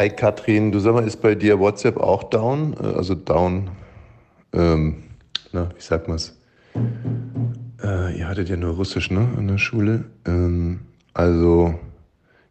Hi 0.00 0.10
Katrin, 0.10 0.70
du 0.70 0.78
sag 0.78 0.94
mal, 0.94 1.04
ist 1.04 1.20
bei 1.22 1.34
dir 1.34 1.58
WhatsApp 1.58 1.96
auch 1.96 2.22
down? 2.22 2.76
Äh, 2.80 2.86
also 2.86 3.16
down, 3.16 3.68
ähm, 4.52 5.02
na, 5.50 5.70
wie 5.74 5.80
sagt 5.80 6.06
man's? 6.06 6.38
Äh, 7.82 8.16
ihr 8.16 8.28
hattet 8.28 8.48
ja 8.48 8.56
nur 8.56 8.76
Russisch, 8.76 9.10
ne, 9.10 9.28
an 9.36 9.48
der 9.48 9.58
Schule. 9.58 10.04
Ähm, 10.24 10.82
also, 11.14 11.74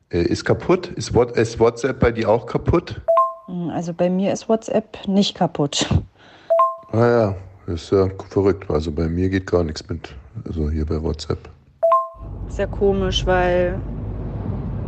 äh, 0.10 0.23
ist 0.23 0.44
kaputt? 0.44 0.88
Ist, 0.88 1.13
What 1.13 1.38
ist 1.38 1.57
WhatsApp 1.57 2.02
bei 2.02 2.11
dir 2.11 2.28
auch 2.28 2.47
kaputt? 2.47 3.00
Also 3.71 3.93
bei 3.93 4.09
mir 4.09 4.34
ist 4.34 4.50
WhatsApp 4.50 5.07
nicht 5.07 5.34
kaputt. 5.34 5.88
Naja, 6.91 7.34
ah 7.66 7.71
ist 7.71 7.89
ja 7.93 8.09
verrückt. 8.29 8.70
Also 8.70 8.91
bei 8.91 9.07
mir 9.07 9.29
geht 9.29 9.50
gar 9.50 9.64
nichts 9.64 9.88
mit, 9.88 10.14
also 10.45 10.70
hier 10.70 10.86
bei 10.86 11.02
WhatsApp. 11.02 11.39
Sehr 12.50 12.68
komisch, 12.68 13.25
weil, 13.25 13.79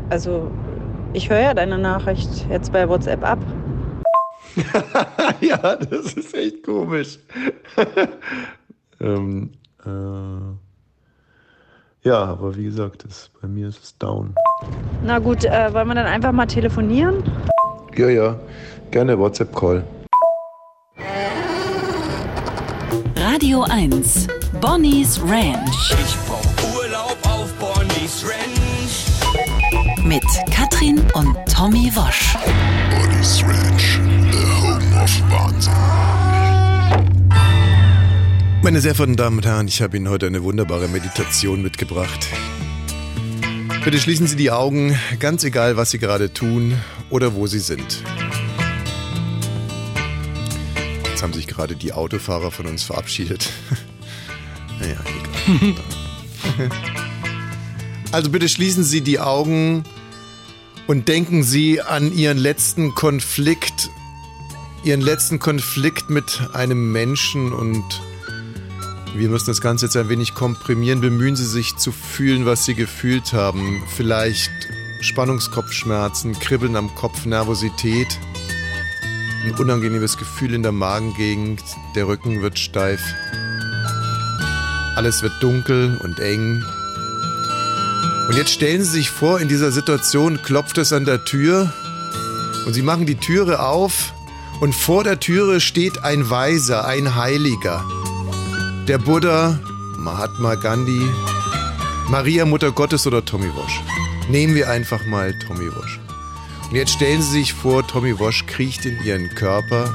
also 0.09 0.51
ich 1.13 1.29
höre 1.29 1.39
ja 1.39 1.53
deine 1.53 1.77
Nachricht 1.77 2.29
jetzt 2.49 2.71
bei 2.71 2.87
WhatsApp 2.87 3.23
ab. 3.23 3.39
ja, 5.41 5.75
das 5.75 6.13
ist 6.13 6.33
echt 6.33 6.63
komisch. 6.63 7.19
ähm, 9.01 9.51
äh, 9.85 9.89
ja, 12.07 12.23
aber 12.23 12.55
wie 12.55 12.63
gesagt, 12.63 13.05
das, 13.05 13.29
bei 13.41 13.47
mir 13.47 13.67
ist 13.67 13.83
es 13.83 13.97
down. 13.97 14.33
Na 15.03 15.19
gut, 15.19 15.45
äh, 15.45 15.73
wollen 15.73 15.87
wir 15.87 15.95
dann 15.95 16.05
einfach 16.05 16.31
mal 16.31 16.45
telefonieren? 16.45 17.23
Ja, 17.95 18.09
ja, 18.09 18.39
gerne 18.91 19.17
WhatsApp-Call. 19.17 19.83
Radio 23.15 23.65
1, 23.69 24.27
Bonnie's 24.61 25.21
Ranch. 25.21 25.93
Ich 25.93 26.15
brauch 26.25 26.41
Urlaub 26.75 27.17
auf 27.23 27.53
Bonnie's 27.59 28.25
Ranch. 28.25 28.69
Mit 30.05 30.23
Katrin 30.79 31.03
und 31.13 31.35
Tommy 31.53 31.91
Wosch. 31.93 32.37
Bonnie's 32.89 33.43
Ranch, 33.43 33.99
the 34.31 34.45
home 34.61 35.03
of 35.03 35.11
Wahnsinn. 35.29 35.73
Meine 38.63 38.79
sehr 38.79 38.95
verehrten 38.95 39.17
Damen 39.17 39.39
und 39.39 39.45
Herren, 39.45 39.67
ich 39.67 39.81
habe 39.81 39.97
Ihnen 39.97 40.07
heute 40.07 40.27
eine 40.27 40.41
wunderbare 40.41 40.87
Meditation 40.87 41.61
mitgebracht. 41.61 42.27
Bitte 43.83 43.99
schließen 43.99 44.25
Sie 44.25 44.37
die 44.37 44.51
Augen, 44.51 44.97
ganz 45.19 45.43
egal, 45.43 45.75
was 45.75 45.91
Sie 45.91 45.99
gerade 45.99 46.31
tun 46.31 46.77
oder 47.09 47.35
wo 47.35 47.45
Sie 47.45 47.59
sind. 47.59 48.01
Jetzt 51.09 51.21
haben 51.21 51.33
sich 51.33 51.47
gerade 51.47 51.75
die 51.75 51.91
Autofahrer 51.91 52.51
von 52.51 52.67
uns 52.67 52.83
verabschiedet. 52.83 53.49
naja, 54.79 54.95
egal. 55.57 56.69
also 58.13 58.29
bitte 58.29 58.47
schließen 58.47 58.85
Sie 58.85 59.01
die 59.01 59.19
Augen 59.19 59.83
und 60.89 61.07
denken 61.07 61.43
Sie 61.43 61.81
an 61.83 62.11
Ihren 62.11 62.39
letzten 62.39 62.95
Konflikt, 62.95 63.91
Ihren 64.83 65.01
letzten 65.01 65.37
Konflikt 65.37 66.09
mit 66.09 66.49
einem 66.53 66.91
Menschen 66.91 67.53
und 67.53 67.83
wir 69.13 69.29
müssen 69.29 69.45
das 69.45 69.61
Ganze 69.61 69.85
jetzt 69.85 69.95
ein 69.95 70.09
wenig 70.09 70.33
komprimieren. 70.33 70.99
Bemühen 70.99 71.35
Sie 71.35 71.45
sich 71.45 71.77
zu 71.77 71.91
fühlen, 71.91 72.47
was 72.47 72.65
Sie 72.65 72.73
gefühlt 72.73 73.33
haben. 73.33 73.83
Vielleicht 73.95 74.49
Spannungskopfschmerzen, 75.01 76.39
Kribbeln 76.39 76.75
am 76.75 76.95
Kopf, 76.95 77.23
Nervosität. 77.23 78.07
Ein 79.45 79.53
unangenehmes 79.59 80.17
Gefühl 80.17 80.55
in 80.55 80.63
der 80.63 80.71
Magengegend. 80.71 81.61
Der 81.93 82.07
Rücken 82.07 82.41
wird 82.41 82.57
steif. 82.57 83.01
Alles 84.95 85.21
wird 85.21 85.33
dunkel 85.39 85.99
und 86.03 86.19
eng. 86.19 86.63
Und 88.29 88.37
jetzt 88.37 88.51
stellen 88.51 88.83
Sie 88.83 88.91
sich 88.91 89.09
vor, 89.09 89.39
in 89.39 89.47
dieser 89.47 89.71
Situation 89.71 90.39
klopft 90.43 90.77
es 90.77 90.93
an 90.93 91.03
der 91.03 91.25
Tür 91.25 91.73
und 92.67 92.73
Sie 92.73 92.83
machen 92.83 93.07
die 93.07 93.15
Türe 93.15 93.59
auf 93.59 94.13
und 94.61 94.75
vor 94.75 95.03
der 95.03 95.19
Türe 95.19 95.59
steht 95.59 96.03
ein 96.03 96.29
Weiser, 96.29 96.85
ein 96.85 97.15
Heiliger. 97.15 97.83
Der 98.87 98.99
Buddha, 98.99 99.59
Mahatma 99.97 100.53
Gandhi, 100.53 101.01
Maria 102.07 102.45
Mutter 102.45 102.71
Gottes 102.71 103.07
oder 103.07 103.25
Tommy 103.25 103.47
Walsh. 103.47 103.81
Nehmen 104.29 104.53
wir 104.53 104.69
einfach 104.69 105.03
mal 105.07 105.33
Tommy 105.39 105.65
Walsh. 105.75 105.99
Und 106.69 106.75
jetzt 106.75 106.91
stellen 106.91 107.23
Sie 107.23 107.39
sich 107.39 107.53
vor, 107.55 107.87
Tommy 107.87 108.19
Walsh 108.19 108.45
kriecht 108.45 108.85
in 108.85 109.03
Ihren 109.03 109.29
Körper 109.29 109.91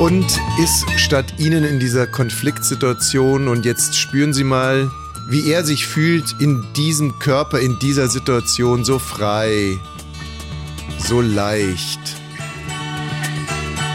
und 0.00 0.24
ist 0.62 0.86
statt 0.96 1.34
Ihnen 1.36 1.62
in 1.62 1.78
dieser 1.78 2.06
Konfliktsituation 2.06 3.48
und 3.48 3.66
jetzt 3.66 3.96
spüren 3.96 4.32
Sie 4.32 4.44
mal, 4.44 4.90
wie 5.26 5.50
er 5.50 5.64
sich 5.64 5.86
fühlt 5.86 6.36
in 6.38 6.66
diesem 6.74 7.18
Körper, 7.18 7.58
in 7.58 7.78
dieser 7.78 8.08
Situation, 8.08 8.84
so 8.84 8.98
frei, 8.98 9.78
so 10.98 11.20
leicht. 11.20 12.00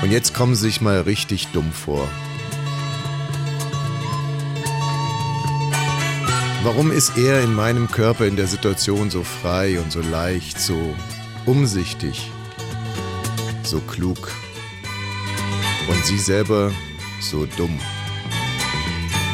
Und 0.01 0.11
jetzt 0.11 0.33
kommen 0.33 0.55
Sie 0.55 0.67
sich 0.67 0.81
mal 0.81 1.01
richtig 1.01 1.47
dumm 1.47 1.71
vor. 1.71 2.07
Warum 6.63 6.91
ist 6.91 7.17
er 7.17 7.41
in 7.41 7.53
meinem 7.53 7.89
Körper 7.89 8.25
in 8.25 8.35
der 8.35 8.47
Situation 8.47 9.09
so 9.09 9.23
frei 9.23 9.79
und 9.79 9.91
so 9.91 10.01
leicht, 10.01 10.59
so 10.59 10.95
umsichtig, 11.45 12.31
so 13.63 13.79
klug 13.79 14.31
und 15.87 16.05
Sie 16.05 16.17
selber 16.17 16.71
so 17.21 17.45
dumm? 17.57 17.79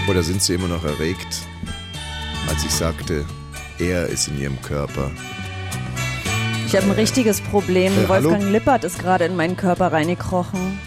Oder 0.08 0.22
sind 0.22 0.44
Sie 0.44 0.54
immer 0.54 0.68
noch 0.68 0.84
erregt, 0.84 1.48
als 2.50 2.64
ich 2.64 2.72
sagte, 2.72 3.26
er 3.80 4.08
ist 4.08 4.28
in 4.28 4.40
Ihrem 4.40 4.62
Körper? 4.62 5.12
Ich 6.68 6.76
habe 6.76 6.86
ein 6.86 6.92
richtiges 6.92 7.42
Problem. 7.42 7.94
Äh, 7.94 8.08
hallo? 8.08 8.30
Wolfgang 8.30 8.52
Lippert 8.52 8.84
ist 8.84 9.00
gerade 9.00 9.26
in 9.26 9.36
meinen 9.36 9.56
Körper 9.58 9.92
reingekrochen. 9.92 10.80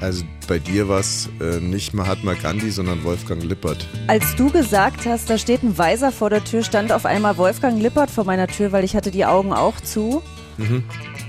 Also 0.00 0.24
bei 0.48 0.58
dir 0.58 0.88
war 0.88 1.00
es 1.00 1.28
äh, 1.40 1.60
nicht 1.60 1.92
Mahatma 1.92 2.34
Gandhi, 2.34 2.70
sondern 2.70 3.04
Wolfgang 3.04 3.42
Lippert. 3.42 3.86
Als 4.06 4.34
du 4.36 4.50
gesagt 4.50 5.06
hast, 5.06 5.28
da 5.28 5.38
steht 5.38 5.62
ein 5.62 5.76
Weiser 5.76 6.12
vor 6.12 6.30
der 6.30 6.42
Tür, 6.44 6.62
stand 6.62 6.92
auf 6.92 7.04
einmal 7.04 7.36
Wolfgang 7.36 7.80
Lippert 7.80 8.10
vor 8.10 8.24
meiner 8.24 8.46
Tür, 8.46 8.72
weil 8.72 8.84
ich 8.84 8.96
hatte 8.96 9.10
die 9.10 9.24
Augen 9.26 9.52
auch 9.52 9.80
zu. 9.80 10.22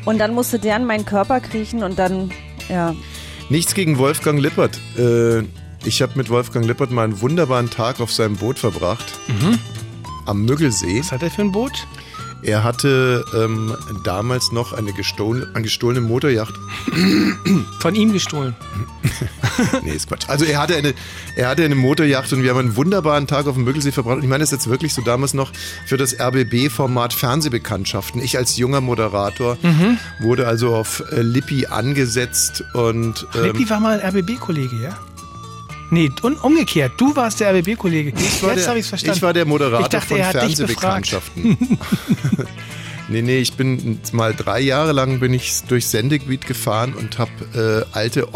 Und 0.06 0.18
dann 0.20 0.34
musste 0.34 0.60
der 0.60 0.76
in 0.76 0.86
meinen 0.86 1.06
Körper 1.06 1.40
kriechen 1.40 1.84
und 1.84 1.98
dann, 2.00 2.32
ja. 2.70 2.96
Nichts 3.50 3.74
gegen 3.74 3.98
Wolfgang 3.98 4.40
Lippert. 4.40 4.80
Äh, 4.98 5.44
ich 5.84 6.02
habe 6.02 6.14
mit 6.16 6.30
Wolfgang 6.30 6.66
Lippert 6.66 6.92
mal 6.92 7.04
einen 7.04 7.22
wunderbaren 7.22 7.70
Tag 7.70 8.00
auf 8.00 8.12
seinem 8.12 8.38
Boot 8.38 8.60
verbracht. 8.60 9.06
Am 10.26 10.46
Müggelsee. 10.46 11.00
Was 11.00 11.12
hat 11.12 11.24
er 11.24 11.32
für 11.32 11.42
ein 11.42 11.52
Boot? 11.52 11.88
Er 12.44 12.64
hatte 12.64 13.24
ähm, 13.36 13.76
damals 14.04 14.52
noch 14.52 14.74
eine, 14.74 14.94
gestohlen, 14.94 15.48
eine 15.54 15.64
gestohlene 15.64 16.02
Motorjacht. 16.02 16.54
Von 17.80 17.96
ihm 17.96 18.14
gestohlen. 18.14 18.56
Nee, 19.84 19.92
ist 19.92 20.08
Quatsch. 20.08 20.28
Also 20.28 20.46
er 20.46 20.60
hatte 20.60 20.76
eine, 20.76 20.94
er 21.36 21.50
hatte 21.50 21.64
eine 21.64 21.76
Motorjacht 21.76 22.32
und 22.34 22.42
wir 22.42 22.50
haben 22.50 22.60
einen 22.60 22.76
wunderbaren 22.76 23.28
Tag 23.28 23.46
auf 23.46 23.56
dem 23.56 23.64
Müggelsee 23.64 23.92
verbracht. 23.92 24.18
Und 24.18 24.24
ich 24.24 24.30
meine 24.30 24.44
das 24.44 24.50
jetzt 24.50 24.68
wirklich 24.68 24.94
so 24.94 25.02
damals 25.04 25.34
noch 25.36 25.52
für 25.86 25.98
das 25.98 26.20
RBB-Format 26.20 27.14
Fernsehbekanntschaften. 27.14 28.22
Ich 28.22 28.38
als 28.38 28.58
junger 28.58 28.82
Moderator 28.82 29.58
wurde 30.20 30.48
also 30.48 30.74
auf 30.74 31.04
äh, 31.12 31.22
Lippi 31.22 31.68
angesetzt 31.68 32.64
und 32.74 33.28
ähm, 33.36 33.44
Lippi 33.44 33.70
war 33.70 33.80
mal 33.80 34.00
RBB-Kollege, 34.00 34.78
ja? 34.78 34.98
Nee, 35.92 36.10
und 36.22 36.42
umgekehrt. 36.42 36.94
Du 36.98 37.14
warst 37.18 37.42
der 37.42 37.54
RBB-Kollege. 37.54 38.14
Jetzt 38.18 38.42
habe 38.68 38.80
ich 38.80 38.86
es 38.86 38.88
verstanden. 38.90 39.18
Ich 39.18 39.22
war 39.22 39.34
der 39.34 39.46
Moderator 39.46 39.82
Ich 39.82 39.90
dachte, 39.90 40.08
von 40.08 40.18
er. 40.18 40.32
Fernsehbekanntschaften. 40.32 41.58
nee, 43.10 43.22
nee, 43.22 43.40
ich 43.40 43.54
bin 43.54 44.00
mal 44.14 44.34
drei 44.34 44.62
Jahre 44.62 44.94
lang 44.94 45.20
bin 45.20 45.34
ich 45.34 45.64
durchs 45.68 45.92
Sendegebiet 45.92 46.48
gefahren 46.48 46.94
und 46.94 47.20
habe 47.20 47.86
äh, 47.94 47.98
alte 47.98 48.34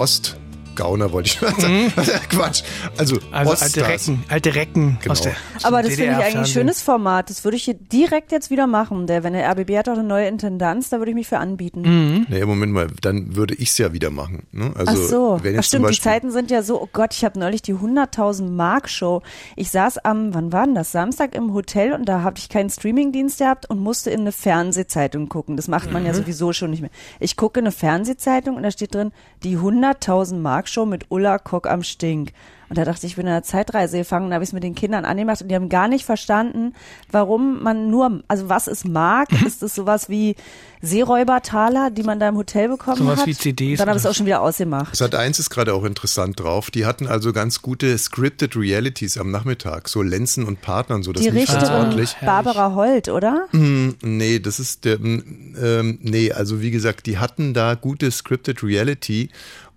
Ostgauner, 0.75 1.11
wollte 1.11 1.27
ich 1.29 1.41
mal 1.41 1.53
sagen. 1.59 1.93
Quatsch. 2.29 2.63
Also, 2.97 3.15
Mhm. 3.15 3.21
Also 3.31 3.51
alte. 3.63 3.87
Recken, 3.87 4.23
alte 4.29 4.55
Recken 4.55 4.97
Genau. 5.01 5.11
aus 5.13 5.21
der 5.21 5.33
Aber 5.63 5.81
das 5.83 5.93
finde 5.95 6.11
ich 6.11 6.17
eigentlich 6.17 6.35
ein 6.37 6.45
schönes 6.45 6.81
Format. 6.81 7.29
Das 7.29 7.43
würde 7.43 7.55
ich 7.57 7.63
hier 7.63 7.73
direkt 7.75 8.31
jetzt 8.31 8.49
wieder 8.49 8.67
machen. 8.67 9.07
Der, 9.07 9.23
wenn 9.23 9.33
der 9.33 9.49
RBB 9.49 9.77
hat 9.77 9.87
auch 9.89 9.93
eine 9.93 10.03
neue 10.03 10.27
Intendanz, 10.27 10.89
da 10.89 10.97
würde 10.99 11.11
ich 11.11 11.15
mich 11.15 11.27
für 11.27 11.37
anbieten. 11.37 11.81
Mhm. 11.81 12.25
Nee, 12.29 12.43
Moment 12.45 12.73
mal, 12.73 12.87
dann 13.01 13.35
würde 13.35 13.53
ich 13.55 13.69
es 13.69 13.77
ja 13.77 13.93
wieder 13.93 14.09
machen. 14.09 14.43
Ne? 14.51 14.71
Also, 14.75 14.91
Ach 14.91 15.09
so, 15.09 15.39
wenn 15.43 15.53
Ach 15.53 15.57
jetzt 15.57 15.71
zum 15.71 15.79
stimmt, 15.83 15.95
die 15.97 16.01
Zeiten 16.01 16.31
sind 16.31 16.51
ja 16.51 16.61
so, 16.61 16.81
oh 16.81 16.89
Gott, 16.91 17.13
ich 17.13 17.23
habe 17.23 17.39
neulich 17.39 17.61
die 17.61 17.73
100.000 17.73 18.49
Mark 18.49 18.89
Show. 18.89 19.21
Ich 19.55 19.69
saß 19.71 19.99
am, 19.99 20.33
wann 20.33 20.51
war 20.51 20.65
denn 20.65 20.75
das, 20.75 20.91
Samstag 20.91 21.35
im 21.35 21.53
Hotel 21.53 21.93
und 21.93 22.05
da 22.05 22.21
habe 22.21 22.37
ich 22.37 22.49
keinen 22.49 22.69
Streamingdienst 22.69 23.39
gehabt 23.39 23.69
und 23.69 23.79
musste 23.79 24.09
in 24.11 24.21
eine 24.21 24.31
Fernsehzeitung 24.31 25.29
gucken. 25.29 25.55
Das 25.57 25.67
macht 25.67 25.91
man 25.91 26.01
Mhm. 26.03 26.07
ja 26.07 26.13
sowieso 26.13 26.53
schon 26.53 26.71
nicht 26.71 26.81
mehr. 26.81 26.91
Ich 27.19 27.37
gucke 27.37 27.59
in 27.59 27.65
eine 27.65 27.71
Fernsehzeitung 27.71 28.55
und 28.55 28.63
da 28.63 28.71
steht 28.71 28.93
drin, 28.95 29.11
die 29.43 29.57
100.000 29.57 30.39
Mark 30.41 30.64
Show 30.67 30.85
mit 30.85 31.05
Ulla 31.09 31.37
Kock 31.39 31.67
am 31.67 31.83
Stink. 31.83 32.31
Und 32.69 32.77
da 32.77 32.85
dachte 32.85 33.05
ich, 33.05 33.13
ich 33.13 33.15
bin 33.15 33.27
in 33.27 33.31
einer 33.31 33.43
Zeitreise 33.43 33.99
gefangen, 33.99 34.29
da 34.29 34.35
habe 34.35 34.43
ich 34.43 34.49
es 34.49 34.53
mit 34.53 34.63
den 34.63 34.73
Kindern 34.73 35.05
angemacht 35.05 35.41
und 35.41 35.49
die 35.49 35.55
haben 35.55 35.69
gar 35.69 35.87
nicht 35.87 36.05
verstanden, 36.05 36.73
warum 37.11 37.61
man 37.61 37.91
nur, 37.91 38.23
also 38.27 38.49
was 38.49 38.67
ist 38.67 38.87
Mark? 38.87 39.31
Mhm. 39.31 39.45
Ist 39.45 39.61
es 39.61 39.75
sowas 39.75 40.09
wie 40.09 40.35
Seeräubertaler, 40.81 41.91
die 41.91 42.03
man 42.03 42.19
da 42.19 42.29
im 42.29 42.37
Hotel 42.37 42.69
bekommen 42.69 42.97
Sowas 42.97 43.19
hat? 43.19 43.27
wie 43.27 43.35
CDs 43.35 43.77
Dann 43.77 43.87
habe 43.87 43.97
ich 43.97 44.03
es 44.03 44.09
auch 44.09 44.15
schon 44.15 44.25
wieder 44.25 44.41
ausgemacht. 44.41 44.95
Sat 44.95 45.13
1 45.13 45.39
ist 45.39 45.49
gerade 45.49 45.73
auch 45.73 45.83
interessant 45.83 46.39
drauf. 46.39 46.71
Die 46.71 46.85
hatten 46.85 47.07
also 47.07 47.33
ganz 47.33 47.61
gute 47.61 47.97
Scripted 47.97 48.55
Realities 48.55 49.17
am 49.17 49.29
Nachmittag. 49.29 49.87
So 49.87 50.01
Lenzen 50.01 50.45
und 50.45 50.61
Partnern, 50.61 51.03
so 51.03 51.13
das 51.13 51.23
Die 51.23 51.29
Richterin 51.29 51.71
ordentlich. 51.71 52.15
Barbara 52.21 52.73
Holt, 52.75 53.09
oder? 53.09 53.47
Mm, 53.51 53.89
nee, 54.01 54.39
das 54.39 54.59
ist 54.59 54.85
der, 54.85 54.99
mm, 54.99 55.55
ähm, 55.61 55.99
nee, 56.01 56.31
also 56.31 56.61
wie 56.61 56.71
gesagt, 56.71 57.05
die 57.05 57.19
hatten 57.19 57.53
da 57.53 57.75
gute 57.75 58.09
Scripted 58.09 58.63
Reality 58.63 59.29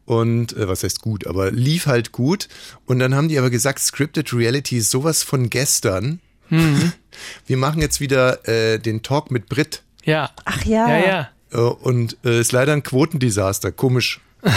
und 0.08 0.56
äh, 0.56 0.66
was 0.66 0.84
heißt 0.84 1.02
gut, 1.02 1.26
aber 1.26 1.50
lief 1.50 1.84
halt 1.86 2.12
gut 2.12 2.48
und 2.86 2.98
dann 2.98 3.14
haben 3.14 3.28
die 3.28 3.38
aber 3.38 3.50
gesagt, 3.50 3.78
Scripted 3.78 4.32
Reality 4.32 4.78
ist 4.78 4.90
sowas 4.90 5.22
von 5.22 5.50
gestern. 5.50 6.20
Wir 7.46 7.56
machen 7.58 7.82
jetzt 7.82 8.00
wieder 8.00 8.48
äh, 8.48 8.78
den 8.78 9.02
Talk 9.02 9.30
mit 9.30 9.50
Brit 9.50 9.82
Ja. 10.04 10.30
Ach 10.46 10.64
ja. 10.64 10.88
Ja, 10.88 11.06
ja. 11.06 11.28
äh, 11.52 11.58
und 11.58 12.16
äh, 12.24 12.40
ist 12.40 12.52
leider 12.52 12.72
ein 12.72 12.82
Quotendesaster, 12.82 13.70
komisch. 13.70 14.20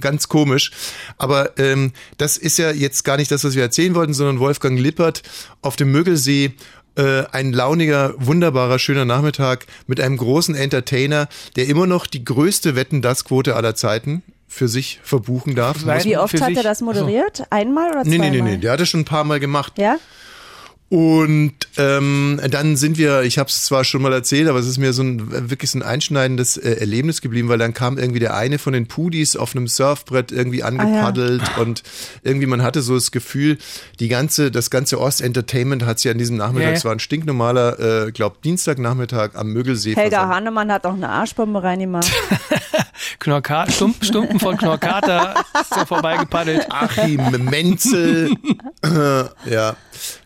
Ganz 0.00 0.28
komisch. 0.28 0.70
Aber 1.18 1.58
ähm, 1.58 1.92
das 2.16 2.36
ist 2.36 2.58
ja 2.58 2.70
jetzt 2.70 3.02
gar 3.02 3.16
nicht 3.16 3.32
das, 3.32 3.42
was 3.42 3.56
wir 3.56 3.62
erzählen 3.62 3.96
wollten, 3.96 4.14
sondern 4.14 4.38
Wolfgang 4.38 4.78
Lippert 4.78 5.22
auf 5.60 5.74
dem 5.74 5.90
Mögelsee. 5.90 6.52
Äh, 6.96 7.24
ein 7.32 7.52
launiger, 7.52 8.14
wunderbarer, 8.18 8.78
schöner 8.78 9.04
Nachmittag 9.04 9.66
mit 9.88 10.00
einem 10.00 10.16
großen 10.16 10.54
Entertainer, 10.54 11.28
der 11.56 11.66
immer 11.66 11.86
noch 11.88 12.06
die 12.06 12.24
größte 12.24 12.76
Wetten-Das-Quote 12.76 13.56
aller 13.56 13.74
Zeiten 13.74 14.22
für 14.46 14.68
sich 14.68 15.00
verbuchen 15.02 15.56
darf. 15.56 15.84
Weil- 15.84 16.04
Wie 16.04 16.16
oft 16.16 16.40
hat 16.40 16.48
sich- 16.48 16.56
er 16.58 16.62
das 16.62 16.80
moderiert? 16.82 17.42
Einmal 17.50 17.90
oder 17.90 18.04
Nee, 18.04 18.10
zweimal? 18.18 18.30
nee, 18.30 18.40
nee, 18.42 18.50
nee, 18.52 18.56
der 18.58 18.72
hat 18.72 18.80
es 18.80 18.88
schon 18.88 19.00
ein 19.00 19.04
paar 19.04 19.24
Mal 19.24 19.40
gemacht. 19.40 19.72
Ja? 19.76 19.96
Und 20.90 21.54
ähm, 21.76 22.38
dann 22.50 22.76
sind 22.76 22.98
wir, 22.98 23.22
ich 23.22 23.38
habe 23.38 23.48
es 23.48 23.64
zwar 23.64 23.84
schon 23.84 24.02
mal 24.02 24.12
erzählt, 24.12 24.48
aber 24.48 24.58
es 24.60 24.66
ist 24.66 24.78
mir 24.78 24.92
so 24.92 25.02
ein 25.02 25.50
wirklich 25.50 25.70
so 25.70 25.78
ein 25.78 25.82
einschneidendes 25.82 26.56
äh, 26.56 26.74
Erlebnis 26.74 27.20
geblieben, 27.20 27.48
weil 27.48 27.58
dann 27.58 27.74
kam 27.74 27.98
irgendwie 27.98 28.20
der 28.20 28.36
eine 28.36 28.58
von 28.58 28.74
den 28.74 28.86
Pudis 28.86 29.34
auf 29.34 29.56
einem 29.56 29.66
Surfbrett 29.66 30.30
irgendwie 30.30 30.62
angepaddelt 30.62 31.42
und 31.58 31.82
irgendwie 32.22 32.46
man 32.46 32.62
hatte 32.62 32.82
so 32.82 32.94
das 32.94 33.10
Gefühl, 33.10 33.58
die 33.98 34.08
ganze, 34.08 34.50
das 34.50 34.70
ganze 34.70 35.00
Ost-Entertainment 35.00 35.84
hat 35.84 35.98
sich 35.98 36.12
an 36.12 36.18
diesem 36.18 36.36
Nachmittag, 36.36 36.62
Ja, 36.64 36.70
ja. 36.70 36.76
es 36.76 36.84
war 36.84 36.92
ein 36.92 37.00
stinknormaler, 37.00 38.06
äh, 38.06 38.12
glaub 38.12 38.42
Dienstagnachmittag 38.42 39.30
am 39.34 39.52
Mögelsee 39.52 39.96
Helga 39.96 40.10
versammelt. 40.18 40.36
Hahnemann 40.36 40.70
hat 40.70 40.84
auch 40.86 40.94
eine 40.94 41.08
Arschbombe 41.08 41.62
reingemacht. 41.62 42.12
Knorka 43.18 43.70
Stump, 43.70 44.04
Stumpen 44.04 44.38
von 44.40 44.56
Knorkater 44.56 45.44
ist 45.60 45.70
da 45.74 45.86
vorbeigepaddelt. 45.86 46.70
Achim 46.70 47.20
Menzel. 47.50 48.34
Ja. 49.46 49.76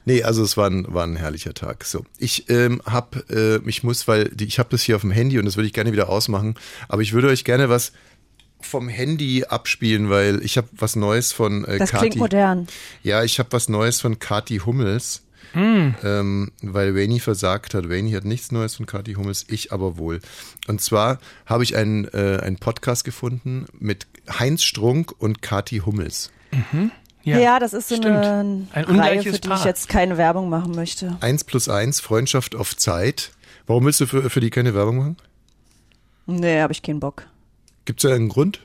Nee, 0.05 0.23
also 0.25 0.43
es 0.43 0.57
war 0.57 0.69
ein, 0.69 0.87
war 0.93 1.05
ein 1.05 1.17
herrlicher 1.17 1.55
Tag. 1.55 1.85
So, 1.85 2.05
ich 2.19 2.49
ähm, 2.51 2.83
hab, 2.85 3.31
äh, 3.31 3.57
ich 3.69 3.85
muss, 3.85 4.09
weil 4.09 4.25
die, 4.31 4.47
ich 4.47 4.59
habe 4.59 4.69
das 4.71 4.83
hier 4.83 4.97
auf 4.97 5.03
dem 5.03 5.11
Handy 5.11 5.39
und 5.39 5.45
das 5.45 5.57
würde 5.57 5.67
ich 5.67 5.73
gerne 5.73 5.93
wieder 5.93 6.09
ausmachen, 6.09 6.55
aber 6.89 7.03
ich 7.03 7.13
würde 7.13 7.29
euch 7.29 7.45
gerne 7.45 7.69
was 7.69 7.93
vom 8.61 8.89
Handy 8.89 9.45
abspielen, 9.45 10.11
weil 10.11 10.41
ich 10.43 10.57
habe 10.57 10.67
was 10.73 10.97
Neues 10.97 11.33
von 11.33 11.65
äh, 11.65 11.79
Das 11.79 11.91
Kati. 11.91 12.01
klingt 12.09 12.17
modern. 12.17 12.67
Ja, 13.05 13.23
ich 13.23 13.39
habe 13.39 13.53
was 13.53 13.69
Neues 13.69 14.01
von 14.01 14.19
Kati 14.19 14.59
Hummels. 14.59 15.23
Ähm, 15.55 16.53
weil 16.63 16.93
Rainy 16.93 17.21
versagt 17.21 17.75
hat. 17.75 17.87
Rainy 17.89 18.13
hat 18.13 18.25
nichts 18.25 18.53
Neues 18.53 18.77
von 18.77 18.87
Kati 18.87 19.15
Hummels, 19.15 19.45
ich 19.49 19.73
aber 19.73 19.99
wohl. 19.99 20.21
Und 20.67 20.81
zwar 20.81 21.19
habe 21.47 21.65
ich 21.65 21.77
einen, 21.77 22.05
äh, 22.07 22.41
einen 22.43 22.57
Podcast 22.57 23.05
gefunden 23.05 23.67
mit 23.79 24.07
Heinz 24.39 24.63
Strunk 24.63 25.13
und 25.19 25.43
Kati 25.43 25.79
Hummels. 25.79 26.31
Ja, 27.25 27.59
das 27.59 27.75
ist 27.75 27.89
so 27.89 27.97
stimmt. 27.97 28.17
eine 28.17 28.67
Ein 28.73 28.85
Reihe, 28.85 29.23
für 29.23 29.33
die 29.33 29.49
Paar. 29.49 29.59
ich 29.59 29.65
jetzt 29.65 29.89
keine 29.89 30.17
Werbung 30.17 30.49
machen 30.49 30.73
möchte. 30.75 31.17
Eins 31.21 31.45
plus 31.45 31.69
eins, 31.69 32.01
Freundschaft 32.01 32.55
auf 32.55 32.77
Zeit. 32.77 33.33
Warum 33.67 33.85
willst 33.85 34.01
du 34.01 34.07
für, 34.07 34.31
für 34.31 34.41
die 34.41 34.51
keine 34.51 34.75
Werbung 34.75 34.97
machen? 34.97 35.17
Nee, 36.27 36.61
habe 36.61 36.73
ich 36.73 36.83
keinen 36.83 37.01
Bock. 37.01 37.27
Gibt 37.85 38.03
es 38.03 38.09
da 38.09 38.15
einen 38.15 38.29
Grund? 38.29 38.61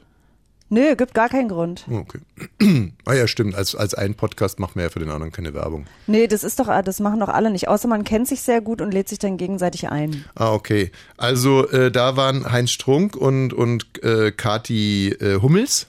Nö, 0.69 0.95
gibt 0.95 1.13
gar 1.13 1.29
keinen 1.29 1.49
Grund. 1.49 1.85
Oh, 1.89 2.03
Okay. 2.03 2.19
ah 3.05 3.13
ja, 3.13 3.27
stimmt. 3.27 3.55
Als, 3.55 3.75
als 3.75 3.93
ein 3.93 4.15
Podcast 4.15 4.59
macht 4.59 4.75
man 4.75 4.83
ja 4.83 4.89
für 4.89 4.99
den 4.99 5.09
anderen 5.09 5.31
keine 5.31 5.53
Werbung. 5.53 5.85
Nee, 6.07 6.27
das 6.27 6.43
ist 6.43 6.59
doch, 6.59 6.67
das 6.83 6.99
machen 6.99 7.19
doch 7.19 7.29
alle 7.29 7.51
nicht. 7.51 7.67
Außer 7.67 7.87
man 7.87 8.03
kennt 8.03 8.27
sich 8.27 8.41
sehr 8.41 8.61
gut 8.61 8.81
und 8.81 8.91
lädt 8.91 9.07
sich 9.07 9.19
dann 9.19 9.37
gegenseitig 9.37 9.89
ein. 9.89 10.25
Ah, 10.35 10.51
okay. 10.51 10.91
Also 11.17 11.69
äh, 11.69 11.91
da 11.91 12.17
waren 12.17 12.51
Heinz 12.51 12.71
Strunk 12.71 13.15
und, 13.15 13.53
und 13.53 14.03
äh, 14.03 14.31
Kati 14.31 15.09
äh, 15.09 15.39
Hummels. 15.41 15.87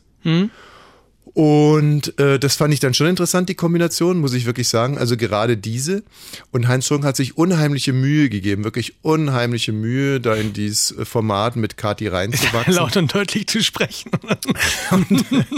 Und 1.35 2.17
äh, 2.21 2.39
das 2.39 2.55
fand 2.55 2.73
ich 2.73 2.79
dann 2.79 2.95
schon 2.95 3.09
interessant, 3.09 3.49
die 3.49 3.57
Kombination, 3.57 4.21
muss 4.21 4.35
ich 4.35 4.47
wirklich 4.47 4.69
sagen. 4.69 4.97
Also 4.99 5.17
gerade 5.17 5.57
diese. 5.57 6.05
Und 6.53 6.69
Heinz 6.69 6.85
Strunk 6.85 7.05
hat 7.05 7.17
sich 7.17 7.37
unheimliche 7.37 7.93
Mühe 7.93 8.29
gegeben, 8.29 8.63
wirklich 8.63 8.95
unheimliche 9.03 9.73
Mühe, 9.73 10.21
da 10.21 10.35
in 10.35 10.53
dieses 10.53 10.93
äh, 10.93 11.05
Format 11.05 11.57
mit 11.57 11.77
Kati 11.77 12.07
reinzuwachsen. 12.07 12.75
Laut 12.75 12.97
und 12.97 13.13
deutlich 13.13 13.49
zu 13.49 13.65
sprechen. 13.65 14.13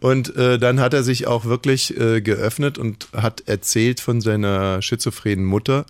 Und 0.00 0.36
äh, 0.36 0.58
dann 0.58 0.80
hat 0.80 0.94
er 0.94 1.02
sich 1.02 1.26
auch 1.26 1.44
wirklich 1.44 1.98
äh, 1.98 2.20
geöffnet 2.20 2.76
und 2.76 3.08
hat 3.16 3.44
erzählt 3.46 3.98
von 4.00 4.20
seiner 4.20 4.82
schizophrenen 4.82 5.44
Mutter, 5.44 5.86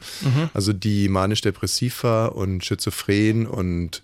also 0.54 0.72
die 0.72 1.08
manisch-depressiv 1.08 2.04
war 2.04 2.36
und 2.36 2.64
schizophren 2.64 3.46
und 3.46 4.02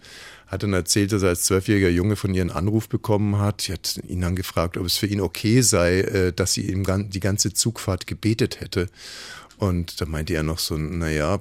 hat 0.54 0.62
dann 0.62 0.72
erzählt, 0.72 1.12
dass 1.12 1.22
er 1.22 1.30
als 1.30 1.42
zwölfjähriger 1.42 1.90
Junge 1.90 2.16
von 2.16 2.34
ihr 2.34 2.40
einen 2.40 2.50
Anruf 2.50 2.88
bekommen 2.88 3.38
hat. 3.38 3.62
Sie 3.62 3.72
hat 3.72 4.00
ihn 4.08 4.22
dann 4.22 4.36
gefragt, 4.36 4.76
ob 4.76 4.86
es 4.86 4.96
für 4.96 5.06
ihn 5.06 5.20
okay 5.20 5.60
sei, 5.60 6.00
äh, 6.00 6.32
dass 6.32 6.54
sie 6.54 6.62
ihm 6.62 6.84
die 7.10 7.20
ganze 7.20 7.52
Zugfahrt 7.52 8.06
gebetet 8.06 8.60
hätte. 8.60 8.88
Und 9.58 10.00
da 10.00 10.06
meinte 10.06 10.34
er 10.34 10.42
noch 10.42 10.58
so, 10.58 10.76
naja, 10.76 11.38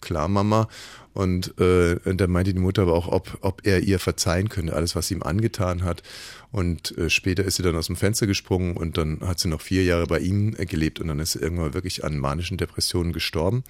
klar, 0.00 0.28
Mama. 0.28 0.68
Und 1.12 1.58
äh, 1.58 1.96
und 2.04 2.20
dann 2.20 2.30
meinte 2.30 2.54
die 2.54 2.60
Mutter 2.60 2.82
aber 2.82 2.94
auch, 2.94 3.08
ob, 3.08 3.38
ob 3.40 3.66
er 3.66 3.80
ihr 3.80 3.98
verzeihen 3.98 4.48
könnte, 4.48 4.74
alles, 4.74 4.94
was 4.94 5.08
sie 5.08 5.14
ihm 5.14 5.22
angetan 5.22 5.82
hat. 5.82 6.02
Und 6.52 6.96
äh, 6.98 7.10
später 7.10 7.44
ist 7.44 7.56
sie 7.56 7.62
dann 7.62 7.76
aus 7.76 7.86
dem 7.86 7.96
Fenster 7.96 8.26
gesprungen 8.26 8.76
und 8.76 8.96
dann 8.96 9.20
hat 9.20 9.38
sie 9.40 9.48
noch 9.48 9.60
vier 9.60 9.84
Jahre 9.84 10.06
bei 10.06 10.20
ihm 10.20 10.54
äh, 10.56 10.66
gelebt 10.66 11.00
und 11.00 11.08
dann 11.08 11.18
ist 11.18 11.32
sie 11.32 11.40
irgendwann 11.40 11.74
wirklich 11.74 12.04
an 12.04 12.18
manischen 12.18 12.58
Depressionen 12.58 13.12
gestorben. 13.12 13.64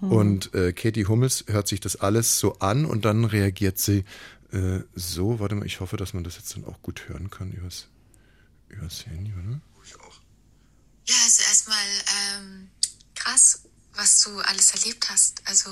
Und 0.00 0.54
äh, 0.54 0.72
Katie 0.72 1.06
Hummels 1.06 1.44
hört 1.48 1.68
sich 1.68 1.80
das 1.80 1.96
alles 1.96 2.38
so 2.38 2.58
an 2.58 2.84
und 2.84 3.04
dann 3.04 3.24
reagiert 3.24 3.78
sie 3.78 4.04
äh, 4.52 4.80
so, 4.94 5.40
warte 5.40 5.54
mal, 5.54 5.66
ich 5.66 5.80
hoffe, 5.80 5.96
dass 5.96 6.14
man 6.14 6.24
das 6.24 6.36
jetzt 6.36 6.56
dann 6.56 6.64
auch 6.64 6.80
gut 6.82 7.08
hören 7.08 7.30
kann 7.30 7.52
übers, 7.52 7.88
übers 8.68 9.06
Handy, 9.06 9.32
oder? 9.32 9.60
Ja, 11.08 11.14
also 11.24 11.42
erstmal 11.42 11.86
ähm, 12.36 12.68
krass, 13.14 13.62
was 13.94 14.20
du 14.22 14.38
alles 14.40 14.74
erlebt 14.74 15.08
hast. 15.08 15.40
Also 15.46 15.70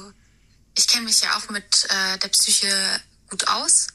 ich 0.77 0.87
kenne 0.87 1.05
mich 1.05 1.21
ja 1.23 1.37
auch 1.37 1.49
mit 1.51 1.87
äh, 1.89 2.19
der 2.19 2.29
Psyche 2.29 2.69
gut 3.29 3.49
aus 3.49 3.89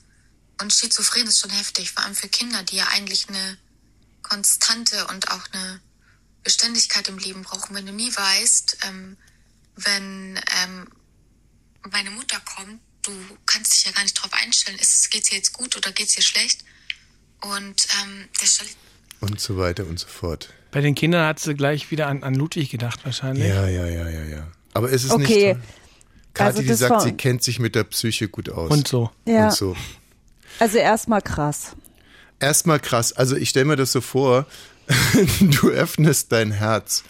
und 0.61 0.73
Schizophren 0.73 1.27
ist 1.27 1.39
schon 1.39 1.51
heftig, 1.51 1.91
vor 1.91 2.03
allem 2.03 2.15
für 2.15 2.27
Kinder, 2.27 2.63
die 2.63 2.77
ja 2.77 2.87
eigentlich 2.93 3.29
eine 3.29 3.57
Konstante 4.21 5.07
und 5.07 5.29
auch 5.31 5.41
eine 5.51 5.79
Beständigkeit 6.43 7.07
im 7.07 7.17
Leben 7.17 7.43
brauchen. 7.43 7.75
Wenn 7.75 7.85
du 7.85 7.93
nie 7.93 8.11
weißt, 8.15 8.77
ähm, 8.87 9.17
wenn 9.75 10.39
ähm, 10.63 10.87
meine 11.91 12.11
Mutter 12.11 12.39
kommt, 12.55 12.81
du 13.03 13.11
kannst 13.45 13.73
dich 13.73 13.85
ja 13.85 13.91
gar 13.91 14.03
nicht 14.03 14.13
drauf 14.13 14.31
einstellen, 14.33 14.77
ist 14.79 15.09
geht's 15.11 15.31
ihr 15.31 15.37
jetzt 15.37 15.53
gut 15.53 15.75
oder 15.77 15.91
geht's 15.91 16.15
ihr 16.17 16.23
schlecht? 16.23 16.63
Und 17.41 17.87
ähm, 18.03 18.27
das 18.39 18.55
stellt 18.55 18.75
Und 19.19 19.39
so 19.39 19.57
weiter 19.57 19.85
und 19.85 19.99
so 19.99 20.07
fort. 20.07 20.49
Bei 20.71 20.81
den 20.81 20.95
Kindern 20.95 21.27
hat 21.27 21.39
sie 21.39 21.55
gleich 21.55 21.89
wieder 21.91 22.07
an, 22.07 22.23
an 22.23 22.35
Ludwig 22.35 22.69
gedacht 22.69 23.03
wahrscheinlich. 23.03 23.47
Ja, 23.47 23.67
ja, 23.67 23.85
ja, 23.87 24.07
ja, 24.07 24.23
ja. 24.25 24.51
Aber 24.73 24.91
es 24.91 25.03
ist 25.03 25.11
Okay. 25.11 25.55
nicht 25.55 25.65
toll. 25.65 25.80
Kathi, 26.33 26.47
Also 26.57 26.61
die 26.61 26.73
sagt, 26.73 27.01
sie 27.01 27.11
kennt 27.13 27.43
sich 27.43 27.59
mit 27.59 27.75
der 27.75 27.83
Psyche 27.85 28.27
gut 28.27 28.49
aus. 28.49 28.71
Und 28.71 28.87
so. 28.87 29.09
Ja. 29.25 29.45
Und 29.45 29.53
so. 29.53 29.75
Also 30.59 30.77
erstmal 30.77 31.21
krass. 31.21 31.75
Erstmal 32.39 32.79
krass. 32.79 33.13
Also 33.13 33.35
ich 33.35 33.49
stelle 33.49 33.65
mir 33.65 33.75
das 33.75 33.91
so 33.91 34.01
vor, 34.01 34.45
du 35.39 35.69
öffnest 35.69 36.31
dein 36.31 36.51
Herz 36.51 37.03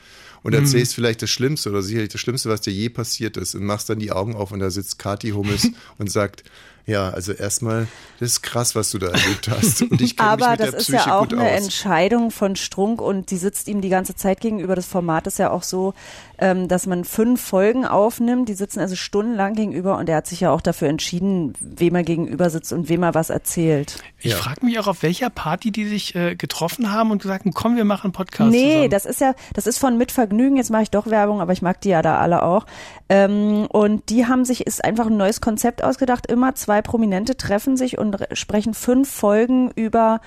und 0.44 0.54
erzählst 0.54 0.96
vielleicht 0.96 1.22
das 1.22 1.30
Schlimmste 1.30 1.70
oder 1.70 1.82
sicherlich 1.82 2.10
das 2.10 2.20
Schlimmste, 2.22 2.50
was 2.50 2.62
dir 2.62 2.74
je 2.74 2.90
passiert 2.90 3.38
ist 3.38 3.56
und 3.56 3.64
machst 3.64 3.90
dann 3.90 4.00
die 4.00 4.12
Augen 4.12 4.36
auf 4.36 4.52
und 4.52 4.60
da 4.60 4.70
sitzt 4.72 5.00
Kathi 5.00 5.30
Hummels 5.32 5.70
und 5.98 6.12
sagt, 6.12 6.44
ja, 6.88 7.12
also 7.12 7.32
erstmal, 7.32 7.88
das 8.20 8.32
ist 8.32 8.42
krass, 8.42 8.74
was 8.74 8.90
du 8.90 8.98
da 8.98 9.08
erlebt 9.08 9.48
hast. 9.50 9.84
Und 9.84 10.02
ich 10.02 10.18
kenne 10.18 10.36
mich 10.36 10.44
Aber 10.44 10.52
mit 10.52 10.60
das 10.62 10.70
der 10.72 10.80
ist 10.80 10.86
Psyche 10.88 11.10
ja 11.10 11.20
auch 11.20 11.30
eine 11.30 11.42
aus. 11.44 11.64
Entscheidung 11.64 12.32
von 12.32 12.56
Strunk 12.56 13.02
und 13.02 13.30
die 13.30 13.38
sitzt 13.38 13.68
ihm 13.68 13.82
die 13.82 13.90
ganze 13.90 14.16
Zeit 14.16 14.42
gegenüber. 14.42 14.76
Das 14.76 14.88
Format 14.88 15.28
ist 15.28 15.38
ja 15.38 15.52
auch 15.52 15.62
so, 15.62 15.94
ähm, 16.42 16.68
dass 16.68 16.88
man 16.88 17.06
fünf 17.06 17.40
Folgen 17.40 17.86
aufnimmt. 17.86 18.50
Die 18.50 18.54
sitzen 18.56 18.80
also 18.80 18.96
stundenlang 18.96 19.54
gegenüber 19.54 19.98
und 19.98 20.10
er 20.10 20.18
hat 20.18 20.28
sich 20.28 20.42
ja 20.42 20.52
auch 20.52 20.60
dafür 20.62 20.90
entschieden, 20.90 21.54
wem 21.62 21.96
er 21.96 22.04
gegenüber 22.04 22.50
sitzt 22.50 22.74
und 22.74 22.90
wem 22.90 23.04
er 23.04 23.14
was 23.14 23.30
erzählt. 23.30 24.04
Ich 24.20 24.32
Ja. 24.32 24.38
frage 24.38 24.66
mich 24.66 24.78
auch, 24.80 24.88
auf 24.88 25.04
welcher 25.04 25.30
Party 25.30 25.72
die 25.72 25.86
sich 25.86 26.16
äh, 26.16 26.36
getroffen 26.36 26.92
haben 26.92 27.12
und 27.12 27.22
gesagt 27.22 27.46
haben, 27.46 27.54
komm, 27.54 27.76
wir 27.78 27.86
machen 27.86 28.08
einen 28.08 28.14
Podcast 28.14 28.52
Nee, 28.52 28.70
zusammen. 28.72 28.90
das 28.90 29.06
ist 29.06 29.22
ja, 29.22 29.34
das 29.54 29.68
ist 29.68 29.78
von 29.78 29.98
Mitvergnügen. 29.98 30.58
Jetzt 30.58 30.72
mache 30.72 30.84
ich 30.84 30.90
doch 30.92 31.08
Werbung, 31.08 31.40
aber 31.42 31.54
ich 31.54 31.62
mag 31.62 31.80
die 31.82 31.90
ja 31.90 32.02
da 32.02 32.18
alle 32.18 32.44
auch. 32.44 32.66
Ähm, 33.08 33.68
und 33.70 34.10
die 34.10 34.26
haben 34.26 34.44
sich, 34.44 34.66
ist 34.66 34.84
einfach 34.84 35.06
ein 35.08 35.18
neues 35.18 35.42
Konzept 35.42 35.84
ausgedacht. 35.84 36.26
Immer 36.26 36.56
zwei 36.56 36.82
Prominente 36.82 37.38
treffen 37.38 37.78
sich 37.78 37.98
und 38.00 38.16
re- 38.16 38.28
sprechen 38.34 38.74
fünf 38.74 39.10
Folgen 39.12 39.70
über 39.76 40.22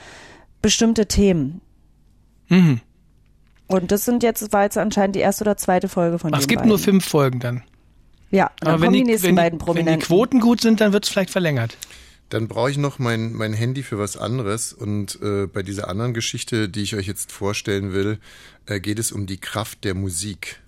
bestimmte 0.63 1.07
Themen. 1.07 1.61
Mhm. 2.49 2.81
Und 3.67 3.91
das 3.91 4.05
sind 4.05 4.23
jetzt, 4.23 4.53
war 4.53 4.65
jetzt 4.65 4.79
anscheinend 4.79 5.17
die 5.17 5.21
erste 5.21 5.45
oder 5.45 5.57
zweite 5.57 5.89
Folge 5.89 6.19
von 6.19 6.33
Ach, 6.33 6.39
den 6.39 6.41
es 6.43 6.49
gibt 6.49 6.61
beiden. 6.61 6.69
nur 6.69 6.79
fünf 6.79 7.05
Folgen 7.05 7.41
dann. 7.41 7.63
Ja, 8.31 8.51
dann 8.61 8.75
Aber 8.75 8.81
wenn 8.81 8.87
kommen 8.87 8.93
die, 8.95 9.05
die 9.05 9.11
nächsten 9.11 9.29
wenn, 9.29 9.35
beiden 9.37 9.59
die, 9.59 9.63
wenn 9.63 9.67
Prominenten. 9.67 10.01
die 10.01 10.07
Quoten 10.07 10.41
gut 10.41 10.61
sind, 10.61 10.81
dann 10.81 10.93
wird 10.93 11.05
es 11.05 11.11
vielleicht 11.11 11.31
verlängert. 11.31 11.77
Dann 12.31 12.49
brauche 12.49 12.71
ich 12.71 12.79
noch 12.79 12.99
mein, 12.99 13.33
mein 13.33 13.53
Handy 13.53 13.83
für 13.83 13.99
was 13.99 14.17
anderes. 14.17 14.73
Und 14.73 15.21
äh, 15.23 15.47
bei 15.47 15.63
dieser 15.63 15.89
anderen 15.89 16.15
Geschichte, 16.15 16.69
die 16.69 16.83
ich 16.83 16.97
euch 16.97 17.07
jetzt 17.07 17.31
vorstellen 17.33 17.93
will, 17.93 18.19
äh, 18.67 18.81
geht 18.81 18.99
es 18.99 19.13
um 19.13 19.27
die 19.27 19.39
Kraft 19.39 19.85
der 19.85 19.95
Musik. 19.95 20.61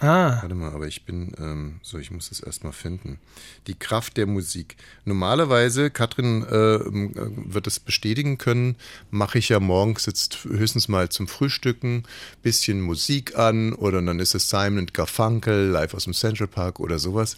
Ah. 0.00 0.38
Warte 0.40 0.54
mal, 0.54 0.72
aber 0.72 0.88
ich 0.88 1.04
bin, 1.04 1.34
ähm, 1.38 1.78
so, 1.82 1.98
ich 1.98 2.10
muss 2.10 2.30
das 2.30 2.40
erstmal 2.40 2.72
finden. 2.72 3.18
Die 3.66 3.78
Kraft 3.78 4.16
der 4.16 4.26
Musik. 4.26 4.76
Normalerweise, 5.04 5.90
Katrin 5.90 6.42
äh, 6.42 6.76
ähm, 6.76 7.12
äh, 7.14 7.52
wird 7.52 7.66
es 7.66 7.78
bestätigen 7.78 8.38
können, 8.38 8.76
mache 9.10 9.38
ich 9.38 9.50
ja 9.50 9.60
morgens 9.60 10.06
jetzt 10.06 10.44
höchstens 10.44 10.88
mal 10.88 11.10
zum 11.10 11.28
Frühstücken 11.28 12.04
bisschen 12.42 12.80
Musik 12.80 13.36
an 13.36 13.74
oder 13.74 14.00
dann 14.00 14.20
ist 14.20 14.34
es 14.34 14.48
Simon 14.48 14.78
und 14.78 14.94
Garfunkel, 14.94 15.68
live 15.68 15.92
aus 15.92 16.04
dem 16.04 16.14
Central 16.14 16.48
Park 16.48 16.80
oder 16.80 16.98
sowas. 16.98 17.36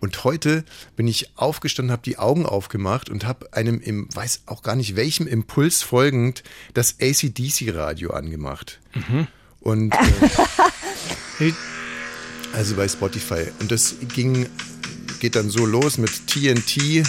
Und 0.00 0.24
heute 0.24 0.64
bin 0.96 1.06
ich 1.06 1.36
aufgestanden, 1.36 1.92
habe 1.92 2.02
die 2.02 2.18
Augen 2.18 2.46
aufgemacht 2.46 3.10
und 3.10 3.26
habe 3.26 3.52
einem, 3.52 3.80
im, 3.80 4.08
weiß 4.14 4.44
auch 4.46 4.62
gar 4.62 4.76
nicht 4.76 4.96
welchem 4.96 5.26
Impuls 5.26 5.82
folgend, 5.82 6.42
das 6.72 6.96
ACDC-Radio 7.02 8.12
angemacht. 8.12 8.80
Und 9.60 9.92
äh, 9.92 9.98
also 12.54 12.74
bei 12.74 12.88
Spotify. 12.88 13.46
Und 13.60 13.70
das 13.70 13.94
ging, 14.14 14.48
geht 15.20 15.36
dann 15.36 15.50
so 15.50 15.66
los 15.66 15.98
mit 15.98 16.10
TNT. 16.26 17.04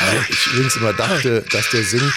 Weil 0.00 0.24
ich 0.28 0.46
übrigens 0.48 0.76
immer 0.76 0.92
dachte, 0.92 1.44
dass 1.50 1.70
der 1.70 1.84
singt 1.84 2.12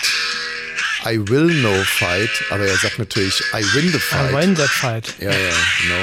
I 1.05 1.19
will 1.29 1.61
no 1.61 1.73
fight, 1.85 2.29
aber 2.49 2.65
er 2.65 2.75
sagt 2.77 2.99
natürlich 2.99 3.41
I 3.53 3.63
win 3.75 3.91
the 3.91 3.97
I 3.97 3.99
fight. 3.99 4.33
win 4.35 4.55
that 4.55 4.69
fight. 4.69 5.13
Ja, 5.19 5.31
ja, 5.31 5.53
genau. 5.81 6.01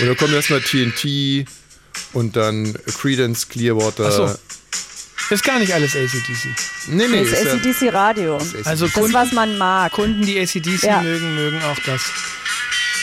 Und 0.00 0.06
dann 0.08 0.16
kommt 0.16 0.32
erstmal 0.34 0.60
TNT 0.60 1.46
und 2.12 2.36
dann 2.36 2.76
Credence 3.00 3.48
Clearwater. 3.48 4.06
Ach 4.06 4.12
so. 4.12 4.38
Ist 5.34 5.44
gar 5.44 5.58
nicht 5.58 5.72
alles 5.72 5.96
ACDC. 5.96 6.48
Nee, 6.88 7.08
nee, 7.08 7.24
Das 7.24 7.38
ist 7.40 7.44
ja, 7.46 7.52
ACDC 7.54 7.94
Radio. 7.94 8.36
Also 8.64 8.84
Das, 8.86 8.94
Kunden, 8.94 9.14
was 9.14 9.32
man 9.32 9.56
mag. 9.56 9.92
Kunden, 9.92 10.24
die 10.26 10.38
ACDC 10.38 10.82
Ja. 10.82 11.00
mögen, 11.00 11.34
mögen 11.34 11.62
auch 11.62 11.78
das. 11.86 12.02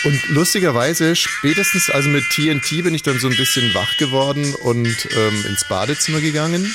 Und 0.03 0.29
lustigerweise, 0.29 1.15
spätestens 1.15 1.89
also 1.89 2.09
mit 2.09 2.23
TNT 2.29 2.83
bin 2.83 2.93
ich 2.93 3.03
dann 3.03 3.19
so 3.19 3.27
ein 3.27 3.35
bisschen 3.35 3.73
wach 3.73 3.97
geworden 3.97 4.55
und 4.55 4.87
ähm, 4.87 5.45
ins 5.45 5.67
Badezimmer 5.67 6.21
gegangen. 6.21 6.73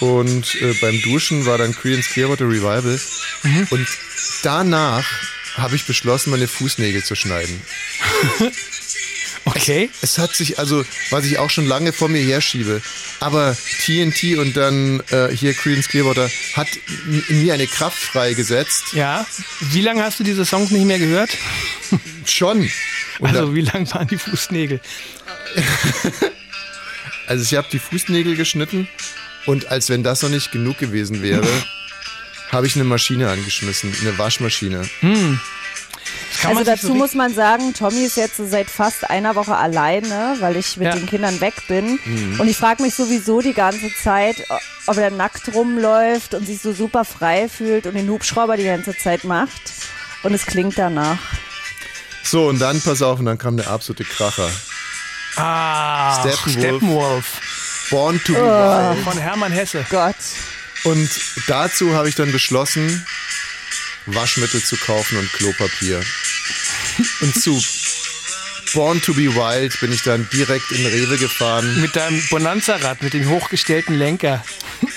Und 0.00 0.54
äh, 0.56 0.74
beim 0.80 1.00
Duschen 1.02 1.46
war 1.46 1.58
dann 1.58 1.74
Creedence 1.74 2.08
Clearwater 2.08 2.46
Revival. 2.46 2.98
Und 3.70 3.86
danach 4.42 5.06
habe 5.54 5.76
ich 5.76 5.84
beschlossen, 5.84 6.30
meine 6.30 6.48
Fußnägel 6.48 7.04
zu 7.04 7.14
schneiden. 7.14 7.60
Okay. 9.54 9.90
Es 10.02 10.18
hat 10.18 10.34
sich 10.34 10.58
also, 10.58 10.84
was 11.10 11.24
ich 11.24 11.38
auch 11.38 11.50
schon 11.50 11.66
lange 11.66 11.92
vor 11.92 12.08
mir 12.08 12.22
herschiebe, 12.22 12.82
aber 13.20 13.56
TNT 13.84 14.36
und 14.38 14.56
dann 14.56 15.00
äh, 15.10 15.28
hier 15.28 15.54
Creedence 15.54 15.88
Clearwater 15.88 16.30
hat 16.54 16.68
in 17.28 17.42
mir 17.42 17.54
eine 17.54 17.66
Kraft 17.66 17.98
freigesetzt. 17.98 18.92
Ja. 18.92 19.26
Wie 19.60 19.80
lange 19.80 20.02
hast 20.02 20.18
du 20.20 20.24
diese 20.24 20.44
Songs 20.44 20.70
nicht 20.70 20.84
mehr 20.86 20.98
gehört? 20.98 21.30
Schon. 22.26 22.68
Und 23.20 23.36
Also 23.36 23.54
wie 23.54 23.60
lang 23.60 23.90
waren 23.92 24.08
die 24.08 24.18
Fußnägel? 24.18 24.80
Also 27.26 27.42
ich 27.42 27.54
habe 27.54 27.66
die 27.72 27.78
Fußnägel 27.78 28.36
geschnitten 28.36 28.86
und 29.46 29.68
als 29.68 29.88
wenn 29.88 30.02
das 30.02 30.20
noch 30.22 30.28
nicht 30.28 30.52
genug 30.52 30.78
gewesen 30.78 31.22
wäre, 31.22 31.46
habe 32.50 32.66
ich 32.66 32.74
eine 32.74 32.84
Maschine 32.84 33.30
angeschmissen, 33.30 33.94
eine 34.02 34.18
Waschmaschine. 34.18 34.86
Kann 35.00 35.38
Also 36.46 36.62
dazu 36.64 36.88
so 36.88 36.94
muss 36.94 37.14
man 37.14 37.32
sagen, 37.34 37.72
Tommy 37.72 38.04
ist 38.04 38.16
jetzt 38.16 38.36
so 38.36 38.46
seit 38.46 38.68
fast 38.68 39.08
einer 39.08 39.34
Woche 39.34 39.56
alleine, 39.56 40.36
weil 40.40 40.56
ich 40.56 40.76
mit 40.76 40.88
Ja. 40.88 40.94
den 40.94 41.06
Kindern 41.06 41.40
weg 41.40 41.54
bin. 41.68 41.98
Und 42.38 42.46
ich 42.48 42.56
frage 42.56 42.82
mich 42.82 42.94
sowieso 42.94 43.40
die 43.40 43.54
ganze 43.54 43.90
Zeit, 44.02 44.36
ob 44.86 44.96
er 44.98 45.10
nackt 45.10 45.54
rumläuft 45.54 46.34
und 46.34 46.44
sich 46.46 46.60
so 46.60 46.72
super 46.74 47.04
frei 47.06 47.48
fühlt 47.48 47.86
und 47.86 47.94
den 47.94 48.08
Hubschrauber 48.10 48.56
die 48.58 48.64
ganze 48.64 48.94
Zeit 48.96 49.24
macht. 49.24 49.72
Und 50.22 50.34
es 50.34 50.44
klingt 50.44 50.76
danach. 50.76 51.18
So, 52.22 52.48
und 52.48 52.58
dann, 52.58 52.80
pass 52.80 53.00
auf, 53.02 53.18
und 53.18 53.26
dann 53.26 53.38
kam 53.38 53.56
der 53.56 53.70
absolute 53.70 54.04
Kracher. 54.04 54.48
Ah, 55.36 56.20
Steppenwolf. 56.20 56.52
Steppenwolf. 56.52 57.40
Born 57.90 58.20
to 58.24 58.32
be 58.32 58.38
Oh. 58.40 58.94
wild. 58.94 59.04
Von 59.04 59.18
Hermann 59.18 59.52
Hesse. 59.52 59.84
Gott. 59.90 60.14
Und 60.84 61.08
dazu 61.46 61.94
habe 61.94 62.08
ich 62.08 62.14
dann 62.14 62.30
beschlossen, 62.32 63.04
Waschmittel 64.06 64.62
zu 64.62 64.76
kaufen 64.76 65.18
und 65.18 65.32
Klopapier. 65.32 66.00
Und 67.20 67.34
zu 67.34 67.60
Born 68.74 69.00
to 69.00 69.14
be 69.14 69.34
Wild 69.34 69.78
bin 69.80 69.92
ich 69.92 70.02
dann 70.02 70.28
direkt 70.32 70.72
in 70.72 70.84
Rewe 70.84 71.16
gefahren 71.16 71.80
Mit 71.80 71.94
deinem 71.94 72.20
Bonanza-Rad, 72.28 73.02
mit 73.02 73.14
dem 73.14 73.28
hochgestellten 73.30 73.96
Lenker. 73.96 74.44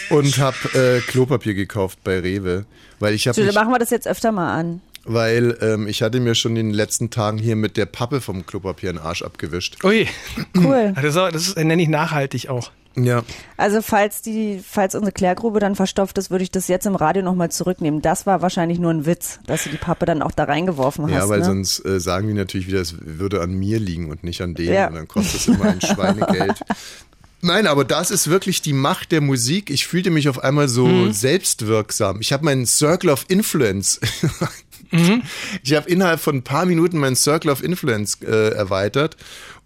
und 0.09 0.37
habe 0.39 0.57
äh, 0.73 1.01
Klopapier 1.01 1.53
gekauft 1.53 1.99
bei 2.03 2.19
Rewe. 2.19 2.65
Weil 2.99 3.13
ich 3.13 3.27
habe 3.27 3.35
So, 3.35 3.45
dann 3.45 3.53
machen 3.53 3.71
wir 3.71 3.77
das 3.79 3.91
jetzt 3.91 4.07
öfter 4.07 4.31
mal 4.31 4.57
an. 4.59 4.81
Weil 5.07 5.57
ähm, 5.61 5.87
ich 5.87 6.01
hatte 6.01 6.19
mir 6.19 6.35
schon 6.35 6.55
in 6.55 6.67
den 6.67 6.73
letzten 6.75 7.09
Tagen 7.09 7.37
hier 7.37 7.55
mit 7.55 7.77
der 7.77 7.85
Pappe 7.85 8.21
vom 8.21 8.45
Klopapier 8.45 8.91
den 8.93 8.99
Arsch 8.99 9.21
abgewischt. 9.23 9.83
Ui. 9.83 10.07
Cool. 10.55 10.93
Das, 11.01 11.05
ist, 11.05 11.15
das 11.15 11.47
ist, 11.49 11.57
nenne 11.57 11.81
ich 11.81 11.89
nachhaltig 11.89 12.49
auch. 12.49 12.71
Ja, 12.99 13.21
Also 13.57 13.83
falls 13.83 14.23
die, 14.23 14.59
falls 14.67 14.95
unsere 14.95 15.11
Klärgrube 15.11 15.59
dann 15.59 15.75
verstopft 15.75 16.17
ist, 16.17 16.31
würde 16.31 16.43
ich 16.43 16.49
das 16.49 16.67
jetzt 16.67 16.87
im 16.87 16.95
Radio 16.95 17.21
nochmal 17.21 17.51
zurücknehmen. 17.51 18.01
Das 18.01 18.25
war 18.25 18.41
wahrscheinlich 18.41 18.79
nur 18.79 18.89
ein 18.89 19.05
Witz, 19.05 19.39
dass 19.45 19.65
du 19.65 19.69
die 19.69 19.77
Pappe 19.77 20.07
dann 20.07 20.23
auch 20.23 20.31
da 20.31 20.45
reingeworfen 20.45 21.05
hast. 21.05 21.11
ja 21.11 21.29
weil 21.29 21.39
ne? 21.39 21.45
sonst 21.45 21.85
äh, 21.85 21.99
sagen 21.99 22.27
die 22.27 22.33
natürlich 22.33 22.65
wieder, 22.65 22.81
es 22.81 22.95
würde 22.99 23.41
an 23.41 23.53
mir 23.53 23.79
liegen 23.79 24.09
und 24.09 24.23
nicht 24.23 24.41
an 24.41 24.55
denen. 24.55 24.73
Ja. 24.73 24.87
Und 24.87 24.95
dann 24.95 25.07
kostet 25.07 25.41
es 25.41 25.47
immer 25.47 25.65
ein 25.65 25.79
Schweinegeld. 25.81 26.59
Nein, 27.41 27.67
aber 27.67 27.85
das 27.85 28.09
ist 28.09 28.31
wirklich 28.31 28.63
die 28.63 28.73
Macht 28.73 29.11
der 29.11 29.21
Musik. 29.21 29.69
Ich 29.69 29.85
fühlte 29.85 30.09
mich 30.09 30.27
auf 30.27 30.43
einmal 30.43 30.67
so 30.67 30.87
Mhm. 30.87 31.13
selbstwirksam. 31.13 32.19
Ich 32.19 32.33
habe 32.33 32.43
meinen 32.45 32.65
Circle 32.65 33.11
of 33.11 33.25
Influence. 33.27 33.99
Mhm. 34.91 35.23
Ich 35.63 35.73
habe 35.73 35.89
innerhalb 35.89 36.19
von 36.19 36.37
ein 36.37 36.43
paar 36.43 36.65
Minuten 36.65 36.97
meinen 36.97 37.15
Circle 37.15 37.51
of 37.51 37.63
Influence 37.63 38.17
äh, 38.21 38.49
erweitert. 38.51 39.17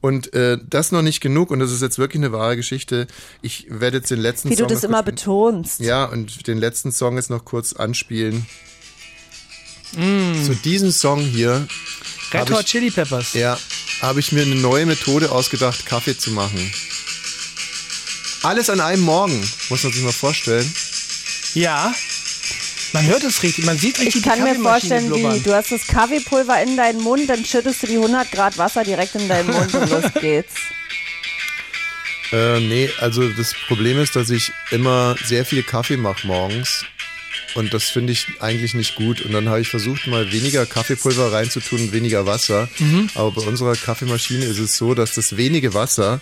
Und 0.02 0.34
äh, 0.34 0.58
das 0.68 0.92
noch 0.92 1.04
nicht 1.04 1.22
genug. 1.22 1.52
Und 1.52 1.60
das 1.60 1.72
ist 1.72 1.82
jetzt 1.82 2.00
wirklich 2.00 2.20
eine 2.22 2.32
wahre 2.32 2.56
Geschichte. 2.56 3.06
Ich 3.44 3.68
werde 3.70 3.98
jetzt 3.98 4.10
den 4.10 4.20
letzten 4.20 4.50
Wie 4.50 4.56
du 4.56 4.62
Song 4.64 4.68
das 4.70 4.82
noch 4.82 4.90
immer 4.90 5.04
kurz- 5.04 5.06
betonst. 5.22 5.80
Ja, 5.80 6.06
und 6.06 6.48
den 6.48 6.58
letzten 6.58 6.92
Song 6.92 7.18
jetzt 7.18 7.30
noch 7.30 7.46
kurz 7.46 7.74
anspielen. 7.74 8.46
Mm. 9.96 10.44
Zu 10.46 10.56
diesem 10.56 10.92
Song 10.92 11.20
hier, 11.20 11.68
Red 12.34 12.50
Hot 12.50 12.62
ich- 12.62 12.66
Chili 12.68 12.90
Peppers. 12.92 13.34
ja, 13.34 13.60
habe 14.02 14.20
ich 14.22 14.32
mir 14.32 14.42
eine 14.44 14.56
neue 14.56 14.86
Methode 14.86 15.32
ausgedacht, 15.32 15.86
Kaffee 15.86 16.18
zu 16.18 16.32
machen. 16.32 16.72
Alles 18.44 18.70
an 18.72 18.80
einem 18.80 19.04
Morgen, 19.04 19.40
muss 19.70 19.84
man 19.84 19.92
sich 19.94 20.02
mal 20.02 20.12
vorstellen. 20.14 20.74
Ja. 21.54 21.94
Man 22.94 23.06
hört 23.08 23.24
es 23.24 23.42
richtig, 23.42 23.66
man 23.66 23.78
sieht 23.78 24.00
richtig 24.00 24.18
Ich 24.18 24.22
kann 24.24 24.40
die 24.40 24.52
mir 24.52 24.56
vorstellen, 24.56 25.14
wie 25.14 25.40
du 25.40 25.54
hast 25.54 25.72
das 25.72 25.88
Kaffeepulver 25.88 26.62
in 26.62 26.76
deinen 26.76 27.02
Mund, 27.02 27.30
dann 27.30 27.46
schüttest 27.46 27.84
du 27.84 27.88
die 27.88 27.96
100 27.96 28.32
Grad 28.32 28.58
Wasser 28.58 28.84
direkt 28.84 29.16
in 29.16 29.30
deinen 29.30 29.50
Mund 29.50 29.74
und 29.74 29.90
los 29.90 30.06
geht's. 30.20 30.54
Äh, 32.34 32.62
nee, 32.62 32.90
also 33.02 33.28
das 33.28 33.54
Problem 33.68 34.00
ist, 34.00 34.16
dass 34.16 34.30
ich 34.30 34.54
immer 34.72 35.18
sehr 35.26 35.44
viel 35.44 35.64
Kaffee 35.64 35.98
mache 35.98 36.26
morgens. 36.26 36.86
Und 37.56 37.74
das 37.74 37.90
finde 37.90 38.14
ich 38.14 38.28
eigentlich 38.40 38.74
nicht 38.74 38.96
gut. 38.96 39.22
Und 39.22 39.34
dann 39.34 39.50
habe 39.50 39.60
ich 39.60 39.68
versucht, 39.68 40.08
mal 40.08 40.32
weniger 40.32 40.66
Kaffeepulver 40.66 41.34
reinzutun 41.34 41.82
und 41.82 41.92
weniger 41.92 42.26
Wasser. 42.26 42.70
Aber 43.16 43.32
bei 43.32 43.42
unserer 43.42 43.76
Kaffeemaschine 43.76 44.46
ist 44.46 44.60
es 44.60 44.78
so, 44.78 44.94
dass 44.94 45.16
das 45.16 45.36
wenige 45.36 45.74
Wasser, 45.74 46.22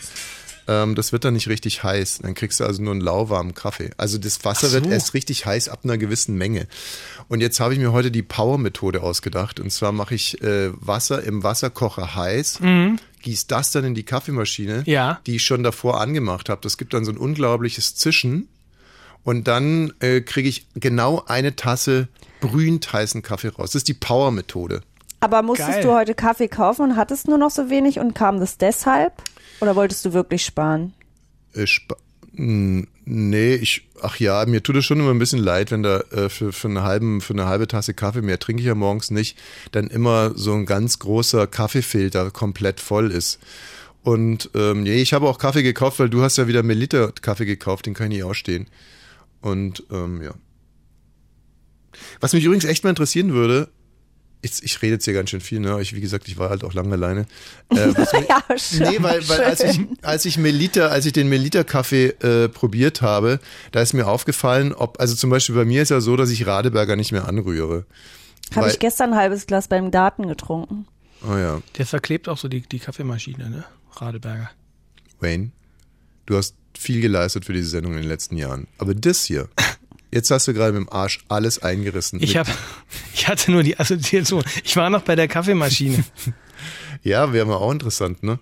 ähm, 0.70 0.94
das 0.94 1.12
wird 1.12 1.26
dann 1.26 1.34
nicht 1.34 1.48
richtig 1.48 1.84
heiß. 1.84 2.20
Dann 2.22 2.36
kriegst 2.36 2.60
du 2.60 2.64
also 2.66 2.82
nur 2.84 2.92
einen 2.92 3.02
lauwarmen 3.02 3.56
Kaffee. 3.56 3.90
Also 3.98 4.18
das 4.20 4.46
Wasser 4.46 4.68
so. 4.68 4.76
wird 4.76 4.86
erst 4.88 5.14
richtig 5.16 5.46
heiß 5.48 5.68
ab 5.68 5.80
einer 5.84 5.98
gewissen 5.98 6.36
Menge. 6.38 6.68
Und 7.28 7.42
jetzt 7.42 7.60
habe 7.60 7.74
ich 7.74 7.80
mir 7.80 7.92
heute 7.92 8.12
die 8.12 8.22
Power-Methode 8.22 9.02
ausgedacht. 9.02 9.60
Und 9.60 9.72
zwar 9.72 9.92
mache 9.92 10.14
ich 10.16 10.42
äh, 10.44 10.70
Wasser 10.74 11.24
im 11.24 11.42
Wasserkocher 11.44 12.16
heiß, 12.16 12.60
gieß 13.24 13.48
das 13.48 13.72
dann 13.72 13.84
in 13.84 13.96
die 13.96 14.04
Kaffeemaschine, 14.04 14.84
Ja. 14.86 15.20
die 15.26 15.38
ich 15.38 15.44
schon 15.44 15.64
davor 15.64 16.00
angemacht 16.00 16.50
habe. 16.50 16.62
Das 16.62 16.78
gibt 16.78 16.94
dann 16.94 17.04
so 17.04 17.12
ein 17.12 17.18
unglaubliches 17.18 17.96
Zischen. 17.96 18.48
Und 19.24 19.48
dann 19.48 19.92
äh, 20.00 20.22
kriege 20.22 20.48
ich 20.48 20.68
genau 20.76 21.24
eine 21.28 21.56
Tasse 21.56 22.08
brühend 22.42 22.92
heißen 22.94 23.22
Kaffee 23.22 23.50
raus. 23.50 23.72
Das 23.72 23.76
ist 23.82 23.88
die 23.90 23.94
Power-Methode. 23.94 24.82
Aber 25.20 25.42
musstest 25.42 25.70
Geil. 25.72 25.84
du 25.84 25.92
heute 25.94 26.16
Kaffee 26.16 26.48
kaufen 26.48 26.84
und 26.84 26.96
hattest 26.96 27.28
nur 27.28 27.38
noch 27.38 27.50
so 27.52 27.70
wenig 27.70 28.00
und 28.00 28.14
kam 28.16 28.40
das 28.40 28.58
deshalb? 28.58 29.12
Oder 29.62 29.76
wolltest 29.76 30.06
du 30.06 30.14
wirklich 30.14 30.46
sparen? 30.46 30.94
Äh, 31.54 31.68
spa- 31.68 31.98
N- 32.38 32.88
nee, 33.06 33.56
ich, 33.56 33.88
ach 34.02 34.18
ja, 34.20 34.46
mir 34.46 34.64
tut 34.64 34.78
es 34.78 34.86
schon 34.86 35.00
immer 35.00 35.12
ein 35.12 35.20
bisschen 35.20 35.40
leid, 35.40 35.72
wenn 35.72 35.84
da 35.84 36.00
äh, 36.12 36.30
für, 36.30 36.54
für, 36.54 36.70
eine 36.70 36.84
halben, 36.84 37.20
für 37.22 37.34
eine 37.34 37.48
halbe 37.48 37.68
Tasse 37.68 37.94
Kaffee, 37.94 38.22
mehr 38.22 38.40
trinke 38.40 38.62
ich 38.62 38.68
ja 38.68 38.76
morgens 38.76 39.12
nicht, 39.12 39.38
dann 39.72 39.88
immer 39.88 40.32
so 40.36 40.54
ein 40.54 40.66
ganz 40.66 41.00
großer 41.00 41.48
Kaffeefilter 41.48 42.32
komplett 42.32 42.80
voll 42.80 43.12
ist. 43.12 43.40
Und 44.04 44.52
ähm, 44.54 44.84
nee, 44.84 45.02
ich 45.02 45.12
habe 45.14 45.28
auch 45.28 45.38
Kaffee 45.40 45.64
gekauft, 45.64 46.00
weil 46.00 46.10
du 46.10 46.22
hast 46.22 46.38
ja 46.38 46.48
wieder 46.48 46.64
Melita 46.64 47.12
Kaffee 47.22 47.46
gekauft, 47.46 47.86
den 47.88 47.94
kann 47.94 48.10
ich 48.12 48.18
nicht 48.20 48.24
ausstehen. 48.24 48.68
Und 49.42 49.84
ähm, 49.92 50.22
ja. 50.22 50.34
Was 52.22 52.32
mich 52.34 52.46
übrigens 52.46 52.66
echt 52.66 52.84
mal 52.84 52.92
interessieren 52.92 53.34
würde, 53.34 53.70
ich, 54.42 54.64
ich 54.64 54.82
rede 54.82 54.94
jetzt 54.94 55.06
hier 55.06 55.14
ganz 55.14 55.30
schön 55.30 55.42
viel, 55.42 55.60
ne? 55.60 55.82
Ich, 55.82 55.94
wie 55.96 56.02
gesagt, 56.02 56.28
ich 56.28 56.38
war 56.38 56.50
halt 56.50 56.64
auch 56.64 56.74
lange 56.74 56.94
alleine. 56.94 57.26
Äh, 57.70 57.94
Ja, 58.28 58.44
schön. 58.58 58.80
Nee, 58.80 58.98
weil, 59.02 59.28
weil 59.30 59.42
als 59.44 59.62
ich, 59.62 59.80
als 60.02 60.26
ich 60.26 60.38
Melita, 60.38 60.88
als 60.88 61.06
ich 61.06 61.14
den 61.14 61.30
Melita-Kaffee 61.30 62.08
äh, 62.22 62.50
probiert 62.50 63.02
habe, 63.02 63.40
da 63.72 63.82
ist 63.82 63.94
mir 63.94 64.08
aufgefallen, 64.08 64.74
ob, 64.74 65.00
also 65.00 65.16
zum 65.16 65.30
Beispiel 65.30 65.54
bei 65.56 65.66
mir 65.66 65.84
ist 65.84 65.90
ja 65.90 66.02
so, 66.02 66.16
dass 66.16 66.32
ich 66.32 66.48
Radeberger 66.48 66.96
nicht 66.96 67.12
mehr 67.12 67.28
anrühre. 67.28 67.86
Habe 68.56 68.70
ich 68.70 68.80
gestern 68.80 69.14
ein 69.14 69.20
halbes 69.20 69.46
Glas 69.46 69.68
beim 69.68 69.92
Garten 69.92 70.28
getrunken. 70.28 70.88
Oh 71.22 71.36
ja. 71.36 71.62
Der 71.78 71.86
verklebt 71.86 72.28
auch 72.28 72.38
so 72.38 72.48
die, 72.48 72.62
die 72.62 72.80
Kaffeemaschine, 72.80 73.50
ne? 73.50 73.66
Radeberger. 73.92 74.50
Wayne, 75.20 75.52
du 76.26 76.38
hast 76.38 76.56
viel 76.78 77.02
geleistet 77.02 77.46
für 77.46 77.54
diese 77.54 77.70
Sendung 77.70 77.94
in 77.94 78.00
den 78.00 78.08
letzten 78.08 78.38
Jahren. 78.38 78.68
Aber 78.78 78.96
das 78.96 79.26
hier, 79.26 79.50
jetzt 80.12 80.32
hast 80.32 80.48
du 80.48 80.54
gerade 80.54 80.74
mit 80.74 80.88
dem 80.88 80.94
Arsch 80.94 81.20
alles 81.28 81.62
eingerissen. 81.62 82.22
Ich 82.22 82.38
habe, 82.38 82.50
ich 83.14 83.28
hatte 83.28 83.52
nur 83.52 83.64
die 83.64 83.80
Assoziation. 83.80 84.44
Ich 84.64 84.76
war 84.76 84.90
noch 84.90 85.02
bei 85.02 85.16
der 85.16 85.28
Kaffeemaschine. 85.28 86.04
Ja, 87.02 87.32
wäre 87.32 87.46
mal 87.46 87.56
auch 87.56 87.72
interessant, 87.72 88.24
ne? 88.24 88.40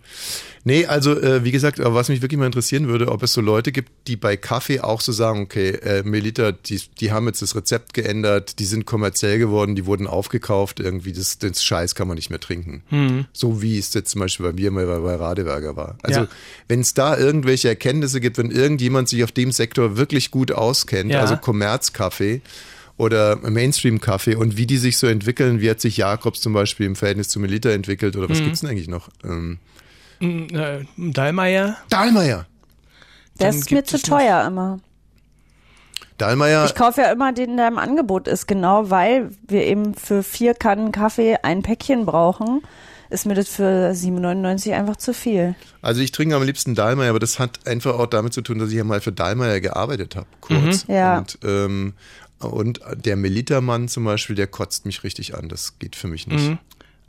Nee, 0.68 0.86
also 0.86 1.18
äh, 1.18 1.46
wie 1.46 1.52
gesagt, 1.52 1.80
was 1.82 2.10
mich 2.10 2.22
wirklich 2.22 2.38
mal 2.38 2.46
interessieren 2.46 2.90
würde, 2.90 3.08
ob 3.10 3.24
es 3.24 3.32
so 3.32 3.40
Leute 3.40 3.72
gibt, 3.72 3.90
die 4.08 4.18
bei 4.18 4.36
Kaffee 4.36 4.82
auch 4.82 5.00
so 5.00 5.14
sagen, 5.14 5.42
okay, 5.44 5.70
äh, 5.70 6.04
Melita, 6.04 6.52
die, 6.52 6.82
die 7.00 7.14
haben 7.14 7.26
jetzt 7.28 7.42
das 7.42 7.56
Rezept 7.56 7.94
geändert, 7.94 8.60
die 8.60 8.66
sind 8.66 8.86
kommerziell 8.86 9.40
geworden, 9.40 9.76
die 9.78 9.86
wurden 9.86 10.08
aufgekauft, 10.08 10.82
irgendwie, 10.82 11.14
das, 11.14 11.38
das 11.40 11.64
Scheiß 11.64 11.96
kann 11.96 12.10
man 12.10 12.16
nicht 12.16 12.30
mehr 12.30 12.42
trinken. 12.42 12.84
So 13.32 13.62
wie 13.62 13.78
es 13.80 13.94
jetzt 13.94 14.10
zum 14.12 14.20
Beispiel 14.20 14.46
bei 14.48 14.52
mir 14.52 14.70
mal 14.72 14.86
bei, 14.88 15.00
bei 15.00 15.16
Radeberger 15.16 15.78
war. 15.78 15.98
Also 16.04 16.22
Ja. 16.22 16.28
wenn 16.68 16.82
es 16.82 16.94
da 16.94 17.18
irgendwelche 17.18 17.70
Erkenntnisse 17.70 18.20
gibt, 18.20 18.38
wenn 18.38 18.52
irgendjemand 18.52 19.08
sich 19.08 19.24
auf 19.24 19.32
dem 19.32 19.54
Sektor 19.54 19.96
wirklich 19.96 20.32
gut 20.32 20.52
auskennt, 20.52 21.12
Ja. 21.12 21.22
also 21.22 21.38
Kommerzkaffee, 21.38 22.42
oder 22.98 23.36
Mainstream-Kaffee 23.38 24.36
und 24.36 24.58
wie 24.58 24.66
die 24.66 24.78
sich 24.78 24.98
so 24.98 25.06
entwickeln, 25.08 25.62
wie 25.62 25.70
hat 25.70 25.80
sich 25.80 25.98
Jakobs 25.98 26.42
zum 26.42 26.54
Beispiel 26.54 26.88
im 26.88 26.96
Verhältnis 26.96 27.30
zu 27.30 27.40
Melita 27.40 27.70
entwickelt 27.70 28.16
oder 28.18 28.28
was 28.28 28.42
gibt's 28.44 28.62
denn 28.62 28.72
eigentlich 28.72 28.88
noch? 28.88 29.10
Ähm, 29.24 29.60
äh, 30.20 30.86
Dallmayr. 30.98 31.78
Dahlmeier. 31.90 32.46
Der 33.40 33.50
Dann 33.52 33.60
ist 33.60 33.72
mir 33.72 33.84
zu 33.84 33.96
es 33.98 34.08
noch- 34.08 34.18
teuer 34.20 34.46
immer. 34.48 34.80
Dahlmeier, 36.18 36.66
Ich 36.66 36.74
kaufe 36.74 37.02
ja 37.02 37.12
immer 37.12 37.32
den, 37.32 37.58
der 37.58 37.68
im 37.68 37.78
Angebot 37.78 38.28
ist, 38.28 38.48
genau 38.48 38.90
weil 38.90 39.30
wir 39.48 39.66
eben 39.66 39.94
für 39.94 40.24
vier 40.24 40.56
Kannen 40.56 40.92
Kaffee 40.92 41.38
ein 41.44 41.62
Päckchen 41.62 42.08
brauchen, 42.08 42.64
ist 43.12 43.28
mir 43.28 43.36
das 43.36 43.48
für 43.48 43.92
7,99 43.94 44.74
einfach 44.74 44.96
zu 44.96 45.14
viel. 45.14 45.54
also 45.84 46.02
ich 46.02 46.12
trinke 46.12 46.36
am 46.36 46.42
liebsten 46.44 46.74
Dahlmeier, 46.74 47.12
aber 47.12 47.20
das 47.20 47.38
hat 47.38 47.68
einfach 47.68 48.00
auch 48.00 48.08
damit 48.08 48.34
zu 48.34 48.42
tun, 48.42 48.58
dass 48.58 48.70
ich 48.70 48.76
ja 48.76 48.84
mal 48.84 49.00
für 49.00 49.12
Dahlmeier 49.12 49.60
gearbeitet 49.62 50.16
habe, 50.16 50.26
kurz. 50.42 50.88
Mhm. 50.88 50.94
Ja. 50.96 51.18
Und, 51.20 51.38
ähm, 51.44 51.94
und 52.40 52.82
der 53.06 53.16
Melita-Mann 53.16 53.88
zum 53.88 54.04
Beispiel, 54.04 54.36
der 54.36 54.48
kotzt 54.48 54.86
mich 54.88 55.04
richtig 55.04 55.36
an. 55.38 55.50
Das 55.50 55.78
geht 55.78 55.96
für 55.96 56.08
mich 56.08 56.26
nicht. 56.28 56.58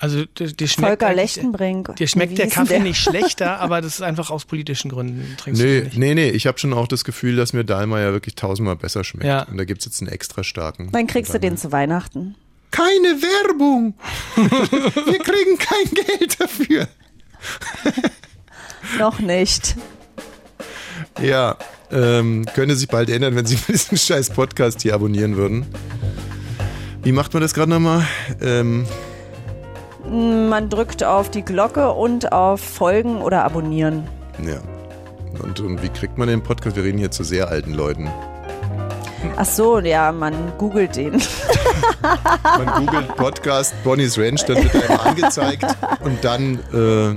Also 0.01 0.25
dir, 0.27 0.47
dir 0.53 0.69
schmeckt 0.69 1.01
Volker 1.03 1.13
Lechtenbrink. 1.13 1.97
Dir 1.97 2.07
schmeckt 2.07 2.39
der 2.39 2.47
Kaffee 2.49 2.75
der? 2.75 2.81
nicht 2.85 3.01
schlechter, 3.03 3.59
aber 3.61 3.81
das 3.81 3.95
ist 3.95 4.03
einfach 4.03 4.31
aus 4.31 4.45
politischen 4.45 4.91
Gründen 4.91 5.37
trinkst 5.37 5.61
du 5.61 5.67
Nee, 5.67 5.81
nicht. 5.81 5.99
nee, 5.99 6.15
nee, 6.15 6.29
ich 6.31 6.47
habe 6.47 6.57
schon 6.59 6.73
auch 6.73 6.87
das 6.87 7.03
Gefühl, 7.05 7.35
dass 7.35 7.53
mir 7.53 7.65
Dahlmeier 7.65 8.13
wirklich 8.13 8.37
tausendmal 8.37 8.77
besser 8.77 9.03
schmeckt. 9.03 9.27
Ja. 9.27 9.43
Und 9.43 9.59
da 9.59 9.65
gibt's 9.65 9.85
jetzt 9.87 10.01
einen 10.01 10.11
extra 10.11 10.45
starken. 10.45 10.91
Dann 10.93 11.09
kriegst 11.09 11.35
du 11.35 11.41
den 11.41 11.57
zu 11.57 11.73
Weihnachten. 11.73 12.37
Keine 12.71 12.87
Werbung! 13.21 13.95
Wir 14.37 15.19
kriegen 15.19 15.59
kein 15.59 15.95
Geld 15.95 16.41
dafür. 16.41 16.87
Noch 18.99 19.19
nicht. 19.19 19.75
Ja, 21.21 21.57
ähm, 21.91 22.45
könnte 22.55 22.77
sich 22.77 22.89
bald 22.89 23.11
ändern, 23.11 23.35
wenn 23.35 23.47
Sie 23.47 23.57
diesen 23.57 23.97
scheiß 23.99 24.31
Podcast 24.31 24.83
hier 24.83 24.95
abonnieren 24.95 25.37
würden. 25.37 25.67
Wie 27.03 27.13
macht 27.13 27.33
man 27.33 27.41
das 27.43 27.55
gerade 27.55 27.71
nochmal? 27.71 28.07
Ähm, 28.41 28.87
Man 30.11 30.69
drückt 30.69 31.05
auf 31.05 31.31
die 31.31 31.43
Glocke 31.43 31.93
und 31.93 32.33
auf 32.33 32.61
Folgen 32.61 33.21
oder 33.21 33.45
abonnieren. 33.45 34.07
ja. 34.43 34.57
Und, 35.43 35.61
und 35.61 35.83
wie 35.83 35.91
kriegt 35.91 36.17
man 36.17 36.27
den 36.27 36.43
Podcast? 36.43 36.75
Wir 36.75 36.85
reden 36.85 36.99
hier 36.99 37.11
zu 37.11 37.23
sehr 37.23 37.49
alten 37.49 37.75
Leuten. 37.75 38.09
Ach 39.37 39.45
so, 39.45 39.79
ja, 39.79 40.11
man 40.11 40.35
googelt 40.57 40.97
den. 40.97 41.21
Man 42.43 42.87
googelt 42.87 43.15
Podcast 43.17 43.75
Bonnie's 43.85 44.19
Ranch, 44.19 44.45
dann 44.47 44.57
wird 44.57 44.75
einem 44.75 45.01
angezeigt 45.01 45.65
und 46.01 46.25
dann, 46.25 46.59
äh, 46.73 47.15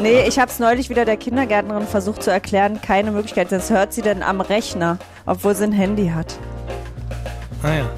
Nee, 0.00 0.26
ich 0.26 0.38
habe 0.38 0.50
es 0.50 0.58
neulich 0.58 0.88
wieder 0.88 1.04
der 1.04 1.16
Kindergärtnerin 1.18 1.86
versucht 1.86 2.22
zu 2.22 2.30
erklären. 2.30 2.80
Keine 2.80 3.10
Möglichkeit. 3.10 3.52
Das 3.52 3.68
hört 3.68 3.92
sie 3.92 4.00
denn 4.00 4.22
am 4.22 4.40
Rechner, 4.40 4.96
obwohl 5.26 5.54
sie 5.54 5.64
ein 5.64 5.72
Handy 5.72 6.08
hat. 6.08 6.38
Ah 7.62 7.72
ja. 7.74 7.90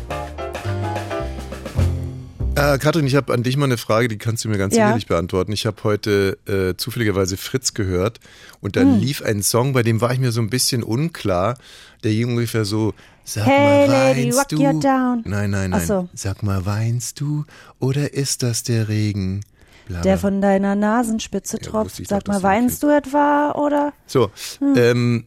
Äh, 2.55 2.77
Katrin, 2.79 3.07
ich 3.07 3.17
habe 3.17 3.33
an 3.33 3.43
dich 3.43 3.57
mal 3.57 3.65
eine 3.65 3.79
Frage, 3.79 4.09
die 4.09 4.19
kannst 4.19 4.45
du 4.45 4.49
mir 4.49 4.59
ganz 4.59 4.75
Ja. 4.77 4.85
sicherlich 4.87 5.07
beantworten. 5.07 5.53
Ich 5.53 5.65
habe 5.65 5.83
heute 5.85 6.39
äh, 6.47 6.77
zufälligerweise 6.77 7.37
Fritz 7.39 7.73
gehört 7.73 8.21
und 8.61 8.77
Hm. 8.77 8.91
da 8.93 8.97
lief 8.97 9.23
ein 9.23 9.43
Song, 9.43 9.73
bei 9.73 9.83
dem 9.83 10.01
war 10.03 10.13
ich 10.13 10.19
mir 10.21 10.33
so 10.33 10.41
ein 10.43 10.51
bisschen 10.51 10.83
unklar. 10.83 11.57
Der 12.05 12.13
ging 12.13 12.29
ungefähr 12.31 12.65
so, 12.67 12.93
sag 13.25 13.47
Hey, 13.47 13.89
mal, 13.89 14.11
Lady, 14.11 14.25
weinst 14.27 14.39
rock 14.39 14.49
du? 14.49 14.81
down. 14.81 15.23
Nein, 15.25 15.51
nein, 15.51 15.71
nein. 15.71 15.87
So. 15.87 16.09
Sag 16.15 16.43
mal, 16.43 16.67
weinst 16.67 17.21
du 17.21 17.45
oder 17.79 18.13
ist 18.13 18.43
das 18.43 18.63
der 18.63 18.89
Regen? 18.89 19.41
Bla, 19.87 20.03
Der 20.03 20.19
von 20.19 20.41
deiner 20.43 20.75
Nasenspitze 20.75 21.57
Ja, 21.61 21.71
tropft. 21.71 22.07
Sag 22.07 22.25
doch, 22.25 22.35
mal, 22.35 22.43
weinst 22.43 22.83
du 22.83 22.89
etwa 22.89 23.53
oder? 23.53 23.93
So, 24.07 24.31
Hm. 24.59 24.75
ähm, 24.77 25.25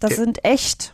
Das 0.00 0.12
Ä- 0.12 0.16
sind 0.16 0.44
echt. 0.44 0.92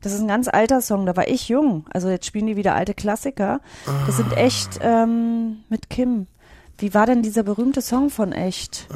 Das 0.00 0.12
ist 0.12 0.20
ein 0.20 0.28
ganz 0.28 0.48
alter 0.48 0.80
Song, 0.80 1.06
da 1.06 1.16
war 1.16 1.26
ich 1.28 1.48
jung. 1.48 1.84
Also 1.90 2.08
jetzt 2.08 2.26
spielen 2.26 2.46
die 2.46 2.56
wieder 2.56 2.74
alte 2.74 2.94
Klassiker. 2.94 3.60
Das 4.06 4.16
sind 4.16 4.32
echt 4.36 4.78
ähm, 4.80 5.58
mit 5.68 5.90
Kim. 5.90 6.26
Wie 6.78 6.94
war 6.94 7.06
denn 7.06 7.22
dieser 7.22 7.42
berühmte 7.42 7.82
Song 7.82 8.08
von 8.08 8.30
echt? 8.30 8.86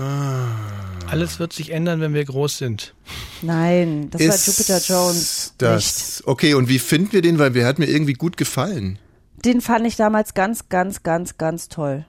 Alles 1.11 1.41
wird 1.41 1.53
sich 1.53 1.71
ändern, 1.71 2.01
wenn 2.01 2.15
wir 2.15 2.25
groß 2.25 2.59
sind. 2.59 2.95
Nein, 3.43 4.09
das 4.11 4.21
ist 4.21 4.29
war 4.29 4.55
Jupiter 4.55 4.79
Jones. 4.79 5.49
Nicht. 5.49 5.63
das, 5.63 6.23
okay, 6.25 6.55
und 6.55 6.69
wie 6.69 6.79
finden 6.79 7.13
wir 7.13 7.23
den? 7.23 7.41
Weil 7.41 7.51
der 7.51 7.67
hat 7.67 7.81
mir 7.81 7.87
irgendwie 7.87 8.13
gut 8.13 8.37
gefallen. 8.37 9.01
Den 9.45 9.61
fand 9.61 9.85
ich 9.85 9.97
damals 9.97 10.35
ganz, 10.35 10.69
ganz, 10.69 11.03
ganz, 11.03 11.37
ganz 11.37 11.69
toll. 11.69 12.07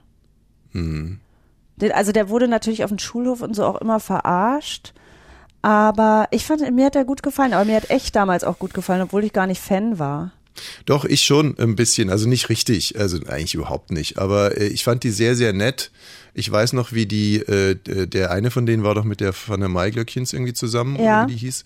Hm. 0.70 1.18
Den, 1.76 1.90
also 1.90 2.12
der 2.12 2.28
wurde 2.28 2.46
natürlich 2.46 2.84
auf 2.84 2.90
dem 2.90 3.00
Schulhof 3.00 3.42
und 3.42 3.56
so 3.56 3.64
auch 3.64 3.80
immer 3.80 3.98
verarscht. 3.98 4.94
Aber 5.64 6.28
ich 6.30 6.44
fand, 6.44 6.60
mir 6.72 6.84
hat 6.84 6.94
er 6.94 7.06
gut 7.06 7.22
gefallen. 7.22 7.54
Aber 7.54 7.64
mir 7.64 7.76
hat 7.76 7.88
echt 7.88 8.14
damals 8.14 8.44
auch 8.44 8.58
gut 8.58 8.74
gefallen, 8.74 9.00
obwohl 9.00 9.24
ich 9.24 9.32
gar 9.32 9.46
nicht 9.46 9.62
Fan 9.62 9.98
war. 9.98 10.32
Doch, 10.86 11.04
ich 11.04 11.22
schon 11.22 11.56
ein 11.58 11.76
bisschen, 11.76 12.10
also 12.10 12.28
nicht 12.28 12.48
richtig, 12.48 12.98
also 12.98 13.18
eigentlich 13.26 13.54
überhaupt 13.54 13.90
nicht, 13.90 14.18
aber 14.18 14.56
äh, 14.58 14.66
ich 14.68 14.84
fand 14.84 15.02
die 15.02 15.10
sehr, 15.10 15.34
sehr 15.34 15.52
nett. 15.52 15.90
Ich 16.36 16.50
weiß 16.50 16.72
noch, 16.72 16.92
wie 16.92 17.06
die, 17.06 17.36
äh, 17.36 17.76
der 18.06 18.32
eine 18.32 18.50
von 18.50 18.66
denen 18.66 18.82
war 18.82 18.94
doch 18.96 19.04
mit 19.04 19.20
der 19.20 19.32
von 19.32 19.60
der 19.60 19.68
Maiglöckchens 19.68 20.32
irgendwie 20.32 20.52
zusammen, 20.52 20.96
Ja. 20.96 21.20
oder 21.22 21.28
wie 21.28 21.34
die 21.34 21.38
hieß. 21.38 21.62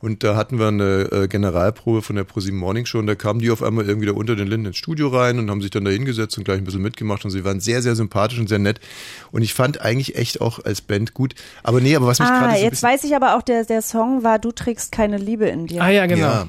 Und 0.00 0.22
da 0.24 0.34
hatten 0.36 0.58
wir 0.58 0.68
eine 0.68 1.08
äh, 1.12 1.28
Generalprobe 1.28 2.02
von 2.02 2.16
der 2.16 2.24
ProSieben 2.24 2.58
Morning 2.58 2.84
Show 2.86 2.98
und 2.98 3.06
da 3.06 3.14
kamen 3.14 3.38
die 3.40 3.50
auf 3.50 3.62
einmal 3.62 3.86
irgendwie 3.86 4.06
da 4.06 4.12
unter 4.12 4.34
den 4.36 4.46
Linden 4.48 4.66
ins 4.66 4.76
Studio 4.76 5.08
rein 5.08 5.38
und 5.38 5.50
haben 5.50 5.60
sich 5.62 5.70
dann 5.70 5.84
da 5.84 5.90
hingesetzt 5.92 6.36
und 6.38 6.44
gleich 6.44 6.58
ein 6.58 6.64
bisschen 6.64 6.82
mitgemacht 6.82 7.24
und 7.24 7.30
sie 7.30 7.44
waren 7.44 7.60
sehr, 7.60 7.80
sehr 7.82 7.94
sympathisch 7.96 8.38
und 8.40 8.48
sehr 8.48 8.58
nett. 8.60 8.80
Und 9.32 9.42
ich 9.42 9.54
fand 9.54 9.80
eigentlich 9.80 10.16
echt 10.16 10.40
auch 10.40 10.64
als 10.64 10.80
Band 10.80 11.14
gut. 11.14 11.34
Aber 11.62 11.80
nee, 11.80 11.94
aber 11.96 12.06
was 12.06 12.18
mich 12.18 12.28
Ah, 12.28 12.40
gerade 12.40 12.58
so 12.58 12.64
jetzt 12.64 12.82
weiß 12.82 13.04
ich 13.04 13.14
aber 13.14 13.36
auch, 13.36 13.42
der, 13.42 13.64
der 13.64 13.82
Song 13.82 14.22
war 14.24 14.38
Du 14.40 14.50
trägst 14.52 14.90
keine 14.92 15.16
Liebe 15.18 15.46
in 15.46 15.66
dir. 15.68 15.82
Ah 15.82 15.90
ja, 15.90 16.06
genau. 16.06 16.20
Ja, 16.26 16.48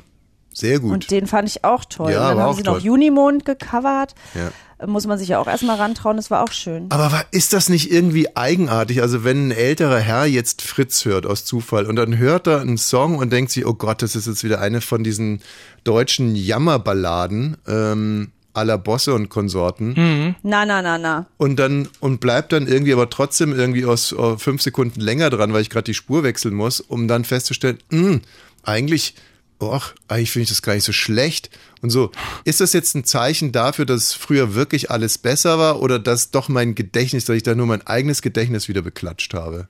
sehr 0.60 0.80
gut. 0.80 0.92
Und 0.92 1.12
den 1.12 1.28
fand 1.28 1.48
ich 1.50 1.64
auch 1.64 1.86
toll. 1.86 2.12
Ja, 2.12 2.22
und 2.22 2.28
dann 2.28 2.38
war 2.38 2.44
haben 2.44 2.52
auch 2.52 2.58
sie 2.58 2.64
toll. 2.64 2.76
noch 2.76 2.84
Junimond 2.84 3.46
gecovert. 3.46 4.16
Ja. 4.36 4.52
Muss 4.88 5.06
man 5.06 5.18
sich 5.18 5.28
ja 5.28 5.40
auch 5.40 5.48
erstmal 5.48 5.76
rantrauen, 5.76 6.16
das 6.16 6.32
war 6.32 6.42
auch 6.42 6.54
schön. 6.54 6.86
Aber 6.90 7.26
ist 7.32 7.52
das 7.52 7.68
nicht 7.68 7.92
irgendwie 7.92 8.34
eigenartig? 8.38 9.02
Also 9.02 9.26
wenn 9.26 9.50
ein 9.50 9.52
älterer 9.52 10.00
Herr 10.00 10.26
jetzt 10.26 10.62
Fritz 10.62 11.04
hört 11.04 11.26
aus 11.26 11.44
Zufall 11.44 11.86
und 11.86 11.98
dann 11.98 12.18
hört 12.18 12.48
er 12.48 12.62
einen 12.62 12.78
Song 12.78 13.18
und 13.18 13.34
denkt 13.34 13.52
sich, 13.52 13.66
oh 13.66 13.74
Gott, 13.74 14.02
das 14.02 14.16
ist 14.16 14.28
jetzt 14.28 14.44
wieder 14.46 14.62
eine 14.62 14.80
von 14.80 15.04
diesen 15.04 15.42
deutschen 15.84 16.34
Jammerballaden 16.34 17.58
ähm, 17.68 18.32
aller 18.54 18.78
Bosse 18.78 19.14
und 19.14 19.28
Konsorten 19.30 20.36
Na, 20.44 20.66
na, 20.66 20.82
na, 20.82 20.98
na. 20.98 21.26
und 21.38 21.58
dann 21.58 21.88
und 22.00 22.20
bleibt 22.20 22.52
dann 22.54 22.66
irgendwie 22.68 22.94
aber 22.94 23.10
trotzdem 23.10 23.54
irgendwie 23.54 23.86
aus 23.86 24.12
äh, 24.14 24.38
fünf 24.38 24.62
Sekunden 24.62 25.02
länger 25.02 25.30
dran, 25.30 25.52
weil 25.54 25.62
ich 25.62 25.70
gerade 25.70 25.84
die 25.86 25.94
Spur 25.94 26.24
wechseln 26.24 26.54
muss, 26.54 26.80
um 26.80 27.08
dann 27.08 27.26
festzustellen, 27.26 27.80
mh, 27.90 28.20
eigentlich, 28.64 29.16
och, 29.60 29.94
eigentlich 30.08 30.32
finde 30.32 30.44
ich 30.44 30.50
das 30.50 30.62
gar 30.62 30.74
nicht 30.74 30.86
so 30.86 30.94
schlecht. 30.94 31.50
Und 31.82 31.90
so, 31.90 32.12
ist 32.46 32.62
das 32.62 32.74
jetzt 32.74 32.96
ein 32.96 33.04
Zeichen 33.04 33.52
dafür, 33.52 33.86
dass 33.86 34.14
früher 34.14 34.56
wirklich 34.56 34.90
alles 34.90 35.18
besser 35.18 35.60
war 35.60 35.82
oder 35.82 36.00
dass 36.00 36.32
doch 36.32 36.50
mein 36.50 36.76
Gedächtnis, 36.76 37.26
dass 37.26 37.36
ich 37.36 37.44
da 37.44 37.56
nur 37.56 37.66
mein 37.66 37.86
eigenes 37.86 38.22
Gedächtnis 38.22 38.68
wieder 38.68 38.82
beklatscht 38.82 39.34
habe? 39.34 39.68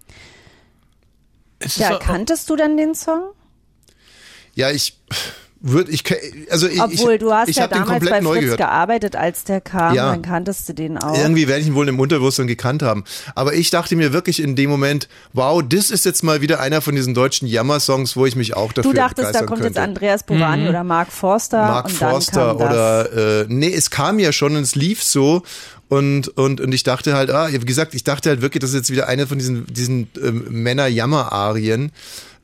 Ja, 1.76 1.98
kanntest 1.98 2.50
du 2.50 2.56
denn 2.56 2.78
den 2.78 2.96
Song? 2.96 3.32
Ja, 4.56 4.72
ich 4.72 4.98
würde, 5.62 5.92
ich, 5.92 6.04
also 6.50 6.68
ich, 6.68 6.82
Obwohl, 6.82 7.14
ich, 7.16 7.20
du 7.20 7.34
hast 7.34 7.50
ich 7.50 7.58
ja 7.58 7.64
hab 7.64 7.70
den 7.72 7.80
damals 7.80 7.92
komplett 8.00 8.12
bei 8.12 8.22
neu 8.22 8.34
Fritz 8.36 8.44
gehört. 8.44 8.58
gearbeitet, 8.60 9.16
als 9.18 9.44
der 9.44 9.60
kam, 9.60 9.94
Ja. 9.94 10.10
dann 10.12 10.22
kanntest 10.22 10.70
du 10.70 10.74
den 10.74 10.98
auch. 10.98 11.18
Irgendwie 11.18 11.48
werde 11.50 11.62
ich 11.62 11.68
ihn 11.68 11.76
wohl 11.76 11.88
im 11.90 12.00
Unterbewusstsein 12.00 12.48
gekannt 12.48 12.82
haben. 12.82 13.04
Aber 13.36 13.54
ich 13.54 13.70
dachte 13.70 13.96
mir 13.98 14.14
wirklich 14.14 14.42
in 14.42 14.56
dem 14.56 14.70
Moment, 14.70 15.10
wow, 15.34 15.62
das 15.68 15.90
ist 15.92 16.06
jetzt 16.06 16.24
mal 16.24 16.40
wieder 16.42 16.62
einer 16.62 16.82
von 16.82 16.96
diesen 16.96 17.14
deutschen 17.14 17.46
Jammer-Songs, 17.48 18.16
wo 18.16 18.26
ich 18.26 18.38
mich 18.38 18.56
auch 18.56 18.72
dafür 18.72 18.92
du 18.92 18.96
dachtest, 18.98 19.36
da 19.36 19.40
kommt 19.40 19.50
könnte. 19.62 19.68
jetzt 19.68 19.78
Andreas 19.80 20.24
Burani 20.24 20.70
oder 20.70 20.84
Mark 20.86 21.12
Forster. 21.12 21.62
Mark 21.62 21.86
und 21.88 22.02
dann 22.02 22.10
Forster 22.12 22.48
kam 22.48 22.58
das. 22.60 22.70
oder 22.70 23.42
äh, 23.42 23.46
nee, 23.50 23.74
es 23.74 23.90
kam 23.90 24.20
ja 24.20 24.32
schon 24.32 24.56
und 24.56 24.62
es 24.64 24.76
lief 24.76 25.04
so 25.04 25.44
und 25.90 26.28
und 26.38 26.62
und 26.62 26.72
ich 26.72 26.84
dachte 26.84 27.16
halt, 27.16 27.32
ah, 27.32 27.50
wie 27.52 27.58
gesagt, 27.60 27.96
ich 27.96 28.04
dachte 28.04 28.30
halt 28.30 28.42
wirklich, 28.42 28.62
das 28.62 28.70
ist 28.70 28.76
jetzt 28.78 28.92
wieder 28.92 29.08
eine 29.10 29.28
von 29.28 29.40
diesen 29.40 29.66
diesen 29.66 30.08
ähm, 30.24 30.46
Männer-Jammer-Arien, 30.50 31.92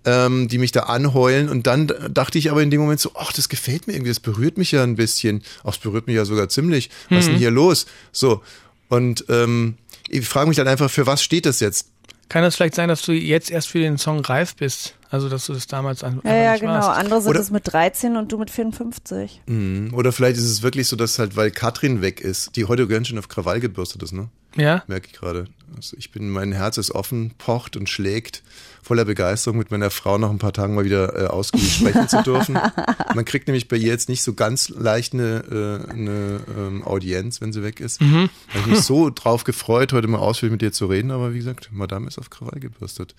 ähm, 0.05 0.47
die 0.47 0.57
mich 0.57 0.71
da 0.71 0.81
anheulen 0.83 1.49
und 1.49 1.67
dann 1.67 1.91
dachte 2.11 2.37
ich 2.37 2.51
aber 2.51 2.61
in 2.63 2.69
dem 2.71 2.81
Moment 2.81 2.99
so, 2.99 3.11
ach, 3.15 3.33
das 3.33 3.49
gefällt 3.49 3.87
mir 3.87 3.93
irgendwie, 3.93 4.09
das 4.11 4.19
berührt 4.19 4.57
mich 4.57 4.71
ja 4.71 4.83
ein 4.83 4.95
bisschen, 4.95 5.43
ach, 5.63 5.73
es 5.73 5.77
berührt 5.79 6.07
mich 6.07 6.15
ja 6.15 6.25
sogar 6.25 6.47
ziemlich. 6.49 6.89
Was 7.09 7.21
ist 7.21 7.29
denn 7.29 7.37
hier 7.37 7.51
los? 7.51 7.85
So 8.11 8.41
und 8.89 9.25
ähm, 9.29 9.77
ich 10.09 10.27
frage 10.27 10.47
mich 10.47 10.57
dann 10.57 10.67
einfach, 10.67 10.89
für 10.89 11.07
was 11.07 11.23
steht 11.23 11.45
das 11.45 11.59
jetzt? 11.59 11.87
Kann 12.29 12.41
das 12.43 12.55
vielleicht 12.55 12.73
sein, 12.75 12.89
dass 12.89 13.03
du 13.03 13.11
jetzt 13.13 13.51
erst 13.51 13.67
für 13.67 13.79
den 13.79 13.97
Song 13.99 14.19
reif 14.21 14.55
bist? 14.55 14.95
Also, 15.11 15.29
dass 15.29 15.45
du 15.45 15.53
das 15.53 15.67
damals 15.67 16.03
an, 16.03 16.21
Ja, 16.23 16.35
ja, 16.35 16.57
genau. 16.57 16.73
warst? 16.73 16.89
Andere 16.99 17.21
sind 17.21 17.29
Oder- 17.29 17.39
es 17.39 17.51
mit 17.51 17.71
13 17.71 18.17
und 18.17 18.31
du 18.31 18.37
mit 18.39 18.49
54. 18.49 19.41
Mhm. 19.45 19.93
Oder 19.93 20.11
vielleicht 20.11 20.35
ist 20.37 20.43
es 20.45 20.61
wirklich 20.63 20.87
so, 20.87 20.95
dass 20.95 21.19
halt, 21.19 21.35
weil 21.35 21.51
Katrin 21.51 22.01
weg 22.01 22.19
ist, 22.21 22.55
die 22.55 22.65
heute 22.65 22.87
ganz 22.87 23.07
schön 23.07 23.19
auf 23.19 23.27
Krawall 23.27 23.59
gebürstet 23.59 24.01
ist, 24.03 24.11
ne? 24.11 24.29
Ja? 24.57 24.83
Merke 24.87 25.07
ich 25.07 25.13
gerade. 25.13 25.45
Also 25.75 25.95
ich 25.99 26.11
bin, 26.11 26.29
mein 26.29 26.51
Herz 26.51 26.77
ist 26.77 26.91
offen, 26.91 27.31
pocht 27.37 27.77
und 27.77 27.89
schlägt 27.89 28.41
voller 28.85 29.05
Begeisterung, 29.05 29.57
mit 29.57 29.71
meiner 29.71 29.89
Frau 29.89 30.19
nach 30.19 30.29
ein 30.29 30.37
paar 30.37 30.53
Tagen 30.53 30.75
mal 30.75 30.85
wieder 30.85 31.19
äh, 31.19 31.25
ausgiebig 31.25 31.73
sprechen 31.73 32.07
zu 32.07 32.21
dürfen. 32.21 32.53
Man 33.15 33.25
kriegt 33.25 33.47
nämlich 33.47 33.67
bei 33.67 33.77
ihr 33.77 33.87
jetzt 33.87 34.09
nicht 34.09 34.21
so 34.21 34.35
ganz 34.35 34.69
leicht 34.69 35.13
eine, 35.13 35.83
äh, 35.87 35.91
eine 35.91 36.41
ähm, 36.55 36.83
Audienz, 36.85 37.41
wenn 37.41 37.51
sie 37.51 37.63
weg 37.63 37.79
ist. 37.79 37.99
Mhm. 37.99 38.29
Habe 38.49 38.59
ich 38.59 38.65
mich 38.67 38.81
so 38.81 39.09
drauf 39.09 39.43
gefreut, 39.43 39.91
heute 39.91 40.07
mal 40.07 40.19
ausführlich 40.19 40.51
mit 40.51 40.61
ihr 40.61 40.71
zu 40.71 40.85
reden, 40.85 41.09
aber 41.09 41.33
wie 41.33 41.39
gesagt, 41.39 41.69
Madame 41.71 42.07
ist 42.07 42.19
auf 42.19 42.29
Krawall 42.29 42.59
gebürstet. 42.59 43.15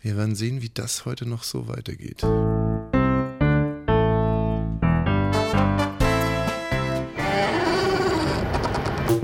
Wir 0.00 0.16
werden 0.16 0.36
sehen, 0.36 0.62
wie 0.62 0.70
das 0.72 1.04
heute 1.04 1.28
noch 1.28 1.42
so 1.42 1.66
weitergeht. 1.66 2.22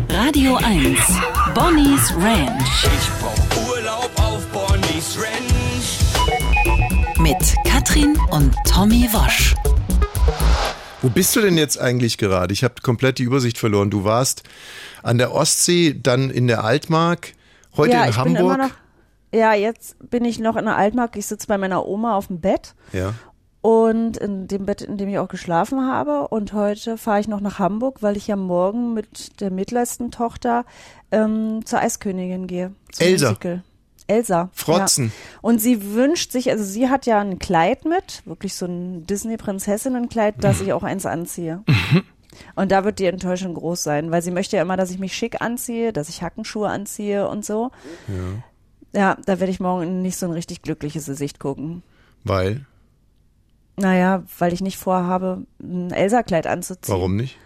Radio 0.09 0.57
1. 0.57 0.99
Bonnie's 1.55 2.13
Ranch 2.17 3.34
mit 7.25 7.57
Katrin 7.65 8.19
und 8.33 8.55
Tommy 8.67 9.09
Wosch. 9.11 9.55
Wo 11.01 11.09
bist 11.09 11.35
du 11.35 11.41
denn 11.41 11.57
jetzt 11.57 11.81
eigentlich 11.81 12.19
gerade? 12.19 12.53
Ich 12.53 12.63
habe 12.63 12.75
komplett 12.83 13.19
die 13.19 13.23
Übersicht 13.23 13.57
verloren. 13.57 13.89
Du 13.89 14.05
warst 14.05 14.43
an 15.03 15.17
der 15.17 15.33
Ostsee, 15.33 15.99
dann 15.99 16.29
in 16.29 16.49
der 16.49 16.65
Altmark, 16.65 17.33
heute 17.79 17.93
ja, 17.93 18.05
in 18.05 18.11
ich 18.11 18.17
Hamburg. 18.19 18.37
bin 18.37 18.45
immer 18.45 18.59
noch. 18.59 18.71
Ja, 19.33 19.55
jetzt 19.55 19.97
bin 20.11 20.27
ich 20.27 20.39
noch 20.39 20.57
in 20.57 20.67
der 20.67 20.77
Altmark. 20.77 21.17
Ich 21.17 21.25
sitze 21.25 21.47
bei 21.47 21.57
meiner 21.57 21.87
Oma 21.87 22.15
auf 22.15 22.27
dem 22.27 22.43
Bett 22.43 22.75
ja. 22.93 23.15
und 23.63 24.19
in 24.19 24.47
dem 24.47 24.67
Bett, 24.67 24.83
in 24.83 24.99
dem 24.99 25.09
ich 25.09 25.19
auch 25.19 25.29
geschlafen 25.29 25.81
habe. 25.81 26.29
Und 26.29 26.53
heute 26.53 26.99
fahre 26.99 27.21
ich 27.21 27.29
noch 27.29 27.41
nach 27.41 27.59
Hamburg, 27.59 28.03
weil 28.03 28.19
ich 28.19 28.27
ja 28.27 28.37
morgen 28.37 28.93
mit 28.93 29.41
der 29.41 29.51
mittlersten 29.51 30.11
Tochter 30.11 30.67
ähm, 31.11 31.65
zur 31.65 31.79
Eiskönigin 31.79 32.47
gehe. 32.47 32.75
zum 32.93 33.07
Elsa. 33.07 33.29
Musical. 33.29 33.63
Elsa. 34.07 34.51
Frotzen. 34.53 35.07
Ja. 35.07 35.39
Und 35.43 35.61
sie 35.61 35.95
wünscht 35.95 36.33
sich, 36.33 36.51
also 36.51 36.65
sie 36.65 36.89
hat 36.89 37.07
ja 37.07 37.21
ein 37.21 37.39
Kleid 37.39 37.85
mit, 37.85 38.23
wirklich 38.27 38.55
so 38.55 38.67
ein 38.67 39.07
Disney-Prinzessinnenkleid, 39.07 40.43
dass 40.43 40.61
ich 40.61 40.73
auch 40.73 40.83
eins 40.83 41.07
anziehe. 41.07 41.63
Und 42.55 42.73
da 42.73 42.85
wird 42.85 42.99
die 42.99 43.07
Enttäuschung 43.07 43.55
groß 43.55 43.83
sein, 43.83 44.11
weil 44.11 44.21
sie 44.21 44.31
möchte 44.31 44.57
ja 44.57 44.63
immer, 44.63 44.77
dass 44.77 44.91
ich 44.91 44.99
mich 44.99 45.17
schick 45.17 45.41
anziehe, 45.41 45.93
dass 45.93 46.09
ich 46.09 46.23
Hackenschuhe 46.23 46.69
anziehe 46.69 47.29
und 47.29 47.45
so. 47.45 47.71
Ja, 48.93 49.17
da 49.25 49.41
werde 49.41 49.51
ich 49.51 49.61
morgen 49.61 50.03
nicht 50.03 50.17
so 50.19 50.27
ein 50.27 50.33
richtig 50.33 50.63
glückliches 50.63 51.07
Gesicht 51.07 51.41
gucken. 51.41 51.83
Weil? 52.25 52.67
Naja, 53.77 54.23
weil 54.39 54.53
ich 54.53 54.61
nicht 54.61 54.79
vorhabe, 54.79 55.43
ein 55.61 55.91
Elsa-Kleid 55.91 56.47
anzuziehen. 56.47 56.95
Warum 56.95 57.17
nicht? 57.17 57.39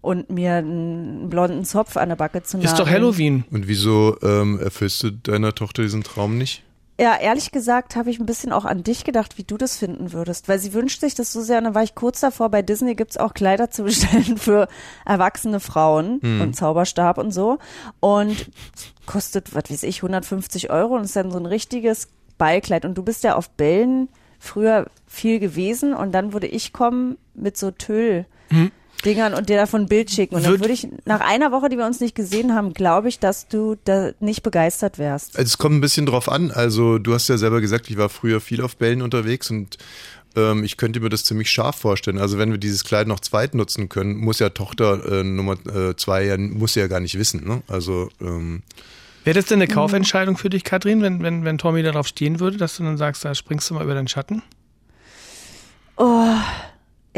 Und 0.00 0.30
mir 0.30 0.54
einen 0.54 1.28
blonden 1.28 1.64
Zopf 1.64 1.96
an 1.96 2.08
der 2.08 2.16
Backe 2.16 2.42
zu 2.42 2.58
Ist 2.58 2.78
doch. 2.78 2.88
Halloween. 2.88 3.44
Und 3.50 3.66
wieso 3.66 4.16
ähm, 4.22 4.60
erfüllst 4.60 5.02
du 5.02 5.10
deiner 5.10 5.54
Tochter 5.54 5.82
diesen 5.82 6.04
Traum 6.04 6.38
nicht? 6.38 6.62
Ja, 7.00 7.16
ehrlich 7.16 7.52
gesagt 7.52 7.94
habe 7.94 8.10
ich 8.10 8.18
ein 8.18 8.26
bisschen 8.26 8.52
auch 8.52 8.64
an 8.64 8.82
dich 8.82 9.04
gedacht, 9.04 9.38
wie 9.38 9.44
du 9.44 9.56
das 9.56 9.76
finden 9.76 10.12
würdest. 10.12 10.48
Weil 10.48 10.58
sie 10.58 10.72
wünscht 10.72 11.00
sich 11.00 11.14
das 11.14 11.32
so 11.32 11.40
sehr. 11.42 11.58
Und 11.58 11.64
dann 11.64 11.74
war 11.74 11.82
ich 11.82 11.94
kurz 11.94 12.20
davor, 12.20 12.48
bei 12.48 12.62
Disney 12.62 12.94
gibt's 12.94 13.16
auch 13.16 13.34
Kleider 13.34 13.70
zu 13.70 13.82
bestellen 13.84 14.36
für 14.36 14.68
erwachsene 15.04 15.60
Frauen 15.60 16.18
und 16.40 16.54
Zauberstab 16.54 17.18
und 17.18 17.32
so. 17.32 17.58
Und 18.00 18.50
kostet, 19.06 19.54
was 19.54 19.70
weiß 19.70 19.82
ich, 19.84 19.98
150 19.98 20.70
Euro 20.70 20.94
und 20.96 21.04
ist 21.04 21.16
dann 21.16 21.30
so 21.30 21.38
ein 21.38 21.46
richtiges 21.46 22.08
Ballkleid. 22.36 22.84
Und 22.84 22.94
du 22.96 23.02
bist 23.02 23.24
ja 23.24 23.36
auf 23.36 23.50
Bällen 23.50 24.08
früher 24.40 24.86
viel 25.06 25.40
gewesen 25.40 25.94
und 25.94 26.12
dann 26.12 26.32
würde 26.32 26.46
ich 26.46 26.72
kommen 26.72 27.16
mit 27.34 27.56
so 27.56 27.70
Tüll. 27.70 28.26
Dingern 29.04 29.34
und 29.34 29.48
dir 29.48 29.56
davon 29.56 29.82
ein 29.82 29.88
Bild 29.88 30.10
schicken. 30.10 30.34
Und 30.34 30.44
dann 30.44 30.54
Würd- 30.54 30.60
würde 30.60 30.72
ich, 30.72 30.88
nach 31.04 31.20
einer 31.20 31.52
Woche, 31.52 31.68
die 31.68 31.76
wir 31.78 31.86
uns 31.86 32.00
nicht 32.00 32.14
gesehen 32.14 32.54
haben, 32.54 32.72
glaube 32.74 33.08
ich, 33.08 33.18
dass 33.18 33.46
du 33.48 33.76
da 33.84 34.10
nicht 34.20 34.42
begeistert 34.42 34.98
wärst. 34.98 35.38
Es 35.38 35.56
kommt 35.58 35.76
ein 35.76 35.80
bisschen 35.80 36.06
drauf 36.06 36.28
an. 36.28 36.50
Also 36.50 36.98
du 36.98 37.14
hast 37.14 37.28
ja 37.28 37.36
selber 37.38 37.60
gesagt, 37.60 37.88
ich 37.90 37.96
war 37.96 38.08
früher 38.08 38.40
viel 38.40 38.60
auf 38.62 38.76
Bällen 38.76 39.02
unterwegs 39.02 39.50
und 39.50 39.78
ähm, 40.36 40.64
ich 40.64 40.76
könnte 40.76 41.00
mir 41.00 41.08
das 41.08 41.24
ziemlich 41.24 41.48
scharf 41.50 41.76
vorstellen. 41.76 42.18
Also 42.18 42.38
wenn 42.38 42.50
wir 42.50 42.58
dieses 42.58 42.84
Kleid 42.84 43.06
noch 43.06 43.20
zweit 43.20 43.54
nutzen 43.54 43.88
können, 43.88 44.16
muss 44.16 44.40
ja 44.40 44.48
Tochter 44.50 45.20
äh, 45.20 45.24
Nummer 45.24 45.54
äh, 45.74 45.94
zwei 45.96 46.24
ja 46.24 46.36
muss 46.36 46.74
sie 46.74 46.80
ja 46.80 46.86
gar 46.88 47.00
nicht 47.00 47.18
wissen. 47.18 47.46
Ne? 47.46 47.62
Also 47.68 48.08
ähm, 48.20 48.62
Wäre 49.24 49.34
das 49.36 49.46
denn 49.46 49.58
eine 49.60 49.68
Kaufentscheidung 49.68 50.36
für 50.36 50.50
dich, 50.50 50.64
Katrin, 50.64 51.02
wenn, 51.02 51.22
wenn, 51.22 51.44
wenn 51.44 51.58
Tommy 51.58 51.82
darauf 51.82 52.06
stehen 52.08 52.40
würde, 52.40 52.56
dass 52.56 52.76
du 52.76 52.82
dann 52.82 52.96
sagst, 52.96 53.24
da 53.24 53.34
springst 53.34 53.68
du 53.70 53.74
mal 53.74 53.84
über 53.84 53.94
deinen 53.94 54.08
Schatten? 54.08 54.42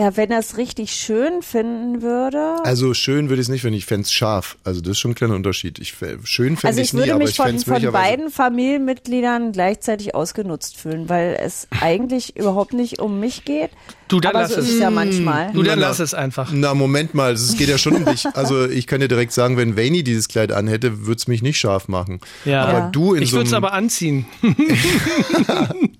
Ja, 0.00 0.16
wenn 0.16 0.30
er 0.30 0.38
es 0.38 0.56
richtig 0.56 0.92
schön 0.92 1.42
finden 1.42 2.00
würde. 2.00 2.56
also 2.64 2.94
schön 2.94 3.28
würde 3.28 3.42
ich 3.42 3.46
es 3.48 3.50
nicht, 3.50 3.64
wenn 3.64 3.74
ich 3.74 3.84
fände 3.84 4.04
es 4.06 4.12
scharf. 4.14 4.56
Also 4.64 4.80
das 4.80 4.92
ist 4.92 4.98
schon 4.98 5.10
ein 5.10 5.14
kleiner 5.14 5.34
Unterschied. 5.34 5.78
Ich 5.78 5.94
schön 6.24 6.56
fände 6.56 6.66
Also 6.68 6.80
ich 6.80 6.86
ich 6.88 6.92
nie, 6.94 7.00
würde 7.00 7.10
aber 7.12 7.18
mich 7.24 7.30
ich 7.30 7.36
von, 7.36 7.44
fände 7.46 7.58
es 7.58 7.64
von 7.64 7.72
möglicherweise- 7.74 8.08
beiden 8.10 8.30
Familienmitgliedern 8.30 9.52
gleichzeitig 9.52 10.14
ausgenutzt 10.14 10.78
fühlen, 10.78 11.08
weil 11.10 11.36
es 11.38 11.68
eigentlich 11.82 12.36
überhaupt 12.36 12.72
nicht 12.72 12.98
um 12.98 13.20
mich 13.20 13.44
geht. 13.44 13.70
Du, 14.08 14.20
dann 14.20 14.30
aber 14.30 14.40
lass 14.42 14.54
so 14.54 14.60
ist 14.60 14.68
es. 14.68 14.74
es 14.74 14.80
ja 14.80 14.90
manchmal. 14.90 15.52
Du, 15.52 15.62
dann 15.62 15.78
Na, 15.78 15.88
lass 15.88 15.98
es 16.00 16.14
einfach. 16.14 16.50
Na, 16.52 16.72
Moment 16.74 17.14
mal, 17.14 17.32
es 17.34 17.56
geht 17.56 17.68
ja 17.68 17.76
schon 17.78 17.94
um 17.94 18.04
dich. 18.06 18.24
Also 18.34 18.66
ich 18.68 18.86
kann 18.86 19.00
dir 19.00 19.06
direkt 19.08 19.32
sagen, 19.32 19.56
wenn 19.56 19.76
Vaini 19.76 20.02
dieses 20.02 20.26
Kleid 20.28 20.50
anhätte, 20.50 21.06
würde 21.06 21.18
es 21.18 21.28
mich 21.28 21.42
nicht 21.42 21.60
scharf 21.60 21.86
machen. 21.88 22.20
Ja. 22.44 22.62
Aber 22.64 22.72
Ja. 22.78 22.88
du 22.90 23.14
in 23.14 23.22
Ich 23.22 23.30
so 23.30 23.36
würde 23.36 23.48
es 23.48 23.52
aber 23.52 23.72
anziehen. 23.74 24.24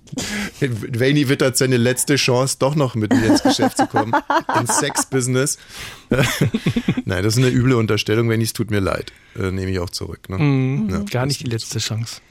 Vaini 0.61 1.29
wittert 1.29 1.57
seine 1.57 1.77
letzte 1.77 2.17
Chance, 2.17 2.57
doch 2.59 2.75
noch 2.75 2.95
mit 2.95 3.13
mir 3.13 3.27
ins 3.27 3.43
Geschäft 3.43 3.77
zu 3.77 3.87
kommen. 3.87 4.13
Ins 4.59 4.79
Sex-Business. 4.79 5.59
Nein, 7.05 7.23
das 7.23 7.37
ist 7.37 7.39
eine 7.39 7.51
üble 7.51 7.75
Unterstellung. 7.75 8.29
Vaini, 8.29 8.45
es 8.45 8.53
tut 8.53 8.71
mir 8.71 8.81
leid. 8.81 9.13
Äh, 9.37 9.51
nehme 9.51 9.71
ich 9.71 9.79
auch 9.79 9.91
zurück. 9.91 10.29
Ne? 10.29 10.89
Ja. 10.91 10.99
Gar 11.11 11.27
nicht 11.27 11.41
die 11.41 11.49
letzte 11.49 11.79
Chance. 11.79 12.21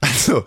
Also, 0.00 0.44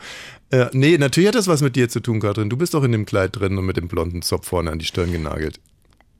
äh, 0.52 0.68
nee, 0.74 0.98
natürlich 0.98 1.28
hat 1.28 1.36
das 1.36 1.48
was 1.48 1.62
mit 1.62 1.76
dir 1.76 1.90
zu 1.90 2.00
tun, 2.00 2.20
Katrin. 2.20 2.50
Du 2.50 2.58
bist 2.58 2.74
doch 2.74 2.84
in 2.84 2.92
dem 2.92 3.06
Kleid 3.06 3.36
drin 3.36 3.58
und 3.58 3.66
mit 3.66 3.78
dem 3.78 3.88
blonden 3.88 4.22
Zopf 4.22 4.48
vorne 4.48 4.72
an 4.72 4.80
die 4.80 4.86
Stirn 4.86 5.12
genagelt. 5.12 5.60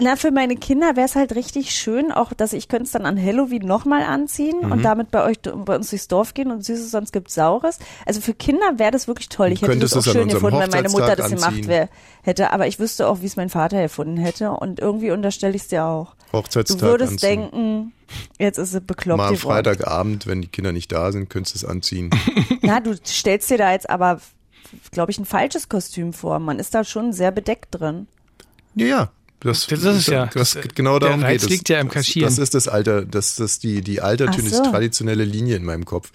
Na, 0.04 0.16
für 0.16 0.32
meine 0.32 0.56
Kinder 0.56 0.96
wäre 0.96 1.06
es 1.06 1.16
halt 1.16 1.36
richtig 1.36 1.72
schön, 1.76 2.12
auch 2.12 2.34
dass 2.34 2.54
ich 2.54 2.68
könnte 2.68 2.86
es 2.86 2.92
dann 2.92 3.06
an 3.06 3.22
Halloween 3.24 3.66
nochmal 3.68 4.02
anziehen 4.02 4.56
Mhm. 4.64 4.72
und 4.72 4.82
damit 4.84 5.12
bei 5.12 5.24
euch 5.24 5.40
bei 5.42 5.76
uns 5.76 5.92
durchs 5.92 6.08
Dorf 6.08 6.34
gehen 6.34 6.50
und 6.52 6.66
Süßes, 6.66 6.90
sonst 6.90 7.12
gibt's 7.14 7.36
Saures. 7.36 7.78
Also 8.06 8.20
für 8.20 8.34
Kinder 8.34 8.80
wäre 8.80 8.90
das 8.90 9.08
wirklich 9.08 9.30
toll. 9.30 9.52
Ich 9.52 9.60
Du 9.60 9.68
hätte 9.68 9.80
das 9.80 9.94
auch 9.94 9.98
es 10.00 10.08
an 10.08 10.14
schön 10.14 10.28
gefunden, 10.30 10.60
wenn 10.60 10.72
meine 10.72 10.90
Mutter 10.90 11.16
das 11.16 11.30
gemacht 11.30 11.68
wär, 11.68 11.88
hätte. 12.24 12.52
Aber 12.52 12.66
ich 12.66 12.80
wüsste 12.80 13.08
auch, 13.08 13.22
wie 13.22 13.28
es 13.28 13.36
mein 13.36 13.50
Vater 13.50 13.78
erfunden 13.78 14.18
hätte. 14.18 14.50
Und 14.52 14.80
irgendwie 14.80 15.12
unterstelle 15.12 15.56
ich 15.56 15.62
es 15.62 15.68
dir 15.68 15.86
auch. 15.86 16.16
Du 16.32 16.38
Hochzeitstag 16.40 16.82
würdest 16.82 17.12
anziehen. 17.14 17.42
denken, 17.52 17.94
jetzt 18.40 18.58
ist 18.58 18.74
es 18.74 18.82
bekloppt 18.82 19.18
Mal 19.20 19.28
am. 19.30 19.38
Freitagabend, 19.38 20.26
wenn 20.26 20.42
die 20.42 20.48
Kinder 20.48 20.72
nicht 20.72 20.92
da 20.92 21.12
sind, 21.12 21.30
könntest 21.30 21.56
du 21.56 21.66
es 21.66 21.72
anziehen. 21.72 22.10
Na, 22.64 22.80
du 22.80 22.96
stellst 23.06 23.52
dir 23.52 23.58
da 23.60 23.72
jetzt 23.72 23.90
aber, 23.90 24.20
glaube 24.92 25.12
ich, 25.12 25.20
ein 25.20 25.26
falsches 25.26 25.70
Kostüm 25.70 26.12
vor. 26.14 26.40
Man 26.40 26.58
ist 26.58 26.74
da 26.74 26.84
schon 26.84 27.14
sehr 27.14 27.32
bedeckt 27.32 27.68
drin. 27.80 28.08
Ja, 28.74 28.86
ja. 28.88 29.12
Das, 29.44 29.66
Das 29.68 29.80
ist 29.80 29.86
es 29.86 30.08
ja. 30.08 30.28
Das, 30.28 30.54
Das- 30.54 30.64
genau 30.76 31.00
der 31.00 31.10
darum 31.10 31.24
Reiz 31.24 31.42
geht 31.42 31.44
es. 31.44 31.50
liegt 31.50 31.70
ja 31.70 31.80
im 31.80 31.90
Kaschieren. 31.90 32.28
Das, 32.30 32.36
das 32.36 32.44
ist 32.46 32.54
das 32.56 32.68
Alter, 32.68 33.02
das, 33.04 33.36
das 33.36 33.52
ist 33.54 33.64
die, 33.64 33.82
die 33.82 34.00
altertümlich 34.02 34.54
so. 34.54 34.64
traditionelle 34.64 35.24
Linie 35.26 35.56
in 35.56 35.64
meinem 35.66 35.86
Kopf. 35.86 36.12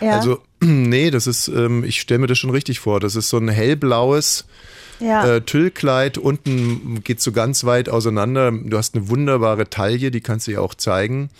Ja. 0.00 0.16
Also, 0.18 0.40
nee, 0.60 1.10
das 1.10 1.26
ist, 1.26 1.48
ähm, 1.48 1.84
ich 1.84 2.00
stelle 2.00 2.18
mir 2.20 2.26
das 2.26 2.38
schon 2.38 2.50
richtig 2.50 2.80
vor. 2.80 3.00
Das 3.00 3.16
ist 3.16 3.28
so 3.30 3.38
ein 3.38 3.48
hellblaues 3.48 4.44
Ja. 5.00 5.26
äh, 5.36 5.40
Tüllkleid. 5.40 6.18
Unten 6.18 7.02
geht 7.02 7.20
so 7.22 7.32
ganz 7.32 7.64
weit 7.64 7.88
auseinander. 7.88 8.52
Du 8.52 8.76
hast 8.76 8.94
eine 8.94 9.08
wunderbare 9.08 9.68
Taille, 9.70 10.10
die 10.10 10.20
kannst 10.20 10.46
du 10.46 10.52
ja 10.52 10.60
auch 10.60 10.74
zeigen. 10.74 11.30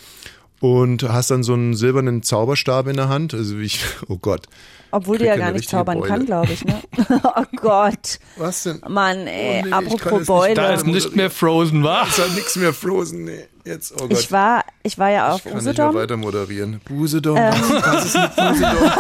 Und 0.60 1.02
hast 1.02 1.30
dann 1.30 1.42
so 1.42 1.52
einen 1.52 1.74
silbernen 1.74 2.22
Zauberstab 2.22 2.86
in 2.86 2.96
der 2.96 3.08
Hand. 3.08 3.34
Also 3.34 3.58
wie 3.58 3.64
ich, 3.64 3.80
oh 4.08 4.16
Gott. 4.16 4.46
Obwohl 4.92 5.18
die 5.18 5.24
ja 5.24 5.36
gar 5.36 5.50
nicht 5.52 5.68
zaubern 5.68 5.98
Beule. 5.98 6.08
kann, 6.10 6.26
glaube 6.26 6.52
ich, 6.52 6.64
ne? 6.64 6.80
oh 7.22 7.42
Gott. 7.56 8.18
Was 8.36 8.62
denn? 8.62 8.80
Mann, 8.88 9.26
ey, 9.26 9.60
Oh 9.62 9.66
nee, 9.66 9.72
apropos 9.72 10.26
Beule. 10.26 10.54
Da 10.54 10.72
ist 10.72 10.86
nicht 10.86 11.14
mehr 11.14 11.30
Frozen, 11.30 11.82
wa? 11.82 12.04
Ist 12.04 12.18
halt 12.18 12.34
nichts 12.34 12.56
mehr 12.56 12.72
Frozen, 12.72 13.24
nee. 13.24 13.46
Jetzt, 13.64 13.92
oh 14.00 14.06
Gott. 14.06 14.12
Ich 14.12 14.30
war, 14.32 14.64
ich 14.84 14.96
war 14.96 15.10
ja 15.10 15.32
auf 15.32 15.38
Ich 15.44 15.52
kann 15.52 15.54
nicht 15.56 15.64
mehr 15.64 15.72
Usedom. 15.88 15.94
weiter 15.94 16.16
moderieren. 16.16 16.80
Busedom, 16.88 17.36
Ähm. 17.36 17.52
was, 17.82 18.04
ist 18.06 18.14
mit 18.16 18.36
Busedom? 18.36 18.90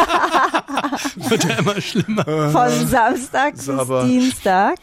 Wird 1.30 1.44
ja 1.44 1.54
immer 1.58 1.80
schlimmer. 1.80 2.50
von 2.50 2.86
Samstag 2.88 3.54
bis 3.54 3.66
Dienstag. 4.06 4.78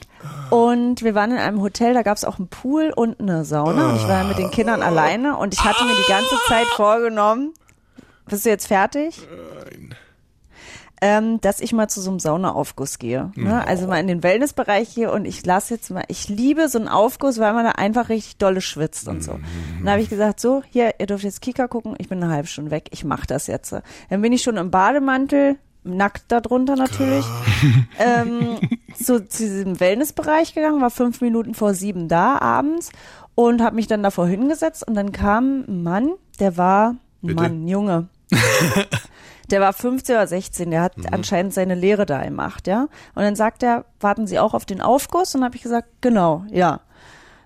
Und 0.50 1.04
wir 1.04 1.16
waren 1.16 1.32
in 1.32 1.38
einem 1.38 1.62
Hotel, 1.62 1.94
da 1.94 2.04
gab 2.04 2.18
es 2.18 2.26
auch 2.26 2.38
einen 2.38 2.48
Pool 2.48 2.92
und 2.96 3.20
eine 3.20 3.44
Sauna. 3.46 3.90
Und 3.90 3.96
ich 3.98 4.08
war 4.08 4.22
ja 4.22 4.28
mit 4.28 4.38
den 4.38 4.52
Kindern 4.52 4.82
alleine 4.84 5.36
und 5.38 5.54
ich 5.54 5.64
hatte 5.64 5.84
mir 5.84 5.96
die 5.96 6.10
ganze 6.12 6.36
Zeit 6.48 6.68
vorgenommen, 6.76 7.54
bist 8.28 8.46
du 8.46 8.50
jetzt 8.50 8.68
fertig? 8.68 9.20
Nein. 9.66 9.96
ähm, 11.02 11.42
dass 11.42 11.60
ich 11.60 11.74
mal 11.74 11.90
zu 11.90 12.00
so 12.00 12.10
einem 12.12 12.20
Saunaaufguss 12.20 12.98
gehe. 13.00 13.32
Ne? 13.36 13.68
Also 13.68 13.88
mal 13.88 14.00
in 14.00 14.08
den 14.08 14.24
Wellnessbereich 14.24 14.96
gehe 14.96 15.12
und 15.12 15.26
ich 15.26 15.46
lasse 15.46 15.74
jetzt 15.74 15.90
mal, 15.92 16.04
ich 16.08 16.30
liebe 16.30 16.70
so 16.70 16.80
einen 16.80 16.88
Aufguss, 16.88 17.40
weil 17.40 17.52
man 17.54 17.66
da 17.66 17.72
einfach 17.72 18.08
richtig 18.08 18.38
dolle 18.38 18.62
schwitzt 18.62 19.08
und 19.10 19.22
so. 19.24 19.40
Dann 19.80 19.90
habe 19.90 20.02
ich 20.02 20.10
gesagt, 20.10 20.40
so, 20.40 20.64
hier, 20.70 20.94
ihr 21.00 21.06
dürft 21.08 21.26
jetzt 21.26 21.42
Kika 21.42 21.68
gucken, 21.68 21.96
ich 21.98 22.08
bin 22.08 22.24
eine 22.24 22.32
halbe 22.32 22.48
Stunde 22.48 22.72
weg, 22.72 22.88
ich 22.92 23.04
mache 23.04 23.28
das 23.28 23.48
jetzt. 23.48 23.74
Dann 23.74 24.22
bin 24.22 24.32
ich 24.32 24.44
schon 24.44 24.56
im 24.56 24.72
Bademantel, 24.72 25.58
nackt 25.84 26.32
darunter 26.32 26.76
natürlich, 26.76 27.26
ähm, 28.00 28.58
so 28.96 29.20
zu 29.20 29.44
diesem 29.44 29.80
Wellnessbereich 29.80 30.54
gegangen, 30.54 30.82
war 30.82 30.90
fünf 30.90 31.22
Minuten 31.22 31.54
vor 31.54 31.74
sieben 31.74 32.08
da 32.08 32.38
abends 32.40 32.92
und 33.36 33.62
habe 33.62 33.76
mich 33.76 33.88
dann 33.88 34.04
davor 34.04 34.28
hingesetzt 34.28 34.88
und 34.88 34.96
dann 34.96 35.12
kam 35.12 35.66
ein 35.68 35.84
Mann, 35.84 36.14
der 36.40 36.58
war, 36.58 36.90
ein 36.90 36.98
Bitte? 37.22 37.42
Mann, 37.42 37.68
Junge. 37.68 38.08
Der 39.52 39.60
war 39.62 39.74
15 39.74 40.16
oder 40.16 40.26
16, 40.26 40.72
der 40.72 40.82
hat 40.82 40.94
anscheinend 41.12 41.54
seine 41.54 41.76
Lehre 41.76 42.06
da 42.06 42.24
gemacht, 42.24 42.66
ja. 42.66 42.88
Und 43.14 43.24
dann 43.24 43.36
sagt 43.36 43.62
er, 43.62 43.86
warten 44.00 44.26
Sie 44.26 44.40
auch 44.40 44.54
auf 44.54 44.66
den 44.66 44.82
Aufguss? 44.82 45.36
Und 45.36 45.42
dann 45.42 45.46
habe 45.46 45.58
ich 45.58 45.62
gesagt, 45.62 45.90
genau, 46.02 46.46
ja. 46.50 46.80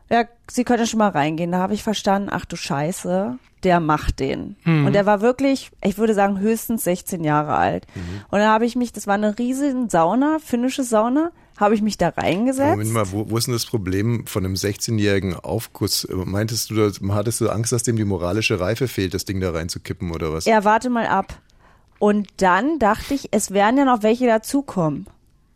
Ja, 0.09 0.23
Sie 0.49 0.63
können 0.63 0.87
schon 0.87 0.99
mal 0.99 1.09
reingehen. 1.09 1.51
Da 1.51 1.57
habe 1.57 1.73
ich 1.73 1.83
verstanden, 1.83 2.29
ach 2.31 2.45
du 2.45 2.55
Scheiße, 2.55 3.37
der 3.63 3.79
macht 3.79 4.19
den. 4.19 4.55
Und 4.65 4.93
der 4.93 5.05
war 5.05 5.21
wirklich, 5.21 5.71
ich 5.83 5.97
würde 5.97 6.13
sagen, 6.13 6.39
höchstens 6.39 6.85
16 6.85 7.23
Jahre 7.23 7.55
alt. 7.55 7.85
Und 8.29 8.39
da 8.39 8.53
habe 8.53 8.65
ich 8.65 8.75
mich, 8.75 8.93
das 8.93 9.07
war 9.07 9.15
eine 9.15 9.37
riesige 9.37 9.87
Sauna, 9.89 10.37
finnische 10.43 10.83
Sauna, 10.83 11.31
habe 11.57 11.75
ich 11.75 11.81
mich 11.81 11.97
da 11.97 12.09
reingesetzt. 12.09 12.69
Moment 12.69 12.93
mal, 12.93 13.11
wo, 13.11 13.29
wo 13.29 13.37
ist 13.37 13.47
denn 13.47 13.53
das 13.53 13.65
Problem 13.65 14.25
von 14.27 14.45
einem 14.45 14.53
16-jährigen 14.53 15.35
Aufguss? 15.35 16.07
Meintest 16.11 16.69
du, 16.69 16.91
hattest 17.09 17.41
du 17.41 17.49
Angst, 17.49 17.71
dass 17.73 17.83
dem 17.83 17.97
die 17.97 18.05
moralische 18.05 18.59
Reife 18.59 18.87
fehlt, 18.87 19.13
das 19.13 19.25
Ding 19.25 19.41
da 19.41 19.51
reinzukippen 19.51 20.11
oder 20.11 20.31
was? 20.31 20.45
Ja, 20.45 20.63
warte 20.63 20.89
mal 20.89 21.07
ab. 21.07 21.41
Und 21.99 22.27
dann 22.37 22.77
dachte 22.79 23.15
ich, 23.15 23.29
es 23.31 23.51
werden 23.51 23.77
ja 23.77 23.85
noch 23.85 24.03
welche 24.03 24.27
dazukommen. 24.27 25.07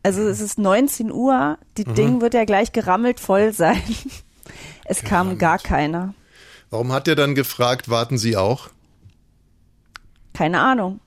Also 0.04 0.24
es 0.24 0.42
ist 0.42 0.58
19 0.58 1.12
Uhr, 1.12 1.60
die 1.78 1.84
Ding 1.84 2.22
wird 2.22 2.34
ja 2.34 2.46
gleich 2.46 2.72
gerammelt 2.72 3.20
voll 3.20 3.54
sein. 3.54 3.82
Es 4.86 5.04
kam 5.04 5.38
gar 5.38 5.58
keiner. 5.60 6.14
Warum 6.70 6.92
hat 6.92 7.08
der 7.08 7.16
dann 7.16 7.36
gefragt, 7.36 7.90
warten 7.90 8.18
Sie 8.18 8.38
auch? 8.38 8.70
Keine 10.34 10.62
Ahnung. 10.62 11.00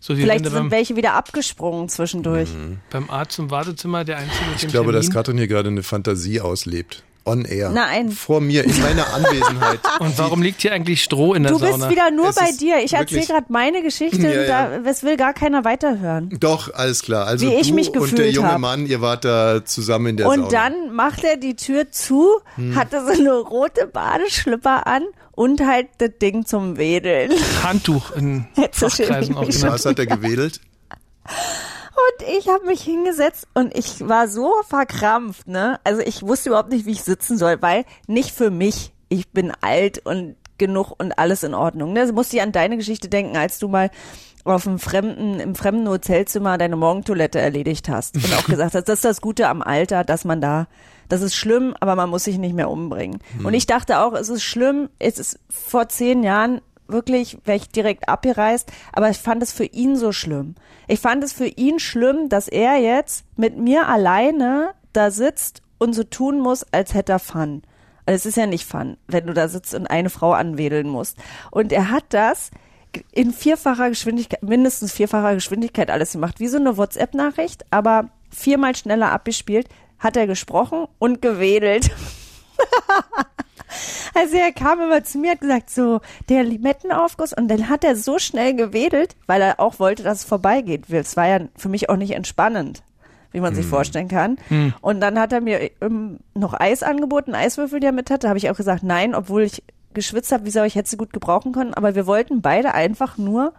So, 0.00 0.14
Vielleicht 0.14 0.44
sind 0.44 0.54
beim, 0.54 0.70
welche 0.70 0.96
wieder 0.96 1.14
abgesprungen 1.14 1.88
zwischendurch. 1.88 2.50
beim 2.90 3.10
Arzt 3.10 3.38
im 3.38 3.50
Wartezimmer 3.50 4.04
der 4.04 4.18
Einzige 4.18 4.44
mit 4.50 4.62
dem 4.62 4.66
Ich 4.66 4.72
glaube, 4.72 4.92
dass 4.92 5.06
Termin. 5.06 5.14
Katrin 5.14 5.38
hier 5.38 5.48
gerade 5.48 5.68
eine 5.68 5.82
Fantasie 5.82 6.40
auslebt. 6.40 7.02
On 7.28 7.44
air. 7.44 7.70
Nein. 7.70 8.10
Vor 8.12 8.40
mir, 8.40 8.62
in 8.64 8.80
meiner 8.80 9.04
Anwesenheit. 9.14 9.80
Und 9.98 10.16
warum 10.16 10.42
liegt 10.42 10.62
hier 10.62 10.72
eigentlich 10.72 11.02
Stroh 11.02 11.34
in 11.34 11.42
der 11.42 11.50
Du 11.52 11.58
bist 11.58 11.72
Sauna? 11.72 11.90
wieder 11.90 12.10
nur 12.12 12.28
Es 12.28 12.36
bei 12.36 12.52
dir. 12.52 12.78
Ich 12.84 12.92
erzähle 12.92 13.26
gerade 13.26 13.46
meine 13.48 13.82
Geschichte, 13.82 14.22
Ja, 14.28 14.42
ja. 14.42 14.78
da 14.80 14.88
es 14.90 15.02
will 15.02 15.16
gar 15.16 15.34
keiner 15.34 15.64
weiterhören. 15.64 16.30
Doch, 16.38 16.72
alles 16.72 17.02
klar. 17.02 17.26
Also 17.26 17.50
Wie 17.50 17.54
ich 17.54 17.68
du 17.70 17.74
mich 17.74 17.88
und 17.88 17.94
der 17.96 18.02
gefühlt 18.10 18.34
junge 18.36 18.52
hab. 18.52 18.60
Mann, 18.60 18.86
ihr 18.86 19.00
wart 19.00 19.24
da 19.24 19.64
zusammen 19.64 20.06
in 20.06 20.16
der 20.18 20.28
Und 20.28 20.36
Sauna. 20.36 20.48
dann 20.50 20.94
macht 20.94 21.24
er 21.24 21.36
die 21.36 21.56
Tür 21.56 21.90
zu, 21.90 22.28
Hm. 22.54 22.76
hatte 22.76 23.00
so 23.04 23.12
eine 23.20 23.32
rote 23.34 23.86
Badeschlipper 23.88 24.86
an 24.86 25.02
und 25.32 25.60
halt 25.66 25.88
das 25.98 26.10
Ding 26.22 26.46
zum 26.46 26.76
Wedeln. 26.76 27.32
Handtuch 27.64 28.12
in 28.12 28.46
Fachkreisen 28.72 29.36
auch 29.36 29.46
genannt. 29.48 29.64
Was 29.74 29.84
hat 29.84 29.98
er 29.98 30.06
gewedelt? 30.06 30.60
Und 31.96 32.28
ich 32.28 32.48
habe 32.48 32.66
mich 32.66 32.82
hingesetzt 32.82 33.48
und 33.54 33.76
ich 33.76 34.06
war 34.06 34.28
so 34.28 34.52
verkrampft, 34.68 35.48
ne? 35.48 35.80
Also 35.82 36.02
ich 36.02 36.22
wusste 36.22 36.50
überhaupt 36.50 36.70
nicht, 36.70 36.84
wie 36.84 36.92
ich 36.92 37.02
sitzen 37.02 37.38
soll, 37.38 37.62
weil 37.62 37.84
nicht 38.06 38.32
für 38.32 38.50
mich. 38.50 38.92
Ich 39.08 39.30
bin 39.30 39.52
alt 39.60 40.04
und 40.04 40.36
genug 40.58 40.92
und 40.98 41.18
alles 41.18 41.42
in 41.42 41.54
Ordnung. 41.54 41.92
Ne? 41.92 42.00
Also 42.00 42.12
musste 42.12 42.36
ich 42.36 42.42
an 42.42 42.52
deine 42.52 42.76
Geschichte 42.76 43.08
denken, 43.08 43.36
als 43.36 43.58
du 43.58 43.68
mal 43.68 43.90
auf 44.44 44.66
einem 44.66 44.78
fremden, 44.78 45.40
im 45.40 45.54
fremden 45.54 45.88
Hotelzimmer 45.88 46.56
deine 46.58 46.76
Morgentoilette 46.76 47.40
erledigt 47.40 47.88
hast 47.88 48.14
und 48.16 48.32
auch 48.34 48.46
gesagt 48.46 48.74
hast, 48.74 48.88
das 48.88 48.98
ist 48.98 49.04
das 49.04 49.20
Gute 49.20 49.48
am 49.48 49.60
Alter, 49.62 50.04
dass 50.04 50.24
man 50.24 50.40
da, 50.40 50.68
das 51.08 51.22
ist 51.22 51.34
schlimm, 51.34 51.74
aber 51.80 51.96
man 51.96 52.10
muss 52.10 52.24
sich 52.24 52.38
nicht 52.38 52.54
mehr 52.54 52.70
umbringen. 52.70 53.20
Und 53.42 53.54
ich 53.54 53.66
dachte 53.66 54.00
auch, 54.00 54.12
es 54.12 54.28
ist 54.28 54.42
schlimm, 54.42 54.88
es 54.98 55.18
ist 55.18 55.38
vor 55.48 55.88
zehn 55.88 56.22
Jahren 56.22 56.60
wirklich, 56.88 57.38
wäre 57.44 57.56
ich 57.56 57.68
direkt 57.68 58.08
abgereist, 58.08 58.70
aber 58.92 59.10
ich 59.10 59.18
fand 59.18 59.42
es 59.42 59.52
für 59.52 59.64
ihn 59.64 59.96
so 59.96 60.12
schlimm. 60.12 60.54
Ich 60.88 61.00
fand 61.00 61.24
es 61.24 61.32
für 61.32 61.46
ihn 61.46 61.78
schlimm, 61.78 62.28
dass 62.28 62.48
er 62.48 62.76
jetzt 62.76 63.24
mit 63.36 63.58
mir 63.58 63.88
alleine 63.88 64.70
da 64.92 65.10
sitzt 65.10 65.62
und 65.78 65.94
so 65.94 66.04
tun 66.04 66.40
muss, 66.40 66.64
als 66.72 66.94
hätte 66.94 67.12
er 67.12 67.18
Fun. 67.18 67.62
Also 68.06 68.16
es 68.16 68.26
ist 68.26 68.36
ja 68.36 68.46
nicht 68.46 68.66
Fun, 68.66 68.96
wenn 69.08 69.26
du 69.26 69.34
da 69.34 69.48
sitzt 69.48 69.74
und 69.74 69.88
eine 69.88 70.10
Frau 70.10 70.32
anwedeln 70.32 70.88
musst. 70.88 71.18
Und 71.50 71.72
er 71.72 71.90
hat 71.90 72.04
das 72.10 72.50
in 73.12 73.32
vierfacher 73.32 73.88
Geschwindigkeit, 73.88 74.42
mindestens 74.42 74.92
vierfacher 74.92 75.34
Geschwindigkeit 75.34 75.90
alles 75.90 76.12
gemacht, 76.12 76.40
wie 76.40 76.48
so 76.48 76.56
eine 76.56 76.76
WhatsApp-Nachricht, 76.76 77.64
aber 77.70 78.10
viermal 78.30 78.76
schneller 78.76 79.12
abgespielt, 79.12 79.68
hat 79.98 80.16
er 80.16 80.26
gesprochen 80.26 80.86
und 80.98 81.20
gewedelt. 81.20 81.90
Also 84.14 84.36
er 84.36 84.52
kam 84.52 84.80
immer 84.80 85.04
zu 85.04 85.18
mir, 85.18 85.32
hat 85.32 85.40
gesagt, 85.40 85.70
so, 85.70 86.00
der 86.28 86.44
Limettenaufguss 86.44 87.32
und 87.32 87.48
dann 87.48 87.68
hat 87.68 87.84
er 87.84 87.96
so 87.96 88.18
schnell 88.18 88.54
gewedelt, 88.54 89.16
weil 89.26 89.42
er 89.42 89.60
auch 89.60 89.78
wollte, 89.78 90.02
dass 90.02 90.20
es 90.20 90.24
vorbeigeht. 90.24 90.88
Es 90.90 91.16
war 91.16 91.26
ja 91.26 91.40
für 91.56 91.68
mich 91.68 91.90
auch 91.90 91.96
nicht 91.96 92.12
entspannend, 92.12 92.82
wie 93.32 93.40
man 93.40 93.54
sich 93.54 93.66
vorstellen 93.66 94.08
kann. 94.08 94.38
Und 94.80 95.00
dann 95.00 95.18
hat 95.18 95.32
er 95.32 95.40
mir 95.40 95.70
ähm, 95.82 96.18
noch 96.34 96.54
Eis 96.54 96.82
angeboten, 96.82 97.34
Eiswürfel, 97.34 97.80
die 97.80 97.86
er 97.86 97.92
mit 97.92 98.10
hatte. 98.10 98.28
habe 98.28 98.38
ich 98.38 98.48
auch 98.50 98.56
gesagt, 98.56 98.82
nein, 98.82 99.14
obwohl 99.14 99.42
ich 99.42 99.62
geschwitzt 99.92 100.32
habe, 100.32 100.44
wie 100.44 100.50
soll 100.50 100.66
ich 100.66 100.74
hätte 100.76 100.88
sie 100.88 100.96
gut 100.96 101.12
gebrauchen 101.12 101.52
können. 101.52 101.74
Aber 101.74 101.94
wir 101.94 102.06
wollten 102.06 102.40
beide 102.42 102.74
einfach 102.74 103.18
nur, 103.18 103.52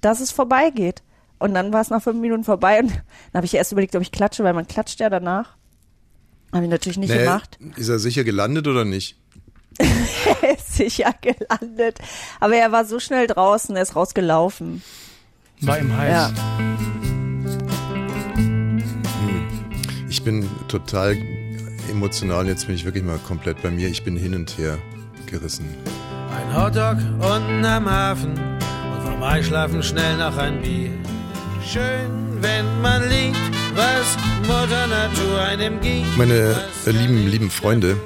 dass 0.00 0.20
es 0.20 0.32
vorbeigeht. 0.32 1.02
Und 1.38 1.54
dann 1.54 1.72
war 1.72 1.80
es 1.80 1.90
nach 1.90 2.02
fünf 2.02 2.18
Minuten 2.18 2.44
vorbei 2.44 2.80
und 2.80 2.90
dann 2.90 3.02
habe 3.34 3.46
ich 3.46 3.54
erst 3.54 3.72
überlegt, 3.72 3.94
ob 3.94 4.02
ich 4.02 4.10
klatsche, 4.12 4.42
weil 4.44 4.54
man 4.54 4.66
klatscht 4.66 5.00
ja 5.00 5.08
danach. 5.08 5.56
Habe 6.52 6.64
ich 6.64 6.70
natürlich 6.70 6.98
nicht 6.98 7.10
Nee, 7.10 7.18
gemacht. 7.24 7.58
Ist 7.76 7.88
er 7.88 7.98
sicher 7.98 8.24
gelandet 8.24 8.66
oder 8.66 8.84
nicht? 8.84 9.16
Er 10.42 10.54
ist 10.56 10.74
sicher 10.76 11.14
gelandet. 11.20 11.98
Aber 12.40 12.54
er 12.56 12.72
war 12.72 12.84
so 12.84 12.98
schnell 13.00 13.26
draußen, 13.26 13.74
er 13.76 13.82
ist 13.82 13.94
rausgelaufen. 13.96 14.82
War 15.60 15.78
ihm 15.78 15.96
heiß. 15.96 16.10
Ja. 16.12 16.32
Ich 20.08 20.22
bin 20.22 20.48
total 20.68 21.16
emotional. 21.90 22.46
Jetzt 22.46 22.66
bin 22.66 22.74
ich 22.76 22.84
wirklich 22.84 23.04
mal 23.04 23.18
komplett 23.18 23.62
bei 23.62 23.70
mir. 23.70 23.88
Ich 23.88 24.04
bin 24.04 24.16
hin 24.16 24.34
und 24.34 24.56
her 24.58 24.78
gerissen. 25.26 25.66
Ein 26.30 26.56
Hotdog 26.56 26.96
unten 27.20 27.64
am 27.64 27.88
Hafen 27.90 28.32
und 28.32 29.02
vorbeischlafen 29.02 29.82
schnell 29.82 30.16
noch 30.16 30.36
ein 30.36 30.60
Bier. 30.62 30.90
Schön, 31.66 32.40
wenn 32.40 32.80
man 32.80 33.08
liebt, 33.08 33.36
was 33.78 34.16
Mutter 34.46 34.86
Natur 34.86 35.40
einem 35.40 35.80
gibt. 35.80 36.16
Meine 36.16 36.56
äh, 36.86 36.90
lieben, 36.90 37.26
lieben 37.28 37.50
Freunde, 37.50 37.96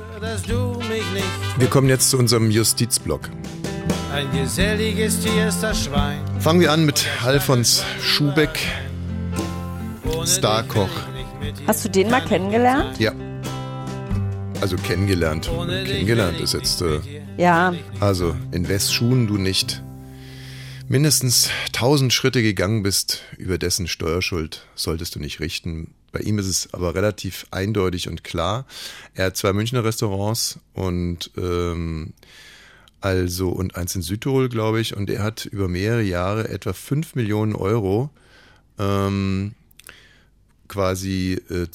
wir 1.59 1.67
kommen 1.69 1.89
jetzt 1.89 2.11
zu 2.11 2.19
unserem 2.19 2.51
Justizblock. 2.51 3.23
ein 4.15 4.31
geselliges 4.33 5.21
Tier 5.21 5.49
ist 5.49 5.63
das 5.63 5.85
Schwein. 5.85 6.19
Fangen 6.39 6.61
wir 6.61 6.71
an 6.73 6.85
mit 6.85 7.07
Alfons 7.25 7.85
Schubeck. 8.03 8.59
Starkoch. 10.27 10.91
Hast 11.67 11.85
du 11.85 11.89
den 11.89 12.11
mal 12.11 12.21
kennengelernt? 12.21 12.99
Ja. 13.01 13.13
Also 14.61 14.77
kennengelernt. 14.77 15.51
Kennengelernt 15.87 16.41
ist 16.41 16.55
jetzt, 16.55 16.83
äh. 16.83 17.01
Ja. 17.39 17.73
also 17.99 18.37
in 18.53 18.69
Westschuhen 18.69 19.27
du 19.27 19.39
nicht 19.39 19.83
mindestens 20.93 21.49
tausend 21.73 22.13
Schritte 22.13 22.43
gegangen 22.43 22.83
bist, 22.83 23.23
über 23.39 23.57
dessen 23.57 23.89
Steuerschuld 23.89 24.67
solltest 24.75 25.15
du 25.15 25.21
nicht 25.21 25.41
richten. 25.41 25.95
Bei 26.13 26.21
ihm 26.21 26.39
ist 26.39 26.47
es 26.47 26.75
aber 26.75 26.95
relativ 26.95 27.47
eindeutig 27.51 28.11
und 28.11 28.25
klar. 28.25 28.67
Er 29.15 29.27
hat 29.27 29.37
zwei 29.39 29.55
Münchner 29.55 29.85
Restaurants 29.85 30.61
und 30.75 31.31
ähm, 31.39 32.13
also 33.01 33.49
und 33.49 33.75
eins 33.75 33.97
in 33.97 34.03
Südtirol, 34.03 34.51
glaube 34.51 34.83
ich, 34.83 34.95
und 34.95 35.09
er 35.09 35.23
hat 35.23 35.47
über 35.47 35.67
mehrere 35.67 36.03
Jahre 36.03 36.51
etwa 36.51 36.75
fünf 36.75 37.15
Millionen 37.15 37.55
Euro 37.55 38.11
ähm, 38.79 39.55
quasi 40.69 41.41
äh, 41.49 41.71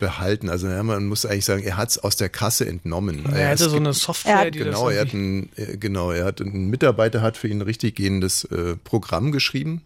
zurückbehalten. 0.00 0.48
Also 0.48 0.68
ja, 0.68 0.82
man 0.82 1.06
muss 1.06 1.26
eigentlich 1.26 1.44
sagen, 1.44 1.62
er 1.62 1.76
hat 1.76 1.90
es 1.90 1.98
aus 1.98 2.16
der 2.16 2.28
Kasse 2.28 2.66
entnommen. 2.66 3.24
Er 3.32 3.50
hatte 3.50 3.68
so 3.68 3.76
eine 3.76 3.92
Software, 3.92 4.44
Er- 4.46 4.50
die 4.50 4.58
Genau, 4.60 4.88
das 4.88 4.94
er 4.96 5.00
hat 5.02 5.12
ein, 5.14 5.48
äh, 5.56 5.76
genau, 5.76 6.10
er 6.10 6.24
hat 6.24 6.40
ein 6.40 6.66
Mitarbeiter 6.70 7.22
hat 7.22 7.36
für 7.36 7.48
ihn 7.48 7.58
ein 7.58 7.62
richtig 7.62 7.96
gehendes 7.96 8.44
äh, 8.44 8.76
Programm 8.84 9.32
geschrieben, 9.32 9.82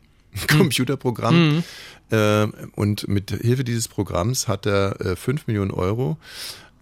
ein 0.50 0.58
Computerprogramm. 0.58 1.64
Äh, 2.10 2.46
und 2.74 3.08
mit 3.08 3.30
Hilfe 3.30 3.64
dieses 3.64 3.88
Programms 3.88 4.46
hat 4.48 4.66
er 4.66 5.00
äh, 5.00 5.16
5 5.16 5.46
Millionen 5.46 5.70
Euro 5.70 6.16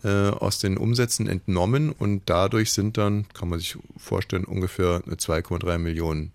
äh, 0.04 0.08
aus 0.08 0.58
den 0.58 0.76
Umsätzen 0.76 1.28
entnommen 1.28 1.90
und 1.92 2.22
dadurch 2.26 2.72
sind 2.72 2.98
dann, 2.98 3.26
kann 3.34 3.48
man 3.48 3.58
sich 3.60 3.76
vorstellen, 3.96 4.44
ungefähr 4.44 5.00
2,3 5.06 5.78
Millionen 5.78 6.32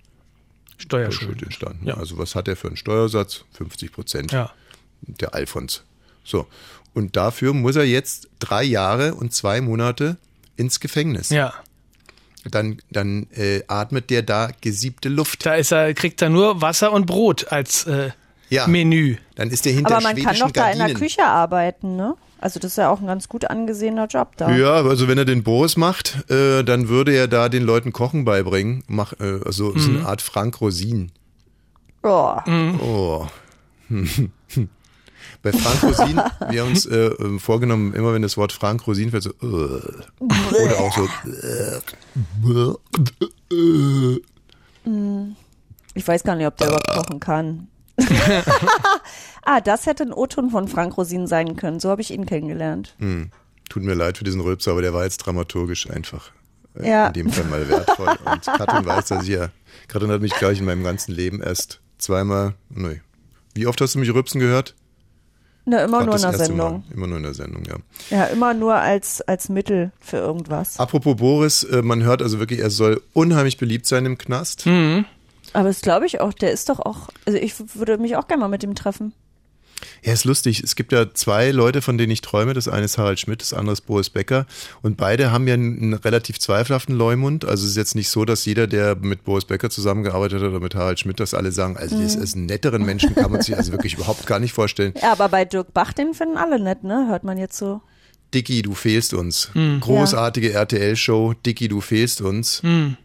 Schuld 0.77 0.83
Steuerschuld. 0.83 1.41
entstanden. 1.43 1.87
Ja. 1.87 1.95
Also 1.95 2.17
was 2.17 2.35
hat 2.35 2.47
er 2.47 2.55
für 2.55 2.67
einen 2.67 2.77
Steuersatz? 2.77 3.43
50 3.53 3.91
Prozent 3.91 4.31
Ja. 4.31 4.51
der 5.01 5.33
Alfons. 5.33 5.83
So. 6.23 6.45
Und 6.97 7.15
dafür 7.15 7.53
muss 7.53 7.75
er 7.75 7.83
jetzt 7.85 8.27
drei 8.39 8.63
Jahre 8.63 9.13
und 9.13 9.31
zwei 9.31 9.61
Monate 9.61 10.17
ins 10.55 10.79
Gefängnis. 10.79 11.29
Ja. 11.29 11.53
Dann, 12.49 12.77
dann 12.89 13.27
äh, 13.35 13.61
atmet 13.67 14.09
der 14.09 14.23
da 14.23 14.49
gesiebte 14.61 15.07
Luft. 15.09 15.45
Da 15.45 15.53
ist 15.55 15.71
er, 15.71 15.93
kriegt 15.93 16.21
er 16.23 16.29
nur 16.29 16.61
Wasser 16.61 16.91
und 16.91 17.05
Brot 17.05 17.51
als 17.51 17.85
äh, 17.85 18.09
Ja. 18.49 18.65
Menü. 18.67 19.17
Dann 19.35 19.51
ist 19.51 19.65
der 19.65 19.73
hinter 19.73 19.97
Aber 19.97 20.01
man 20.03 20.15
kann 20.15 20.37
doch 20.39 20.49
da 20.49 20.71
in 20.71 20.77
der 20.79 20.87
Gardinen. 20.87 20.97
Küche 20.99 21.23
arbeiten, 21.23 21.95
ne? 21.97 22.15
Also 22.39 22.59
das 22.59 22.71
ist 22.71 22.77
ja 22.77 22.89
auch 22.89 22.99
ein 22.99 23.05
ganz 23.07 23.27
gut 23.29 23.45
angesehener 23.45 24.07
Job 24.07 24.37
da. 24.37 24.49
Ja, 24.55 24.73
also 24.75 25.07
wenn 25.07 25.17
er 25.19 25.25
den 25.25 25.43
Boris 25.43 25.75
macht, 25.77 26.29
äh, 26.31 26.63
dann 26.63 26.87
würde 26.87 27.11
er 27.13 27.27
da 27.27 27.47
den 27.49 27.63
Leuten 27.63 27.91
Kochen 27.93 28.25
beibringen. 28.25 28.83
Mach, 28.87 29.13
äh, 29.19 29.39
also 29.45 29.77
so 29.77 29.89
Mhm. 29.91 29.97
eine 29.97 30.07
Art 30.07 30.21
Frank 30.23 30.61
Rosin. 30.61 31.11
Oh. 32.01 32.37
Oh. 32.81 33.27
Bei 35.43 35.51
Frank 35.53 35.83
Rosin, 35.83 36.19
wir 36.49 36.61
haben 36.61 36.69
uns 36.69 36.85
äh, 36.85 37.07
äh, 37.07 37.39
vorgenommen, 37.39 37.93
immer 37.93 38.13
wenn 38.13 38.21
das 38.21 38.37
Wort 38.37 38.51
Frank 38.51 38.85
Rosin 38.87 39.11
fällt, 39.11 39.23
so 39.23 39.29
äh, 39.29 39.81
oder 40.21 40.79
auch 40.79 40.95
so 40.95 41.07
äh, 41.29 41.81
Ich 45.93 46.07
weiß 46.07 46.23
gar 46.23 46.35
nicht, 46.35 46.47
ob 46.47 46.57
der 46.57 46.67
überhaupt 46.67 46.87
kochen 46.91 47.19
kann. 47.19 47.67
ah, 49.43 49.59
das 49.61 49.85
hätte 49.85 50.03
ein 50.03 50.13
O-Ton 50.13 50.49
von 50.51 50.67
Frank 50.67 50.97
Rosin 50.97 51.25
sein 51.27 51.55
können. 51.55 51.79
So 51.79 51.89
habe 51.89 52.01
ich 52.01 52.11
ihn 52.11 52.25
kennengelernt. 52.25 52.95
hm, 52.99 53.31
Tut 53.69 53.83
mir 53.83 53.95
leid 53.95 54.17
für 54.17 54.23
diesen 54.23 54.39
Rülpser, 54.41 54.71
aber 54.71 54.81
der 54.81 54.93
war 54.93 55.03
jetzt 55.03 55.17
dramaturgisch 55.17 55.89
einfach 55.89 56.31
äh, 56.79 56.87
Ja. 56.89 57.07
in 57.07 57.13
dem 57.13 57.29
Fall 57.29 57.43
mal 57.45 57.67
wertvoll. 57.67 58.07
Und 58.25 58.43
Katrin 58.45 58.85
weiß, 58.85 59.05
dass 59.07 59.23
ich 59.23 59.29
ja, 59.29 59.49
Katrin 59.87 60.11
hat 60.11 60.21
mich 60.21 60.33
gleich 60.35 60.59
in 60.59 60.65
meinem 60.65 60.83
ganzen 60.83 61.11
Leben 61.13 61.41
erst 61.41 61.81
zweimal, 61.97 62.53
nee. 62.69 63.01
Wie 63.55 63.65
oft 63.67 63.81
hast 63.81 63.95
du 63.95 63.99
mich 63.99 64.13
rülpsen 64.13 64.39
gehört? 64.39 64.75
Na, 65.69 65.83
immer 65.83 66.05
nur 66.05 66.15
in 66.15 66.21
der 66.21 66.33
Sendung. 66.33 66.57
Mal. 66.57 66.83
Immer 66.93 67.07
nur 67.07 67.17
in 67.17 67.23
der 67.23 67.33
Sendung, 67.33 67.63
ja. 67.65 67.75
Ja, 68.09 68.23
immer 68.27 68.53
nur 68.53 68.75
als, 68.75 69.19
als 69.21 69.49
Mittel 69.49 69.91
für 69.99 70.15
irgendwas. 70.15 70.79
Apropos 70.79 71.17
Boris, 71.17 71.63
äh, 71.63 71.81
man 71.81 72.03
hört 72.03 72.21
also 72.21 72.39
wirklich, 72.39 72.61
er 72.61 72.69
soll 72.69 73.01
unheimlich 73.11 73.57
beliebt 73.57 73.85
sein 73.85 74.05
im 74.05 74.17
Knast. 74.17 74.63
Hm. 74.63 75.03
Aber 75.51 75.67
das 75.67 75.81
glaube 75.81 76.05
ich 76.05 76.21
auch, 76.21 76.31
der 76.31 76.51
ist 76.51 76.69
doch 76.69 76.79
auch, 76.79 77.09
also 77.25 77.37
ich 77.37 77.53
würde 77.75 77.97
mich 77.97 78.15
auch 78.15 78.29
gerne 78.29 78.41
mal 78.41 78.47
mit 78.47 78.63
ihm 78.63 78.75
treffen. 78.75 79.11
Ja, 80.03 80.13
ist 80.13 80.25
lustig. 80.25 80.61
Es 80.63 80.75
gibt 80.75 80.91
ja 80.91 81.13
zwei 81.13 81.51
Leute, 81.51 81.81
von 81.81 81.97
denen 81.97 82.11
ich 82.11 82.21
träume. 82.21 82.53
Das 82.53 82.67
eine 82.67 82.85
ist 82.85 82.97
Harald 82.97 83.19
Schmidt, 83.19 83.41
das 83.41 83.53
andere 83.53 83.73
ist 83.73 83.81
Boris 83.81 84.09
Becker. 84.09 84.45
Und 84.81 84.97
beide 84.97 85.31
haben 85.31 85.47
ja 85.47 85.53
einen, 85.53 85.93
relativ 85.93 86.39
zweifelhaften 86.39 86.95
Leumund. 86.95 87.45
Also 87.45 87.63
es 87.65 87.71
ist 87.71 87.77
jetzt 87.77 87.95
nicht 87.95 88.09
so, 88.09 88.25
dass 88.25 88.45
jeder, 88.45 88.65
der 88.67 88.95
mit 88.95 89.23
Boris 89.23 89.45
Becker 89.45 89.69
zusammengearbeitet 89.69 90.41
hat 90.41 90.47
oder 90.49 90.59
mit 90.59 90.73
Harald 90.75 90.99
Schmidt, 90.99 91.19
dass 91.19 91.33
alle 91.33 91.51
sagen, 91.51 91.77
also 91.77 91.99
das 92.01 92.15
Mhm. 92.17 92.23
ist 92.23 92.35
einen 92.35 92.45
netteren 92.47 92.83
Menschen, 92.85 93.13
kann 93.15 93.31
man 93.31 93.41
sich 93.41 93.55
also 93.55 93.71
wirklich 93.71 93.93
überhaupt 93.95 94.25
gar 94.25 94.39
nicht 94.39 94.53
vorstellen. 94.53 94.93
Ja, 95.01 95.11
aber 95.11 95.29
bei 95.29 95.45
Dirk 95.45 95.73
Bach, 95.73 95.93
den 95.93 96.13
finden 96.13 96.37
alle 96.37 96.59
nett, 96.59 96.83
ne? 96.83 97.07
Hört 97.09 97.23
man 97.23 97.37
jetzt 97.37 97.57
so. 97.57 97.81
Dicky, 98.33 98.61
du 98.63 98.73
fehlst 98.73 99.13
uns. 99.13 99.51
Mhm. 99.53 99.79
Großartige 99.81 100.53
RTL-Show. 100.53 101.33
Dicky, 101.45 101.67
du 101.67 101.81
fehlst 101.81 102.19
uns. 102.21 102.61
Hm. 102.63 102.97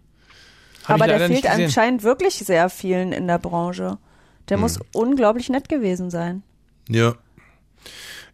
Hab 0.85 0.97
aber 0.97 1.07
der 1.07 1.29
fehlt 1.29 1.47
anscheinend 1.47 2.03
wirklich 2.03 2.35
sehr 2.35 2.69
vielen 2.69 3.13
in 3.13 3.29
der 3.29 3.39
Branche. 3.39 3.99
Der 4.49 4.57
muss 4.59 4.77
Hm. 4.77 4.83
unglaublich 4.95 5.49
nett 5.49 5.69
gewesen 5.69 6.11
sein. 6.11 6.43
Ja. 6.89 7.17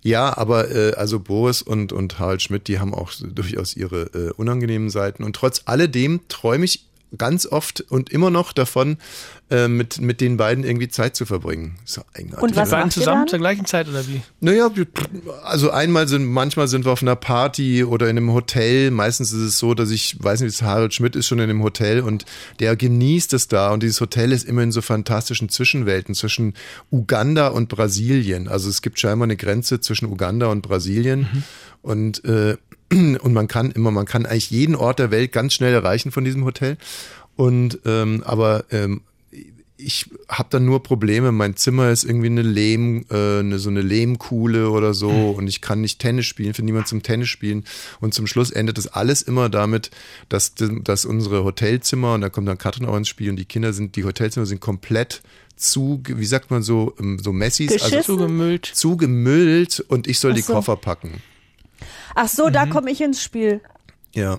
Ja, 0.02 0.36
aber 0.38 0.70
äh, 0.70 0.92
also 0.92 1.18
Boris 1.18 1.60
und, 1.60 1.92
und 1.92 2.18
Harald 2.18 2.40
Schmidt, 2.40 2.68
die 2.68 2.78
haben 2.78 2.94
auch 2.94 3.12
durchaus 3.20 3.76
ihre 3.76 4.02
äh, 4.14 4.32
unangenehmen 4.32 4.90
Seiten. 4.90 5.24
Und 5.24 5.34
trotz 5.34 5.62
alledem 5.64 6.20
träume 6.28 6.64
ich 6.64 6.86
ganz 7.16 7.46
oft 7.46 7.80
und 7.80 8.10
immer 8.10 8.30
noch 8.30 8.52
davon, 8.52 8.98
äh, 9.50 9.66
mit, 9.66 10.00
mit 10.00 10.20
den 10.20 10.36
beiden 10.36 10.62
irgendwie 10.62 10.88
Zeit 10.88 11.16
zu 11.16 11.24
verbringen. 11.24 11.76
So 11.86 12.02
eigenartig. 12.14 12.42
Und 12.42 12.56
was 12.56 12.68
Wir 12.68 12.72
waren 12.72 12.80
macht 12.80 12.96
ihr 12.96 13.00
zusammen 13.00 13.20
dann? 13.22 13.28
zur 13.28 13.38
gleichen 13.38 13.64
Zeit 13.64 13.88
oder 13.88 14.06
wie? 14.06 14.20
Naja, 14.40 14.70
also 15.42 15.70
einmal 15.70 16.06
sind, 16.06 16.26
manchmal 16.26 16.68
sind 16.68 16.84
wir 16.84 16.92
auf 16.92 17.00
einer 17.00 17.16
Party 17.16 17.82
oder 17.82 18.10
in 18.10 18.18
einem 18.18 18.32
Hotel. 18.32 18.90
Meistens 18.90 19.32
ist 19.32 19.40
es 19.40 19.58
so, 19.58 19.72
dass 19.72 19.90
ich, 19.90 20.22
weiß 20.22 20.42
nicht, 20.42 20.60
Harald 20.60 20.92
Schmidt 20.92 21.16
ist 21.16 21.28
schon 21.28 21.38
in 21.38 21.44
einem 21.44 21.62
Hotel 21.62 22.00
und 22.00 22.26
der 22.60 22.76
genießt 22.76 23.32
es 23.32 23.48
da. 23.48 23.72
Und 23.72 23.82
dieses 23.82 24.00
Hotel 24.02 24.32
ist 24.32 24.46
immer 24.46 24.62
in 24.62 24.70
so 24.70 24.82
fantastischen 24.82 25.48
Zwischenwelten 25.48 26.14
zwischen 26.14 26.52
Uganda 26.90 27.48
und 27.48 27.70
Brasilien. 27.70 28.48
Also 28.48 28.68
es 28.68 28.82
gibt 28.82 28.98
scheinbar 29.00 29.24
eine 29.24 29.36
Grenze 29.36 29.80
zwischen 29.80 30.06
Uganda 30.10 30.48
und 30.48 30.60
Brasilien. 30.60 31.44
Und, 31.80 32.22
äh, 32.26 32.56
und 32.92 33.32
man 33.32 33.48
kann 33.48 33.70
immer, 33.70 33.92
man 33.92 34.04
kann 34.04 34.26
eigentlich 34.26 34.50
jeden 34.50 34.74
Ort 34.74 34.98
der 34.98 35.10
Welt 35.10 35.32
ganz 35.32 35.54
schnell 35.54 35.72
erreichen 35.72 36.10
von 36.10 36.24
diesem 36.24 36.44
Hotel. 36.44 36.76
Und 37.36 37.78
ähm, 37.86 38.24
aber 38.26 38.64
ähm, 38.72 39.02
ich 39.80 40.10
habe 40.28 40.48
dann 40.50 40.64
nur 40.64 40.82
Probleme. 40.82 41.30
Mein 41.32 41.56
Zimmer 41.56 41.90
ist 41.90 42.02
irgendwie 42.04 42.26
eine 42.26 42.42
Lehm, 42.42 43.06
äh, 43.10 43.38
eine, 43.38 43.58
so 43.60 43.70
eine 43.70 43.80
Lehmkuhle 43.80 44.70
oder 44.70 44.92
so 44.92 45.08
und 45.08 45.46
ich 45.46 45.60
kann 45.60 45.80
nicht 45.80 46.00
Tennis 46.00 46.26
spielen, 46.26 46.52
finde 46.52 46.66
niemand 46.72 46.88
zum 46.88 47.02
Tennis 47.02 47.28
spielen. 47.28 47.64
Und 48.00 48.12
zum 48.12 48.26
Schluss 48.26 48.50
endet 48.50 48.76
das 48.76 48.88
alles 48.88 49.22
immer 49.22 49.48
damit, 49.48 49.90
dass, 50.28 50.54
dass 50.56 51.04
unsere 51.04 51.44
Hotelzimmer, 51.44 52.14
und 52.14 52.20
da 52.22 52.28
kommt 52.28 52.48
dann 52.48 52.58
Katrin 52.58 52.86
auch 52.86 52.96
ins 52.96 53.08
Spiel 53.08 53.30
und 53.30 53.36
die 53.36 53.44
Kinder 53.44 53.72
sind, 53.72 53.94
die 53.96 54.04
Hotelzimmer 54.04 54.46
sind 54.46 54.60
komplett 54.60 55.22
zu, 55.56 56.02
wie 56.06 56.26
sagt 56.26 56.50
man 56.50 56.62
so, 56.62 56.94
ähm, 57.00 57.18
so 57.18 57.32
Messis, 57.32 57.70
also 57.72 57.84
Geschissen? 57.84 58.04
Zugemüllt. 58.18 58.66
zugemüllt 58.66 59.80
und 59.88 60.06
ich 60.06 60.18
soll 60.18 60.34
die 60.34 60.42
so. 60.42 60.52
Koffer 60.54 60.76
packen. 60.76 61.22
Ach 62.14 62.28
so, 62.28 62.48
Mhm. 62.48 62.52
da 62.52 62.66
komme 62.66 62.90
ich 62.90 63.00
ins 63.00 63.22
Spiel. 63.22 63.60
Ja. 64.14 64.38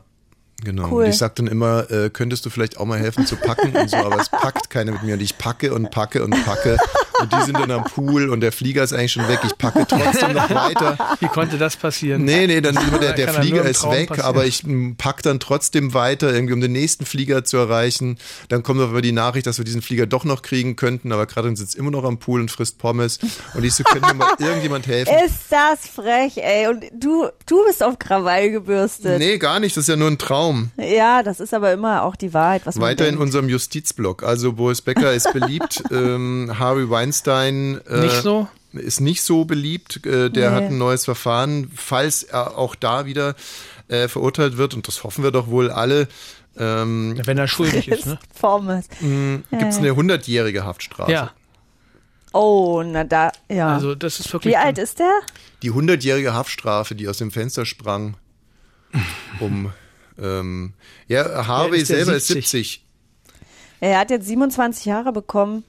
Genau. 0.64 0.90
Cool. 0.90 1.04
Und 1.04 1.10
ich 1.10 1.18
sag 1.18 1.36
dann 1.36 1.48
immer, 1.48 1.90
äh, 1.90 2.10
könntest 2.10 2.46
du 2.46 2.50
vielleicht 2.50 2.78
auch 2.78 2.86
mal 2.86 3.00
helfen 3.00 3.26
zu 3.26 3.36
packen 3.36 3.76
und 3.76 3.90
so, 3.90 3.98
aber 3.98 4.20
es 4.20 4.30
packt 4.30 4.70
keiner 4.70 4.92
mit 4.92 5.04
mir 5.04 5.14
und 5.14 5.22
ich 5.22 5.38
packe 5.38 5.74
und 5.74 5.92
packe 5.92 6.24
und 6.24 6.32
packe 6.46 6.78
und 7.22 7.34
die 7.34 7.42
sind 7.46 7.60
dann 7.60 7.72
am 7.72 7.84
Pool 7.84 8.30
und 8.30 8.42
der 8.42 8.52
Flieger 8.52 8.84
ist 8.84 8.94
eigentlich 8.94 9.14
schon 9.14 9.28
weg. 9.28 9.40
Ich 9.46 9.58
packe 9.58 9.86
trotzdem 9.88 10.34
noch 10.34 10.50
weiter. 10.50 10.98
Wie 11.20 11.28
konnte 11.28 11.58
das 11.58 11.76
passieren? 11.76 12.24
Nee, 12.24 12.48
nee, 12.48 12.62
dann 12.62 12.76
immer 12.76 13.00
der, 13.00 13.14
der 13.14 13.34
Flieger 13.34 13.64
ist 13.66 13.84
weg, 13.90 14.10
passieren. 14.10 14.28
aber 14.28 14.46
ich 14.46 14.64
m, 14.64 14.96
pack 14.98 15.22
dann 15.24 15.40
trotzdem 15.40 15.94
weiter, 15.94 16.34
irgendwie 16.34 16.54
um 16.54 16.62
den 16.62 16.72
nächsten 16.72 17.06
Flieger 17.06 17.44
zu 17.44 17.58
erreichen. 17.58 18.18
Dann 18.50 18.64
kommt 18.64 18.82
aber 18.82 19.02
die 19.02 19.12
Nachricht, 19.12 19.48
dass 19.48 19.58
wir 19.58 19.66
diesen 19.66 19.82
Flieger 19.82 20.06
doch 20.06 20.24
noch 20.26 20.42
kriegen 20.42 20.76
könnten, 20.76 21.12
aber 21.12 21.26
Katrin 21.26 21.56
sitzt 21.56 21.76
immer 21.76 21.92
noch 21.92 22.04
am 22.04 22.18
Pool 22.20 22.42
und 22.42 22.52
frisst 22.52 22.78
Pommes 22.78 23.20
und 23.54 23.64
ich 23.64 23.74
so, 23.74 23.84
könnte 23.84 24.08
mir 24.08 24.14
mal 24.14 24.34
irgendjemand 24.40 24.88
helfen? 24.88 25.14
Ist 25.26 25.46
das 25.50 25.88
frech, 25.88 26.38
ey. 26.38 26.68
Und 26.68 26.86
du, 26.94 27.28
du 27.46 27.66
bist 27.66 27.84
auf 27.84 28.00
Krawall 28.00 28.52
gebürstet. 28.52 29.20
Nee, 29.20 29.38
gar 29.38 29.60
nicht, 29.60 29.76
das 29.76 29.84
ist 29.84 29.90
ja 29.90 29.96
nur 29.96 30.10
ein 30.10 30.18
Traum. 30.18 30.72
Ja, 30.78 31.24
das 31.24 31.40
ist 31.40 31.54
aber 31.54 31.74
immer 31.74 32.04
auch 32.04 32.16
die 32.16 32.34
Wahrheit, 32.34 32.66
was 32.66 32.76
man 32.76 32.90
Weiter 32.90 33.08
in 33.08 33.18
unserem 33.18 33.50
Justizblock. 33.50 34.24
Also 34.24 34.54
Boris 34.54 34.82
Becker 34.82 35.14
ist 35.14 35.32
beliebt, 35.34 35.84
ähm, 35.92 36.52
Harvey 36.58 36.90
Weinstein 36.90 37.09
äh, 37.90 38.00
Nicht 38.02 38.22
so? 38.22 38.48
ist 38.74 39.02
nicht 39.02 39.22
so 39.24 39.46
beliebt. 39.46 40.06
Äh, 40.06 40.30
der 40.30 40.52
Nee. 40.52 40.56
hat 40.56 40.64
ein 40.66 40.78
neues 40.78 41.06
Verfahren, 41.06 41.72
falls 41.76 42.24
er 42.24 42.58
auch 42.58 42.76
da 42.76 43.06
wieder 43.06 43.36
äh, 43.88 44.08
verurteilt 44.08 44.58
wird, 44.58 44.74
und 44.76 44.88
das 44.88 45.04
hoffen 45.04 45.24
wir 45.24 45.32
doch 45.32 45.48
wohl 45.48 45.72
alle, 45.72 46.08
ähm, 46.58 47.20
Wenn 47.26 47.38
er 47.38 47.48
schuldig 47.48 47.88
ist, 47.88 48.06
ne? 48.06 48.20
Pommes. 48.40 48.88
gibt 49.00 49.46
es 49.74 49.78
eine 49.78 49.96
hundertjährige 49.96 50.64
Haftstrafe. 50.64 51.12
Ja, 51.12 51.32
Oh, 52.32 52.84
na 52.86 53.04
da, 53.06 53.32
ja. 53.50 53.74
also 53.74 53.96
das 53.96 54.20
ist 54.20 54.32
wirklich. 54.32 54.54
Wie 54.54 54.58
alt 54.58 54.78
ist 54.78 55.00
der? 55.00 55.20
Die 55.64 55.72
hundertjährige 55.72 56.34
Haftstrafe, 56.34 56.94
die 56.94 57.08
aus 57.08 57.18
dem 57.18 57.32
Fenster 57.32 57.66
sprang, 57.66 58.18
um 59.40 59.72
ähm, 60.22 60.74
ja, 61.08 61.48
Harvey 61.48 61.80
ist 61.80 61.90
der? 61.90 61.98
selber 61.98 62.16
ist 62.16 62.28
70. 62.28 62.46
70. 62.52 62.86
Er 63.80 63.98
hat 64.00 64.12
jetzt 64.12 64.28
27 64.28 64.86
Jahre 64.86 65.12
bekommen. 65.12 65.64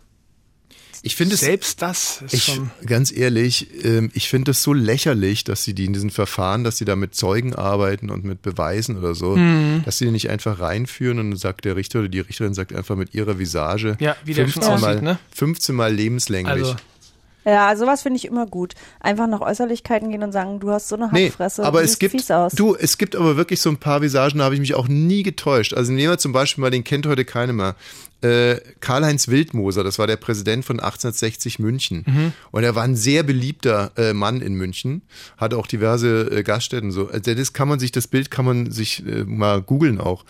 Ich 1.03 1.17
finde 1.17 1.35
es 1.35 1.41
Selbst 1.41 1.81
das 1.81 2.21
ist 2.23 2.35
Ich, 2.35 2.45
schon. 2.45 2.71
ganz 2.85 3.11
ehrlich, 3.11 3.69
ähm, 3.85 4.11
ich 4.13 4.29
finde 4.29 4.51
es 4.51 4.63
so 4.63 4.73
lächerlich, 4.75 5.45
dass 5.45 5.65
sie 5.65 5.73
die 5.75 5.87
in 5.87 5.93
diesen 5.95 6.11
Verfahren, 6.11 6.63
dass 6.63 6.77
sie 6.77 6.85
da 6.85 6.95
mit 6.97 7.15
Zeugen 7.15 7.55
arbeiten 7.55 8.11
und 8.11 8.25
mit 8.25 8.43
Beweisen 8.43 8.99
oder 8.99 9.15
so, 9.15 9.37
Mhm. 9.37 9.83
dass 9.87 9.97
sie 9.99 10.05
die 10.07 10.11
nicht 10.11 10.29
einfach 10.29 10.61
reinführen 10.61 11.19
und 11.19 11.31
dann 11.31 11.39
sagt 11.39 11.65
der 11.65 11.77
Richter 11.77 12.01
oder 12.01 12.09
die 12.09 12.21
Richterin 12.21 12.53
sagt 12.53 12.75
einfach 12.75 12.97
mit 12.97 13.15
ihrer 13.15 13.39
Visage 13.39 13.97
Ja, 13.99 14.15
wie 14.25 14.35
der 14.35 14.45
schon 14.49 14.63
15 14.63 14.81
Mal, 14.81 14.91
aussieht, 14.93 15.03
ne? 15.03 15.19
15 15.35 15.75
Mal 15.75 15.95
lebenslänglich. 15.95 16.65
Also, 16.67 16.77
Ja, 17.47 17.75
sowas 17.75 18.03
finde 18.03 18.19
ich 18.19 18.27
immer 18.27 18.47
gut. 18.47 18.75
Einfach 19.01 19.27
nach 19.27 19.41
Äußerlichkeiten 19.41 20.11
gehen 20.11 20.23
und 20.23 20.33
sagen, 20.33 20.61
du 20.61 20.71
hast 20.71 20.89
so 20.89 20.97
eine 20.97 21.09
Nee, 21.11 21.29
Hackfresse. 21.29 21.65
aber 21.65 21.79
du 21.79 21.85
es 21.87 21.93
siehst 21.93 22.01
gibt, 22.01 22.13
fies 22.13 22.31
aus. 22.31 22.53
du, 22.53 22.75
es 22.77 22.99
gibt 22.99 23.17
aber 23.17 23.39
wirklich 23.39 23.63
so 23.63 23.71
ein 23.71 23.79
paar 23.79 24.03
Visagen, 24.03 24.39
da 24.41 24.45
habe 24.45 24.55
ich 24.55 24.61
mich 24.61 24.75
auch 24.75 24.89
nie 24.89 25.23
getäuscht. 25.23 25.73
Also 25.73 25.91
nehmen 25.93 26.13
wir 26.13 26.19
zum 26.19 26.33
Beispiel 26.33 26.61
mal, 26.61 26.71
den 26.71 26.85
kennt 26.85 27.07
heute 27.07 27.25
keiner 27.25 27.55
mehr. 27.55 27.77
Äh, 28.23 28.57
Karl-Heinz 28.81 29.29
Wildmoser, 29.29 29.85
das 29.85 29.99
war 29.99 30.07
der 30.07 30.17
Präsident 30.17 30.65
von 30.65 30.81
1860 30.81 31.59
München. 31.59 32.05
Mhm. 32.07 32.33
Und 32.51 32.65
er 32.65 32.75
war 32.75 32.85
ein 32.85 32.97
sehr 32.97 33.23
beliebter 33.23 33.93
äh, 33.97 34.13
Mann 34.13 34.41
in 34.41 34.55
München, 34.55 35.03
hatte 35.37 35.57
auch 35.57 35.67
diverse 35.67 36.31
äh, 36.31 36.43
Gaststätten 36.43 36.91
so. 36.91 37.09
Also 37.09 37.35
das 37.35 37.53
kann 37.53 37.69
man 37.69 37.79
sich, 37.79 37.93
das 37.93 38.07
Bild 38.07 38.31
kann 38.31 38.45
man 38.45 38.71
sich 38.71 39.07
äh, 39.07 39.25
mal 39.25 39.63
googeln 39.63 40.01
auch. 40.01 40.25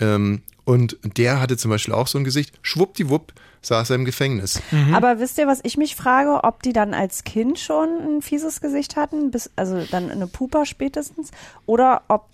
Ähm, 0.00 0.42
und 0.64 0.98
der 1.02 1.40
hatte 1.40 1.56
zum 1.56 1.70
Beispiel 1.70 1.94
auch 1.94 2.08
so 2.08 2.18
ein 2.18 2.24
Gesicht. 2.24 2.58
Schwuppdiwupp 2.62 3.32
saß 3.62 3.90
er 3.90 3.96
im 3.96 4.04
Gefängnis. 4.04 4.60
Mhm. 4.70 4.94
Aber 4.94 5.18
wisst 5.20 5.38
ihr, 5.38 5.46
was 5.46 5.60
ich 5.62 5.76
mich 5.76 5.96
frage, 5.96 6.44
ob 6.44 6.62
die 6.62 6.72
dann 6.72 6.94
als 6.94 7.24
Kind 7.24 7.58
schon 7.58 7.88
ein 7.88 8.22
fieses 8.22 8.60
Gesicht 8.60 8.96
hatten, 8.96 9.30
bis, 9.30 9.50
also 9.56 9.84
dann 9.90 10.10
eine 10.10 10.26
Pupa 10.26 10.64
spätestens, 10.64 11.30
oder 11.66 12.02
ob, 12.08 12.28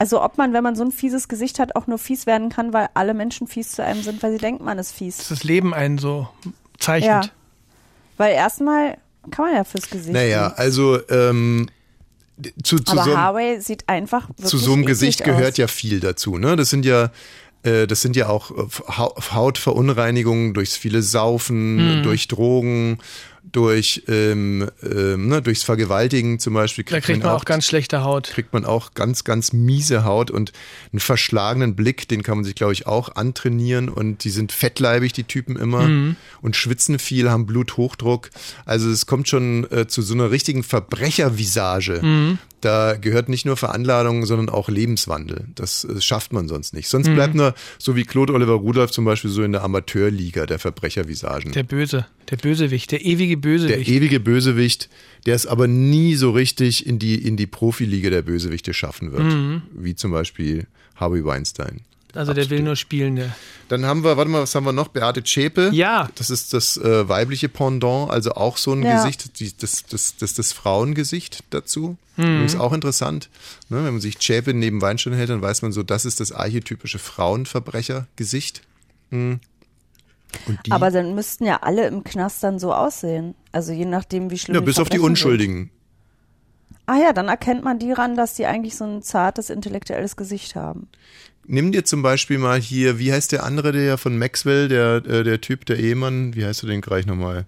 also 0.00 0.20
ob 0.22 0.38
man, 0.38 0.52
wenn 0.52 0.62
man 0.64 0.74
so 0.74 0.82
ein 0.82 0.90
fieses 0.92 1.28
Gesicht 1.28 1.58
hat, 1.60 1.76
auch 1.76 1.86
nur 1.86 1.98
fies 1.98 2.26
werden 2.26 2.48
kann, 2.48 2.72
weil 2.72 2.88
alle 2.94 3.14
Menschen 3.14 3.46
fies 3.46 3.70
zu 3.72 3.84
einem 3.84 4.02
sind, 4.02 4.22
weil 4.22 4.32
sie 4.32 4.38
denken, 4.38 4.64
man 4.64 4.78
ist 4.78 4.92
fies. 4.92 5.18
dass 5.18 5.28
das 5.28 5.44
Leben 5.44 5.72
einen 5.74 5.98
so 5.98 6.26
zeichnet. 6.78 7.26
Ja. 7.26 7.30
Weil 8.16 8.32
erstmal 8.34 8.96
kann 9.30 9.44
man 9.46 9.54
ja 9.54 9.64
fürs 9.64 9.88
Gesicht. 9.90 10.12
Naja, 10.14 10.48
sehen. 10.48 10.58
also 10.58 11.08
ähm, 11.10 11.68
zu, 12.62 12.78
zu 12.78 12.92
Aber 12.92 13.04
so 13.04 13.10
einem 13.10 13.18
Harvey 13.20 13.60
sieht 13.60 13.88
einfach 13.88 14.28
zu 14.42 14.56
so 14.58 14.72
einem 14.72 14.86
Gesicht 14.86 15.20
aus. 15.22 15.26
gehört 15.26 15.58
ja 15.58 15.66
viel 15.68 16.00
dazu. 16.00 16.38
Ne? 16.38 16.56
Das 16.56 16.70
sind 16.70 16.84
ja 16.84 17.10
Äh, 17.62 17.86
das 17.86 18.00
sind 18.00 18.16
ja 18.16 18.30
auch 18.30 18.50
äh, 18.52 18.62
Hau- 18.96 19.14
Hautverunreinigungen 19.32 20.54
durchs 20.54 20.76
viele 20.78 21.02
Saufen, 21.02 21.98
Mhm. 21.98 22.02
durch 22.04 22.26
Drogen, 22.26 22.96
durch 23.52 24.04
ähm, 24.08 24.68
ähm, 24.82 25.28
ne, 25.28 25.42
durchs 25.42 25.62
Vergewaltigen 25.62 26.38
zum 26.38 26.54
Beispiel. 26.54 26.84
Da 26.84 27.00
kriegt 27.00 27.22
man 27.22 27.32
auch 27.32 27.44
ganz 27.44 27.66
schlechte 27.66 28.02
Haut. 28.04 28.28
kriegt 28.28 28.52
man 28.52 28.64
auch 28.64 28.94
ganz, 28.94 29.24
ganz 29.24 29.52
miese 29.52 30.04
Haut 30.04 30.30
und 30.30 30.52
einen 30.92 31.00
verschlagenen 31.00 31.74
Blick, 31.76 32.06
den 32.08 32.22
kann 32.22 32.36
man 32.38 32.44
sich, 32.44 32.54
glaube 32.54 32.72
ich, 32.72 32.86
auch 32.86 33.16
antrainieren. 33.16 33.88
Und 33.88 34.24
die 34.24 34.30
sind 34.30 34.52
fettleibig, 34.52 35.12
die 35.12 35.24
Typen 35.24 35.56
immer, 35.56 35.82
Mhm. 35.82 36.16
und 36.42 36.56
schwitzen 36.56 36.98
viel, 36.98 37.30
haben 37.30 37.46
Bluthochdruck. 37.46 38.30
Also 38.66 38.90
es 38.90 39.06
kommt 39.06 39.28
schon 39.28 39.70
äh, 39.70 39.86
zu 39.86 40.02
so 40.02 40.14
einer 40.14 40.30
richtigen 40.30 40.62
Verbrechervisage. 40.62 42.00
Mhm. 42.02 42.38
Da 42.60 42.94
gehört 42.96 43.28
nicht 43.28 43.46
nur 43.46 43.56
Veranladung, 43.56 44.26
sondern 44.26 44.48
auch 44.50 44.68
Lebenswandel. 44.68 45.46
Das 45.54 45.84
äh, 45.84 46.00
schafft 46.00 46.32
man 46.32 46.46
sonst 46.48 46.74
nicht. 46.74 46.88
Sonst 46.88 47.08
Mhm. 47.08 47.14
bleibt 47.14 47.34
nur, 47.34 47.54
so 47.78 47.96
wie 47.96 48.04
Claude 48.04 48.34
Oliver 48.34 48.52
Rudolph 48.54 48.90
zum 48.90 49.04
Beispiel, 49.04 49.30
so 49.30 49.42
in 49.42 49.52
der 49.52 49.62
Amateurliga 49.64 50.44
der 50.46 50.58
Verbrechervisagen. 50.58 51.52
Der 51.52 51.62
Böse, 51.62 52.06
der 52.30 52.36
Bösewicht, 52.36 52.90
der 52.92 53.04
ewige 53.04 53.36
Der 53.36 53.40
Bösewicht. 53.40 53.88
ewige 53.90 54.20
Bösewicht, 54.20 54.88
der 55.26 55.34
es 55.34 55.46
aber 55.46 55.66
nie 55.68 56.14
so 56.16 56.30
richtig 56.32 56.86
in 56.86 56.98
die, 56.98 57.14
in 57.14 57.36
die 57.36 57.46
Profiliga 57.46 58.10
der 58.10 58.22
Bösewichte 58.22 58.74
schaffen 58.74 59.12
wird. 59.12 59.22
Mhm. 59.22 59.62
Wie 59.74 59.94
zum 59.94 60.10
Beispiel 60.10 60.66
Harvey 60.96 61.24
Weinstein. 61.24 61.80
Also 62.14 62.32
der 62.32 62.50
will 62.50 62.62
nur 62.62 62.76
spielen, 62.76 63.16
der. 63.16 63.34
Dann 63.68 63.86
haben 63.86 64.02
wir, 64.02 64.16
warte 64.16 64.30
mal, 64.30 64.42
was 64.42 64.54
haben 64.54 64.64
wir 64.64 64.72
noch? 64.72 64.88
Beate 64.88 65.22
Zschäpe. 65.22 65.70
Ja. 65.72 66.08
Das 66.16 66.30
ist 66.30 66.52
das 66.52 66.76
äh, 66.76 67.08
weibliche 67.08 67.48
Pendant, 67.48 68.10
also 68.10 68.32
auch 68.32 68.56
so 68.56 68.72
ein 68.72 68.82
Ja. 68.82 68.96
Gesicht, 68.96 69.38
die, 69.38 69.56
das, 69.56 69.84
das, 69.86 70.16
das, 70.16 70.34
das 70.34 70.52
Frauengesicht 70.52 71.44
dazu. 71.50 71.96
Mhm. 72.16 72.24
Übrigens 72.24 72.56
auch 72.56 72.72
interessant. 72.72 73.28
Ne? 73.68 73.84
Wenn 73.84 73.92
man 73.92 74.00
sich 74.00 74.18
Zschäpe 74.18 74.54
neben 74.54 74.82
Weinstein 74.82 75.12
hält, 75.12 75.30
dann 75.30 75.42
weiß 75.42 75.62
man 75.62 75.72
so, 75.72 75.82
das 75.82 76.04
ist 76.04 76.20
das 76.20 76.32
archetypische 76.32 76.98
Frauenverbrechergesicht. 76.98 78.62
Hm. 79.10 79.40
Die, 80.66 80.70
Aber 80.70 80.90
dann 80.90 81.14
müssten 81.14 81.44
ja 81.44 81.58
alle 81.62 81.86
im 81.86 82.04
Knast 82.04 82.42
dann 82.42 82.58
so 82.58 82.72
aussehen. 82.72 83.34
Also 83.52 83.72
je 83.72 83.84
nachdem, 83.84 84.30
wie 84.30 84.38
schlimm 84.38 84.54
ja, 84.54 84.60
bis 84.60 84.78
auf 84.78 84.88
die 84.88 85.00
Unschuldigen. 85.00 85.56
Sind. 85.56 85.79
Ah 86.90 86.98
ja, 86.98 87.12
dann 87.12 87.28
erkennt 87.28 87.62
man 87.62 87.78
die 87.78 87.92
ran, 87.92 88.16
dass 88.16 88.34
die 88.34 88.46
eigentlich 88.46 88.74
so 88.74 88.82
ein 88.82 89.00
zartes, 89.00 89.48
intellektuelles 89.48 90.16
Gesicht 90.16 90.56
haben. 90.56 90.88
Nimm 91.46 91.70
dir 91.70 91.84
zum 91.84 92.02
Beispiel 92.02 92.38
mal 92.38 92.60
hier, 92.60 92.98
wie 92.98 93.12
heißt 93.12 93.30
der 93.30 93.44
andere, 93.44 93.70
der 93.70 93.96
von 93.96 94.18
Maxwell, 94.18 94.66
der, 94.66 94.96
äh, 95.06 95.22
der 95.22 95.40
Typ, 95.40 95.66
der 95.66 95.78
Ehemann, 95.78 96.34
wie 96.34 96.44
heißt 96.44 96.64
du 96.64 96.66
den 96.66 96.80
gleich 96.80 97.06
nochmal? 97.06 97.46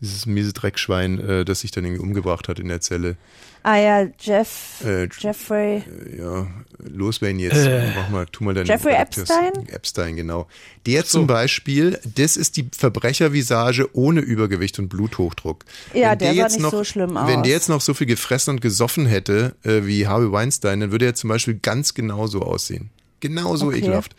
Dieses 0.00 0.24
miese 0.24 0.52
Dreckschwein, 0.54 1.18
äh, 1.20 1.44
das 1.44 1.60
sich 1.60 1.70
dann 1.72 1.84
irgendwie 1.84 2.02
umgebracht 2.02 2.48
hat 2.48 2.58
in 2.58 2.68
der 2.68 2.80
Zelle. 2.80 3.16
Ah 3.62 3.76
ja, 3.76 4.06
Jeff, 4.18 4.82
Äh, 4.82 5.06
Jeffrey. 5.18 5.82
Ja, 6.18 6.46
los 6.78 7.20
Wayne 7.20 7.42
jetzt. 7.42 7.56
Äh. 7.66 7.92
Mach 7.94 8.08
mal, 8.08 8.24
tu 8.24 8.42
mal 8.44 8.54
deine 8.54 8.66
Jeffrey 8.66 8.92
Redakteurs- 8.94 9.28
Epstein? 9.28 9.68
Epstein, 9.68 10.16
genau. 10.16 10.48
Der 10.86 11.04
zum 11.04 11.26
Beispiel, 11.26 11.98
das 12.14 12.38
ist 12.38 12.56
die 12.56 12.70
Verbrechervisage 12.74 13.90
ohne 13.94 14.20
Übergewicht 14.20 14.78
und 14.78 14.88
Bluthochdruck. 14.88 15.66
Ja, 15.92 16.12
Wenn 16.12 16.18
der 16.20 16.28
sah 16.28 16.32
jetzt 16.34 16.52
nicht 16.52 16.62
noch, 16.62 16.70
so 16.70 16.84
schlimm 16.84 17.10
Wenn 17.10 17.36
aus. 17.36 17.42
der 17.42 17.52
jetzt 17.52 17.68
noch 17.68 17.82
so 17.82 17.92
viel 17.92 18.06
gefressen 18.06 18.54
und 18.54 18.60
gesoffen 18.62 19.04
hätte, 19.04 19.54
äh, 19.64 19.84
wie 19.84 20.06
Harvey 20.06 20.32
Weinstein, 20.32 20.80
dann 20.80 20.92
würde 20.92 21.04
er 21.04 21.14
zum 21.14 21.28
Beispiel 21.28 21.58
ganz 21.60 21.92
genauso 21.92 22.40
aussehen. 22.40 22.88
Genauso 23.20 23.66
Okay. 23.66 23.80
ekelhaft. 23.80 24.16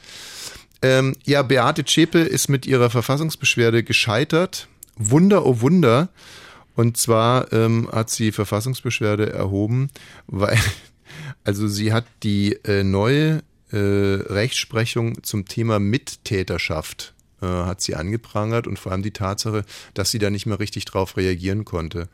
Ähm, 0.84 1.16
ja, 1.26 1.42
Beate 1.42 1.84
Zschäpe 1.86 2.20
ist 2.20 2.48
mit 2.50 2.68
ihrer 2.68 2.92
Verfassungsbeschwerde 2.92 3.84
gescheitert. 3.84 4.68
Wunder, 4.98 5.46
oh 5.46 5.62
Wunder. 5.62 6.10
Und 6.76 6.98
zwar 6.98 7.52
ähm, 7.54 7.90
hat 7.92 8.10
sie 8.10 8.32
Verfassungsbeschwerde 8.32 9.32
erhoben, 9.32 9.90
weil, 10.28 10.58
also 11.44 11.68
sie 11.68 11.94
hat 11.94 12.06
die 12.24 12.54
äh, 12.64 12.84
neue 12.84 13.44
äh, 13.72 13.78
Rechtsprechung 13.78 15.24
zum 15.24 15.46
Thema 15.46 15.80
Mittäterschaft 15.80 17.14
äh, 17.42 17.48
hat 17.48 17.82
sie 17.82 17.96
angeprangert 17.96 18.68
und 18.68 18.78
vor 18.78 18.92
allem 18.92 19.02
die 19.02 19.12
Tatsache, 19.12 19.66
dass 19.94 20.12
sie 20.12 20.20
da 20.20 20.30
nicht 20.30 20.46
mehr 20.46 20.60
richtig 20.60 20.86
drauf 20.86 21.18
reagieren 21.18 21.66
konnte. 21.66 22.08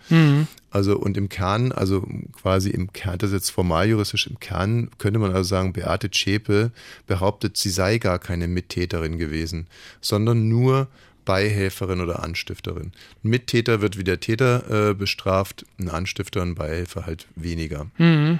Also 0.71 0.97
und 0.97 1.17
im 1.17 1.28
Kern, 1.28 1.71
also 1.71 2.07
quasi 2.32 2.69
im 2.69 2.93
Kern, 2.93 3.17
das 3.17 3.32
ist 3.32 3.36
jetzt 3.36 3.49
formal 3.49 3.89
juristisch, 3.89 4.28
im 4.28 4.39
Kern 4.39 4.89
könnte 4.97 5.19
man 5.19 5.32
also 5.32 5.49
sagen, 5.49 5.73
Beate 5.73 6.11
Zschäpe 6.11 6.71
behauptet, 7.07 7.57
sie 7.57 7.69
sei 7.69 7.97
gar 7.97 8.19
keine 8.19 8.47
Mittäterin 8.47 9.17
gewesen, 9.17 9.67
sondern 9.99 10.47
nur 10.47 10.88
Beihelferin 11.28 11.99
oder 11.99 12.23
Anstifterin. 12.23 12.93
Ein 13.23 13.30
Mittäter 13.30 13.82
wird 13.82 13.97
wie 13.97 14.05
der 14.05 14.21
Täter 14.21 14.91
äh, 14.91 14.93
bestraft, 14.93 15.65
ein 15.78 15.89
Anstifter 15.89 16.41
und 16.41 16.55
Beihelfer 16.55 17.05
halt 17.05 17.28
weniger. 17.36 17.88
Mhm. 17.97 18.39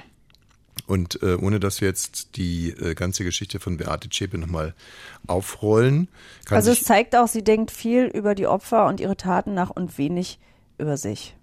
Und 0.86 1.22
äh, 1.22 1.34
ohne 1.34 1.60
dass 1.60 1.82
wir 1.82 1.88
jetzt 1.88 2.36
die 2.36 2.70
äh, 2.70 2.94
ganze 2.94 3.24
Geschichte 3.24 3.60
von 3.60 3.76
Beate 3.76 4.08
Zschäpe 4.08 4.38
nochmal 4.38 4.74
aufrollen, 5.26 6.08
kann 6.46 6.56
Also 6.56 6.70
es 6.70 6.82
zeigt 6.82 7.14
auch, 7.14 7.28
sie 7.28 7.44
denkt 7.44 7.70
viel 7.70 8.06
über 8.06 8.34
die 8.34 8.46
Opfer 8.46 8.86
und 8.86 9.00
ihre 9.00 9.18
Taten 9.18 9.52
nach 9.52 9.68
und 9.68 9.98
wenig 9.98 10.38
über 10.78 10.96
sich. 10.96 11.36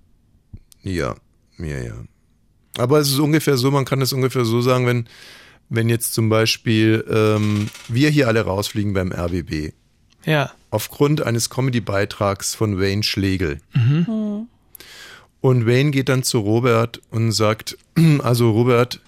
ja, 0.81 1.15
ja, 1.59 1.77
ja. 1.79 1.93
Aber 2.77 2.99
es 2.99 3.09
ist 3.09 3.19
ungefähr 3.19 3.57
so, 3.57 3.69
man 3.69 3.85
kann 3.85 4.01
es 4.01 4.13
ungefähr 4.13 4.45
so 4.45 4.61
sagen, 4.61 4.87
wenn, 4.87 5.07
wenn 5.69 5.89
jetzt 5.89 6.13
zum 6.15 6.27
Beispiel 6.27 7.05
ähm, 7.07 7.69
wir 7.87 8.09
hier 8.09 8.27
alle 8.27 8.41
rausfliegen 8.41 8.93
beim 8.93 9.11
RBB, 9.11 9.73
Ja. 10.25 10.51
Aufgrund 10.75 11.21
eines 11.21 11.49
Comedy-Beitrags 11.49 12.53
von 12.53 12.77
Wayne 12.77 13.01
Schlegel. 13.01 13.61
Und 15.39 15.65
Wayne 15.65 15.91
geht 15.91 16.09
dann 16.09 16.21
zu 16.23 16.39
Robert 16.39 17.01
und 17.11 17.31
sagt, 17.31 17.77
also 18.21 18.51
Robert, 18.51 18.99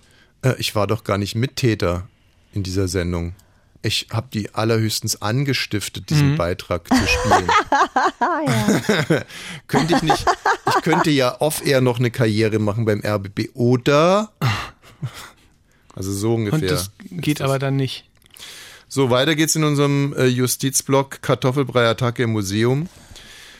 äh, 0.44 0.54
ich 0.60 0.76
war 0.76 0.88
doch 0.88 1.04
gar 1.04 1.18
nicht 1.18 1.36
Mittäter 1.36 2.08
in 2.54 2.64
dieser 2.64 2.88
Sendung. 2.88 3.34
Ich 3.82 4.08
habe 4.12 4.28
die 4.34 4.56
allerhöchstens 4.56 5.22
angestiftet, 5.22 6.10
diesen 6.10 6.38
Beitrag 6.38 6.88
zu 6.88 6.96
spielen. 6.96 7.48
könnte 9.68 9.96
ich 9.98 10.04
nicht, 10.04 10.26
ich 10.70 10.82
könnte 10.84 11.10
ja 11.10 11.40
off-air 11.42 11.82
noch 11.82 12.00
eine 12.00 12.12
Karriere 12.12 12.60
machen 12.60 12.86
beim 12.86 13.02
RBB 13.06 13.50
oder, 13.54 14.32
also 15.96 16.14
so 16.14 16.34
Und 16.34 16.46
ungefähr. 16.46 16.70
das 16.70 16.92
geht 17.12 17.42
aber 17.42 17.60
dann 17.60 17.76
nicht. 17.76 18.06
So, 18.90 19.10
weiter 19.10 19.36
geht's 19.36 19.56
in 19.56 19.64
unserem 19.64 20.14
äh, 20.18 20.26
Justizblock 20.26 21.22
Kartoffelbrei-Attacke 21.22 22.24
im 22.24 22.32
Museum. 22.32 22.88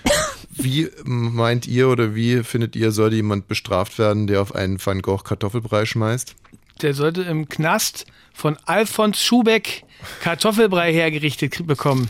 Wie 0.50 0.90
meint 1.04 1.68
ihr 1.68 1.88
oder 1.90 2.16
wie 2.16 2.44
findet 2.44 2.76
ihr, 2.76 2.92
sollte 2.92 3.16
jemand 3.18 3.48
bestraft 3.48 4.00
werden, 4.00 4.26
der 4.26 4.42
auf 4.42 4.56
einen 4.56 4.84
Van 4.84 5.04
Gogh 5.04 5.22
Kartoffelbrei 5.24 5.86
schmeißt? 5.86 6.34
Der 6.82 6.96
sollte 6.96 7.22
im 7.22 7.48
Knast 7.48 8.08
von 8.34 8.58
Alfons 8.66 9.22
Schubeck 9.22 9.84
Kartoffelbrei 10.22 10.92
hergerichtet 10.94 11.68
bekommen. 11.68 12.10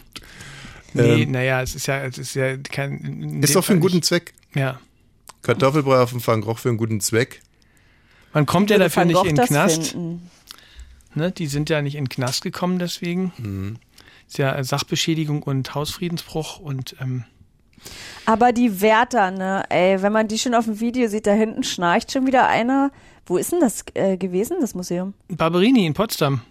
Nee, 0.94 1.24
Ähm. 1.24 1.32
naja, 1.32 1.62
es 1.62 1.76
ist 1.76 1.88
ja, 1.88 2.04
es 2.06 2.18
ist 2.18 2.36
ja 2.36 2.56
kein. 2.58 3.00
in 3.00 3.44
Ist 3.44 3.54
doch 3.56 3.66
für 3.66 3.74
einen 3.74 3.82
guten. 3.82 4.02
Zweck. 4.02 4.34
Ja. 4.56 4.80
Kartoffelbrei 5.42 6.00
auf 6.00 6.12
dem 6.12 6.26
Van 6.26 6.40
Gogh 6.40 6.56
für 6.58 6.70
einen 6.70 6.78
guten 6.78 7.02
Zweck. 7.02 7.42
Man 8.34 8.46
kommt 8.46 8.70
ja 8.70 8.78
dafür 8.78 9.04
nicht 9.04 9.26
in 9.26 9.36
den 9.36 9.46
Knast. 9.46 9.90
finden? 9.90 10.30
Ne? 11.18 11.32
Die 11.32 11.48
sind 11.48 11.70
ja 11.70 11.82
nicht 11.82 11.96
in 11.96 12.06
den 12.06 12.10
Knast 12.10 12.44
gekommen 12.44 12.80
deswegen. 12.80 13.34
Mhm. 13.38 13.78
Ist 14.28 14.38
ja 14.38 14.64
Sachbeschädigung 14.64 15.44
und 15.44 15.74
Hausfriedensbruch 15.76 16.60
und 16.60 16.96
ähm, 17.02 17.24
Aber 18.26 18.52
die 18.52 18.82
Wärter, 18.82 19.32
ne, 19.32 19.64
ey, 19.70 20.02
wenn 20.02 20.12
man 20.12 20.28
die 20.28 20.38
schon 20.40 20.54
auf 20.56 20.66
dem 20.66 20.80
Video 20.80 21.08
sieht, 21.08 21.28
da 21.28 21.32
hinten 21.34 21.64
schnarcht 21.64 22.12
schon 22.12 22.26
wieder 22.28 22.48
einer. 22.48 22.92
Wo 23.26 23.38
ist 23.38 23.52
denn 23.52 23.60
das 23.60 23.84
äh, 23.94 24.18
gewesen, 24.18 24.58
das 24.62 24.74
Museum? 24.74 25.14
Barberini 25.28 25.86
in 25.86 25.94
Potsdam. 25.94 26.42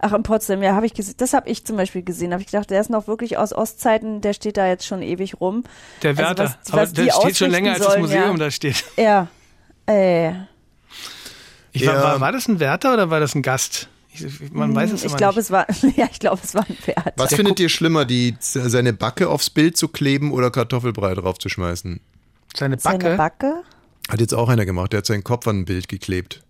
Ach, 0.00 0.12
in 0.12 0.22
Potsdam, 0.22 0.62
ja, 0.62 0.74
habe 0.74 0.86
ich 0.86 0.94
gesehen. 0.94 1.14
Das 1.18 1.34
habe 1.34 1.48
ich 1.50 1.64
zum 1.64 1.76
Beispiel 1.76 2.02
gesehen. 2.02 2.32
Habe 2.32 2.40
ich 2.42 2.46
gedacht, 2.50 2.70
der 2.70 2.80
ist 2.80 2.88
noch 2.88 3.06
wirklich 3.06 3.36
aus 3.36 3.52
Ostzeiten, 3.52 4.20
der 4.22 4.32
steht 4.32 4.56
da 4.56 4.66
jetzt 4.66 4.86
schon 4.86 5.02
ewig 5.02 5.40
rum. 5.40 5.62
Der 6.02 6.10
Also 6.10 6.22
Wärter. 6.22 6.44
was- 6.44 6.72
Aber 6.72 6.82
was 6.82 6.92
der 6.94 7.04
die 7.04 7.10
steht 7.12 7.36
schon 7.36 7.50
länger, 7.50 7.72
als 7.74 7.82
ausrichten 7.82 8.02
das 8.02 8.10
sollen, 8.10 8.20
Museum 8.22 8.38
ja. 8.38 8.44
da 8.44 8.50
steht. 8.50 8.84
Ja. 8.96 9.26
Ey. 9.86 10.34
Ich 11.72 11.86
war, 11.86 11.94
Ja. 11.94 12.02
war, 12.02 12.20
war 12.20 12.32
das 12.32 12.48
ein 12.48 12.58
Wärter 12.60 12.94
oder 12.94 13.10
war 13.10 13.20
das 13.20 13.34
ein 13.34 13.42
Gast? 13.42 13.88
Ich, 14.12 14.52
man 14.52 14.74
weiß 14.74 14.92
es 14.92 15.00
ich 15.04 15.06
immer 15.08 15.16
glaube, 15.16 15.36
nicht. 15.36 15.44
es 15.44 15.50
war, 15.50 15.66
ja, 15.96 16.08
ich 16.10 16.18
glaube, 16.18 16.40
es 16.42 16.54
war 16.54 16.66
ein 16.68 16.76
Wärter. 16.84 17.12
Was 17.16 17.34
findet 17.34 17.60
ihr 17.60 17.68
schlimmer, 17.68 18.04
die, 18.04 18.36
seine 18.40 18.92
Backe 18.92 19.28
aufs 19.28 19.50
Bild 19.50 19.76
zu 19.76 19.88
kleben 19.88 20.32
oder 20.32 20.50
Kartoffelbrei 20.50 21.14
draufzuschmeißen? 21.14 22.00
Seine 22.56 22.78
Seine 22.78 22.98
Backe. 22.98 23.16
Backe? 23.16 23.62
Hat 24.08 24.20
jetzt 24.20 24.34
auch 24.34 24.48
einer 24.48 24.66
gemacht, 24.66 24.92
der 24.92 24.98
hat 24.98 25.06
seinen 25.06 25.22
Kopf 25.22 25.46
an 25.46 25.60
ein 25.60 25.64
Bild 25.64 25.88
geklebt. 25.88 26.42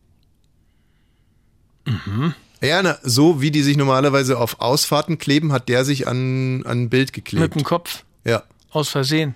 Mhm. 1.85 2.35
Ja, 2.63 2.83
na, 2.83 2.99
so 3.03 3.41
wie 3.41 3.51
die 3.51 3.63
sich 3.63 3.77
normalerweise 3.77 4.39
auf 4.39 4.61
Ausfahrten 4.61 5.19
kleben, 5.19 5.53
hat 5.53 5.69
der 5.69 5.85
sich 5.85 6.07
an, 6.07 6.63
an 6.67 6.83
ein 6.83 6.91
Bild 6.91 7.09
mit 7.09 7.15
geklebt. 7.15 7.55
dem 7.55 7.65
Kopf. 7.65 8.05
Ja. 8.25 8.43
Aus 8.71 8.91
Versehen. 8.91 9.35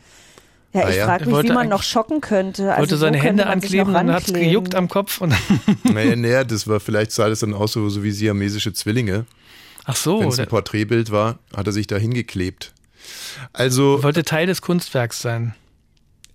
Ja, 0.74 0.82
Ah, 0.86 0.90
ich 0.90 0.96
ja. 0.96 1.04
frage 1.06 1.24
mich, 1.24 1.30
wie 1.32 1.36
wollte 1.36 1.52
man 1.54 1.68
noch 1.68 1.82
schocken 1.84 2.20
könnte. 2.20 2.70
Also 2.72 2.80
Wollte 2.80 2.94
wo 2.96 2.98
seine 2.98 3.12
könnte 3.18 3.28
Hände 3.28 3.44
man 3.44 3.60
sich 3.60 3.70
ankleben 3.70 3.92
noch 3.92 4.00
und 4.00 4.06
dann 4.08 4.14
hat 4.16 4.26
es 4.26 4.32
gejuckt 4.34 4.74
am 4.74 4.88
Kopf. 4.88 5.20
Und 5.20 5.32
Naja, 5.84 6.16
naja, 6.16 6.44
das 6.44 6.66
war, 6.68 6.80
vielleicht 6.80 7.12
sah 7.12 7.28
das 7.28 7.40
dann 7.40 7.54
aus 7.54 7.72
so, 7.72 7.88
so 7.88 8.02
wie 8.02 8.10
siamesische 8.10 8.72
Zwillinge. 8.72 9.24
Ach 9.84 9.96
so, 9.96 10.20
Wenn 10.20 10.28
es 10.28 10.38
ein 10.38 10.48
Porträtbild 10.48 11.10
war, 11.12 11.38
hat 11.56 11.66
er 11.66 11.72
sich 11.72 11.86
da 11.86 11.96
hingeklebt. 11.96 12.72
Also, 13.52 14.02
wollte 14.02 14.24
Teil 14.24 14.46
des 14.46 14.62
Kunstwerks 14.62 15.20
sein. 15.20 15.54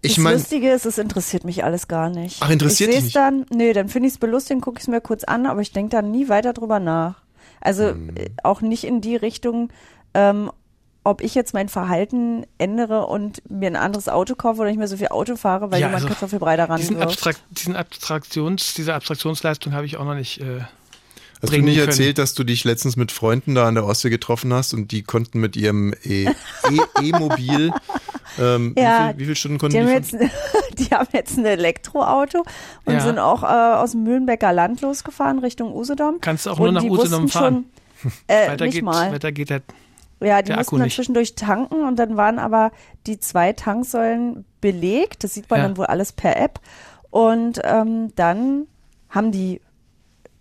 ich 0.01 0.15
das 0.15 0.23
meine, 0.23 0.37
Lustige 0.37 0.71
ist, 0.71 0.85
es 0.85 0.97
interessiert 0.97 1.43
mich 1.43 1.63
alles 1.63 1.87
gar 1.87 2.09
nicht. 2.09 2.37
Ach, 2.41 2.49
interessiert 2.49 2.89
ich 2.91 2.95
dich 2.95 3.03
seh's 3.05 3.13
dann, 3.13 3.45
nö, 3.51 3.73
dann 3.73 3.89
finde 3.89 4.07
ich 4.07 4.13
es 4.13 4.19
belustigend, 4.19 4.63
gucke 4.63 4.77
ich 4.77 4.83
es 4.83 4.87
mir 4.87 5.01
kurz 5.01 5.23
an, 5.23 5.45
aber 5.47 5.61
ich 5.61 5.71
denke 5.73 5.89
dann 5.89 6.11
nie 6.11 6.29
weiter 6.29 6.53
drüber 6.53 6.79
nach. 6.79 7.15
Also 7.59 7.93
Mhm. 7.93 8.11
äh, 8.15 8.29
auch 8.43 8.61
nicht 8.61 8.83
in 8.85 9.01
die 9.01 9.15
Richtung, 9.17 9.69
ähm, 10.13 10.51
ob 11.03 11.21
ich 11.21 11.33
jetzt 11.35 11.53
mein 11.53 11.69
Verhalten 11.69 12.45
ändere 12.57 13.05
und 13.07 13.41
mir 13.49 13.67
ein 13.67 13.75
anderes 13.75 14.09
Auto 14.09 14.35
kaufe 14.35 14.61
oder 14.61 14.69
nicht 14.69 14.77
mehr 14.79 14.87
so 14.87 14.97
viel 14.97 15.07
Auto 15.07 15.35
fahre, 15.35 15.71
weil 15.71 15.79
Ja, 15.79 15.87
jemand 15.87 16.03
also 16.03 16.07
Kartoffelbrei 16.13 16.57
daran 16.57 16.77
Diesen. 16.79 17.01
Abstrakt, 17.01 17.41
diesen 17.51 17.75
Abstraktions, 17.75 18.73
diese 18.73 18.93
Abstraktionsleistung 18.93 19.73
habe 19.73 19.85
ich 19.85 19.97
auch 19.97 20.05
noch 20.05 20.15
nicht. 20.15 20.41
Äh, 20.41 20.61
Hast 21.41 21.53
du 21.53 21.61
nicht 21.61 21.77
können. 21.77 21.87
erzählt, 21.87 22.17
dass 22.17 22.33
du 22.33 22.43
dich 22.43 22.65
letztens 22.65 22.97
mit 22.97 23.13
Freunden 23.13 23.55
da 23.55 23.65
an 23.65 23.75
der 23.75 23.85
Ostsee 23.85 24.09
getroffen 24.09 24.53
hast 24.53 24.73
und 24.73 24.91
die 24.91 25.03
konnten 25.03 25.39
mit 25.39 25.55
ihrem 25.55 25.93
E- 26.03 26.25
E- 26.25 26.33
E-Mobil, 27.01 27.71
ähm, 28.37 28.75
Ja, 28.77 28.83
wie, 29.07 29.11
viel, 29.13 29.19
wie 29.19 29.23
viele 29.23 29.35
Stunden 29.37 29.57
konnten 29.57 29.77
Die 29.77 29.83
die, 29.85 29.87
haben, 29.89 30.03
jetzt, 30.03 30.15
die 30.77 30.85
haben 30.93 31.07
jetzt 31.13 31.37
ein 31.37 31.45
Elektroauto 31.45 32.43
und 32.83 32.93
Ja. 32.93 32.99
sind 32.99 33.19
auch 33.19 33.43
äh, 33.43 33.45
aus 33.45 33.91
dem 33.91 34.03
Mühlenbecker 34.03 34.51
Land 34.51 34.81
losgefahren 34.81 35.39
Richtung 35.39 35.73
Usedom. 35.73 36.17
Kannst 36.19 36.45
du 36.45 36.49
auch 36.49 36.59
und 36.59 36.73
nur 36.73 36.83
nach 36.83 36.83
Usedom 36.83 37.29
fahren. 37.29 37.65
Schon, 38.01 38.11
äh, 38.27 38.49
weiter, 38.49 38.65
nicht 38.65 38.73
geht, 38.75 38.83
mal. 38.83 39.09
weiter 39.13 39.31
geht 39.31 39.49
der. 39.49 39.61
Ja, 40.21 40.41
die 40.41 40.51
mussten 40.51 40.59
Akku 40.67 40.77
dann 40.77 40.85
nicht. 40.85 40.95
zwischendurch 40.95 41.35
tanken 41.35 41.83
und 41.85 41.97
dann 41.97 42.17
waren 42.17 42.39
aber 42.39 42.71
die 43.07 43.19
zwei 43.19 43.53
Tanksäulen 43.53 44.45
belegt. 44.61 45.23
Das 45.23 45.33
sieht 45.33 45.49
man 45.49 45.59
Ja. 45.61 45.67
dann 45.67 45.77
wohl 45.77 45.85
alles 45.85 46.11
per 46.11 46.35
App. 46.37 46.59
Und 47.09 47.61
ähm, 47.63 48.13
dann 48.15 48.67
haben 49.09 49.31
die 49.31 49.61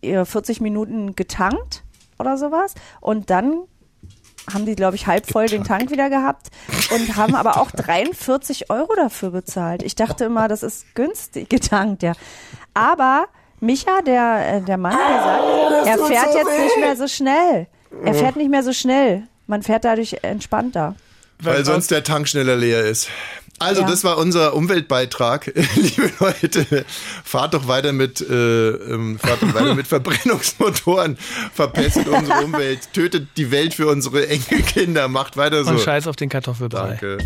ihr 0.01 0.25
40 0.25 0.61
Minuten 0.61 1.15
getankt 1.17 1.85
oder 2.19 2.37
sowas. 2.37 2.75
Und 3.01 3.31
dann 3.31 3.63
haben 4.53 4.65
die, 4.67 4.75
glaube 4.75 4.97
ich, 4.97 5.07
halb 5.07 5.31
voll 5.31 5.47
den 5.47 5.63
Tank 5.65 5.91
wieder 5.91 6.09
gehabt 6.11 6.49
und 6.95 7.17
haben 7.17 7.35
aber 7.35 7.61
auch 7.61 7.71
43 7.71 8.71
Euro 8.71 8.95
dafür 8.97 9.31
bezahlt. 9.31 9.83
Ich 9.83 9.95
dachte 9.95 10.25
immer, 10.25 10.49
das 10.49 10.63
ist 10.63 10.95
günstig 10.95 11.49
getankt, 11.51 12.03
ja. 12.03 12.13
Aber 12.75 13.27
Micha, 13.61 14.01
der, 14.03 14.57
äh, 14.57 14.61
der 14.63 14.79
Mann, 14.79 14.97
der 14.97 15.23
sagt, 15.23 15.87
er 15.87 15.99
fährt 16.07 16.35
jetzt 16.35 16.59
nicht 16.61 16.79
mehr 16.81 16.97
so 16.97 17.07
schnell. 17.09 17.67
Er 18.05 18.15
fährt 18.15 18.37
nicht 18.37 18.51
mehr 18.51 18.63
so 18.63 18.73
schnell. 18.73 19.27
Man 19.49 19.63
fährt 19.63 19.85
dadurch 19.85 20.19
entspannter. 20.23 20.95
Weil 21.41 21.65
sonst 21.65 21.91
der 21.91 22.05
Tank 22.05 22.29
schneller 22.29 22.57
leer 22.57 22.85
ist. 22.85 23.09
Also, 23.59 23.81
Ja. 23.81 23.87
das 23.89 24.05
war 24.05 24.19
unser 24.19 24.55
Umweltbeitrag. 24.55 25.47
Liebe 25.75 26.13
Leute, 26.21 26.85
fahrt 27.25 27.55
doch 27.55 27.67
weiter 27.67 27.93
mit, 27.93 28.21
äh, 28.21 28.71
ähm, 28.71 29.19
fahrt 29.19 29.43
doch 29.43 29.55
weiter 29.55 29.75
mit 29.75 29.87
Verbrennungsmotoren, 29.87 31.17
verpestet 31.55 32.07
unsere 32.09 32.45
Umwelt, 32.45 32.93
tötet 32.93 33.29
die 33.37 33.51
Welt 33.51 33.75
für 33.75 33.89
unsere 33.89 34.29
Enkelkinder, 34.29 35.09
macht 35.09 35.37
weiter 35.37 35.65
so. 35.65 35.71
Und 35.71 35.81
Scheiß 35.81 36.07
auf 36.07 36.17
den 36.17 36.29
Kartoffelbrei. 36.29 36.89
Danke. 37.01 37.19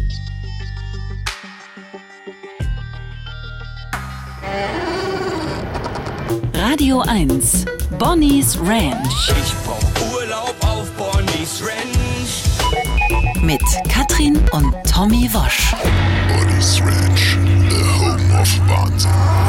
Radio 6.54 7.00
1. 7.00 7.64
Bonnie's 7.98 8.58
Ranch 8.60 9.30
Ich 9.30 9.54
brauch 9.64 10.12
Urlaub 10.14 10.54
auf 10.60 10.90
Bonnie's 10.92 11.62
Ranch. 11.62 11.91
Mit 13.52 13.92
Katrin 13.92 14.38
und 14.52 14.74
Tommy 14.90 15.28
Wosch. 15.34 15.74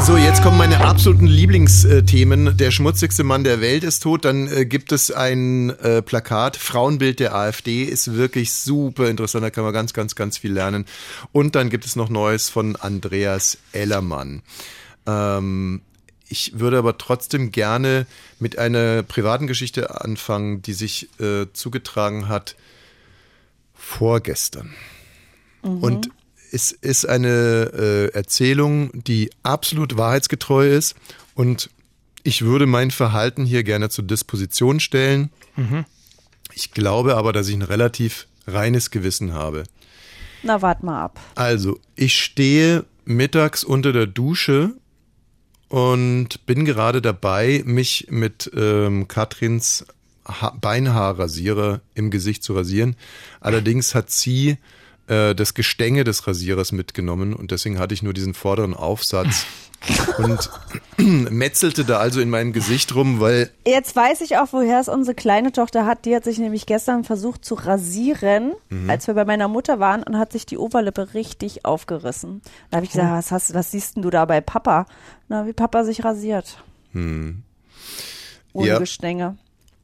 So, 0.05 0.17
jetzt 0.17 0.43
kommen 0.43 0.57
meine 0.57 0.83
absoluten 0.83 1.25
Lieblingsthemen. 1.25 2.57
Der 2.57 2.71
schmutzigste 2.71 3.23
Mann 3.23 3.45
der 3.45 3.61
Welt 3.61 3.85
ist 3.85 4.03
tot. 4.03 4.25
Dann 4.25 4.49
äh, 4.49 4.65
gibt 4.65 4.91
es 4.91 5.09
ein 5.09 5.69
äh, 5.79 6.01
Plakat, 6.01 6.57
Frauenbild 6.57 7.21
der 7.21 7.33
AfD, 7.33 7.83
ist 7.83 8.13
wirklich 8.13 8.51
super 8.51 9.09
interessant. 9.09 9.45
Da 9.45 9.51
kann 9.51 9.63
man 9.63 9.71
ganz, 9.71 9.93
ganz, 9.93 10.15
ganz 10.15 10.37
viel 10.37 10.51
lernen. 10.51 10.83
Und 11.31 11.55
dann 11.55 11.69
gibt 11.69 11.85
es 11.85 11.95
noch 11.95 12.09
Neues 12.09 12.49
von 12.49 12.75
Andreas 12.75 13.57
Ellermann. 13.71 14.41
Ähm, 15.07 15.81
ich 16.27 16.59
würde 16.59 16.77
aber 16.77 16.97
trotzdem 16.97 17.53
gerne 17.53 18.05
mit 18.37 18.57
einer 18.57 19.03
privaten 19.03 19.47
Geschichte 19.47 20.01
anfangen, 20.01 20.61
die 20.61 20.73
sich 20.73 21.07
äh, 21.21 21.45
zugetragen 21.53 22.27
hat 22.27 22.57
vorgestern. 23.83 24.73
Und 25.61 26.09
es 26.51 26.71
ist 26.71 27.05
eine 27.05 27.71
äh, 27.73 28.07
Erzählung, 28.13 28.91
die 28.93 29.29
absolut 29.43 29.97
wahrheitsgetreu 29.97 30.67
ist. 30.69 30.95
Und 31.35 31.69
ich 32.23 32.43
würde 32.43 32.65
mein 32.65 32.91
Verhalten 32.91 33.45
hier 33.45 33.63
gerne 33.63 33.89
zur 33.89 34.05
Disposition 34.05 34.79
stellen. 34.79 35.29
Ich 36.53 36.71
glaube 36.71 37.15
aber, 37.15 37.33
dass 37.33 37.47
ich 37.47 37.55
ein 37.55 37.61
relativ 37.61 38.27
reines 38.47 38.91
Gewissen 38.91 39.33
habe. 39.33 39.63
Na, 40.43 40.61
wart 40.61 40.83
mal 40.83 41.03
ab. 41.03 41.19
Also, 41.35 41.79
ich 41.95 42.21
stehe 42.21 42.85
mittags 43.05 43.63
unter 43.63 43.93
der 43.93 44.07
Dusche 44.07 44.71
und 45.69 46.45
bin 46.45 46.65
gerade 46.65 47.01
dabei, 47.01 47.63
mich 47.65 48.07
mit 48.09 48.51
ähm, 48.55 49.07
Katrins 49.07 49.85
ha 50.25 50.55
Beinhaarrasierer 50.59 51.81
im 51.95 52.09
Gesicht 52.11 52.43
zu 52.43 52.53
rasieren. 52.53 52.95
Allerdings 53.41 53.93
hat 53.95 54.09
sie 54.09 54.57
äh, 55.07 55.35
das 55.35 55.53
Gestänge 55.53 56.03
des 56.03 56.27
Rasierers 56.27 56.71
mitgenommen 56.71 57.33
und 57.33 57.51
deswegen 57.51 57.79
hatte 57.79 57.93
ich 57.93 58.03
nur 58.03 58.13
diesen 58.13 58.33
vorderen 58.33 58.73
Aufsatz 58.73 59.45
und 60.17 60.49
metzelte 61.29 61.83
da 61.83 61.97
also 61.97 62.21
in 62.21 62.29
meinem 62.29 62.53
Gesicht 62.53 62.95
rum, 62.95 63.19
weil 63.19 63.49
Jetzt 63.67 63.93
weiß 63.97 64.21
ich 64.21 64.37
auch, 64.37 64.47
woher 64.51 64.79
es 64.79 64.87
unsere 64.87 65.13
kleine 65.13 65.51
Tochter 65.51 65.85
hat. 65.85 66.05
Die 66.05 66.15
hat 66.15 66.23
sich 66.23 66.37
nämlich 66.39 66.65
gestern 66.65 67.03
versucht 67.03 67.43
zu 67.43 67.55
rasieren, 67.55 68.53
Mhm. 68.69 68.89
als 68.89 69.07
wir 69.07 69.13
bei 69.13 69.25
meiner 69.25 69.49
Mutter 69.49 69.79
waren 69.81 70.01
und 70.03 70.17
hat 70.17 70.31
sich 70.31 70.45
die 70.45 70.57
Oberlippe 70.57 71.13
richtig 71.13 71.65
aufgerissen. 71.65 72.41
Da 72.71 72.77
habe 72.77 72.85
ich 72.85 72.91
gesagt, 72.93 73.11
was, 73.11 73.31
hast, 73.31 73.53
was 73.53 73.71
siehst 73.71 73.97
denn 73.97 74.03
du 74.03 74.09
da 74.09 74.23
bei 74.23 74.39
Papa? 74.39 74.85
Na, 75.27 75.45
wie 75.47 75.53
Papa 75.53 75.83
sich 75.83 76.05
rasiert. 76.05 76.63
Ohne 76.93 77.03
Hm. 77.03 77.43
Ja. 78.53 78.79
Gestänge. 78.79 79.37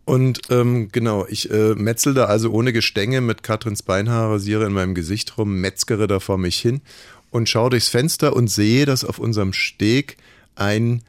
Und 0.10 0.41
ähm, 0.49 0.89
genau, 0.91 1.28
ich 1.30 1.51
äh, 1.51 1.76
metzel 1.76 2.16
da 2.16 2.26
also 2.26 2.49
ohne 2.49 2.74
Gestänge 2.74 3.22
mit 3.22 3.43
Katrins 3.43 3.84
Beinhaarrasierer 3.84 4.66
in 4.66 4.74
meinem 4.74 4.95
Gesicht 4.95 5.38
rum, 5.38 5.62
metzgere 5.62 6.07
da 6.07 6.20
vor 6.20 6.39
mich 6.39 6.60
hin 6.60 6.82
und 7.30 7.47
schaue 7.47 7.70
durchs 7.70 7.89
Fenster 7.89 8.36
und 8.36 8.47
sehe, 8.47 8.88
dass 8.88 9.05
auf 9.05 9.20
unserem 9.20 9.53
Steg 9.53 10.18
ein 10.55 11.03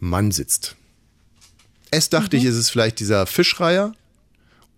Mann 0.00 0.30
sitzt. 0.30 0.76
Erst 1.90 2.14
dachte 2.14 2.38
ich, 2.38 2.44
es 2.44 2.56
ist 2.56 2.70
vielleicht 2.70 3.00
dieser 3.00 3.26
Fischreiher. 3.26 3.92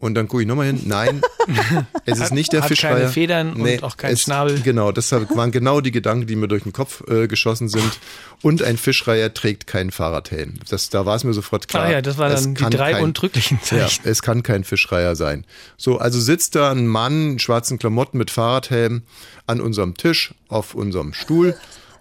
Und 0.00 0.14
dann 0.14 0.28
gucke 0.28 0.42
ich 0.42 0.48
nochmal 0.48 0.66
hin. 0.68 0.80
Nein, 0.86 1.20
es 2.06 2.16
ist 2.18 2.24
Hat- 2.24 2.32
nicht 2.32 2.54
der 2.54 2.62
hat 2.62 2.68
Fischreiher. 2.68 2.96
keine 2.96 3.08
Federn 3.10 3.52
und 3.52 3.82
auch 3.84 3.98
keinen 3.98 4.14
es, 4.14 4.22
Schnabel. 4.22 4.58
Genau, 4.62 4.92
das 4.92 5.12
waren 5.12 5.52
genau 5.52 5.82
die 5.82 5.90
Gedanken, 5.92 6.26
die 6.26 6.36
mir 6.36 6.48
durch 6.48 6.62
den 6.62 6.72
Kopf 6.72 7.02
äh, 7.08 7.28
geschossen 7.28 7.68
sind. 7.68 7.98
Und 8.40 8.62
ein 8.62 8.78
Fischreiher 8.78 9.34
trägt 9.34 9.66
keinen 9.66 9.90
Fahrradhelm. 9.90 10.54
Das, 10.70 10.88
da 10.88 11.04
war 11.04 11.16
es 11.16 11.24
mir 11.24 11.34
sofort 11.34 11.68
klar. 11.68 11.84
Ah 11.84 11.90
ja, 11.92 12.00
das 12.02 12.16
waren 12.16 12.32
es 12.32 12.42
dann 12.44 12.54
die 12.54 12.62
kann 12.62 12.70
drei 12.70 12.92
kein- 12.92 13.04
undrücklichen 13.04 13.58
ja, 13.62 13.66
Zeichen. 13.86 14.00
es 14.04 14.22
kann 14.22 14.42
kein 14.42 14.64
Fischreiher 14.64 15.14
sein. 15.16 15.44
So, 15.76 15.98
also 15.98 16.18
sitzt 16.18 16.54
da 16.54 16.70
ein 16.72 16.86
Mann 16.86 17.32
in 17.32 17.38
schwarzen 17.38 17.78
Klamotten 17.78 18.16
mit 18.16 18.30
Fahrradhelm 18.30 19.02
an 19.46 19.60
unserem 19.60 19.98
Tisch, 19.98 20.32
auf 20.48 20.74
unserem 20.74 21.12
Stuhl 21.12 21.54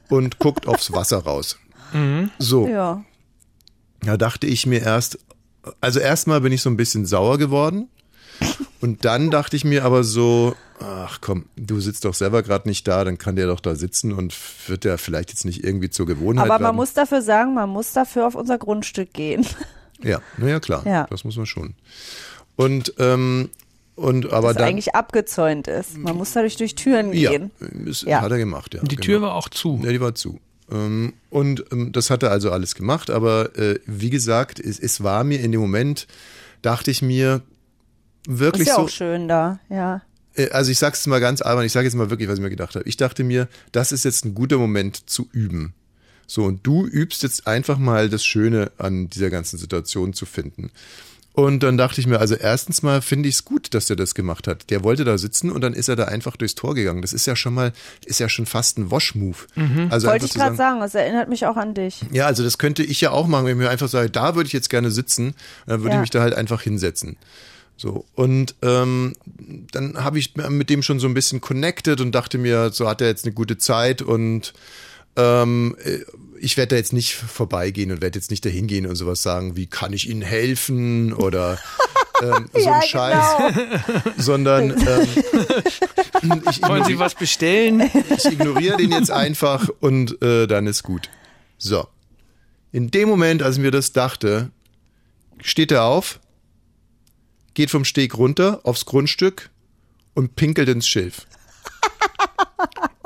und 0.08 0.40
guckt 0.40 0.68
aufs 0.70 0.94
Wasser 0.94 1.18
raus. 1.18 1.58
Mhm. 1.92 2.32
So, 2.40 2.66
Ja. 2.66 3.04
da 4.04 4.16
dachte 4.16 4.48
ich 4.48 4.66
mir 4.66 4.82
erst, 4.84 5.20
also 5.82 6.00
erstmal 6.00 6.42
bin 6.42 6.52
ich 6.52 6.62
so 6.62 6.70
ein 6.70 6.78
bisschen 6.78 7.06
sauer 7.06 7.38
geworden. 7.38 7.90
Und 8.82 9.04
dann 9.04 9.30
dachte 9.30 9.58
ich 9.58 9.66
mir 9.66 9.84
aber 9.84 10.06
so, 10.06 10.56
ach 10.80 11.20
komm, 11.20 11.46
du 11.58 11.82
sitzt 11.82 12.06
doch 12.06 12.14
selber 12.14 12.42
gerade 12.44 12.70
nicht 12.70 12.88
da, 12.88 13.04
dann 13.04 13.18
kann 13.18 13.36
der 13.36 13.48
doch 13.48 13.60
da 13.60 13.76
sitzen 13.76 14.14
und 14.14 14.34
wird 14.68 14.86
der 14.86 14.98
vielleicht 14.98 15.30
jetzt 15.32 15.44
nicht 15.44 15.66
irgendwie 15.66 15.90
zur 15.90 16.06
Gewohnheit 16.06 16.46
Aber 16.46 16.54
man 16.56 16.64
werden. 16.64 16.76
muss 16.78 16.94
dafür 16.94 17.22
sagen, 17.22 17.54
man 17.54 17.70
muss 17.70 17.92
dafür 17.92 18.26
auf 18.28 18.36
unser 18.36 18.58
Grundstück 18.58 19.14
gehen. 19.14 19.46
Ja, 20.02 20.22
naja, 20.38 20.62
klar, 20.62 20.88
Ja. 20.88 21.08
das 21.10 21.26
muss 21.26 21.36
man 21.36 21.46
schon. 21.46 21.74
Und, 22.56 22.94
ähm, 23.00 23.50
und 23.96 24.32
aber 24.32 24.48
Was 24.52 24.56
dann. 24.56 24.70
eigentlich 24.70 24.96
abgezäunt 24.96 25.68
ist. 25.68 25.98
Man 25.98 26.16
muss 26.16 26.32
dadurch 26.32 26.56
durch 26.56 26.76
Türen 26.76 27.12
ja, 27.12 27.32
gehen. 27.32 27.52
das 27.86 28.04
Ja. 28.04 28.22
hat 28.22 28.32
er 28.32 28.38
gemacht, 28.38 28.74
ja. 28.74 28.80
Die 28.82 28.96
genau. 28.96 29.02
Tür 29.06 29.22
war 29.24 29.36
auch 29.36 29.50
zu. 29.50 29.78
Ja, 29.84 29.92
die 29.92 30.00
war 30.00 30.16
zu. 30.16 30.40
Ähm, 30.72 31.14
und 31.30 31.66
ähm, 31.72 31.92
das 31.92 32.10
hat 32.10 32.24
er 32.24 32.32
also 32.32 32.52
alles 32.52 32.76
gemacht, 32.76 33.10
aber 33.10 33.58
äh, 33.58 33.80
wie 33.86 34.10
gesagt, 34.10 34.60
es, 34.60 34.80
es 34.80 35.04
war 35.04 35.24
mir 35.24 35.40
in 35.40 35.52
dem 35.52 35.62
Moment, 35.62 36.08
dachte 36.62 36.92
ich 36.92 37.02
mir, 37.02 37.42
wirklich 38.28 38.64
Ist 38.64 38.70
ja 38.70 38.76
so, 38.76 38.82
auch 38.82 38.90
schön 38.90 39.28
da, 39.28 39.60
ja. 39.70 40.02
äh, 40.36 40.50
also 40.52 40.72
ich 40.72 40.78
sag's 40.78 41.06
mal 41.08 41.20
ganz 41.20 41.42
albern, 41.42 41.66
ich 41.66 41.72
sage 41.72 41.86
jetzt 41.86 41.96
mal 41.96 42.10
wirklich, 42.10 42.30
was 42.30 42.38
ich 42.38 42.44
mir 42.44 42.50
gedacht 42.50 42.76
habe. 42.76 42.88
Ich 42.88 42.98
dachte 42.98 43.24
mir, 43.24 43.48
das 43.72 43.92
ist 43.92 44.06
jetzt 44.06 44.26
ein 44.26 44.36
guter 44.36 44.58
Moment 44.58 45.10
zu 45.10 45.28
üben. 45.32 45.74
So, 46.28 46.44
und 46.44 46.66
du 46.66 46.86
übst 46.86 47.24
jetzt 47.24 47.48
einfach 47.48 47.80
mal 47.80 48.08
das 48.08 48.24
Schöne 48.24 48.72
an 48.78 49.10
dieser 49.10 49.32
ganzen 49.32 49.58
Situation 49.58 50.14
zu 50.14 50.28
finden. 50.28 50.70
Und 51.40 51.64
dann 51.64 51.78
dachte 51.78 52.02
ich 52.02 52.08
mir, 52.08 52.20
also 52.20 52.36
erstens 52.36 52.82
mal 52.84 53.02
finde 53.02 53.30
ich 53.30 53.36
es 53.36 53.46
gut, 53.46 53.74
dass 53.74 53.90
er 53.90 53.96
das 53.96 54.14
gemacht 54.16 54.48
hat. 54.48 54.70
Der 54.70 54.84
wollte 54.84 55.06
da 55.06 55.18
sitzen 55.18 55.52
und 55.52 55.62
dann 55.62 55.74
ist 55.74 55.88
er 55.88 55.96
da 55.96 56.06
einfach 56.06 56.36
durchs 56.36 56.56
Tor 56.56 56.76
gegangen. 56.76 57.02
Das 57.02 57.14
ist 57.14 57.26
ja 57.26 57.36
schon 57.36 57.54
mal, 57.54 57.72
ist 58.06 58.20
ja 58.20 58.28
schon 58.30 58.46
fast 58.46 58.78
ein 58.78 58.92
Wash-Move. 58.92 59.38
Also 59.90 60.08
Wollte 60.08 60.26
ich 60.26 60.34
gerade 60.34 60.56
sagen, 60.56 60.80
das 60.80 60.96
erinnert 60.96 61.30
mich 61.30 61.46
auch 61.46 61.56
an 61.58 61.74
dich. 61.74 62.02
ja, 62.12 62.26
also 62.26 62.44
das 62.44 62.58
könnte 62.58 62.84
ich 62.84 63.00
ja 63.02 63.12
auch 63.12 63.28
machen, 63.28 63.46
wenn 63.46 63.54
ich 63.54 63.58
mir 63.64 63.70
einfach 63.70 63.88
sage, 63.88 64.10
da 64.10 64.36
würde 64.36 64.48
ich 64.48 64.54
jetzt 64.54 64.70
gerne 64.70 64.92
sitzen, 64.92 65.34
dann 65.66 65.82
würde 65.82 65.92
Ja. 65.92 65.96
ich 65.96 66.02
mich 66.02 66.10
da 66.10 66.22
halt 66.22 66.34
einfach 66.34 66.62
hinsetzen. 66.62 67.16
So, 67.78 68.04
und 68.16 68.56
ähm, 68.62 69.14
dann 69.72 70.04
habe 70.04 70.20
ich 70.20 70.36
mit 70.36 70.70
dem 70.70 70.84
schon 70.84 71.00
so 71.00 71.08
ein 71.08 71.14
bisschen 71.14 71.40
connected 71.40 72.02
und 72.02 72.14
dachte 72.14 72.38
mir, 72.38 72.72
so 72.72 72.90
hat 72.90 73.00
er 73.00 73.08
jetzt 73.08 73.24
eine 73.24 73.34
gute 73.34 73.58
Zeit 73.58 74.02
und 74.02 74.54
ähm, 75.16 75.76
äh, 75.84 76.00
ich 76.42 76.58
werde 76.58 76.70
da 76.70 76.76
jetzt 76.78 76.94
nicht 76.94 77.16
vorbeigehen 77.16 77.92
und 77.92 78.02
werde 78.02 78.18
jetzt 78.18 78.32
nicht 78.32 78.46
dahin 78.46 78.68
gehen 78.68 78.86
und 78.86 78.96
sowas 78.96 79.22
sagen, 79.22 79.56
wie 79.56 79.68
kann 79.68 79.94
ich 79.94 80.10
Ihnen 80.10 80.22
helfen 80.22 81.14
oder 81.14 81.58
ähm, 82.22 82.50
so 82.54 82.60
Ja, 82.60 82.76
ein 82.76 82.82
Scheiß, 82.82 83.26
sondern 84.18 84.72
ähm, 84.72 85.08
ich, 86.50 86.62
Wollen 86.64 86.86
Sie 86.86 87.00
was 87.00 87.16
bestellen? 87.16 87.90
ich 88.18 88.26
ignoriere 88.26 88.78
den 88.78 88.92
jetzt 88.92 89.12
einfach 89.12 89.70
und 89.80 90.22
äh, 90.22 90.48
dann 90.48 90.68
ist 90.68 90.84
gut. 90.84 91.10
So. 91.58 91.88
In 92.72 92.92
dem 92.92 93.10
Moment, 93.10 93.42
als 93.42 93.56
ich 93.56 93.62
mir 93.62 93.72
das 93.72 93.92
dachte, 93.92 94.52
steht 95.42 95.72
er 95.72 95.84
auf, 95.86 96.20
geht 97.54 97.72
vom 97.72 97.84
Steg 97.86 98.18
runter 98.18 98.62
aufs 98.64 98.86
Grundstück 98.86 99.50
und 100.14 100.36
pinkelt 100.36 100.70
ins 100.70 100.88
Schilf. 100.88 101.26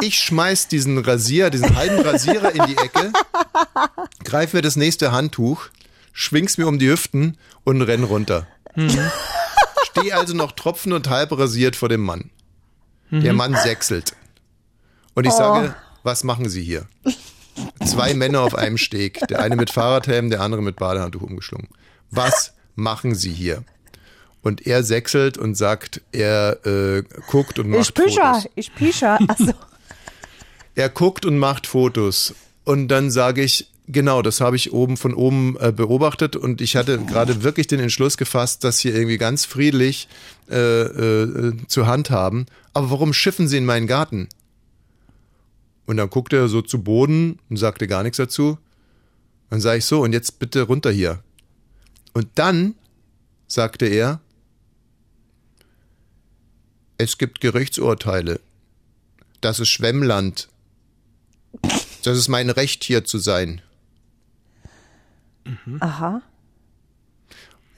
Ich 0.04 0.20
schmeiß 0.20 0.68
diesen 0.68 0.98
Rasier, 0.98 1.50
diesen 1.50 1.78
halben 1.78 2.02
Rasierer 2.06 2.54
in 2.54 2.66
die 2.66 2.76
Ecke, 2.76 3.14
greif 4.26 4.52
mir 4.54 4.62
das 4.62 4.76
nächste 4.76 5.14
Handtuch, 5.14 5.68
schwing's 6.12 6.58
mir 6.58 6.68
um 6.68 6.78
die 6.78 6.90
Hüften 6.90 7.38
und 7.64 7.82
renn 7.82 8.04
runter. 8.04 8.46
Steh 9.86 10.12
also 10.12 10.34
noch 10.36 10.52
tropfen 10.52 10.92
und 10.92 11.10
halb 11.10 11.32
rasiert 11.32 11.78
vor 11.78 11.88
dem 11.88 12.02
Mann. 12.02 12.32
Der 13.12 13.32
Mann 13.32 13.56
sechselt. 13.56 14.14
Und 15.14 15.26
ich 15.26 15.32
sage, 15.32 15.74
was 16.04 16.26
machen 16.26 16.50
Sie 16.50 16.64
hier? 16.64 16.86
Zwei 17.86 18.14
Männer 18.14 18.42
auf 18.42 18.56
einem 18.56 18.78
Steg. 18.78 19.26
Der 19.30 19.40
eine 19.40 19.56
mit 19.56 19.70
Fahrradhelm, 19.70 20.30
der 20.30 20.42
andere 20.42 20.62
mit 20.62 20.76
Badehandtuch 20.76 21.22
umgeschlungen. 21.22 21.70
Was 22.12 22.54
machen 22.76 23.16
Sie 23.16 23.32
hier? 23.32 23.64
Und 24.42 24.68
er 24.68 24.84
sechselt 24.84 25.38
und 25.38 25.56
sagt, 25.56 26.02
er 26.12 26.66
äh, 26.66 27.04
guckt 27.30 27.58
und 27.60 27.70
macht 27.70 27.82
Ich 27.82 27.94
pischer, 27.94 28.34
Fotos. 28.34 28.52
ich 28.56 28.76
pischer. 28.76 29.20
Also, 29.30 29.54
Er 30.76 30.90
guckt 30.90 31.26
und 31.26 31.38
macht 31.38 31.68
Fotos. 31.68 32.34
Und 32.64 32.88
dann 32.88 33.12
sage 33.12 33.44
ich, 33.44 33.68
genau, 33.88 34.22
das 34.22 34.42
habe 34.42 34.56
ich 34.56 34.74
oben 34.74 34.98
von 34.98 35.14
oben 35.14 35.58
äh, 35.60 35.72
beobachtet 35.72 36.36
und 36.36 36.62
ich 36.62 36.76
hatte 36.76 36.98
gerade 37.00 37.44
wirklich 37.44 37.68
den 37.68 37.80
Entschluss 37.80 38.18
gefasst, 38.18 38.64
das 38.64 38.80
hier 38.80 38.96
irgendwie 38.96 39.18
ganz 39.18 39.46
friedlich 39.46 40.08
äh, 40.50 40.56
äh, 40.56 41.58
zu 41.68 41.88
handhaben. 41.88 42.46
Aber 42.74 42.90
warum 42.90 43.14
schiffen 43.14 43.48
Sie 43.48 43.58
in 43.58 43.66
meinen 43.66 43.88
Garten? 43.88 44.30
Und 45.86 45.98
dann 45.98 46.10
guckte 46.10 46.38
er 46.38 46.48
so 46.48 46.62
zu 46.62 46.82
Boden 46.82 47.40
und 47.50 47.58
sagte 47.58 47.88
gar 47.88 48.04
nichts 48.04 48.18
dazu. 48.18 48.58
Dann 49.50 49.62
sage 49.62 49.80
ich 49.80 49.86
so, 49.86 50.02
und 50.02 50.14
jetzt 50.14 50.40
bitte 50.40 50.64
runter 50.64 50.92
hier. 50.92 51.22
Und 52.14 52.28
dann 52.36 52.76
sagte 53.48 53.86
er, 53.86 54.22
es 56.98 57.18
gibt 57.18 57.42
Gerichtsurteile. 57.42 58.40
Das 59.42 59.60
ist 59.60 59.70
Schwemmland. 59.70 60.48
Das 62.04 62.18
ist 62.18 62.28
mein 62.28 62.50
Recht, 62.50 62.84
hier 62.84 63.04
zu 63.06 63.18
sein. 63.18 63.62
aha. 65.80 66.22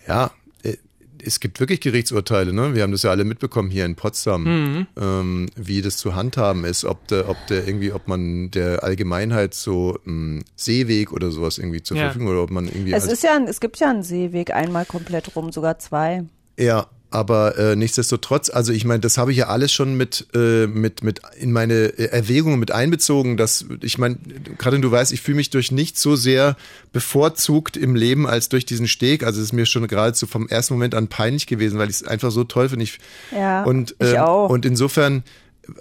Ja, 0.07 0.31
äh, 0.63 0.77
es 1.23 1.39
gibt 1.39 1.59
wirklich 1.59 1.81
Gerichtsurteile, 1.81 2.53
ne? 2.53 2.75
Wir 2.75 2.83
haben 2.83 2.91
das 2.91 3.01
ja 3.03 3.09
alle 3.09 3.23
mitbekommen 3.23 3.71
hier 3.71 3.85
in 3.85 3.95
Potsdam, 3.95 4.85
ähm, 4.95 5.49
wie 5.55 5.81
das 5.81 5.97
zu 5.97 6.13
handhaben 6.15 6.63
ist, 6.63 6.85
ob 6.85 7.07
der, 7.07 7.27
ob 7.27 7.37
der 7.47 7.67
irgendwie, 7.67 7.91
ob 7.91 8.07
man 8.07 8.51
der 8.51 8.83
Allgemeinheit 8.83 9.53
so 9.55 9.97
einen 10.05 10.43
Seeweg 10.55 11.11
oder 11.11 11.31
sowas 11.31 11.57
irgendwie 11.57 11.81
zur 11.81 11.97
Ja. 11.97 12.05
Verfügung 12.05 12.27
oder 12.27 12.43
ob 12.43 12.51
man 12.51 12.67
irgendwie 12.67 12.93
Es 12.93 13.07
ist 13.07 13.23
ja, 13.23 13.35
ein- 13.35 13.47
es 13.47 13.59
gibt 13.59 13.79
ja 13.79 13.89
einen 13.89 14.03
Seeweg 14.03 14.51
einmal 14.53 14.85
komplett 14.85 15.35
rum, 15.35 15.51
sogar 15.51 15.79
zwei. 15.79 16.23
Ja, 16.59 16.87
aber 17.11 17.57
äh, 17.57 17.75
nichtsdestotrotz, 17.75 18.49
also 18.49 18.73
ich 18.73 18.83
meine, 18.85 18.99
das 18.99 19.17
habe 19.17 19.31
ich 19.31 19.37
ja 19.37 19.47
alles 19.47 19.71
schon 19.71 19.95
mit, 19.95 20.27
äh, 20.33 20.67
mit, 20.67 21.03
mit 21.03 21.21
in 21.37 21.51
meine 21.51 21.73
äh, 21.73 22.05
Erwägungen 22.05 22.59
mit 22.59 22.71
einbezogen, 22.71 23.37
dass 23.37 23.65
ich 23.81 23.97
meine, 23.97 24.17
gerade 24.57 24.79
du 24.79 24.91
weißt, 24.91 25.13
ich 25.13 25.21
fühle 25.21 25.37
mich 25.37 25.49
durch 25.49 25.71
nichts 25.71 26.01
so 26.01 26.15
sehr 26.15 26.57
bevorzugt 26.91 27.77
im 27.77 27.95
Leben 27.95 28.27
als 28.27 28.49
durch 28.49 28.65
diesen 28.65 28.87
Steg. 28.87 29.23
Also 29.23 29.39
es 29.39 29.47
ist 29.47 29.53
mir 29.53 29.65
schon 29.65 29.87
geradezu 29.87 30.27
vom 30.27 30.47
ersten 30.47 30.73
Moment 30.73 30.95
an 30.95 31.07
peinlich 31.07 31.47
gewesen, 31.47 31.79
weil 31.79 31.89
ich 31.89 31.97
es 31.97 32.03
einfach 32.07 32.31
so 32.31 32.43
toll 32.43 32.69
finde. 32.69 32.83
Ich, 32.83 32.99
Ja, 33.31 33.63
und, 33.63 33.95
ich 33.99 34.13
ähm, 34.13 34.17
auch. 34.17 34.49
Und 34.49 34.65
insofern 34.65 35.23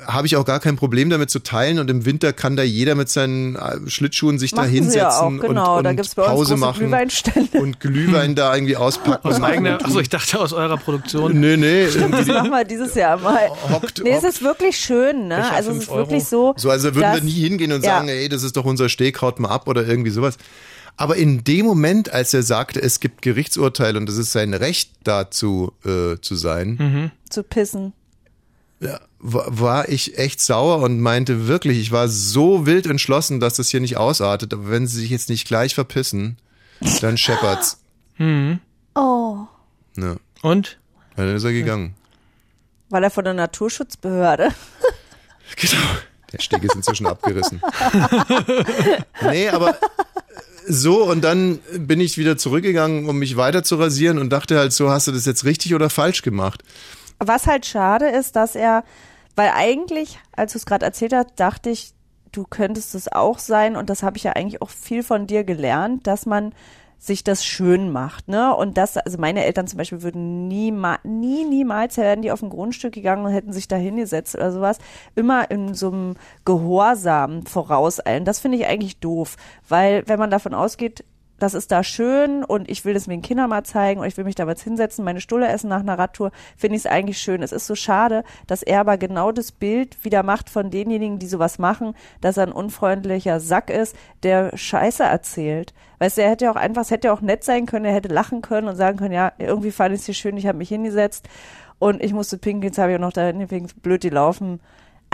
habe 0.07 0.27
ich 0.27 0.37
auch 0.37 0.45
gar 0.45 0.61
kein 0.61 0.77
Problem 0.77 1.11
damit 1.11 1.29
zu 1.31 1.41
teilen 1.41 1.79
und 1.79 1.91
im 1.91 2.05
Winter 2.07 2.33
kann 2.33 2.57
da 2.57 2.63
jeder 2.63 2.95
mit 2.95 3.09
seinen 3.11 3.57
äh, 3.57 3.79
Schlittschuhen 3.87 4.39
sich 4.39 4.53
da 4.53 4.63
Machen 4.63 4.71
sie 4.71 4.75
hinsetzen 4.77 4.99
ja 5.01 5.11
auch, 5.21 5.29
genau. 5.41 5.73
und, 5.73 5.79
und 5.79 5.85
Da 5.85 5.93
gibt's 5.93 6.15
bei 6.15 6.23
uns 6.23 6.31
Pause 6.33 6.57
machen 6.57 6.93
und 7.61 7.81
Glühwein 7.81 8.35
da 8.35 8.55
irgendwie 8.55 8.77
auspacken. 8.77 9.29
Aus 9.29 9.37
und 9.37 9.45
eigener, 9.45 9.85
achso, 9.85 10.01
ich 10.01 10.09
dachte 10.09 10.41
aus 10.41 10.53
eurer 10.53 10.77
Produktion. 10.79 11.39
Nee, 11.39 11.57
nee, 11.57 11.85
Das 11.85 11.97
irgendwie 11.97 12.33
machen 12.33 12.51
wir 12.51 12.65
dieses 12.65 12.95
Jahr 12.95 13.19
mal. 13.19 13.49
hockt, 13.71 14.01
Nee, 14.03 14.11
es 14.11 14.17
hockt 14.23 14.25
ist 14.35 14.43
wirklich 14.43 14.77
schön, 14.79 15.29
ne? 15.29 15.51
Also 15.53 15.73
es 15.73 15.79
ist 15.85 15.91
wirklich 15.91 16.33
Euro. 16.33 16.55
so. 16.55 16.55
So, 16.57 16.71
also 16.71 16.95
würden 16.95 17.03
dass- 17.03 17.17
wir 17.17 17.23
nie 17.25 17.33
hingehen 17.33 17.73
und 17.73 17.85
Ja. 17.85 17.97
sagen, 17.97 18.09
ey, 18.09 18.29
das 18.29 18.43
ist 18.43 18.57
doch 18.57 18.65
unser 18.65 18.89
Steg, 18.89 19.21
haut 19.23 19.39
mal 19.41 19.49
ab 19.51 19.69
oder 19.69 19.87
irgendwie 19.87 20.11
sowas. 20.11 20.37
Aber 20.97 21.17
in 21.17 21.43
dem 21.43 21.67
Moment, 21.67 22.13
als 22.13 22.33
er 22.35 22.45
sagte, 22.45 22.81
es 22.81 23.01
gibt 23.01 23.21
Gerichtsurteile 23.23 23.99
und 23.99 24.09
es 24.09 24.17
ist 24.17 24.31
sein 24.31 24.55
Recht 24.55 24.91
dazu 25.03 25.73
äh, 25.85 26.21
zu 26.21 26.37
sein, 26.37 27.11
zu 27.29 27.43
pissen. 27.43 27.93
Ja, 28.85 29.01
wa- 29.19 29.47
war 29.49 29.89
ich 29.89 30.19
echt 30.19 30.41
sauer 30.41 30.79
und 30.83 31.01
meinte 31.01 31.49
wirklich, 31.49 31.79
ich 31.79 31.91
war 31.93 32.09
so 32.09 32.67
wild 32.67 32.87
entschlossen, 32.87 33.41
dass 33.41 33.55
das 33.55 33.69
hier 33.71 33.81
nicht 33.81 33.97
ausartet. 33.97 34.53
Aber 34.53 34.71
wenn 34.71 34.87
sie 34.87 35.01
sich 35.01 35.11
jetzt 35.11 35.29
nicht 35.29 35.47
gleich 35.49 35.75
verpissen, 35.75 36.37
dann 37.01 37.17
scheppert's. 37.19 37.81
Oh. 38.97 39.39
Ne. 39.97 40.19
Und? 40.43 40.79
Ja, 41.17 41.25
Dann 41.25 41.35
ist 41.35 41.43
er 41.43 41.53
gegangen. 41.53 41.97
Weil 42.91 43.03
er 43.03 43.11
von 43.11 43.25
der 43.25 43.35
Naturschutzbehörde. 43.35 44.51
Genau. 45.57 45.83
Der 46.33 46.39
Steg 46.41 46.63
ist 46.65 46.75
inzwischen 46.75 47.07
abgerissen. 47.07 47.61
nee, 49.23 49.49
aber 49.49 49.71
äh, 49.71 49.75
so 50.67 51.05
und 51.05 51.23
dann 51.23 51.59
bin 51.79 52.01
ich 52.01 52.17
wieder 52.19 52.37
zurückgegangen, 52.39 53.09
um 53.09 53.19
mich 53.19 53.37
weiter 53.37 53.63
zu 53.63 53.77
rasieren 53.77 54.19
und 54.19 54.31
dachte 54.31 54.59
halt 54.59 54.73
so, 54.73 54.91
hast 54.91 55.07
du 55.07 55.13
das 55.13 55.27
jetzt 55.27 55.45
richtig 55.45 55.75
oder 55.75 55.91
falsch 55.91 56.23
gemacht? 56.23 56.63
Was 57.19 57.47
halt 57.47 57.67
schade 57.67 58.09
ist, 58.09 58.37
dass 58.37 58.55
er, 58.55 58.85
weil 59.37 59.51
eigentlich, 59.55 60.19
als 60.33 60.53
du 60.53 60.59
es 60.59 60.67
gerade 60.67 60.85
erzählt 60.85 61.13
hast, 61.13 61.33
dachte 61.37 61.71
ich, 61.71 61.95
du 62.33 62.45
könntest 62.45 62.95
es 62.95 63.11
auch 63.11 63.39
sein 63.39 63.77
und 63.77 63.91
das 63.91 64.03
habe 64.03 64.17
ich 64.17 64.25
ja 64.25 64.33
eigentlich 64.33 64.61
auch 64.61 64.71
viel 64.71 65.03
von 65.03 65.27
dir 65.27 65.45
gelernt, 65.45 66.07
dass 66.07 66.27
man 66.27 66.53
sich 66.99 67.23
das 67.23 67.45
schön 67.45 67.93
macht, 67.93 68.29
ne? 68.29 68.55
Und 68.57 68.79
das, 68.79 68.97
also 68.97 69.19
meine 69.19 69.45
Eltern 69.45 69.67
zum 69.67 69.77
Beispiel 69.77 70.03
würden 70.03 70.49
niemals, 70.49 71.01
nie, 71.05 71.45
niemals 71.45 71.99
wären 71.99 72.23
die 72.23 72.33
auf 72.33 72.43
ein 72.43 72.49
Grundstück 72.49 72.95
gegangen 72.95 73.27
und 73.27 73.33
hätten 73.33 73.53
sich 73.53 73.69
da 73.69 73.77
hingesetzt 73.77 74.35
oder 74.35 74.51
sowas. 74.51 74.79
Immer 75.15 75.51
in 75.51 75.75
so 75.75 75.89
einem 75.89 76.15
Gehorsam 76.47 77.45
vorauseilen. 77.45 78.25
Das 78.25 78.39
finde 78.39 78.57
ich 78.57 78.67
eigentlich 78.67 79.01
doof, 79.01 79.37
weil 79.69 80.03
wenn 80.07 80.19
man 80.19 80.31
davon 80.31 80.55
ausgeht, 80.55 81.05
das 81.39 81.55
ist 81.55 81.73
da 81.73 81.83
schön 81.83 82.45
und 82.45 82.71
ich 82.71 82.85
will 82.85 82.95
das 82.95 83.07
meinen 83.07 83.23
Kindern 83.23 83.51
mal 83.51 83.65
zeigen 83.65 84.01
und 84.01 84.07
ich 84.07 84.17
will 84.17 84.25
mich 84.25 84.35
da 84.35 84.47
was 84.47 84.63
hinsetzen, 84.63 85.05
meine 85.05 85.21
Stulle 85.21 85.49
essen 85.49 85.69
nach 85.69 85.81
einer 85.81 85.99
Radtour, 85.99 86.31
finde 86.57 86.77
ich 86.77 86.83
es 86.83 86.91
eigentlich 86.91 87.19
schön. 87.19 87.43
Es 87.43 87.53
ist 87.53 87.67
so 87.67 87.75
schade, 87.75 88.25
dass 88.47 88.63
er 88.63 88.81
aber 88.81 88.97
genau 88.99 89.33
das 89.33 89.53
Bild 89.53 90.05
wieder 90.05 90.23
macht 90.23 90.49
von 90.49 90.71
denjenigen, 90.71 91.19
die 91.19 91.27
sowas 91.27 91.59
machen, 91.59 91.95
dass 92.21 92.37
er 92.37 92.45
ein 92.45 92.53
unfreundlicher 92.53 93.41
Sack 93.41 93.71
ist, 93.71 93.97
der 94.23 94.57
Scheiße 94.57 95.03
erzählt. 95.03 95.75
Weißt 95.99 96.19
du, 96.19 96.23
er 96.23 96.31
hätte 96.31 96.45
ja 96.47 96.53
auch 96.53 96.57
einfach, 96.57 96.83
es 96.83 96.91
hätte 96.91 97.09
ja 97.09 97.15
auch 97.15 97.21
nett 97.21 97.45
sein 97.45 97.67
können, 97.67 97.85
er 97.85 97.95
hätte 97.95 98.09
lachen 98.09 98.43
können 98.43 98.69
und 98.69 98.77
sagen 98.77 98.99
können, 98.99 99.15
ja, 99.15 99.33
irgendwie 99.39 99.71
fand 99.71 99.95
ich 99.95 100.01
es 100.01 100.07
hier 100.07 100.15
schön, 100.15 100.37
ich 100.37 100.47
habe 100.47 100.59
mich 100.59 100.69
hingesetzt 100.69 101.29
und 101.79 102.03
ich 102.03 102.13
musste 102.13 102.39
pinkeln, 102.39 102.71
jetzt 102.71 102.79
habe 102.79 102.93
ich 102.93 102.97
auch 102.97 103.01
noch 103.01 103.13
dahin, 103.13 103.41
deswegen 103.41 103.69
blöd 103.83 104.03
die 104.03 104.11
laufen. 104.11 104.61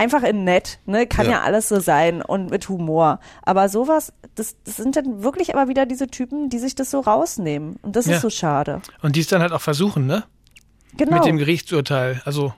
Einfach 0.00 0.22
in 0.22 0.44
nett, 0.44 0.78
ne? 0.86 1.06
Kann 1.06 1.26
ja. 1.26 1.32
Ja. 1.32 1.40
alles 1.42 1.68
so 1.68 1.78
sein 1.78 2.22
und 2.22 2.50
mit 2.50 2.68
Humor. 2.70 3.20
Aber 3.42 3.68
sowas, 3.68 4.14
das, 4.34 4.56
das 4.64 4.76
sind 4.78 4.96
dann 4.96 5.22
wirklich 5.22 5.54
aber 5.54 5.68
wieder 5.68 5.84
diese 5.84 6.06
Typen, 6.06 6.48
die 6.48 6.58
sich 6.58 6.74
das 6.74 6.90
so 6.90 7.00
rausnehmen. 7.00 7.76
Und 7.82 7.96
das 7.96 8.06
Ja. 8.06 8.16
ist 8.16 8.22
so 8.22 8.30
schade. 8.30 8.80
Und 9.02 9.16
die 9.16 9.20
es 9.20 9.26
dann 9.26 9.42
halt 9.42 9.52
auch 9.52 9.60
versuchen, 9.60 10.06
ne? 10.06 10.24
Genau. 10.96 11.16
Mit 11.16 11.26
dem 11.26 11.36
Gerichtsurteil. 11.36 12.22
Also, 12.24 12.54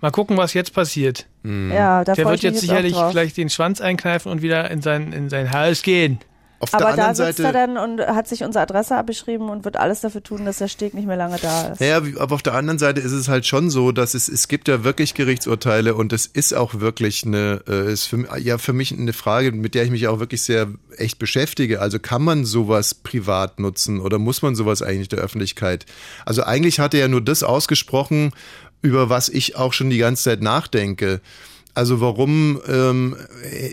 mal 0.00 0.10
gucken, 0.10 0.38
was 0.38 0.54
jetzt 0.54 0.72
passiert. 0.72 1.26
ja, 1.44 2.04
da 2.04 2.14
Der 2.14 2.24
wird 2.24 2.40
jetzt 2.42 2.60
sicherlich 2.60 2.96
vielleicht 3.10 3.36
den 3.36 3.50
Schwanz 3.50 3.82
einkneifen 3.82 4.32
und 4.32 4.40
wieder 4.40 4.70
in 4.70 4.80
sein, 4.80 5.12
in 5.12 5.28
sein 5.28 5.52
Haus 5.52 5.82
gehen. 5.82 6.18
Auf 6.60 6.70
der 6.70 6.80
Aber 6.86 6.96
da 6.96 7.14
sitzt 7.14 7.36
Seite. 7.38 7.44
er 7.44 7.52
dann 7.52 7.76
und 7.78 8.00
hat 8.00 8.26
sich 8.26 8.42
unsere 8.42 8.62
Adresse 8.62 8.96
abgeschrieben 8.96 9.48
und 9.48 9.64
wird 9.64 9.76
alles 9.76 10.00
dafür 10.00 10.22
tun, 10.24 10.44
dass 10.44 10.58
der 10.58 10.66
Steg 10.66 10.92
nicht 10.92 11.06
mehr 11.06 11.16
lange 11.16 11.36
da 11.40 11.68
ist. 11.68 11.80
Naja, 11.80 12.04
wie- 12.04 12.18
aber 12.18 12.34
auf 12.34 12.42
der 12.42 12.54
anderen 12.54 12.80
Seite 12.80 13.00
ist 13.00 13.12
es 13.12 13.28
halt 13.28 13.46
schon 13.46 13.70
so, 13.70 13.92
dass 13.92 14.14
es, 14.14 14.28
es 14.28 14.48
gibt 14.48 14.66
ja 14.66 14.82
wirklich 14.82 15.14
Gerichtsurteile 15.14 15.94
und 15.94 16.12
es 16.12 16.26
ist 16.26 16.54
auch 16.54 16.80
wirklich 16.80 17.24
eine, 17.24 17.60
äh, 17.68 17.92
ist 17.92 18.06
für, 18.06 18.26
ja 18.40 18.58
für 18.58 18.72
mich 18.72 18.90
eine 18.92 19.12
Frage, 19.12 19.52
mit 19.52 19.76
der 19.76 19.84
ich 19.84 19.90
mich 19.92 20.08
auch 20.08 20.18
wirklich 20.18 20.42
sehr 20.42 20.66
echt 20.96 21.20
beschäftige. 21.20 21.80
Also 21.80 22.00
kann 22.00 22.22
man 22.22 22.44
sowas 22.44 22.92
privat 22.92 23.60
nutzen 23.60 24.00
oder 24.00 24.18
muss 24.18 24.42
man 24.42 24.56
sowas 24.56 24.82
eigentlich 24.82 25.08
der 25.08 25.20
Öffentlichkeit? 25.20 25.86
Also 26.26 26.42
eigentlich 26.42 26.80
hat 26.80 26.92
er 26.92 27.00
ja 27.00 27.08
nur 27.08 27.20
das 27.20 27.44
ausgesprochen, 27.44 28.32
über 28.82 29.08
was 29.08 29.28
ich 29.28 29.54
auch 29.54 29.72
schon 29.72 29.90
die 29.90 29.98
ganze 29.98 30.24
Zeit 30.24 30.42
nachdenke. 30.42 31.20
Also 31.74 32.00
warum, 32.00 32.60
ähm, 32.66 33.16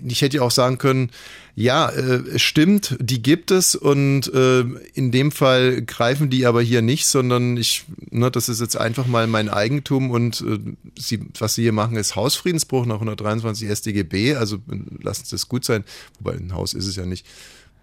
ich 0.08 0.22
hätte 0.22 0.38
ja 0.38 0.44
auch 0.44 0.52
sagen 0.52 0.78
können, 0.78 1.10
ja, 1.58 1.90
äh, 1.90 2.38
stimmt, 2.38 2.98
die 3.00 3.22
gibt 3.22 3.50
es 3.50 3.76
und 3.76 4.28
äh, 4.34 4.66
in 4.94 5.12
dem 5.12 5.32
Fall 5.32 5.82
greifen 5.84 6.30
die 6.30 6.46
aber 6.46 6.62
hier 6.62 6.82
nicht, 6.82 7.06
sondern 7.06 7.56
ich, 7.56 7.86
ne, 8.12 8.30
das 8.30 8.50
ist 8.50 8.60
jetzt 8.60 8.76
einfach 8.76 9.08
mal 9.08 9.26
mein 9.26 9.48
Eigentum 9.48 10.12
und 10.12 10.42
äh, 10.42 10.60
sie, 11.00 11.22
was 11.40 11.56
sie 11.56 11.62
hier 11.62 11.72
machen, 11.72 11.96
ist 11.96 12.18
Hausfriedensbruch 12.18 12.86
nach 12.86 12.96
123 12.96 13.70
StGB, 13.72 14.36
also 14.36 14.58
äh, 14.58 14.80
lassen 15.02 15.24
Sie 15.24 15.36
es 15.38 15.48
gut 15.48 15.64
sein, 15.64 15.86
wobei 16.20 16.36
ein 16.36 16.54
Haus 16.54 16.74
ist 16.74 16.88
es 16.88 16.98
ja 16.98 17.06
nicht. 17.06 17.26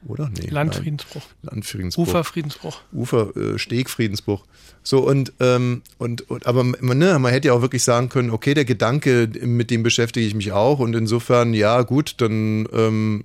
Oder? 0.07 0.31
Nee. 0.31 0.49
Landfriedensbruch. 0.49 1.23
Landfriedensbruch. 1.43 2.09
Uferfriedensbruch. 2.09 2.81
Ufer, 2.93 3.37
äh, 3.37 3.59
Stegfriedensbruch. 3.59 4.45
So, 4.83 5.07
und, 5.07 5.33
ähm, 5.41 5.83
und, 5.99 6.29
und 6.29 6.47
aber 6.47 6.65
man, 6.65 6.99
ne, 6.99 7.19
man 7.19 7.33
hätte 7.33 7.49
ja 7.49 7.55
auch 7.55 7.63
wirklich 7.63 7.85
sagen 7.85 8.09
können, 8.09 8.31
okay, 8.31 8.55
der 8.55 8.65
Gedanke, 8.65 9.29
mit 9.43 9.71
dem 9.71 9.83
beschäftige 9.83 10.27
ich 10.27 10.35
mich 10.35 10.53
auch 10.53 10.81
und 10.81 10.95
insofern, 10.95 11.55
ja, 11.55 11.83
gut, 11.83 12.21
dann 12.21 12.67
ähm, 12.73 13.25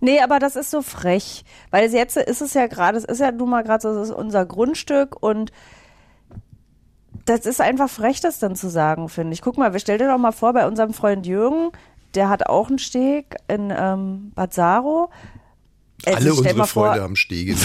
Nee, 0.00 0.20
aber 0.20 0.38
das 0.38 0.56
ist 0.56 0.70
so 0.70 0.82
frech. 0.82 1.44
Weil 1.70 1.90
jetzt 1.90 2.16
ist 2.16 2.42
es 2.42 2.54
ja 2.54 2.66
gerade, 2.66 2.98
es 2.98 3.04
ist 3.04 3.20
ja 3.20 3.32
nun 3.32 3.50
mal 3.50 3.62
gerade 3.62 3.82
so, 3.82 3.94
das 3.94 4.10
ist 4.10 4.14
unser 4.14 4.46
Grundstück 4.46 5.22
und 5.22 5.52
das 7.24 7.46
ist 7.46 7.60
einfach 7.60 7.88
frech, 7.88 8.20
das 8.20 8.38
dann 8.38 8.56
zu 8.56 8.68
sagen, 8.68 9.08
finde 9.08 9.32
ich. 9.32 9.42
Guck 9.42 9.56
mal, 9.56 9.72
wir 9.72 9.80
stell 9.80 9.98
dir 9.98 10.08
doch 10.08 10.18
mal 10.18 10.32
vor, 10.32 10.52
bei 10.52 10.66
unserem 10.66 10.92
Freund 10.92 11.26
Jürgen, 11.26 11.70
der 12.14 12.28
hat 12.28 12.46
auch 12.46 12.68
einen 12.68 12.78
Steg 12.78 13.36
in 13.48 13.72
ähm, 13.76 14.32
Bad 14.34 14.52
Saro. 14.52 15.10
Also 16.04 16.18
alle 16.18 16.34
unsere 16.34 16.54
vor- 16.66 16.66
Freunde 16.86 17.02
haben 17.02 17.16
Stege. 17.16 17.56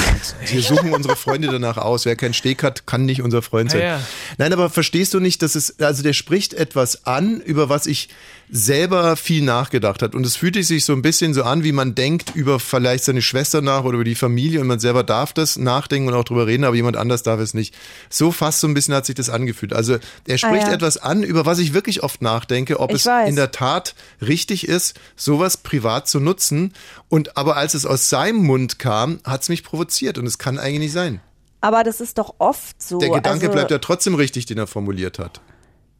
Wir 0.47 0.61
suchen 0.61 0.93
unsere 0.93 1.15
Freunde 1.15 1.49
danach 1.49 1.77
aus. 1.77 2.05
Wer 2.05 2.15
keinen 2.15 2.34
Steg 2.34 2.63
hat, 2.63 2.86
kann 2.88 3.05
nicht 3.05 3.21
unser 3.21 3.41
Freund 3.41 3.71
sein. 3.71 3.82
Ja, 3.82 3.88
ja. 3.97 4.01
Nein, 4.38 4.53
aber 4.53 4.69
verstehst 4.69 5.13
du 5.13 5.19
nicht, 5.19 5.41
dass 5.41 5.55
es, 5.55 5.80
also 5.80 6.03
der 6.03 6.13
spricht 6.13 6.53
etwas 6.53 7.05
an, 7.05 7.41
über 7.41 7.67
was 7.69 7.86
ich 7.86 8.09
selber 8.52 9.16
viel 9.16 9.43
nachgedacht 9.43 10.02
hat. 10.02 10.16
Und 10.16 10.26
es 10.26 10.36
fühlt 10.36 10.56
sich 10.64 10.84
so 10.86 10.93
ein 10.93 11.02
bisschen 11.02 11.34
so 11.34 11.43
an, 11.43 11.64
wie 11.64 11.72
man 11.72 11.93
denkt 11.95 12.36
über 12.36 12.60
vielleicht 12.60 13.04
seine 13.04 13.22
Schwester 13.22 13.62
nach 13.62 13.84
oder 13.84 13.95
über 13.95 14.04
die 14.04 14.16
Familie 14.16 14.60
und 14.62 14.68
man 14.68 14.80
selber 14.80 15.04
darf 15.04 15.34
das 15.34 15.58
nachdenken 15.58 16.08
und 16.10 16.16
auch 16.16 16.24
drüber 16.24 16.47
reden, 16.47 16.64
aber 16.64 16.76
jemand 16.76 16.97
anders 16.97 17.22
darf 17.24 17.39
es 17.39 17.54
nicht. 17.54 17.76
So 18.10 18.32
fast 18.32 18.60
so 18.60 18.68
ein 18.68 18.74
bisschen 18.74 18.93
hat 18.95 19.06
sich 19.06 19.16
das 19.16 19.30
angefühlt. 19.30 19.74
Also 19.74 19.97
er 20.28 20.38
spricht 20.38 20.66
Ah, 20.66 20.70
ja. 20.70 20.74
etwas 20.74 20.97
an, 20.97 21.22
über 21.24 21.45
was 21.45 21.60
ich 21.60 21.74
wirklich 21.74 22.02
oft 22.04 22.22
nachdenke, 22.22 22.80
ob 22.80 22.89
Ich 22.89 22.97
es 22.97 23.06
weiß. 23.06 23.30
in 23.30 23.36
der 23.36 23.52
Tat 23.52 23.93
richtig 24.22 24.68
ist, 24.68 25.00
sowas 25.16 25.58
privat 25.58 26.08
zu 26.08 26.20
nutzen. 26.20 26.74
Und 27.08 27.38
aber 27.38 27.56
als 27.56 27.76
es 27.76 27.86
aus 27.86 28.10
seinem 28.10 28.43
Mund 28.43 28.80
kam, 28.80 29.20
hat 29.24 29.43
es 29.43 29.50
mich 29.50 29.64
provoziert 29.64 30.18
und 30.18 30.26
es 30.26 30.38
kann 30.39 30.58
eigentlich 30.58 30.80
nicht 30.80 30.93
sein. 30.93 31.22
Aber 31.62 31.84
das 31.84 32.00
ist 32.02 32.18
doch 32.18 32.36
oft 32.39 32.82
so. 32.82 33.00
Der 33.00 33.10
Gedanke 33.10 33.47
also, 33.47 33.54
bleibt 33.54 33.70
ja 33.72 33.80
trotzdem 33.80 34.16
richtig, 34.16 34.45
den 34.45 34.58
er 34.58 34.66
formuliert 34.68 35.20
hat. 35.20 35.41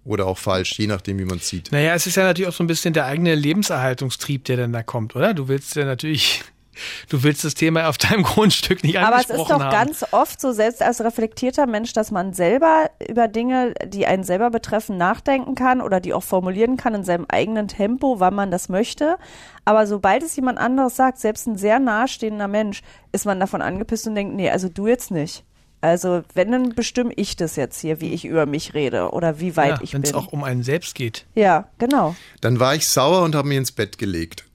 Oder 0.06 0.28
auch 0.28 0.38
falsch, 0.38 0.80
je 0.80 0.88
nachdem, 0.88 1.20
wie 1.20 1.26
man 1.26 1.38
es 1.38 1.50
sieht. 1.50 1.72
Naja, 1.72 1.94
es 1.94 2.08
ist 2.08 2.16
ja 2.16 2.24
natürlich 2.24 2.50
auch 2.50 2.54
so 2.54 2.64
ein 2.64 2.68
bisschen 2.68 2.94
der 2.94 3.06
eigene 3.06 3.36
Lebenserhaltungstrieb, 3.36 4.46
der 4.46 4.58
dann 4.58 4.74
da 4.74 4.82
kommt, 4.82 5.16
oder? 5.16 5.34
Du 5.34 5.48
willst 5.50 5.76
ja 5.76 5.84
natürlich, 5.86 6.42
du 7.10 7.22
willst 7.24 7.44
das 7.44 7.54
Thema 7.54 7.90
auf 7.90 7.98
deinem 7.98 8.24
Grundstück 8.24 8.82
nicht 8.84 8.98
Aber 8.98 9.18
es 9.18 9.30
angesprochen 9.30 9.42
ist 9.42 9.50
doch 9.50 9.66
haben. 9.66 9.88
ganz 9.88 10.06
oft 10.12 10.40
so, 10.40 10.52
selbst 10.54 10.82
als 10.82 11.02
reflektierter 11.02 11.68
Mensch, 11.68 11.92
dass 11.94 12.12
man 12.12 12.34
selber 12.34 12.90
über 13.08 13.28
Dinge, 13.28 13.74
die 13.86 14.06
einen 14.06 14.24
selber 14.24 14.50
betreffen, 14.50 14.98
nachdenken 14.98 15.54
kann 15.54 15.82
oder 15.82 16.00
die 16.00 16.14
auch 16.14 16.24
formulieren 16.24 16.78
kann 16.78 16.96
in 16.96 17.04
seinem 17.04 17.26
eigenen 17.28 17.68
Tempo, 17.68 18.20
wann 18.20 18.34
man 18.34 18.52
das 18.52 18.70
möchte. 18.70 19.18
Aber 19.66 19.86
sobald 19.86 20.24
es 20.24 20.36
jemand 20.36 20.60
anderes 20.60 20.96
sagt, 20.96 21.20
selbst 21.20 21.46
ein 21.46 21.58
sehr 21.58 21.80
nahestehender 21.80 22.48
Mensch, 22.48 22.82
ist 23.12 23.26
man 23.26 23.40
davon 23.40 23.62
angepisst 23.62 24.08
und 24.08 24.16
denkt, 24.16 24.34
nee, 24.34 24.50
also 24.50 24.70
du 24.70 24.88
jetzt 24.88 25.12
nicht. 25.12 25.44
Also 25.82 26.24
wenn, 26.34 26.52
dann 26.52 26.76
bestimme 26.76 27.14
ich 27.16 27.36
das 27.38 27.56
jetzt 27.56 27.80
hier, 27.80 28.02
wie 28.02 28.14
ich 28.14 28.26
über 28.26 28.46
mich 28.46 28.74
rede 28.74 29.12
oder 29.12 29.40
wie 29.40 29.56
weit 29.56 29.78
ja, 29.78 29.80
ich 29.82 29.94
wenn 29.94 30.04
es 30.04 30.12
bin. 30.12 30.20
auch 30.20 30.28
um 30.34 30.44
einen 30.44 30.64
selbst 30.64 30.94
geht. 30.96 31.26
ja, 31.36 31.70
genau. 31.78 32.16
Dann 32.42 32.60
war 32.60 32.76
ich 32.76 32.88
sauer 32.88 33.22
und 33.24 33.34
habe 33.36 33.48
mich 33.48 33.58
ins 33.58 33.72
Bett 33.72 33.98
gelegt. 33.98 34.46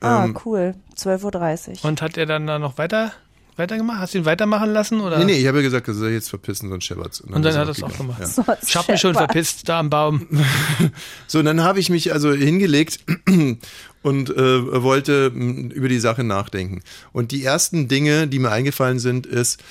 Ah, 0.00 0.24
Ähm, 0.24 0.36
cool. 0.44 0.74
12.30 0.96 1.70
Uhr. 1.84 1.84
Und 1.88 2.02
hat 2.02 2.16
er 2.16 2.26
dann 2.26 2.48
da 2.48 2.58
noch 2.58 2.78
weiter, 2.78 3.12
weitergemacht? 3.56 4.00
Hast 4.00 4.14
du 4.14 4.18
ihn 4.18 4.24
weitermachen 4.24 4.72
lassen? 4.72 5.00
Oder? 5.00 5.18
Nee, 5.20 5.26
nee, 5.26 5.32
ich 5.38 5.46
habe 5.46 5.58
ja 5.58 5.62
gesagt, 5.62 5.86
er 5.86 5.94
soll 5.94 6.10
jetzt 6.10 6.28
verpissen, 6.28 6.68
sonst 6.70 6.84
scheppert's. 6.86 7.20
Und 7.20 7.30
dann 7.32 7.44
ist 7.44 7.56
hat 7.56 7.68
er 7.68 7.70
es 7.70 7.82
auch 7.84 7.96
gemacht. 7.96 8.18
Ja. 8.20 8.26
Sonst 8.44 8.68
Ich 8.68 8.74
hab 8.76 8.88
mich 8.88 9.00
schon 9.00 9.14
verpisst 9.14 9.68
da 9.68 9.78
am 9.78 9.88
Baum. 9.90 10.26
So, 11.28 11.38
und 11.38 11.44
dann 11.44 11.62
habe 11.62 11.78
ich 11.78 11.88
mich 11.90 12.12
also 12.12 12.32
hingelegt 12.32 12.98
und 14.02 14.30
äh, 14.30 14.82
wollte 14.82 15.30
mh, 15.32 15.72
über 15.74 15.88
die 15.88 16.00
Sache 16.00 16.24
nachdenken. 16.24 16.82
Und 17.12 17.30
die 17.30 17.44
ersten 17.44 17.86
Dinge, 17.88 18.26
die 18.26 18.38
mir 18.40 18.50
eingefallen 18.50 18.98
sind, 18.98 19.26
ist, 19.26 19.62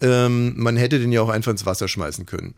ähm, 0.00 0.54
man 0.56 0.76
hätte 0.76 0.98
den 0.98 1.12
ja 1.12 1.22
auch 1.22 1.28
einfach 1.28 1.52
ins 1.52 1.66
Wasser 1.66 1.88
schmeißen 1.88 2.26
können. 2.26 2.54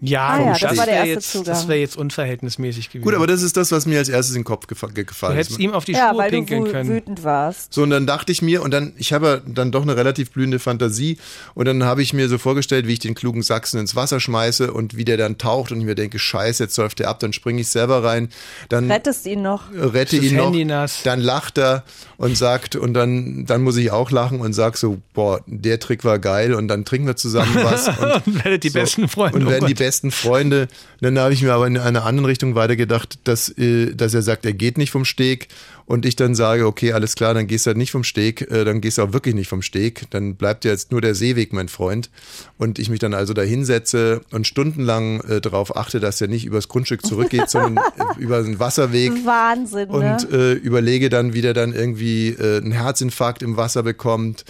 Ja, 0.00 0.28
Ah 0.28 0.40
ja, 0.40 0.50
das 0.52 0.60
das 0.60 0.76
war 0.78 0.84
der 0.84 0.94
wäre 0.94 0.96
erste 1.06 1.10
jetzt, 1.14 1.32
Zugang. 1.32 1.44
das 1.54 1.68
wäre 1.68 1.78
jetzt 1.78 1.96
unverhältnismäßig 1.96 2.90
gewesen. 2.90 3.04
Gut, 3.04 3.14
aber 3.14 3.26
das 3.26 3.42
ist 3.42 3.56
das, 3.56 3.72
was 3.72 3.86
mir 3.86 3.98
als 3.98 4.08
erstes 4.08 4.34
in 4.34 4.40
den 4.42 4.44
Kopf 4.44 4.66
gefa- 4.66 4.92
du 4.92 5.04
gefallen 5.04 5.34
hättest 5.36 5.52
ist. 5.52 5.58
ihm 5.58 5.72
auf 5.72 5.84
die 5.86 5.92
Ja, 5.92 6.10
Schuhe 6.10 6.18
weil 6.18 6.30
du 6.30 6.36
pinkeln 6.36 6.64
wü- 6.66 6.70
können. 6.70 6.90
wütend 6.90 7.24
warst. 7.24 7.72
So, 7.72 7.82
und 7.82 7.90
dann 7.90 8.06
dachte 8.06 8.30
ich 8.30 8.42
mir, 8.42 8.62
und 8.62 8.72
dann, 8.72 8.92
ich 8.98 9.12
habe 9.14 9.42
dann 9.46 9.72
doch 9.72 9.82
eine 9.82 9.96
relativ 9.96 10.30
blühende 10.32 10.58
Fantasie, 10.58 11.16
und 11.54 11.64
dann 11.66 11.82
habe 11.84 12.02
ich 12.02 12.12
mir 12.12 12.28
so 12.28 12.36
vorgestellt, 12.38 12.86
wie 12.86 12.92
ich 12.92 12.98
den 12.98 13.14
klugen 13.14 13.42
Sachsen 13.42 13.80
ins 13.80 13.96
Wasser 13.96 14.20
schmeiße 14.20 14.72
und 14.72 14.96
wie 14.96 15.04
der 15.06 15.16
dann 15.16 15.38
taucht 15.38 15.72
und 15.72 15.78
ich 15.80 15.86
mir 15.86 15.94
denke, 15.94 16.18
scheiße, 16.18 16.64
jetzt 16.64 16.74
säuft 16.74 16.98
der 16.98 17.08
ab, 17.08 17.20
dann 17.20 17.32
springe 17.32 17.60
ich 17.62 17.68
selber 17.68 18.04
rein, 18.04 18.28
dann 18.68 18.90
Rettest 18.90 19.26
ihn 19.26 19.40
noch. 19.42 19.62
rette 19.72 20.16
Ist 20.18 20.24
ihn 20.24 20.36
noch, 20.36 20.52
nass? 20.54 21.00
dann 21.04 21.20
lacht 21.20 21.56
er 21.58 21.84
und 22.18 22.36
sagt, 22.36 22.76
und 22.76 22.92
dann, 22.94 23.46
dann 23.46 23.62
muss 23.62 23.76
ich 23.78 23.90
auch 23.90 24.10
lachen 24.10 24.40
und 24.40 24.52
sag 24.52 24.76
so, 24.76 24.98
boah, 25.14 25.40
der 25.46 25.80
Trick 25.80 26.04
war 26.04 26.18
geil, 26.18 26.52
und 26.54 26.68
dann 26.68 26.84
trinken 26.84 27.06
wir 27.06 27.16
zusammen 27.16 27.54
was. 27.62 27.88
Und, 27.88 27.96
Und 28.26 28.44
werdet 28.44 28.64
die 28.64 28.70
besten 28.70 29.08
Freunde. 29.08 29.38
und 29.38 29.46
Oh 29.46 29.50
werden 29.50 29.66
die 29.66 29.72
Gott. 29.74 29.78
Besten 29.86 30.10
Freunde. 30.10 30.62
Und 30.94 31.02
dann 31.02 31.18
habe 31.18 31.32
ich 31.32 31.42
mir 31.42 31.52
aber 31.52 31.66
in 31.68 31.78
einer 31.78 32.04
anderen 32.04 32.26
Richtung 32.26 32.56
weitergedacht, 32.56 33.20
dass, 33.22 33.48
äh, 33.56 33.94
dass 33.94 34.14
er 34.14 34.22
sagt, 34.22 34.44
er 34.44 34.52
geht 34.52 34.78
nicht 34.78 34.90
vom 34.90 35.04
Steg. 35.04 35.46
Und 35.84 36.04
ich 36.04 36.16
dann 36.16 36.34
sage, 36.34 36.66
okay, 36.66 36.92
alles 36.92 37.14
klar, 37.14 37.32
dann 37.34 37.46
gehst 37.46 37.64
du 37.64 37.68
halt 37.68 37.78
nicht 37.78 37.92
vom 37.92 38.02
Steg, 38.02 38.50
äh, 38.50 38.64
dann 38.64 38.80
gehst 38.80 38.98
du 38.98 39.02
auch 39.02 39.12
wirklich 39.12 39.36
nicht 39.36 39.46
vom 39.46 39.62
Steg. 39.62 40.10
Dann 40.10 40.34
bleibt 40.34 40.64
ja 40.64 40.72
jetzt 40.72 40.90
nur 40.90 41.00
der 41.00 41.14
Seeweg, 41.14 41.52
mein 41.52 41.68
Freund. 41.68 42.10
Und 42.58 42.80
ich 42.80 42.90
mich 42.90 42.98
dann 42.98 43.14
also 43.14 43.32
da 43.32 43.42
hinsetze 43.42 44.22
und 44.32 44.48
stundenlang 44.48 45.20
äh, 45.20 45.40
darauf 45.40 45.76
achte, 45.76 46.00
dass 46.00 46.20
er 46.20 46.26
nicht 46.26 46.44
übers 46.44 46.66
Grundstück 46.66 47.06
zurückgeht, 47.06 47.48
sondern 47.48 47.76
äh, 47.96 48.20
über 48.20 48.42
den 48.42 48.58
Wasserweg 48.58 49.12
Wahnsinn, 49.24 49.88
ne? 49.88 49.94
und 49.94 50.32
äh, 50.32 50.54
überlege 50.54 51.08
dann, 51.08 51.32
wie 51.34 51.42
der 51.42 51.54
dann 51.54 51.72
irgendwie 51.72 52.30
äh, 52.30 52.56
einen 52.56 52.72
Herzinfarkt 52.72 53.42
im 53.44 53.56
Wasser 53.56 53.84
bekommt 53.84 54.44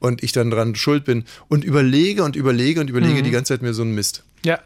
und 0.00 0.24
ich 0.24 0.32
dann 0.32 0.50
dran 0.50 0.74
schuld 0.74 1.04
bin 1.04 1.24
und 1.46 1.62
überlege 1.62 2.24
und 2.24 2.34
überlege 2.34 2.80
und 2.80 2.90
überlege 2.90 3.22
die 3.22 3.30
ganze 3.30 3.54
Zeit 3.54 3.62
mir 3.62 3.74
so 3.74 3.82
einen 3.82 3.94
Mist. 3.94 4.24
Ja, 4.42 4.58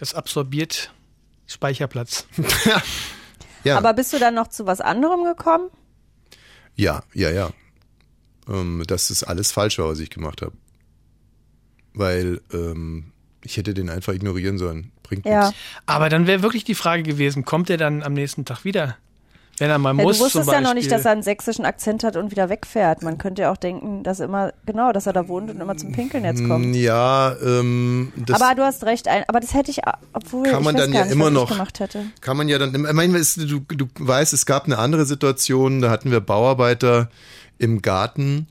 das 0.00 0.14
absorbiert 0.14 0.92
Speicherplatz. 1.46 2.26
Ja, 3.62 3.76
Aber 3.76 3.92
bist 3.92 4.10
du 4.14 4.18
dann 4.18 4.34
noch 4.34 4.48
zu 4.48 4.64
was 4.64 4.80
anderem 4.80 5.22
gekommen? 5.24 5.68
ja, 6.76 7.02
ja, 7.12 7.28
ja. 7.30 7.50
Ähm, 8.48 8.82
dass 8.86 9.08
das 9.08 9.22
alles 9.22 9.52
falsch 9.52 9.78
war, 9.78 9.88
was 9.88 9.98
ich 10.00 10.08
gemacht 10.08 10.40
habe. 10.40 10.52
Weil 11.92 12.40
ähm, 12.54 13.12
ich 13.44 13.58
hätte 13.58 13.74
den 13.74 13.90
einfach 13.90 14.14
ignorieren 14.14 14.56
sollen. 14.56 14.92
Bringt 15.02 15.26
Ja. 15.26 15.48
nichts. 15.48 15.58
Aber 15.84 16.08
dann 16.08 16.26
wäre 16.26 16.40
wirklich 16.42 16.64
die 16.64 16.74
Frage 16.74 17.02
gewesen, 17.02 17.44
kommt 17.44 17.68
er 17.68 17.76
dann 17.76 18.02
am 18.02 18.14
nächsten 18.14 18.46
Tag 18.46 18.64
wieder? 18.64 18.96
Wenn 19.60 19.68
er 19.70 19.78
mal 19.78 19.94
Ja, 19.96 20.02
muss 20.02 20.16
du 20.18 20.24
wusstest 20.24 20.46
zum 20.46 20.54
ja 20.54 20.60
noch 20.62 20.72
nicht, 20.74 20.90
dass 20.90 21.04
er 21.04 21.12
einen 21.12 21.22
sächsischen 21.22 21.64
Akzent 21.66 22.02
hat 22.02 22.16
und 22.16 22.30
wieder 22.30 22.48
wegfährt. 22.48 23.02
Man 23.02 23.18
könnte 23.18 23.42
ja 23.42 23.52
auch 23.52 23.58
denken, 23.58 24.02
dass 24.02 24.18
er 24.18 24.24
immer, 24.26 24.52
genau, 24.64 24.90
dass 24.92 25.06
er 25.06 25.12
da 25.12 25.28
wohnt 25.28 25.50
und 25.50 25.60
immer 25.60 25.76
zum 25.76 25.92
Pinkeln 25.92 26.24
jetzt 26.24 26.42
kommt. 26.48 26.74
Ja, 26.74 27.36
ähm, 27.44 28.10
das 28.16 28.40
aber 28.40 28.54
du 28.54 28.62
hast 28.64 28.84
recht, 28.84 29.06
ein, 29.06 29.22
aber 29.28 29.38
das 29.40 29.52
hätte 29.52 29.70
ich, 29.70 29.80
obwohl 30.14 30.44
Kann 30.44 30.60
ich 30.60 30.64
man 30.64 30.74
weiß 30.76 30.82
dann 30.82 30.92
gar 30.92 30.98
ja 31.00 31.04
nicht, 31.04 31.12
immer 31.14 31.26
was 31.26 31.32
noch- 31.32 31.42
ich 31.50 31.56
gemacht 31.56 31.78
hätte. 31.80 32.04
kann 32.22 32.36
man 32.38 32.48
ja 32.48 32.58
dann, 32.58 32.74
ich 32.74 32.92
meine, 32.94 33.18
es- 33.18 33.34
du, 33.34 33.60
du 33.60 33.86
weißt, 33.98 34.32
es 34.32 34.46
gab 34.46 34.64
eine 34.64 34.78
andere 34.78 35.04
Situation, 35.04 35.82
da 35.82 35.90
hatten 35.90 36.10
wir 36.10 36.20
Bauarbeiter 36.20 37.10
im 37.58 37.82
Garten 37.82 38.46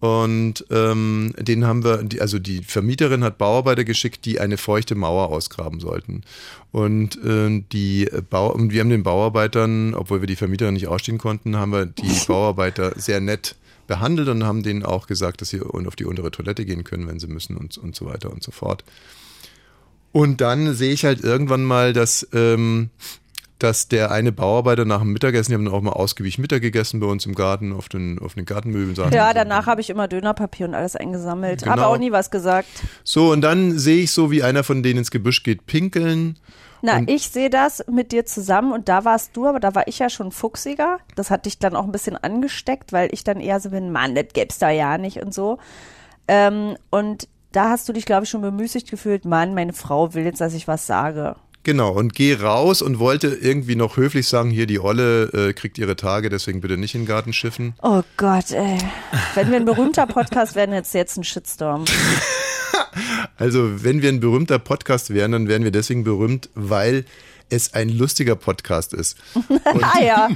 und 0.00 0.66
ähm, 0.70 1.32
den 1.38 1.64
haben 1.64 1.82
wir, 1.82 2.02
die, 2.02 2.20
also 2.20 2.38
die 2.38 2.62
Vermieterin 2.62 3.24
hat 3.24 3.38
Bauarbeiter 3.38 3.84
geschickt, 3.84 4.24
die 4.26 4.38
eine 4.38 4.58
feuchte 4.58 4.94
Mauer 4.94 5.30
ausgraben 5.30 5.80
sollten. 5.80 6.22
Und 6.72 7.16
äh, 7.24 7.62
die 7.72 8.10
Bau, 8.28 8.52
und 8.52 8.72
wir 8.72 8.80
haben 8.80 8.90
den 8.90 9.02
Bauarbeitern, 9.02 9.94
obwohl 9.94 10.20
wir 10.20 10.26
die 10.26 10.36
Vermieterin 10.36 10.74
nicht 10.74 10.88
ausstehen 10.88 11.18
konnten, 11.18 11.56
haben 11.56 11.72
wir 11.72 11.86
die 11.86 12.20
Bauarbeiter 12.26 12.92
sehr 12.96 13.20
nett 13.20 13.56
behandelt 13.86 14.28
und 14.28 14.44
haben 14.44 14.62
denen 14.62 14.82
auch 14.82 15.06
gesagt, 15.06 15.40
dass 15.40 15.50
sie 15.50 15.60
auf 15.60 15.96
die 15.96 16.04
untere 16.04 16.30
Toilette 16.30 16.64
gehen 16.64 16.84
können, 16.84 17.06
wenn 17.06 17.20
sie 17.20 17.26
müssen 17.26 17.56
und, 17.56 17.78
und 17.78 17.94
so 17.94 18.06
weiter 18.06 18.30
und 18.30 18.42
so 18.42 18.50
fort. 18.50 18.84
Und 20.12 20.40
dann 20.40 20.74
sehe 20.74 20.92
ich 20.92 21.04
halt 21.04 21.24
irgendwann 21.24 21.64
mal, 21.64 21.92
dass, 21.92 22.28
ähm, 22.32 22.90
dass 23.64 23.88
der 23.88 24.10
eine 24.12 24.30
Bauarbeiter 24.30 24.84
nach 24.84 25.00
dem 25.00 25.12
Mittagessen, 25.12 25.50
die 25.50 25.54
haben 25.56 25.64
dann 25.64 25.74
auch 25.74 25.80
mal 25.80 25.92
ausgiebig 25.92 26.38
Mittag 26.38 26.62
gegessen 26.62 27.00
bei 27.00 27.06
uns 27.06 27.26
im 27.26 27.34
Garten, 27.34 27.72
auf 27.72 27.88
den, 27.88 28.18
auf 28.18 28.34
den 28.34 28.44
Gartenmöbeln 28.44 28.94
saßen. 28.94 29.12
Ja, 29.12 29.32
danach 29.32 29.66
habe 29.66 29.80
ich 29.80 29.90
immer 29.90 30.06
Dönerpapier 30.06 30.66
und 30.68 30.74
alles 30.74 30.94
eingesammelt. 30.94 31.62
Genau. 31.62 31.72
Habe 31.72 31.86
auch 31.86 31.98
nie 31.98 32.12
was 32.12 32.30
gesagt. 32.30 32.68
So, 33.02 33.32
und 33.32 33.40
dann 33.40 33.78
sehe 33.78 34.04
ich 34.04 34.12
so, 34.12 34.30
wie 34.30 34.42
einer 34.42 34.62
von 34.62 34.82
denen 34.82 34.98
ins 34.98 35.10
Gebüsch 35.10 35.42
geht, 35.42 35.66
pinkeln. 35.66 36.38
Na, 36.82 36.98
Und- 36.98 37.08
ich 37.10 37.28
sehe 37.30 37.48
das 37.48 37.82
mit 37.90 38.12
dir 38.12 38.26
zusammen 38.26 38.70
und 38.72 38.90
da 38.90 39.06
warst 39.06 39.34
du, 39.36 39.46
aber 39.46 39.58
da 39.58 39.74
war 39.74 39.88
ich 39.88 39.98
ja 39.98 40.10
schon 40.10 40.30
fuchsiger. 40.30 40.98
Das 41.16 41.30
hat 41.30 41.46
dich 41.46 41.58
dann 41.58 41.74
auch 41.74 41.84
ein 41.84 41.92
bisschen 41.92 42.16
angesteckt, 42.18 42.92
weil 42.92 43.08
ich 43.12 43.24
dann 43.24 43.40
eher 43.40 43.58
so 43.60 43.70
bin, 43.70 43.90
Mann, 43.90 44.14
das 44.14 44.26
gibt's 44.34 44.58
da 44.58 44.68
ja 44.68 44.98
nicht 44.98 45.22
und 45.22 45.32
so. 45.32 45.58
Ähm, 46.28 46.76
und 46.90 47.26
da 47.52 47.70
hast 47.70 47.88
du 47.88 47.94
dich, 47.94 48.04
glaube 48.04 48.24
ich, 48.24 48.30
schon 48.30 48.42
bemüßigt 48.42 48.90
gefühlt, 48.90 49.24
Mann, 49.24 49.54
meine 49.54 49.72
Frau 49.72 50.12
will 50.12 50.24
jetzt, 50.24 50.40
dass 50.42 50.52
ich 50.52 50.68
was 50.68 50.86
sage. 50.86 51.36
Genau, 51.64 51.92
und 51.92 52.14
gehe 52.14 52.40
raus 52.40 52.82
und 52.82 52.98
wollte 52.98 53.28
irgendwie 53.28 53.74
noch 53.74 53.96
höflich 53.96 54.28
sagen, 54.28 54.50
hier 54.50 54.66
die 54.66 54.80
Olle 54.80 55.24
äh, 55.32 55.52
kriegt 55.54 55.78
ihre 55.78 55.96
Tage, 55.96 56.28
deswegen 56.28 56.60
bitte 56.60 56.76
nicht 56.76 56.94
in 56.94 57.02
den 57.02 57.06
Garten 57.06 57.32
schiffen. 57.32 57.72
Oh 57.82 58.02
Gott, 58.18 58.50
ey. 58.50 58.78
Wenn 59.34 59.50
wir 59.50 59.56
ein 59.56 59.64
berühmter 59.64 60.06
Podcast 60.06 60.56
werden, 60.56 60.74
jetzt 60.74 60.92
jetzt 60.94 61.16
ein 61.16 61.24
Shitstorm. 61.24 61.84
Also, 63.36 63.82
wenn 63.82 64.02
wir 64.02 64.08
ein 64.08 64.20
berühmter 64.20 64.60
Podcast 64.60 65.12
wären, 65.12 65.32
dann 65.32 65.48
wären 65.48 65.64
wir 65.64 65.72
deswegen 65.72 66.04
berühmt, 66.04 66.48
weil 66.54 67.04
es 67.50 67.74
ein 67.74 67.88
lustiger 67.88 68.36
Podcast 68.36 68.92
ist. 68.92 69.16
ah 69.64 70.02
ja, 70.02 70.28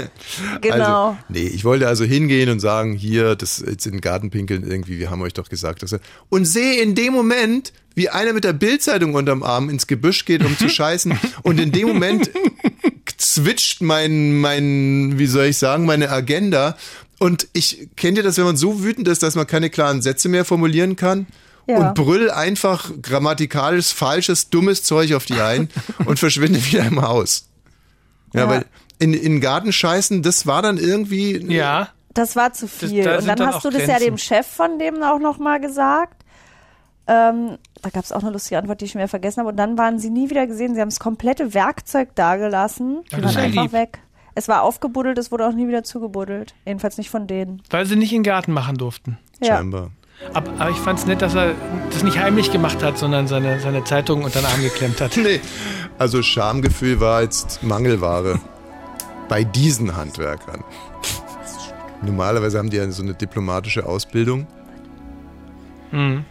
genau. 0.60 1.08
Also, 1.10 1.18
nee, 1.28 1.46
ich 1.46 1.64
wollte 1.64 1.88
also 1.88 2.04
hingehen 2.04 2.48
und 2.50 2.60
sagen, 2.60 2.94
hier, 2.94 3.36
das 3.36 3.62
jetzt 3.66 3.86
in 3.86 3.92
den 3.92 4.00
Garten 4.00 4.30
pinkeln 4.30 4.68
irgendwie, 4.68 4.98
wir 4.98 5.10
haben 5.10 5.22
euch 5.22 5.34
doch 5.34 5.48
gesagt, 5.48 5.82
dass 5.82 5.92
er, 5.92 6.00
und 6.28 6.44
sehe 6.44 6.80
in 6.82 6.94
dem 6.94 7.12
Moment, 7.12 7.72
wie 7.94 8.08
einer 8.10 8.32
mit 8.32 8.44
der 8.44 8.52
Bildzeitung 8.52 9.14
unterm 9.14 9.42
Arm 9.42 9.70
ins 9.70 9.86
Gebüsch 9.86 10.24
geht, 10.24 10.44
um 10.44 10.56
zu 10.56 10.68
scheißen, 10.68 11.18
und 11.42 11.60
in 11.60 11.72
dem 11.72 11.88
Moment 11.88 12.30
zwitscht 13.16 13.82
mein, 13.82 14.40
mein, 14.40 15.18
wie 15.18 15.26
soll 15.26 15.46
ich 15.46 15.58
sagen, 15.58 15.86
meine 15.86 16.10
Agenda. 16.10 16.76
Und 17.18 17.48
ich 17.54 17.88
kennt 17.96 18.18
ihr 18.18 18.22
das, 18.22 18.36
wenn 18.36 18.44
man 18.44 18.58
so 18.58 18.82
wütend 18.82 19.08
ist, 19.08 19.22
dass 19.22 19.36
man 19.36 19.46
keine 19.46 19.70
klaren 19.70 20.02
Sätze 20.02 20.28
mehr 20.28 20.44
formulieren 20.44 20.96
kann? 20.96 21.26
Ja. 21.66 21.78
Und 21.88 21.94
brüll 21.94 22.30
einfach 22.30 22.90
grammatikalisch 23.02 23.92
falsches, 23.92 24.50
dummes 24.50 24.82
Zeug 24.84 25.12
auf 25.14 25.24
die 25.24 25.40
ein 25.40 25.68
und 26.06 26.18
verschwinde 26.18 26.64
wieder 26.64 26.84
im 26.86 27.02
Haus. 27.02 27.48
Ja, 28.32 28.42
Ja. 28.42 28.48
weil 28.48 28.64
in, 28.98 29.12
in 29.14 29.32
den 29.34 29.40
Garten 29.40 29.72
scheißen, 29.72 30.22
das 30.22 30.46
war 30.46 30.62
dann 30.62 30.78
irgendwie. 30.78 31.38
Ja. 31.52 31.88
Das 32.14 32.34
war 32.36 32.52
zu 32.52 32.66
viel. 32.68 33.02
da 33.04 33.18
und 33.18 33.26
dann 33.26 33.36
dann 33.36 33.52
hast 33.54 33.64
du 33.64 33.70
das 33.70 33.86
ja 33.86 33.98
dem 33.98 34.16
Chef 34.16 34.46
von 34.46 34.78
dem 34.78 35.02
auch 35.02 35.18
nochmal 35.18 35.60
gesagt. 35.60 36.22
Ähm, 37.08 37.58
da 37.82 37.90
gab 37.90 38.04
es 38.04 38.10
auch 38.12 38.22
eine 38.22 38.30
lustige 38.30 38.58
Antwort, 38.58 38.80
die 38.80 38.84
ich 38.86 38.94
mir 38.94 39.06
vergessen 39.06 39.40
habe. 39.40 39.50
Und 39.50 39.56
dann 39.56 39.76
waren 39.78 39.98
sie 39.98 40.10
nie 40.10 40.28
wieder 40.30 40.46
gesehen. 40.46 40.74
Sie 40.74 40.80
haben 40.80 40.88
das 40.88 40.98
komplette 40.98 41.52
Werkzeug 41.54 42.14
dagelassen. 42.14 43.02
Die 43.10 43.16
Ja, 43.16 43.20
das 43.20 43.34
waren 43.36 43.44
einfach 43.44 43.62
lieb. 43.64 43.72
weg. 43.72 43.98
Es 44.34 44.48
war 44.48 44.62
aufgebuddelt, 44.62 45.16
es 45.18 45.30
wurde 45.30 45.46
auch 45.46 45.52
nie 45.52 45.68
wieder 45.68 45.82
zugebuddelt. 45.84 46.54
Jedenfalls 46.66 46.98
nicht 46.98 47.10
von 47.10 47.26
denen. 47.26 47.62
Weil 47.70 47.86
sie 47.86 47.96
nicht 47.96 48.12
in 48.12 48.18
den 48.18 48.24
Garten 48.24 48.52
machen 48.52 48.76
durften. 48.76 49.18
Ja. 49.40 49.56
Scheinbar. 49.56 49.90
Aber, 50.32 50.70
ich 50.70 50.76
fand 50.76 50.98
es 50.98 51.06
nett, 51.06 51.22
dass 51.22 51.34
er 51.34 51.54
das 51.90 52.02
nicht 52.02 52.18
heimlich 52.18 52.50
gemacht 52.50 52.82
hat, 52.82 52.98
sondern 52.98 53.28
seine, 53.28 53.60
seine 53.60 53.84
Zeitung 53.84 54.24
unter 54.24 54.40
den 54.40 54.46
Arm 54.46 54.60
geklemmt 54.60 55.00
hat. 55.00 55.16
Nee. 55.26 55.40
Also 55.98 56.22
Schamgefühl 56.22 57.00
war 57.00 57.22
jetzt 57.22 57.62
Mangelware. 57.62 58.38
Bei 59.28 59.44
diesen 59.44 59.96
Handwerkern. 59.96 60.62
Normalerweise 62.02 62.58
haben 62.58 62.70
die 62.70 62.76
ja 62.76 62.90
so 62.90 63.02
eine 63.02 63.14
diplomatische 63.14 63.86
Ausbildung. 63.86 64.46
Mhm. 65.90 66.24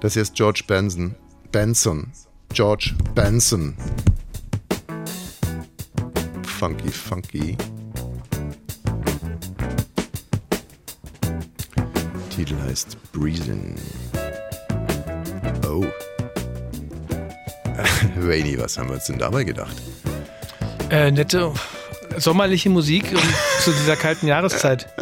Das 0.00 0.14
hier 0.14 0.22
ist 0.22 0.34
George 0.34 0.64
Benson. 0.66 1.14
Benson. 1.52 2.12
George 2.52 2.94
Benson. 3.14 3.74
Funky, 6.42 6.90
funky. 6.90 7.56
Titel 12.34 12.56
heißt 12.66 12.96
Breezin'. 13.12 13.76
Oh. 15.68 15.84
Rainy, 18.20 18.58
was 18.58 18.76
haben 18.76 18.88
wir 18.88 18.94
uns 18.94 19.04
denn 19.04 19.18
dabei 19.18 19.44
gedacht? 19.44 19.76
Äh, 20.90 21.12
nette 21.12 21.52
sommerliche 22.16 22.70
Musik 22.70 23.04
zu 23.60 23.70
dieser 23.70 23.94
kalten 23.94 24.26
Jahreszeit. 24.26 24.88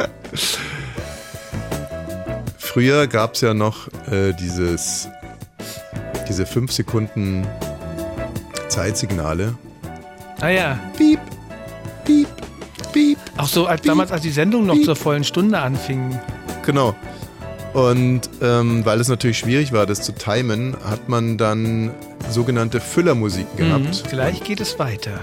Früher 2.57 3.07
gab 3.07 3.33
es 3.33 3.41
ja 3.41 3.55
noch 3.55 3.87
äh, 4.11 4.33
dieses, 4.33 5.09
diese 6.29 6.45
5 6.45 6.71
Sekunden 6.71 7.47
Zeitsignale. 8.67 9.55
Ah 10.39 10.49
ja. 10.49 10.79
Piep, 10.97 11.19
piep, 12.05 12.27
piep. 12.91 13.17
Auch 13.37 13.47
so 13.47 13.65
als 13.65 13.81
damals, 13.81 14.11
als 14.11 14.21
die 14.21 14.31
Sendung 14.31 14.67
noch 14.67 14.79
zur 14.83 14.95
vollen 14.95 15.23
Stunde 15.23 15.57
anfing. 15.57 16.19
Genau. 16.63 16.95
Und 17.73 18.21
ähm, 18.41 18.85
weil 18.85 18.99
es 18.99 19.07
natürlich 19.07 19.39
schwierig 19.39 19.73
war, 19.73 19.85
das 19.85 20.01
zu 20.01 20.11
timen, 20.13 20.75
hat 20.83 21.09
man 21.09 21.37
dann 21.37 21.91
sogenannte 22.29 22.79
Füllermusiken 22.79 23.57
gehabt. 23.57 24.03
Mhm. 24.05 24.09
Gleich 24.09 24.43
geht 24.43 24.61
es 24.61 24.77
weiter. 24.79 25.19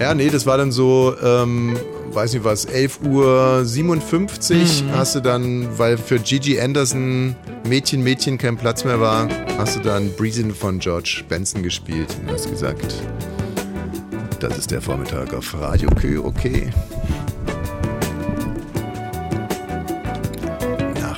Ja, 0.00 0.14
nee, 0.14 0.30
das 0.30 0.46
war 0.46 0.56
dann 0.56 0.72
so, 0.72 1.14
ähm, 1.22 1.76
weiß 2.12 2.32
nicht 2.32 2.42
was, 2.44 2.64
11 2.64 3.00
Uhr 3.04 3.60
57 3.66 4.82
Mhm. 4.84 4.96
hast 4.96 5.14
du 5.14 5.20
dann, 5.20 5.68
weil 5.78 5.98
für 5.98 6.18
Gigi 6.18 6.58
Anderson 6.58 7.36
Mädchen, 7.68 8.02
Mädchen 8.02 8.38
kein 8.38 8.56
Platz 8.56 8.84
mehr 8.84 8.98
war, 9.00 9.28
hast 9.58 9.76
du 9.76 9.80
dann 9.80 10.10
Breezin' 10.16 10.54
von 10.54 10.78
George 10.78 11.22
Benson 11.28 11.62
gespielt 11.62 12.08
und 12.22 12.32
hast 12.32 12.50
gesagt, 12.50 12.94
das 14.40 14.56
ist 14.56 14.70
der 14.70 14.80
Vormittag 14.80 15.34
auf 15.34 15.54
Radio 15.60 15.90
Kö, 15.90 16.18
okay. 16.24 16.70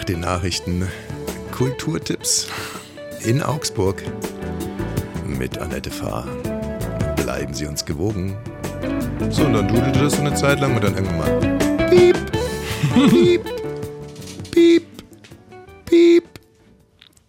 Nach 0.03 0.07
den 0.07 0.21
Nachrichten 0.21 0.89
Kulturtipps 1.53 2.49
in 3.23 3.41
Augsburg 3.41 4.03
mit 5.25 5.59
Annette 5.59 5.93
Fahr. 5.93 6.27
Bleiben 7.15 7.55
Sie 7.55 7.67
uns 7.67 7.85
gewogen. 7.85 8.37
So, 9.31 9.45
und 9.45 9.53
dann 9.53 9.69
dudelte 9.69 10.01
das 10.01 10.15
so 10.15 10.23
eine 10.23 10.35
Zeit 10.35 10.59
lang 10.59 10.75
und 10.75 10.83
dann 10.83 10.97
irgendwann 10.97 11.19
mal. 11.19 11.89
Piep, 11.89 12.17
piep, 12.93 13.45
piep, 14.51 14.87
piep. 15.85 16.25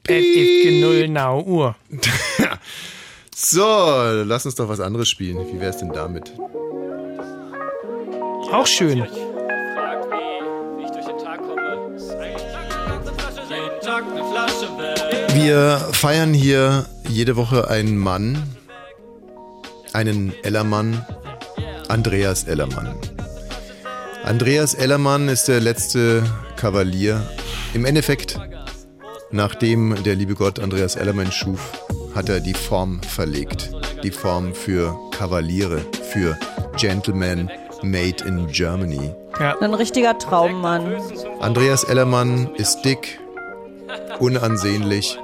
Es 0.07 0.25
ist 0.25 0.81
null 0.81 1.07
Nau 1.09 1.43
Uhr. 1.43 1.75
So, 3.35 3.61
lass 4.25 4.47
uns 4.47 4.55
doch 4.55 4.67
was 4.67 4.79
anderes 4.79 5.09
spielen. 5.09 5.37
Wie 5.53 5.59
wär's 5.59 5.77
denn 5.77 5.91
damit? 5.91 6.33
Auch 8.51 8.65
schön. 8.65 9.05
Wir 15.43 15.77
feiern 15.91 16.33
hier 16.33 16.85
jede 17.09 17.35
Woche 17.35 17.69
einen 17.69 17.97
Mann, 17.97 18.41
einen 19.91 20.33
Ellermann, 20.41 21.05
Andreas 21.89 22.45
Ellermann. 22.45 22.95
Andreas 24.23 24.73
Ellermann 24.73 25.27
ist 25.27 25.49
der 25.49 25.59
letzte 25.59 26.23
Kavalier. 26.55 27.21
Im 27.73 27.83
Endeffekt, 27.83 28.39
nachdem 29.31 30.01
der 30.05 30.15
liebe 30.15 30.33
Gott 30.35 30.59
Andreas 30.59 30.95
Ellermann 30.95 31.33
schuf, 31.33 31.73
hat 32.15 32.29
er 32.29 32.39
die 32.39 32.53
Form 32.53 33.01
verlegt. 33.03 33.69
Die 34.01 34.11
Form 34.11 34.55
für 34.55 34.97
Kavaliere, 35.11 35.81
für 36.09 36.37
Gentlemen 36.77 37.51
made 37.81 38.23
in 38.25 38.47
Germany. 38.47 39.13
Ja. 39.37 39.59
Ein 39.59 39.73
richtiger 39.73 40.17
Traummann. 40.17 40.95
Andreas 41.41 41.83
Ellermann 41.83 42.49
ist 42.55 42.83
dick, 42.83 43.19
unansehnlich 44.19 45.19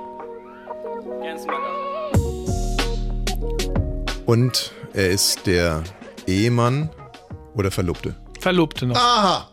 und 4.29 4.73
er 4.93 5.09
ist 5.09 5.47
der 5.47 5.83
Ehemann 6.27 6.91
oder 7.55 7.71
Verlobte. 7.71 8.15
Verlobte 8.39 8.85
noch. 8.85 8.95
Aha! 8.95 9.49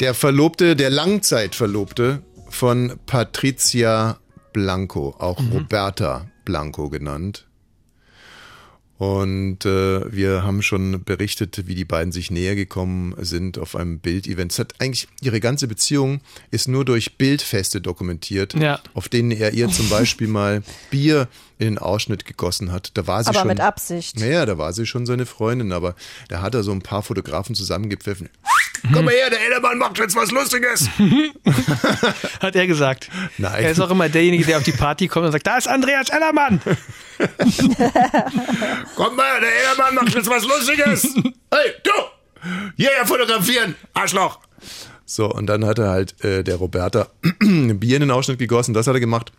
Der 0.00 0.12
Verlobte, 0.12 0.74
der 0.74 0.90
Langzeitverlobte 0.90 2.20
von 2.48 2.98
Patricia 3.06 4.18
Blanco, 4.52 5.14
auch 5.20 5.38
Roberta 5.52 6.26
Blanco 6.44 6.90
genannt. 6.90 7.46
Und 8.98 9.66
äh, 9.66 10.10
wir 10.10 10.42
haben 10.42 10.62
schon 10.62 11.04
berichtet, 11.04 11.66
wie 11.66 11.74
die 11.74 11.84
beiden 11.84 12.12
sich 12.12 12.30
näher 12.30 12.54
gekommen 12.54 13.14
sind 13.18 13.58
auf 13.58 13.76
einem 13.76 13.98
Bildevent. 13.98 14.52
Es 14.52 14.58
hat 14.58 14.74
eigentlich 14.78 15.06
ihre 15.20 15.38
ganze 15.40 15.68
Beziehung 15.68 16.20
ist 16.50 16.66
nur 16.66 16.84
durch 16.86 17.18
Bildfeste 17.18 17.82
dokumentiert, 17.82 18.54
Ja. 18.54 18.80
auf 18.94 19.10
denen 19.10 19.32
er 19.32 19.52
ihr 19.52 19.68
zum 19.68 19.90
Beispiel 19.90 20.28
mal 20.28 20.62
Bier 20.90 21.28
in 21.58 21.66
den 21.66 21.78
Ausschnitt 21.78 22.24
gegossen 22.24 22.72
hat. 22.72 22.90
Da 22.94 23.06
war 23.06 23.22
sie 23.22 23.28
Aber 23.30 23.40
schon. 23.40 23.48
mit 23.48 23.60
Absicht. 23.60 24.18
Naja, 24.18 24.46
da 24.46 24.56
war 24.56 24.72
sie 24.72 24.86
schon 24.86 25.04
seine 25.06 25.26
Freundin, 25.26 25.72
aber 25.72 25.94
da 26.28 26.40
hat 26.40 26.54
er 26.54 26.62
so 26.62 26.72
ein 26.72 26.80
paar 26.82 27.02
Fotografen 27.02 27.54
zusammengepfiffen. 27.54 28.30
Komm 28.94 29.04
mal 29.06 29.12
her, 29.14 29.28
der 29.30 29.40
Ellermann 29.44 29.78
macht 29.78 29.98
jetzt 29.98 30.14
was 30.16 30.30
Lustiges. 30.30 30.88
Hat 32.40 32.54
er 32.54 32.66
gesagt. 32.66 33.10
Nein. 33.38 33.64
Er 33.64 33.70
ist 33.70 33.80
auch 33.80 33.90
immer 33.90 34.08
derjenige, 34.08 34.44
der 34.44 34.58
auf 34.58 34.62
die 34.64 34.72
Party 34.72 35.08
kommt 35.08 35.26
und 35.26 35.32
sagt, 35.32 35.46
da 35.46 35.56
ist 35.56 35.66
Andreas 35.66 36.08
Ellermann. 36.10 36.60
Komm 38.96 39.16
mal, 39.16 39.40
der 39.40 39.50
Ellermann 39.60 39.94
macht 39.94 40.14
jetzt 40.14 40.28
was 40.28 40.44
Lustiges. 40.46 41.14
Hey, 41.50 41.72
du! 41.82 41.90
Hierher 42.76 43.06
fotografieren, 43.06 43.74
Arschloch! 43.94 44.38
So, 45.04 45.30
und 45.32 45.46
dann 45.46 45.64
hat 45.64 45.78
er 45.78 45.88
halt 45.90 46.22
äh, 46.24 46.42
der 46.42 46.56
Roberta 46.56 47.08
ein 47.42 47.78
Bier 47.78 47.96
in 47.96 48.00
den 48.00 48.10
Ausschnitt 48.10 48.38
gegossen, 48.38 48.74
das 48.74 48.86
hat 48.86 48.94
er 48.94 49.00
gemacht. 49.00 49.32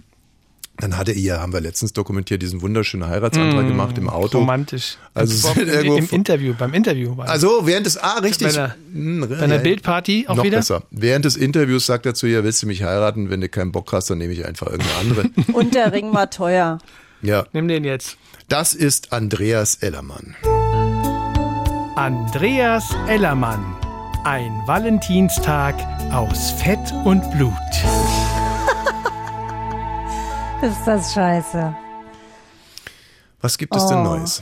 Dann 0.79 0.95
hatte 0.95 1.11
er 1.11 1.17
ihr, 1.17 1.39
haben 1.41 1.53
wir 1.53 1.59
letztens 1.61 1.91
dokumentiert, 1.93 2.43
diesen 2.43 2.61
wunderschönen 2.61 3.07
Heiratsantrag 3.09 3.65
Mm, 3.65 3.67
gemacht 3.69 3.97
im 3.97 4.07
Auto. 4.09 4.37
Romantisch. 4.37 4.97
Also 5.15 5.49
Im- 5.55 5.61
im, 5.61 5.67
irgendwo 5.69 5.97
im 5.97 6.09
Interview, 6.11 6.53
beim 6.55 6.71
Interview. 6.75 7.17
War 7.17 7.27
Also 7.27 7.65
während 7.65 7.87
des 7.87 7.97
Ah, 7.97 8.19
richtig. 8.19 8.53
Bei 8.55 8.73
einer, 8.93 9.25
bei 9.27 9.37
einer 9.39 9.55
ja, 9.55 9.61
Bildparty 9.61 10.25
auch 10.27 10.35
noch 10.35 10.43
wieder. 10.43 10.57
besser. 10.59 10.83
Während 10.91 11.25
des 11.25 11.35
Interviews 11.35 11.87
sagt 11.87 12.05
er 12.05 12.13
zu 12.13 12.27
ihr, 12.27 12.43
willst 12.43 12.61
du 12.61 12.67
mich 12.67 12.83
heiraten? 12.83 13.31
Wenn 13.31 13.41
du 13.41 13.49
keinen 13.49 13.71
Bock 13.71 13.91
hast, 13.91 14.11
dann 14.11 14.19
nehme 14.19 14.33
ich 14.33 14.45
einfach 14.45 14.67
irgendeine 14.67 14.99
andere. 14.99 15.29
Und 15.53 15.73
der 15.73 15.91
Ring 15.93 16.13
war 16.13 16.29
teuer. 16.29 16.77
Ja, 17.21 17.45
Nimm 17.53 17.67
den 17.67 17.83
jetzt. 17.83 18.17
das 18.49 18.73
ist 18.73 19.13
Andreas 19.13 19.75
Ellermann. 19.75 20.35
Andreas 21.95 22.95
Ellermann. 23.07 23.75
Ein 24.23 24.61
Valentinstag 24.65 25.75
aus 26.11 26.51
Fett 26.51 26.91
und 27.05 27.29
Blut. 27.31 27.53
Ist 30.61 30.85
das 30.85 31.13
scheiße. 31.13 31.75
Was 33.41 33.57
gibt 33.57 33.75
es 33.75 33.85
denn 33.85 33.99
Oh. 33.99 34.03
Neues? 34.03 34.41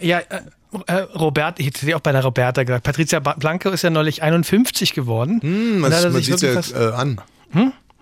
Ja, 0.00 0.18
äh, 0.18 0.40
äh, 0.86 0.94
Robert, 1.14 1.60
ich 1.60 1.66
hätte 1.66 1.96
auch 1.96 2.00
bei 2.00 2.12
der 2.12 2.24
Roberta 2.24 2.64
gesagt, 2.64 2.82
Patricia 2.84 3.20
Blanco 3.20 3.70
ist 3.70 3.82
ja 3.82 3.90
neulich 3.90 4.22
51 4.22 4.92
geworden. 4.92 5.40
Hm, 5.40 5.84
Und 5.84 5.90
man 5.90 6.22
sieht 6.22 6.40
ja 6.42 6.54
was- 6.56 6.72
äh, 6.72 6.90
an. 6.94 7.20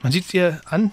Man 0.03 0.13
sieht 0.13 0.33
ihr 0.35 0.61
an. 0.65 0.91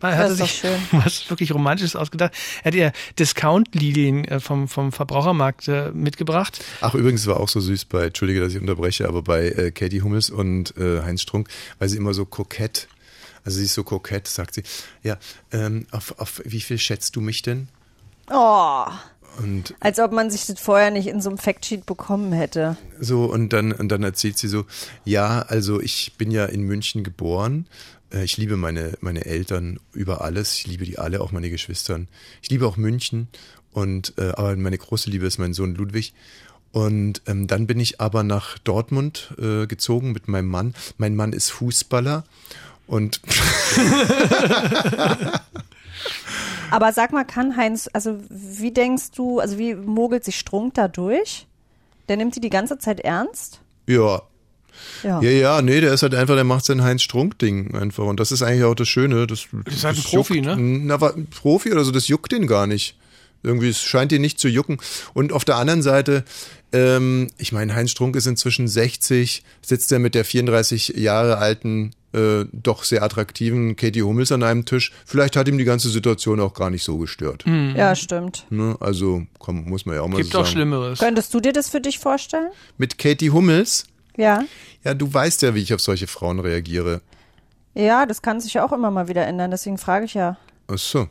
Man 0.00 0.16
hat 0.16 0.30
ist 0.30 0.40
doch 0.40 0.46
sich 0.46 0.58
schön. 0.58 0.78
was 0.92 1.30
wirklich 1.30 1.52
Romantisches 1.54 1.96
ausgedacht. 1.96 2.32
Er 2.62 2.66
hat 2.66 2.74
ihr 2.74 2.92
Discount-Lilien 3.18 4.24
äh, 4.26 4.40
vom, 4.40 4.68
vom 4.68 4.92
Verbrauchermarkt 4.92 5.68
äh, 5.68 5.90
mitgebracht. 5.92 6.62
Ach, 6.80 6.94
übrigens 6.94 7.26
war 7.26 7.40
auch 7.40 7.48
so 7.48 7.60
süß 7.60 7.86
bei, 7.86 8.06
entschuldige, 8.06 8.40
dass 8.40 8.52
ich 8.52 8.60
unterbreche, 8.60 9.08
aber 9.08 9.22
bei 9.22 9.48
äh, 9.48 9.70
Katie 9.70 10.02
Hummels 10.02 10.30
und 10.30 10.76
äh, 10.76 11.02
Heinz 11.02 11.22
Strunk, 11.22 11.48
weil 11.78 11.88
sie 11.88 11.96
immer 11.96 12.14
so 12.14 12.24
kokett, 12.24 12.88
also 13.44 13.58
sie 13.58 13.64
ist 13.64 13.74
so 13.74 13.84
kokett, 13.84 14.28
sagt 14.28 14.54
sie, 14.54 14.62
ja, 15.02 15.16
ähm, 15.52 15.86
auf, 15.90 16.18
auf 16.18 16.42
wie 16.44 16.60
viel 16.60 16.78
schätzt 16.78 17.16
du 17.16 17.20
mich 17.20 17.42
denn? 17.42 17.68
Oh, 18.30 18.84
Und 19.38 19.74
als 19.80 19.98
ob 19.98 20.12
man 20.12 20.30
sich 20.30 20.46
das 20.46 20.60
vorher 20.60 20.90
nicht 20.90 21.06
in 21.06 21.20
so 21.20 21.30
einem 21.30 21.38
Factsheet 21.38 21.86
bekommen 21.86 22.32
hätte. 22.32 22.76
so, 23.00 23.24
und 23.24 23.52
dann, 23.52 23.72
und 23.72 23.88
dann 23.88 24.02
erzählt 24.02 24.38
sie 24.38 24.48
so, 24.48 24.66
ja, 25.04 25.42
also 25.42 25.80
ich 25.80 26.12
bin 26.18 26.30
ja 26.30 26.44
in 26.44 26.62
München 26.62 27.02
geboren. 27.04 27.66
Äh, 28.12 28.24
Ich 28.24 28.36
liebe 28.36 28.56
meine, 28.56 28.94
meine 29.00 29.24
Eltern 29.24 29.78
über 29.92 30.20
alles. 30.22 30.54
Ich 30.56 30.66
liebe 30.66 30.84
die 30.84 30.98
alle, 30.98 31.20
auch 31.20 31.32
meine 31.32 31.50
Geschwistern. 31.50 32.08
Ich 32.42 32.50
liebe 32.50 32.66
auch 32.66 32.76
München. 32.76 33.28
Und, 33.72 34.14
äh, 34.18 34.30
aber 34.30 34.56
meine 34.56 34.78
große 34.78 35.10
Liebe 35.10 35.26
ist 35.26 35.38
mein 35.38 35.54
Sohn 35.54 35.74
Ludwig. 35.74 36.12
Und 36.72 37.22
ähm, 37.26 37.46
dann 37.46 37.66
bin 37.66 37.80
ich 37.80 38.00
aber 38.00 38.22
nach 38.22 38.58
Dortmund 38.58 39.34
äh, 39.38 39.66
gezogen 39.66 40.12
mit 40.12 40.28
meinem 40.28 40.48
Mann. 40.48 40.74
Mein 40.98 41.16
Mann 41.16 41.32
ist 41.32 41.50
Fußballer. 41.50 42.24
Und 42.86 43.20
Aber 46.70 46.92
sag 46.92 47.12
mal, 47.12 47.24
kann 47.24 47.56
Heinz, 47.56 47.90
also 47.92 48.18
wie 48.28 48.70
denkst 48.72 49.10
du, 49.16 49.40
also 49.40 49.58
wie 49.58 49.74
mogelt 49.74 50.24
sich 50.24 50.38
Strunk 50.38 50.74
da 50.74 50.86
durch? 50.88 51.46
Der 52.08 52.16
nimmt 52.16 52.34
sie 52.34 52.40
die 52.40 52.50
ganze 52.50 52.78
Zeit 52.78 53.00
ernst? 53.00 53.60
ja, 53.88 54.22
Ja. 55.02 55.20
ja, 55.22 55.30
ja, 55.30 55.62
nee, 55.62 55.80
der 55.80 55.92
ist 55.92 56.02
halt 56.02 56.14
einfach, 56.14 56.34
der 56.34 56.44
macht 56.44 56.64
sein 56.64 56.82
Heinz-Strunk-Ding 56.82 57.74
einfach. 57.74 58.04
Und 58.04 58.20
das 58.20 58.32
ist 58.32 58.42
eigentlich 58.42 58.64
auch 58.64 58.74
das 58.74 58.88
Schöne. 58.88 59.26
Das, 59.26 59.46
das 59.64 59.74
ist 59.74 59.84
halt 59.84 59.96
ein 59.96 60.02
Profi, 60.02 60.34
juckt, 60.36 60.46
ne? 60.46 60.56
Na, 60.56 60.94
aber 60.94 61.14
ein 61.14 61.26
Profi 61.26 61.72
oder 61.72 61.84
so, 61.84 61.90
das 61.90 62.08
juckt 62.08 62.32
den 62.32 62.46
gar 62.46 62.66
nicht. 62.66 62.96
Irgendwie, 63.42 63.68
es 63.70 63.80
scheint 63.82 64.12
ihn 64.12 64.20
nicht 64.20 64.38
zu 64.38 64.48
jucken. 64.48 64.78
Und 65.14 65.32
auf 65.32 65.44
der 65.44 65.56
anderen 65.56 65.82
Seite, 65.82 66.24
ähm, 66.72 67.28
ich 67.38 67.52
meine, 67.52 67.74
Heinz 67.74 67.90
Strunk 67.90 68.14
ist 68.16 68.26
inzwischen 68.26 68.68
60, 68.68 69.42
sitzt 69.62 69.90
er 69.92 69.98
mit 69.98 70.14
der 70.14 70.24
34 70.26 70.88
Jahre 70.96 71.38
alten, 71.38 71.92
äh, 72.12 72.44
doch 72.52 72.84
sehr 72.84 73.02
attraktiven 73.02 73.76
Katie 73.76 74.02
Hummels 74.02 74.30
an 74.32 74.42
einem 74.42 74.66
Tisch. 74.66 74.92
Vielleicht 75.06 75.36
hat 75.36 75.48
ihm 75.48 75.56
die 75.56 75.64
ganze 75.64 75.88
Situation 75.88 76.38
auch 76.40 76.52
gar 76.52 76.68
nicht 76.68 76.82
so 76.84 76.98
gestört. 76.98 77.44
Ja, 77.46 77.94
stimmt. 77.94 78.46
Ne? 78.50 78.76
Also, 78.80 79.22
komm, 79.38 79.64
muss 79.64 79.86
man 79.86 79.94
ja 79.94 80.02
auch 80.02 80.08
mal 80.08 80.18
Gibt 80.18 80.32
so 80.32 80.40
auch 80.40 80.44
sagen. 80.44 80.56
Schlimmeres. 80.56 80.98
Könntest 80.98 81.32
du 81.32 81.40
dir 81.40 81.52
das 81.52 81.70
für 81.70 81.80
dich 81.80 81.98
vorstellen? 81.98 82.50
Mit 82.76 82.98
Katie 82.98 83.30
Hummels, 83.30 83.84
Ja. 84.20 84.44
ja, 84.84 84.94
du 84.94 85.12
weißt 85.12 85.42
ja, 85.42 85.54
wie 85.54 85.62
ich 85.62 85.72
auf 85.74 85.80
solche 85.80 86.06
Frauen 86.06 86.38
reagiere. 86.40 87.00
Ja, 87.74 88.04
das 88.06 88.22
kann 88.22 88.40
sich 88.40 88.54
ja 88.54 88.64
auch 88.64 88.72
immer 88.72 88.90
mal 88.90 89.08
wieder 89.08 89.26
ändern, 89.26 89.50
deswegen 89.50 89.78
frage 89.78 90.04
ich 90.06 90.14
ja. 90.14 90.36
Ach 90.68 90.78
so. 90.78 91.08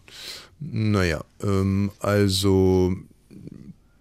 Naja, 0.60 1.24
ähm, 1.42 1.92
also 2.00 2.94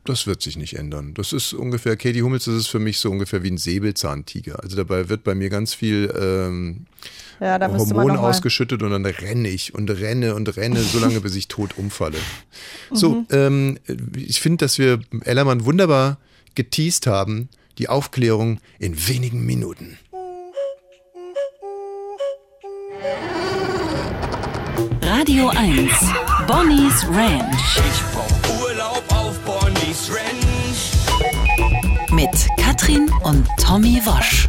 das 0.05 0.27
wird 0.27 0.43
sich 0.43 0.57
nicht 0.57 0.75
ändern. 0.75 1.15
Das 1.15 1.33
ist 1.33 1.53
ungefähr, 1.53 1.97
Katie 1.97 2.23
Hummels, 2.23 2.47
das 2.47 2.55
ist 2.55 2.67
für 2.69 2.79
mich 2.79 2.99
so 2.99 3.11
ungefähr 3.11 3.43
wie 3.43 3.51
ein 3.51 3.59
Säbelzahntiger. 3.59 4.61
Also 4.63 4.77
dabei 4.77 5.09
wird 5.09 5.23
bei 5.23 5.35
mir 5.35 5.51
ganz 5.51 5.75
viel 5.75 6.13
ähm, 6.19 6.87
Ja, 7.41 7.61
Hormon 7.61 8.17
ausgeschüttet 8.17 8.83
und 8.83 8.91
dann 8.91 9.05
renne 9.05 9.49
ich 9.49 9.75
und 9.75 9.91
renne 9.91 10.35
und 10.35 10.57
renne, 10.57 10.81
so 10.81 10.99
lange, 10.99 11.21
bis 11.21 11.37
ich 11.37 11.47
tot 11.49 11.77
umfalle. 11.77 12.19
So, 12.91 13.11
Mhm. 13.17 13.27
ähm, 13.31 13.79
ich 14.17 14.41
finde, 14.41 14.65
dass 14.65 14.79
wir 14.79 15.01
Ellermann 15.25 15.65
wunderbar 15.65 16.19
geteased 16.55 17.07
haben, 17.07 17.49
die 17.79 17.89
Aufklärung 17.89 18.59
in 18.79 19.09
wenigen 19.09 19.47
Minuten. 19.47 19.99
Radio 25.03 25.49
1. 25.49 25.91
Bonnie's 26.47 27.07
Ranch 27.09 27.77
Ich 27.77 28.03
brauch 28.13 28.61
Urlaub 28.63 29.05
auf 29.09 29.39
Bonnie's 29.41 30.11
Ranch. 30.11 30.93
mit 32.13 32.49
Katrin 32.57 33.11
und 33.23 33.47
Tommy 33.61 34.01
Wosch. 34.05 34.49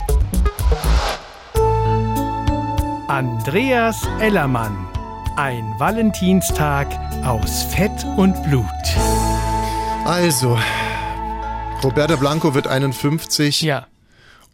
Andreas 3.08 4.08
Ellermann. 4.20 4.88
Ein 5.36 5.74
Valentinstag 5.78 6.88
aus 7.26 7.64
Fett 7.64 8.06
und 8.18 8.42
Blut. 8.44 8.66
Also, 10.06 10.58
Roberta 11.84 12.16
Blanco 12.18 12.54
wird 12.54 12.68
51 12.68 13.62
Ja. 13.62 13.88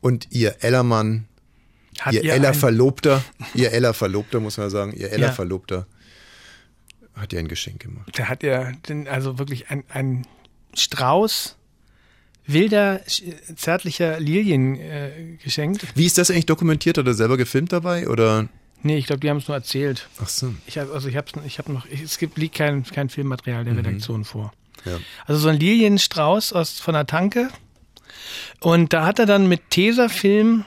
und 0.02 0.28
ihr 0.32 0.58
Ellermann 0.62 1.26
Hat 2.00 2.14
ihr 2.14 2.24
ihr 2.24 2.34
Ella 2.34 2.50
ein- 2.50 2.54
Verlobter, 2.54 3.24
ihr 3.54 3.72
Ella 3.72 3.94
Verlobter, 3.94 4.40
muss 4.40 4.58
man 4.58 4.70
sagen, 4.70 4.94
ihr 4.94 5.12
Ella 5.12 5.28
Ja. 5.28 5.32
Verlobter 5.32 5.88
hat 7.16 7.32
ihr 7.34 7.40
ein 7.40 7.48
Geschenk 7.48 7.80
gemacht. 7.80 8.10
Da 8.18 8.26
hat 8.28 8.44
er 8.44 8.74
den, 8.90 9.08
also 9.08 9.40
wirklich 9.40 9.70
ein, 9.72 9.84
ein 9.90 10.28
Strauß 10.76 11.56
wilder, 12.46 13.02
zärtlicher 13.56 14.20
Lilien 14.20 14.76
äh, 14.80 15.38
geschenkt. 15.44 15.88
Wie 15.96 16.06
ist 16.06 16.18
das 16.18 16.30
eigentlich 16.30 16.46
dokumentiert? 16.46 16.98
Hat 16.98 17.08
er 17.08 17.14
selber 17.14 17.38
gefilmt 17.38 17.72
dabei 17.72 18.08
oder? 18.08 18.50
Nee, 18.84 18.98
ich 18.98 19.08
glaube, 19.08 19.22
die 19.22 19.30
haben 19.30 19.38
es 19.38 19.48
nur 19.48 19.56
erzählt. 19.58 20.08
Ach 20.22 20.28
so. 20.28 20.54
Ich 20.68 20.78
also 20.80 21.08
ich 21.08 21.16
habe 21.16 21.28
ich 21.48 21.58
hab 21.58 21.70
noch, 21.70 21.88
ich, 21.88 22.02
es 22.04 22.20
gibt 22.20 22.38
liegt 22.38 22.56
kein, 22.56 22.84
kein 22.84 23.10
Filmmaterial 23.10 23.64
der 23.66 23.78
Redaktion 23.78 24.26
vor. 24.26 24.54
Ja. 24.86 25.00
Also 25.26 25.42
so 25.42 25.50
ein 25.50 25.60
Lilienstrauß 25.60 26.54
aus 26.54 26.80
von 26.80 26.94
der 26.94 27.08
Tanke. 27.08 27.50
Und 28.60 28.94
da 28.94 29.06
hat 29.06 29.20
er 29.20 29.26
dann 29.26 29.48
mit 29.48 29.70
Tesafilm 29.70 30.66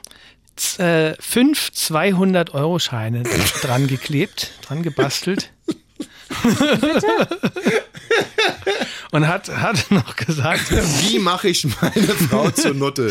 äh, 0.78 1.14
fünf 1.20 1.70
200-Euro-Scheine 1.74 3.22
dran 3.62 3.86
geklebt, 3.86 4.52
dran 4.62 4.82
gebastelt. 4.82 5.52
Und 9.10 9.26
hat, 9.26 9.48
hat 9.48 9.90
noch 9.90 10.16
gesagt, 10.16 10.70
Wie 10.70 11.18
mache 11.18 11.48
ich 11.48 11.66
meine 11.80 12.06
Frau 12.08 12.50
zur 12.50 12.74
Nutte? 12.74 13.10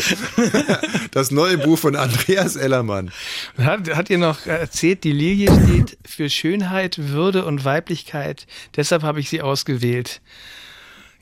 Das 1.10 1.30
neue 1.30 1.58
Buch 1.58 1.78
von 1.78 1.96
Andreas 1.96 2.54
Ellermann. 2.56 3.10
hat, 3.58 3.94
hat 3.94 4.08
ihr 4.08 4.18
noch 4.18 4.46
erzählt, 4.46 5.02
die 5.02 5.12
Lilie 5.12 5.48
steht 5.48 5.98
für 6.06 6.30
Schönheit, 6.30 6.98
Würde 6.98 7.44
und 7.44 7.64
Weiblichkeit. 7.64 8.46
Deshalb 8.76 9.02
habe 9.02 9.18
ich 9.20 9.28
sie 9.28 9.42
ausgewählt. 9.42 10.20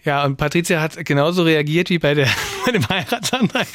Ja, 0.06 0.24
und 0.24 0.36
Patricia 0.36 0.80
hat 0.80 1.04
genauso 1.04 1.42
reagiert 1.42 1.90
wie 1.90 1.98
bei, 1.98 2.14
der, 2.14 2.28
bei 2.64 2.72
dem 2.72 2.88
Heiratsantrag. 2.88 3.66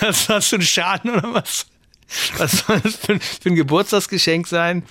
Das 0.00 0.28
war 0.30 0.40
so 0.40 0.56
ein 0.56 0.62
Schaden 0.62 1.10
oder 1.10 1.34
was? 1.34 1.66
Was 2.38 2.58
soll 2.66 2.80
das 2.80 2.96
für, 2.96 3.12
ein- 3.14 3.20
für 3.20 3.48
ein 3.50 3.56
Geburtstagsgeschenk 3.56 4.46
sein? 4.46 4.84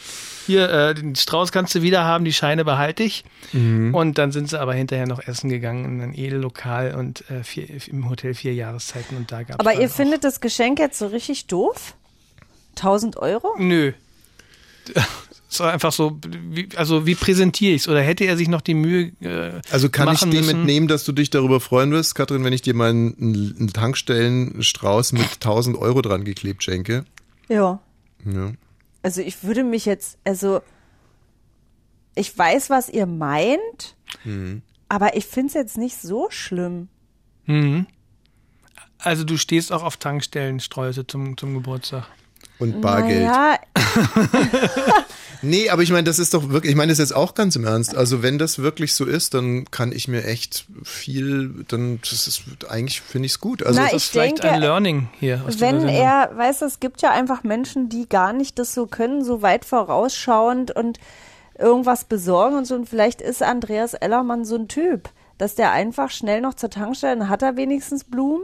Hier, 0.45 0.69
äh, 0.69 0.93
den 0.93 1.15
Strauß 1.15 1.53
kannst 1.53 1.73
du 1.73 1.81
wieder 1.83 2.03
haben, 2.03 2.25
die 2.25 2.33
Scheine 2.33 2.65
behalte 2.65 3.01
ich. 3.03 3.23
Und 3.53 4.17
dann 4.17 4.31
sind 4.33 4.49
sie 4.49 4.59
aber 4.59 4.73
hinterher 4.73 5.07
noch 5.07 5.25
essen 5.25 5.49
gegangen 5.49 5.85
in 5.85 6.01
ein 6.01 6.13
Edellokal 6.13 6.95
und 6.95 7.23
äh, 7.31 7.43
vier, 7.45 7.65
im 7.87 8.09
Hotel 8.09 8.33
vier 8.33 8.53
Jahreszeiten 8.53 9.15
und 9.15 9.31
da 9.31 9.43
gab 9.43 9.59
Aber 9.61 9.73
ihr 9.79 9.89
findet 9.89 10.23
das 10.25 10.41
Geschenk 10.41 10.79
jetzt 10.79 10.99
so 10.99 11.07
richtig 11.07 11.47
doof? 11.47 11.93
1000 12.75 13.15
Euro? 13.17 13.55
Nö. 13.57 13.93
Es 15.53 15.59
war 15.59 15.71
einfach 15.71 15.91
so, 15.91 16.19
wie, 16.49 16.67
also 16.75 17.05
wie 17.05 17.13
präsentiere 17.13 17.73
ich 17.75 17.83
es? 17.83 17.87
Oder 17.87 18.01
hätte 18.01 18.23
er 18.25 18.37
sich 18.37 18.47
noch 18.47 18.61
die 18.61 18.73
Mühe 18.73 19.11
äh, 19.21 19.61
Also 19.69 19.87
kann 19.87 20.11
ich 20.11 20.21
dem 20.21 20.31
müssen? 20.31 20.61
entnehmen, 20.61 20.87
dass 20.87 21.03
du 21.03 21.11
dich 21.11 21.29
darüber 21.29 21.59
freuen 21.59 21.91
wirst, 21.91 22.15
Katrin, 22.15 22.43
wenn 22.43 22.53
ich 22.53 22.63
dir 22.63 22.73
meinen 22.73 23.15
einen 23.19 23.71
Tankstellenstrauß 23.71 25.13
mit 25.13 25.31
1000 25.33 25.77
Euro 25.77 26.01
dran 26.01 26.23
geklebt 26.23 26.63
schenke? 26.63 27.05
Ja. 27.49 27.79
Ja. 28.25 28.53
Also 29.03 29.21
ich 29.21 29.43
würde 29.43 29.63
mich 29.63 29.85
jetzt, 29.85 30.17
also 30.23 30.61
ich 32.15 32.35
weiß, 32.35 32.71
was 32.71 32.89
ihr 32.89 33.05
meint, 33.05 33.95
aber 34.89 35.15
ich 35.15 35.25
finde 35.27 35.49
es 35.49 35.53
jetzt 35.53 35.77
nicht 35.77 35.97
so 36.01 36.27
schlimm. 36.31 36.87
Also 38.97 39.23
du 39.23 39.37
stehst 39.37 39.71
auch 39.71 39.83
auf 39.83 39.97
Tankstellensträuße 39.97 41.05
zum, 41.05 41.37
zum 41.37 41.53
Geburtstag. 41.53 42.07
Und 42.59 42.81
Bargeld. 42.81 43.23
Ja, 43.23 43.57
Nee, 45.43 45.69
aber 45.69 45.81
ich 45.81 45.91
meine, 45.91 46.05
das 46.05 46.19
ist 46.19 46.33
doch 46.33 46.49
wirklich, 46.49 46.71
ich 46.71 46.77
meine 46.77 46.91
das 46.91 46.99
jetzt 46.99 47.13
auch 47.13 47.35
ganz 47.35 47.57
im 47.57 47.65
Ernst. 47.65 47.95
Also 47.95 48.23
wenn 48.23 48.37
das 48.37 48.59
wirklich 48.59 48.95
so 48.95 49.03
ist, 49.03 49.33
dann 49.33 49.65
kann 49.71 49.91
ich 49.91 50.07
mir 50.07 50.23
echt 50.23 50.65
viel, 50.83 51.65
dann 51.67 51.99
das 51.99 52.27
ist 52.27 52.43
eigentlich 52.69 53.01
finde 53.01 53.25
ich 53.25 53.33
es 53.33 53.39
gut. 53.41 53.61
Also 53.61 53.79
Na, 53.79 53.87
Das 53.87 54.03
ist 54.03 54.11
vielleicht 54.11 54.41
denke, 54.41 54.55
ein 54.55 54.61
Learning 54.61 55.09
hier 55.19 55.43
wenn 55.57 55.89
er, 55.89 56.31
weißt 56.35 56.61
du, 56.61 56.65
es 56.65 56.79
gibt 56.79 57.01
ja 57.01 57.11
einfach 57.11 57.43
Menschen, 57.43 57.89
die 57.89 58.07
gar 58.07 58.31
nicht 58.31 58.57
das 58.57 58.73
so 58.73 58.87
können, 58.87 59.23
so 59.25 59.41
weit 59.41 59.65
vorausschauend 59.65 60.71
und 60.73 60.97
irgendwas 61.59 62.05
besorgen 62.05 62.55
und 62.55 62.65
so. 62.65 62.75
Und 62.75 62.87
vielleicht 62.87 63.21
ist 63.21 63.43
Andreas 63.43 63.93
Ellermann 63.93 64.45
so 64.45 64.55
ein 64.55 64.69
Typ, 64.69 65.09
dass 65.37 65.55
der 65.55 65.73
einfach 65.73 66.09
schnell 66.09 66.39
noch 66.39 66.53
zur 66.53 66.69
Tankstelle, 66.69 67.17
dann 67.17 67.29
hat 67.29 67.41
er 67.41 67.57
wenigstens 67.57 68.05
Blumen. 68.05 68.43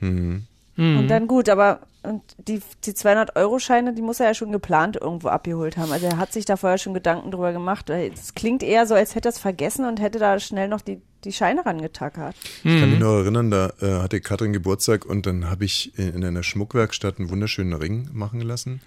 Mhm. 0.00 0.46
Und 0.76 1.08
dann 1.08 1.28
gut, 1.28 1.48
aber 1.48 1.80
und 2.02 2.22
die, 2.38 2.60
die 2.84 2.92
200-Euro-Scheine, 2.92 3.92
die 3.94 4.02
muss 4.02 4.20
er 4.20 4.26
ja 4.28 4.34
schon 4.34 4.52
geplant 4.52 4.96
irgendwo 5.00 5.28
abgeholt 5.28 5.76
haben. 5.76 5.92
Also 5.92 6.06
er 6.06 6.16
hat 6.16 6.32
sich 6.32 6.44
da 6.46 6.56
vorher 6.56 6.78
schon 6.78 6.94
Gedanken 6.94 7.30
drüber 7.30 7.52
gemacht. 7.52 7.90
Es 7.90 8.34
klingt 8.34 8.62
eher 8.62 8.86
so, 8.86 8.94
als 8.94 9.14
hätte 9.14 9.28
er 9.28 9.32
es 9.32 9.38
vergessen 9.38 9.84
und 9.84 10.00
hätte 10.00 10.18
da 10.18 10.38
schnell 10.40 10.68
noch 10.68 10.80
die, 10.80 11.00
die 11.24 11.32
Scheine 11.32 11.64
rangetackert. 11.66 12.34
Ich 12.64 12.80
kann 12.80 12.90
mich 12.90 12.98
noch 13.00 13.18
erinnern, 13.18 13.50
da 13.50 13.72
äh, 13.82 14.00
hatte 14.00 14.20
Katrin 14.20 14.52
Geburtstag 14.54 15.04
und 15.04 15.26
dann 15.26 15.50
habe 15.50 15.64
ich 15.66 15.96
in, 15.98 16.14
in 16.14 16.24
einer 16.24 16.42
Schmuckwerkstatt 16.42 17.18
einen 17.18 17.28
wunderschönen 17.30 17.74
Ring 17.74 18.08
machen 18.12 18.40
lassen, 18.40 18.80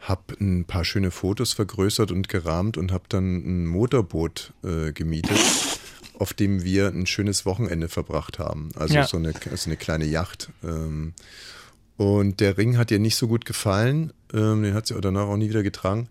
habe 0.00 0.22
ein 0.40 0.64
paar 0.64 0.84
schöne 0.84 1.10
Fotos 1.10 1.54
vergrößert 1.54 2.12
und 2.12 2.28
gerahmt 2.28 2.76
und 2.76 2.92
habe 2.92 3.04
dann 3.08 3.36
ein 3.38 3.66
Motorboot 3.66 4.52
äh, 4.62 4.92
gemietet, 4.92 5.38
auf 6.20 6.32
dem 6.34 6.62
wir 6.62 6.86
ein 6.88 7.06
schönes 7.06 7.44
Wochenende 7.46 7.88
verbracht 7.88 8.38
haben. 8.38 8.68
Also 8.76 8.94
Ja. 8.94 9.06
so 9.08 9.16
eine, 9.16 9.32
also 9.50 9.68
eine 9.68 9.76
kleine 9.76 10.04
Yacht. 10.04 10.50
Ähm, 10.62 11.14
und 11.96 12.40
der 12.40 12.56
Ring 12.58 12.76
hat 12.76 12.90
ihr 12.90 12.98
nicht 12.98 13.16
so 13.16 13.28
gut 13.28 13.44
gefallen, 13.44 14.12
ähm, 14.32 14.62
den 14.62 14.74
hat 14.74 14.86
sie 14.86 14.94
auch 14.94 15.00
danach 15.00 15.26
auch 15.28 15.36
nie 15.36 15.48
wieder 15.48 15.62
getragen. 15.62 16.08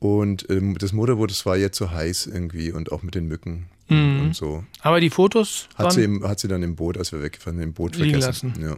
Und 0.00 0.48
ähm, 0.50 0.76
das 0.78 0.92
Motorboot, 0.92 1.30
das 1.30 1.44
war 1.46 1.56
ihr 1.56 1.72
zu 1.72 1.90
heiß 1.90 2.26
irgendwie 2.26 2.70
und 2.72 2.92
auch 2.92 3.02
mit 3.02 3.14
den 3.14 3.26
Mücken 3.26 3.66
Mhm. 3.88 4.20
und 4.20 4.36
so. 4.36 4.64
Aber 4.80 5.00
die 5.00 5.08
Fotos 5.10 5.66
Hat 5.76 5.86
waren, 5.86 5.94
sie, 5.94 6.04
im, 6.04 6.22
hat 6.28 6.38
sie 6.40 6.46
dann 6.48 6.62
im 6.62 6.76
Boot, 6.76 6.98
als 6.98 7.10
wir 7.10 7.22
weggefahren 7.22 7.56
sind, 7.58 7.68
im 7.68 7.72
Boot 7.72 7.96
vergessen. 7.96 8.52
lassen. 8.52 8.54
Ja. 8.60 8.76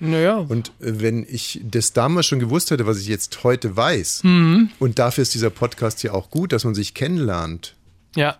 naja, 0.00 0.36
Und 0.38 0.70
äh, 0.80 0.94
wenn 1.00 1.24
ich 1.28 1.60
das 1.64 1.92
damals 1.92 2.26
schon 2.26 2.40
gewusst 2.40 2.72
hätte, 2.72 2.84
was 2.84 2.98
ich 3.00 3.06
jetzt 3.06 3.44
heute 3.44 3.76
weiß, 3.76 4.24
Mhm. 4.24 4.70
und 4.80 4.98
dafür 4.98 5.22
ist 5.22 5.32
dieser 5.34 5.50
Podcast 5.50 6.02
ja 6.02 6.10
auch 6.12 6.28
gut, 6.30 6.52
dass 6.52 6.64
man 6.64 6.74
sich 6.74 6.92
kennenlernt. 6.94 7.76
ja, 8.16 8.36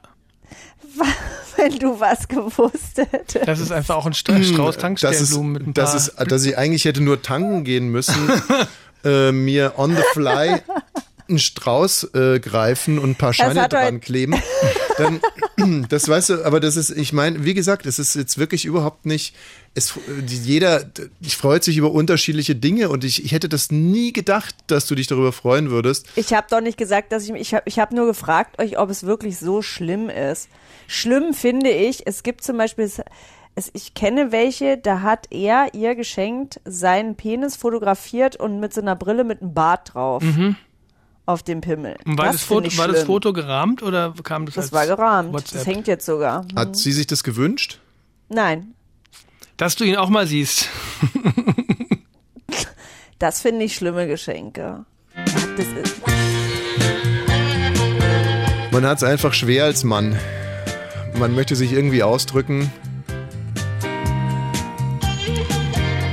Wenn 1.59 1.79
du 1.79 2.01
was 2.01 2.27
gewusst 2.29 2.97
hättest. 2.97 3.47
das 3.47 3.61
ist 3.61 3.71
einfach 3.73 3.97
auch 3.97 4.07
ein 4.07 4.13
Stra- 4.15 4.43
Strauß 4.43 4.77
Das 4.77 4.83
Tankstellenblumen 4.83 5.53
mit 5.53 5.63
ein 5.67 5.71
ist, 5.71 5.75
paar. 5.75 5.85
das 5.85 5.95
ist, 5.95 6.31
dass 6.33 6.45
ich 6.47 6.57
eigentlich 6.57 6.85
hätte 6.87 7.03
nur 7.03 7.21
tanken 7.21 7.65
gehen 7.65 7.89
müssen, 7.91 8.15
äh, 9.05 9.33
mir 9.33 9.75
on 9.77 9.95
the 9.97 10.03
fly 10.13 10.63
einen 11.29 11.39
Strauß 11.39 12.15
äh, 12.15 12.41
greifen 12.41 12.99
und 12.99 13.11
ein 13.11 13.15
paar 13.15 13.33
Scheine 13.33 13.69
dran 13.69 14.01
kleben. 14.01 14.35
Dann, 14.99 15.21
das 15.89 16.09
weißt 16.09 16.31
du, 16.31 16.45
aber 16.45 16.61
das 16.61 16.77
ist, 16.77 16.91
ich 16.91 17.13
meine, 17.13 17.45
wie 17.45 17.55
gesagt, 17.55 17.87
es 17.87 17.99
ist 17.99 18.15
jetzt 18.15 18.39
wirklich 18.39 18.65
überhaupt 18.65 19.07
nicht, 19.07 19.35
es, 19.75 19.95
jeder, 20.27 20.91
ich 21.21 21.37
freut 21.37 21.63
sich 21.63 21.77
über 21.77 21.93
unterschiedliche 21.93 22.57
Dinge 22.57 22.89
und 22.89 23.05
ich, 23.05 23.25
ich 23.25 23.33
hätte 23.33 23.49
das 23.49 23.71
nie 23.71 24.13
gedacht, 24.13 24.55
dass 24.67 24.87
du 24.87 24.95
dich 24.95 25.07
darüber 25.07 25.33
freuen 25.33 25.71
würdest. 25.71 26.07
Ich 26.17 26.33
habe 26.33 26.47
doch 26.51 26.61
nicht 26.61 26.79
gesagt, 26.79 27.13
dass 27.13 27.25
ich 27.25 27.33
mich, 27.33 27.43
ich 27.43 27.55
habe 27.55 27.63
ich 27.67 27.79
hab 27.79 27.93
nur 27.93 28.07
gefragt 28.07 28.61
euch, 28.61 28.79
ob 28.79 28.91
es 28.91 29.05
wirklich 29.05 29.39
so 29.39 29.63
schlimm 29.63 30.09
ist. 30.09 30.49
Schlimm 30.89 31.35
finde 31.35 31.71
ich, 31.71 32.07
es 32.07 32.23
gibt 32.23 32.43
zum 32.43 32.57
Beispiel, 32.57 32.85
es, 32.85 33.01
es, 33.55 33.71
ich 33.75 33.95
kenne 33.95 34.33
welche, 34.33 34.79
da 34.79 35.03
hat 35.03 35.27
er 35.31 35.75
ihr 35.75 35.95
geschenkt, 35.95 36.61
seinen 36.65 37.15
Penis 37.17 37.57
fotografiert 37.57 38.37
und 38.37 38.61
mit 38.61 38.73
so 38.73 38.81
einer 38.81 38.97
Brille 38.97 39.25
mit 39.25 39.43
einem 39.43 39.55
Bart 39.55 39.95
drauf. 39.95 40.23
Auf 41.29 41.43
dem 41.43 41.61
Pimmel. 41.61 41.99
Und 42.07 42.17
war, 42.17 42.33
das, 42.33 42.43
finde 42.43 42.71
Foto, 42.71 42.79
war 42.79 42.89
das. 42.89 43.05
Foto 43.05 43.33
gerahmt 43.35 43.83
oder 43.83 44.15
kam 44.23 44.47
das 44.47 44.55
Das 44.55 44.65
als 44.65 44.73
war 44.73 44.87
gerahmt. 44.87 45.35
WhatsApp? 45.35 45.59
Das 45.59 45.67
hängt 45.67 45.87
jetzt 45.87 46.07
sogar. 46.07 46.47
Hat 46.57 46.75
sie 46.75 46.91
sich 46.91 47.07
das 47.07 47.23
gewünscht? 47.23 47.81
Nein, 48.31 48.73
Dass 49.59 49.77
du 49.77 49.85
ihn 49.85 49.97
auch 49.97 50.09
mal 50.09 50.27
siehst. 50.27 50.71
das 53.19 53.43
finde 53.43 53.67
ich 53.67 53.75
schlimme 53.75 54.07
Geschenke. 54.07 54.87
Das 55.15 55.67
ist, 55.67 56.01
Man 58.71 58.87
hat 58.87 58.97
es 58.97 59.05
einfach 59.05 59.35
schwer 59.35 59.65
als 59.65 59.85
Mann. 59.85 60.19
Man 61.19 61.35
möchte 61.35 61.57
sich 61.57 61.75
irgendwie 61.75 62.03
ausdrücken 62.03 62.73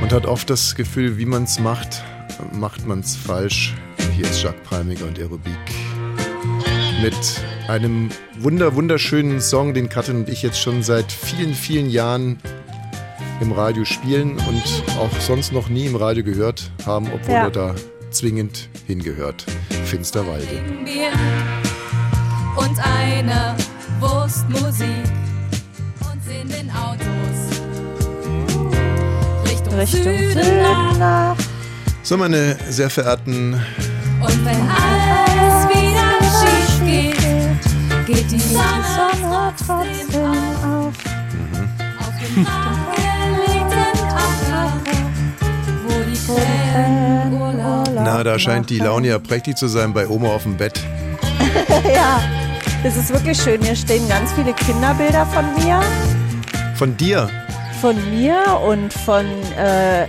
und 0.02 0.12
hat 0.12 0.26
oft 0.26 0.50
das 0.50 0.76
Gefühl, 0.76 1.18
wie 1.18 1.26
man 1.26 1.44
es 1.44 1.60
macht, 1.60 2.04
macht 2.54 2.86
man 2.86 3.00
es 3.00 3.16
falsch. 3.16 3.74
Hier 4.16 4.26
ist 4.26 4.42
Jacques 4.42 4.62
Preimiger 4.64 5.06
und 5.06 5.20
Aerobik 5.20 5.52
mit 7.02 7.16
einem 7.68 8.10
wunder 8.40 8.76
wunderschönen 8.76 9.42
Song, 9.42 9.74
den 9.74 9.90
Katrin 9.90 10.18
und 10.18 10.30
ich 10.30 10.42
jetzt 10.42 10.60
schon 10.60 10.82
seit 10.84 11.12
vielen, 11.12 11.54
vielen 11.54 11.90
Jahren 11.90 12.40
im 13.42 13.52
Radio 13.52 13.84
spielen 13.84 14.38
und 14.38 14.64
auch 14.98 15.12
sonst 15.20 15.52
noch 15.52 15.68
nie 15.68 15.88
im 15.88 15.96
Radio 15.96 16.24
gehört 16.24 16.72
haben, 16.86 17.08
obwohl 17.14 17.34
Ja. 17.36 17.44
er 17.44 17.52
da 17.52 17.76
zwingend 18.12 18.70
hingehört. 18.88 19.46
Finsterwalde. 19.86 20.48
Und 22.56 22.80
eine 22.80 23.56
Wurstmusik 24.00 24.88
und 26.00 26.32
in 26.42 26.48
den 26.48 26.72
Autos 26.72 27.60
Richtung, 29.50 29.74
Richtung 29.74 30.02
Süden 30.04 31.00
nach. 31.00 31.36
So, 32.06 32.18
meine 32.18 32.56
sehr 32.70 32.92
verehrten 32.92 33.56
Und 34.22 34.46
wenn 34.46 34.62
alles 34.70 35.68
wieder 35.70 36.06
schief 36.38 36.86
geht, 36.86 38.06
geht 38.06 38.32
die 38.32 38.40
Sonne 38.40 39.52
trotzdem 39.58 40.24
auf. 40.64 40.94
Auf 42.00 42.14
dem 42.22 42.46
angelegten 42.46 44.06
Acker, 44.08 44.74
wo 45.88 45.94
die 46.04 46.20
Krähen 46.28 47.42
Urlaub 47.42 47.90
Na, 47.96 48.24
da 48.24 48.38
scheint 48.38 48.70
die 48.70 48.78
Laune 48.78 49.08
ja 49.08 49.18
prächtig 49.18 49.58
zu 49.58 49.68
sein 49.68 49.92
bei 49.92 50.08
Oma 50.08 50.28
auf 50.28 50.44
dem 50.44 50.56
Bett. 50.58 50.80
Ja, 51.92 52.22
das 52.84 52.98
ist 52.98 53.12
wirklich 53.12 53.42
schön. 53.42 53.64
Hier 53.64 53.76
stehen 53.76 54.08
ganz 54.08 54.32
viele 54.34 54.54
Kinderbilder 54.54 55.26
von 55.26 55.46
mir. 55.56 55.82
Von 56.76 56.96
dir. 56.98 57.32
Von 57.82 57.96
mir 58.12 58.62
und 58.64 58.94
von 58.94 59.26
äh, 59.58 60.06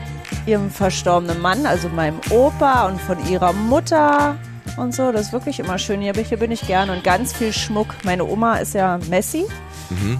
ihrem 0.46 0.70
verstorbenen 0.70 1.40
Mann, 1.40 1.66
also 1.66 1.88
meinem 1.88 2.20
Opa 2.30 2.86
und 2.88 3.00
von 3.00 3.18
ihrer 3.28 3.52
Mutter 3.52 4.36
und 4.76 4.94
so. 4.94 5.12
Das 5.12 5.22
ist 5.26 5.32
wirklich 5.32 5.58
immer 5.58 5.78
schön. 5.78 6.00
Hier, 6.00 6.12
bin- 6.12 6.24
hier 6.24 6.38
bin 6.38 6.50
ich 6.50 6.66
gerne 6.66 6.92
und 6.92 7.04
ganz 7.04 7.32
viel 7.32 7.52
Schmuck. 7.52 7.88
Meine 8.04 8.24
Oma 8.24 8.56
ist 8.56 8.74
ja 8.74 8.98
Messi 9.10 9.44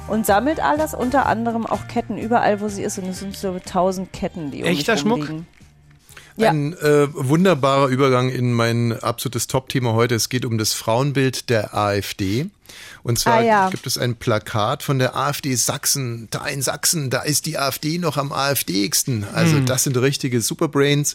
und 0.09 0.25
sammelt 0.27 0.61
alles, 0.61 0.95
unter 0.95 1.27
anderem 1.27 1.67
auch 1.67 1.89
Ketten 1.89 2.19
überall, 2.19 2.61
wo 2.61 2.69
sie 2.69 2.83
ist. 2.83 2.99
Und 2.99 3.09
es 3.09 3.19
sind 3.19 3.37
so 3.37 3.59
tausend 3.65 4.13
Ketten, 4.13 4.51
die 4.53 4.63
um 4.63 4.69
Echter 4.69 4.97
Schmuck? 4.97 5.29
Ja. 6.37 6.51
Ein 6.51 6.75
äh, 6.75 7.09
wunderbarer 7.13 7.89
Übergang 7.89 8.29
in 8.29 8.53
mein 8.53 8.93
absolutes 9.03 9.47
Top-Thema 9.47 9.95
heute. 9.95 10.15
Es 10.15 10.29
geht 10.29 10.45
um 10.45 10.59
das 10.59 10.75
Frauenbild 10.75 11.49
der 11.51 11.75
AfD. 11.75 12.47
Und 13.03 13.19
zwar 13.19 13.39
Ah, 13.39 13.43
ja. 13.43 13.71
gibt 13.71 13.87
es 13.87 13.99
ein 13.99 14.17
Plakat 14.17 14.83
von 14.83 14.99
der 14.99 15.17
AfD 15.17 15.55
Sachsen. 15.55 16.29
Da 16.31 16.47
in 16.47 16.63
Sachsen, 16.63 17.11
da 17.11 17.23
ist 17.23 17.47
die 17.47 17.59
AfD 17.59 17.99
noch 17.99 18.17
am 18.17 18.33
AfDigsten. 18.33 19.25
Also 19.33 19.61
das 19.61 19.85
sind 19.85 19.97
richtige 19.97 20.41
Superbrains. 20.41 21.15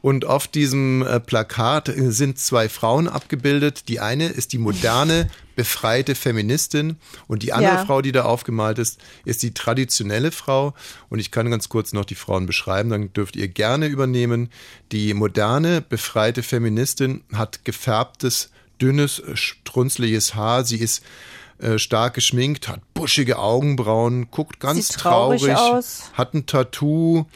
Und 0.00 0.24
auf 0.24 0.46
diesem 0.48 1.02
äh, 1.02 1.20
Plakat 1.20 1.88
äh, 1.88 2.10
sind 2.12 2.38
zwei 2.38 2.68
Frauen 2.68 3.08
abgebildet. 3.08 3.88
Die 3.88 4.00
eine 4.00 4.28
ist 4.28 4.52
die 4.52 4.58
moderne, 4.58 5.28
befreite 5.56 6.14
Feministin 6.14 6.96
und 7.26 7.42
die 7.42 7.52
andere 7.52 7.74
Ja. 7.74 7.84
Frau, 7.84 8.00
die 8.00 8.10
da 8.12 8.22
aufgemalt 8.22 8.78
ist, 8.78 8.98
ist 9.26 9.42
die 9.42 9.52
traditionelle 9.52 10.32
Frau. 10.32 10.72
Und 11.10 11.18
ich 11.18 11.30
kann 11.30 11.50
ganz 11.50 11.68
kurz 11.68 11.92
noch 11.92 12.06
die 12.06 12.14
Frauen 12.14 12.46
beschreiben, 12.46 12.88
dann 12.88 13.12
dürft 13.12 13.36
ihr 13.36 13.48
gerne 13.48 13.86
übernehmen. 13.88 14.48
Die 14.92 15.12
moderne, 15.12 15.82
befreite 15.82 16.42
Feministin 16.42 17.22
hat 17.34 17.64
gefärbtes, 17.66 18.50
dünnes, 18.82 19.20
äh, 19.20 19.36
strunzliges 19.36 20.34
Haar. 20.34 20.64
Sie 20.64 20.78
ist 20.78 21.02
äh, 21.58 21.78
stark 21.78 22.14
geschminkt, 22.14 22.68
hat 22.68 22.80
buschige 22.92 23.38
Augenbrauen, 23.38 24.30
guckt 24.30 24.58
ganz 24.58 24.88
Sieht 24.88 24.98
traurig 24.98 25.54
aus. 25.54 26.10
hat 26.14 26.34
ein 26.34 26.46
Tattoo, 26.46 27.26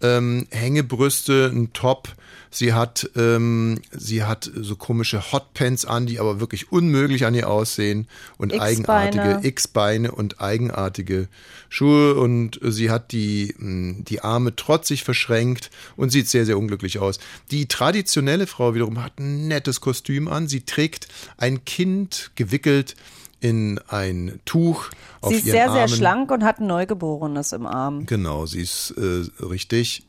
ähm, 0.00 0.46
Hängebrüste, 0.50 1.50
ein 1.52 1.72
Top. 1.72 2.08
Sie 2.54 2.74
hat, 2.74 3.10
ähm, 3.16 3.80
sie 3.92 4.24
hat 4.24 4.50
so 4.54 4.76
komische 4.76 5.32
Hotpants 5.32 5.86
an, 5.86 6.04
die 6.04 6.20
aber 6.20 6.38
wirklich 6.38 6.70
unmöglich 6.70 7.24
an 7.24 7.34
ihr 7.34 7.48
aussehen 7.48 8.06
und 8.36 8.52
X-Beine. 8.52 8.88
eigenartige 9.22 9.48
X-Beine 9.48 10.12
und 10.12 10.40
eigenartige 10.42 11.28
Schuhe 11.70 12.14
und 12.14 12.60
sie 12.62 12.90
hat 12.90 13.12
die, 13.12 13.54
mh, 13.56 14.02
die 14.06 14.20
Arme 14.20 14.54
trotzig 14.54 15.02
verschränkt 15.02 15.70
und 15.96 16.10
sieht 16.10 16.28
sehr, 16.28 16.44
sehr 16.44 16.58
unglücklich 16.58 16.98
aus. 16.98 17.18
Die 17.50 17.66
traditionelle 17.68 18.46
Frau 18.46 18.74
wiederum 18.74 19.02
hat 19.02 19.18
ein 19.18 19.48
nettes 19.48 19.80
Kostüm 19.80 20.28
an. 20.28 20.46
Sie 20.46 20.60
trägt 20.60 21.08
ein 21.38 21.64
Kind 21.64 22.32
gewickelt 22.34 22.96
in 23.40 23.80
ein 23.88 24.40
Tuch 24.44 24.90
auf 25.20 25.30
Sie 25.30 25.38
ist 25.38 25.44
sehr, 25.44 25.70
sehr 25.70 25.82
Armen. 25.82 25.88
schlank 25.88 26.30
und 26.30 26.44
hat 26.44 26.60
ein 26.60 26.66
Neugeborenes 26.66 27.52
im 27.52 27.66
Arm. 27.66 28.06
Genau, 28.06 28.44
sie 28.46 28.60
ist 28.60 28.94
äh, 28.96 29.24
richtig. 29.44 30.04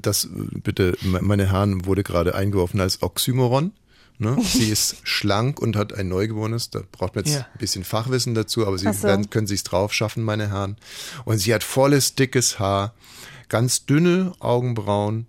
Das 0.00 0.28
bitte, 0.32 0.96
me- 1.02 1.20
meine 1.22 1.50
Herren, 1.52 1.84
wurde 1.86 2.02
gerade 2.02 2.34
eingeworfen 2.34 2.80
als 2.80 3.02
Oxymoron. 3.02 3.72
Ne? 4.18 4.36
Sie 4.42 4.68
ist 4.70 4.96
schlank 5.04 5.60
und 5.60 5.76
hat 5.76 5.92
ein 5.92 6.08
Neugeborenes. 6.08 6.70
Da 6.70 6.80
braucht 6.90 7.14
man 7.14 7.24
jetzt 7.24 7.34
Ja. 7.34 7.40
ein 7.52 7.58
bisschen 7.58 7.84
Fachwissen 7.84 8.34
dazu, 8.34 8.66
aber 8.66 8.78
Sie 8.78 8.90
so. 8.92 9.02
werden, 9.02 9.28
können 9.30 9.46
sich 9.46 9.62
drauf 9.62 9.92
schaffen, 9.92 10.22
meine 10.22 10.48
Herren. 10.50 10.76
Und 11.24 11.38
sie 11.38 11.52
hat 11.54 11.62
volles, 11.62 12.14
dickes 12.14 12.58
Haar, 12.58 12.94
ganz 13.48 13.84
dünne 13.86 14.32
Augenbrauen 14.38 15.26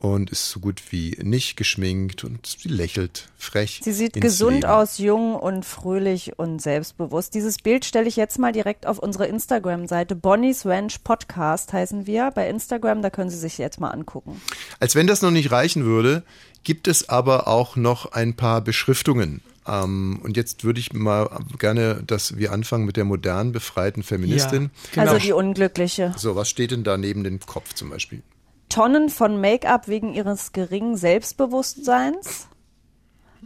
und 0.00 0.30
ist 0.30 0.48
so 0.48 0.60
gut 0.60 0.82
wie 0.90 1.16
nicht 1.22 1.56
geschminkt 1.56 2.24
und 2.24 2.46
sie 2.46 2.68
lächelt 2.68 3.28
frech. 3.36 3.80
Sie 3.84 3.92
sieht 3.92 4.16
ins 4.16 4.24
gesund 4.24 4.62
Leben. 4.62 4.66
aus, 4.66 4.96
jung 4.96 5.34
und 5.34 5.66
fröhlich 5.66 6.38
und 6.38 6.60
selbstbewusst. 6.60 7.34
Dieses 7.34 7.58
Bild 7.58 7.84
stelle 7.84 8.08
ich 8.08 8.16
jetzt 8.16 8.38
mal 8.38 8.50
direkt 8.50 8.86
auf 8.86 8.98
unsere 8.98 9.26
Instagram-Seite. 9.26 10.16
Bonnie's 10.16 10.64
Ranch 10.64 11.04
Podcast 11.04 11.74
heißen 11.74 12.06
wir 12.06 12.30
bei 12.30 12.48
Instagram. 12.48 13.02
Da 13.02 13.10
können 13.10 13.28
Sie 13.28 13.38
sich 13.38 13.58
jetzt 13.58 13.78
mal 13.78 13.90
angucken. 13.90 14.40
Als 14.80 14.94
wenn 14.94 15.06
das 15.06 15.20
noch 15.20 15.30
nicht 15.30 15.52
reichen 15.52 15.84
würde, 15.84 16.22
gibt 16.64 16.88
es 16.88 17.10
aber 17.10 17.46
auch 17.46 17.76
noch 17.76 18.12
ein 18.12 18.34
paar 18.34 18.62
Beschriftungen. 18.62 19.42
Ähm, 19.68 20.20
und 20.22 20.34
jetzt 20.38 20.64
würde 20.64 20.80
ich 20.80 20.94
mal 20.94 21.28
gerne, 21.58 22.02
dass 22.06 22.38
wir 22.38 22.52
anfangen 22.52 22.86
mit 22.86 22.96
der 22.96 23.04
modernen, 23.04 23.52
befreiten 23.52 24.02
Feministin. 24.02 24.70
Also 24.96 25.18
die 25.18 25.32
Unglückliche. 25.32 26.14
So, 26.16 26.36
was 26.36 26.48
steht 26.48 26.70
denn 26.70 26.84
da 26.84 26.96
neben 26.96 27.22
dem 27.22 27.38
Kopf 27.40 27.74
zum 27.74 27.90
Beispiel? 27.90 28.22
Tonnen 28.70 29.10
von 29.10 29.38
Make-up 29.40 29.88
wegen 29.88 30.14
ihres 30.14 30.52
geringen 30.52 30.96
Selbstbewusstseins, 30.96 32.48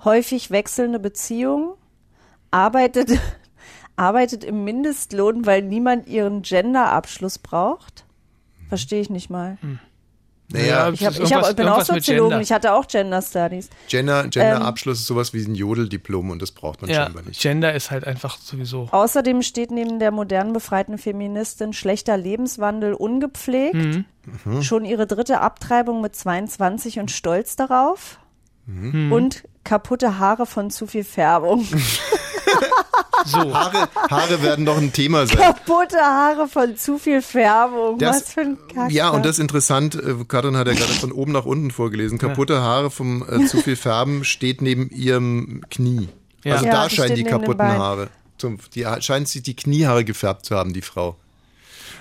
häufig 0.04 0.52
wechselnde 0.52 1.00
Beziehungen, 1.00 1.72
arbeitet, 2.52 3.18
arbeitet 3.96 4.44
im 4.44 4.62
Mindestlohn, 4.62 5.46
weil 5.46 5.62
niemand 5.62 6.06
ihren 6.06 6.42
Gender-Abschluss 6.42 7.40
braucht. 7.40 8.04
Verstehe 8.68 9.00
ich 9.00 9.10
nicht 9.10 9.30
mal. 9.30 9.58
Naja, 10.48 10.90
Ich, 10.90 11.04
hab, 11.04 11.18
ich, 11.18 11.32
hab, 11.32 11.56
bin 11.56 11.66
auch 11.68 11.80
Soziologin, 11.82 12.28
Gender. 12.30 12.40
ich 12.42 12.52
hatte 12.52 12.74
auch 12.74 12.86
Gender 12.86 13.22
Studies. 13.22 13.70
Gender, 13.88 14.24
Ähm, 14.24 14.30
Gender-Abschluss 14.30 15.00
ist 15.00 15.06
sowas 15.06 15.32
wie 15.32 15.42
ein 15.44 15.54
Jodeldiplom 15.54 16.30
und 16.30 16.42
das 16.42 16.52
braucht 16.52 16.82
man 16.82 16.90
Ja, 16.90 17.04
scheinbar 17.04 17.22
nicht. 17.22 17.40
Gender 17.40 17.72
ist 17.74 17.90
halt 17.90 18.06
einfach 18.06 18.36
sowieso. 18.38 18.88
Außerdem 18.92 19.40
steht 19.42 19.70
neben 19.70 19.98
der 19.98 20.10
modernen 20.10 20.52
befreiten 20.52 20.98
Feministin 20.98 21.72
schlechter 21.72 22.16
Lebenswandel 22.16 22.92
ungepflegt, 22.92 24.04
Mhm. 24.44 24.62
schon 24.62 24.84
ihre 24.84 25.06
dritte 25.06 25.40
Abtreibung 25.40 26.00
mit 26.02 26.14
22 26.14 26.98
und 26.98 27.10
stolz 27.10 27.56
darauf 27.56 28.18
Mhm. 28.66 29.12
und 29.12 29.44
kaputte 29.64 30.18
Haare 30.18 30.46
von 30.46 30.70
zu 30.70 30.86
viel 30.86 31.04
Färbung. 31.04 31.66
So. 33.24 33.54
Haare, 33.54 33.88
Haare 34.10 34.42
werden 34.42 34.66
doch 34.66 34.76
ein 34.76 34.92
Thema 34.92 35.26
sein. 35.26 35.38
kaputte 35.38 35.96
Haare 35.98 36.46
von 36.48 36.76
zu 36.76 36.98
viel 36.98 37.22
Färbung. 37.22 37.98
Das- 37.98 38.16
Was 38.16 38.32
für 38.34 38.40
ein 38.42 38.58
Kack. 38.72 38.90
Ja, 38.92 39.10
und 39.10 39.24
das 39.24 39.32
ist 39.36 39.40
interessant, 39.40 39.94
äh, 39.94 40.14
Katrin 40.28 40.56
hat 40.56 40.66
ja 40.66 40.74
gerade 40.74 40.92
von 40.92 41.12
oben 41.12 41.32
nach 41.32 41.44
unten 41.46 41.70
vorgelesen. 41.70 42.18
Kaputte 42.18 42.60
Haare 42.60 42.90
vom 42.90 43.24
äh, 43.28 43.46
zu 43.46 43.58
viel 43.62 43.76
Färben 43.76 44.24
steht 44.24 44.60
neben 44.62 44.90
ihrem 44.90 45.62
Knie. 45.70 46.08
Ja. 46.44 46.54
Also 46.54 46.66
Ja, 46.66 46.72
da 46.72 46.90
scheinen 46.90 47.16
die 47.16 47.24
kaputten. 47.24 47.66
Haare. 47.66 48.08
Zum, 48.36 48.58
die 48.74 48.84
ha- 48.86 49.00
scheint 49.00 49.28
sich 49.28 49.42
die 49.42 49.54
Kniehaare 49.56 50.04
gefärbt 50.04 50.44
zu 50.44 50.56
haben, 50.56 50.72
die 50.74 50.82
Frau. 50.82 51.16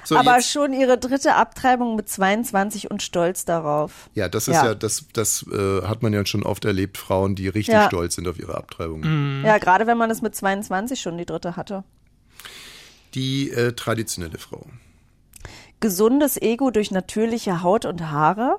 So, 0.05 0.17
Aber 0.17 0.35
jetzt, 0.35 0.51
schon 0.51 0.73
ihre 0.73 0.97
dritte 0.97 1.35
Abtreibung 1.35 1.95
mit 1.95 2.09
22 2.09 2.91
und 2.91 3.01
stolz 3.01 3.45
darauf. 3.45 4.09
ja, 4.13 4.27
das 4.27 4.47
ist 4.47 4.55
Ja. 4.55 4.65
ja, 4.67 4.75
das, 4.75 5.05
das 5.13 5.45
äh, 5.51 5.81
hat 5.83 6.01
man 6.03 6.11
ja 6.13 6.25
schon 6.25 6.43
oft 6.43 6.65
erlebt, 6.65 6.97
Frauen, 6.97 7.35
die 7.35 7.47
richtig 7.47 7.73
Ja. 7.73 7.87
stolz 7.87 8.15
sind 8.15 8.27
auf 8.27 8.37
ihre 8.39 8.55
Abtreibung. 8.57 9.01
Mhm. 9.01 9.45
Ja, 9.45 9.57
gerade 9.59 9.87
wenn 9.87 9.97
man 9.97 10.11
es 10.11 10.21
mit 10.21 10.35
22 10.35 10.99
schon 11.01 11.17
die 11.17 11.25
dritte 11.25 11.55
hatte. 11.55 11.83
Die 13.15 13.51
äh, 13.51 13.73
traditionelle 13.73 14.37
Frau. 14.37 14.65
Gesundes 15.79 16.37
Ego 16.41 16.71
durch 16.71 16.91
natürliche 16.91 17.61
Haut 17.61 17.85
und 17.85 18.09
Haare. 18.09 18.57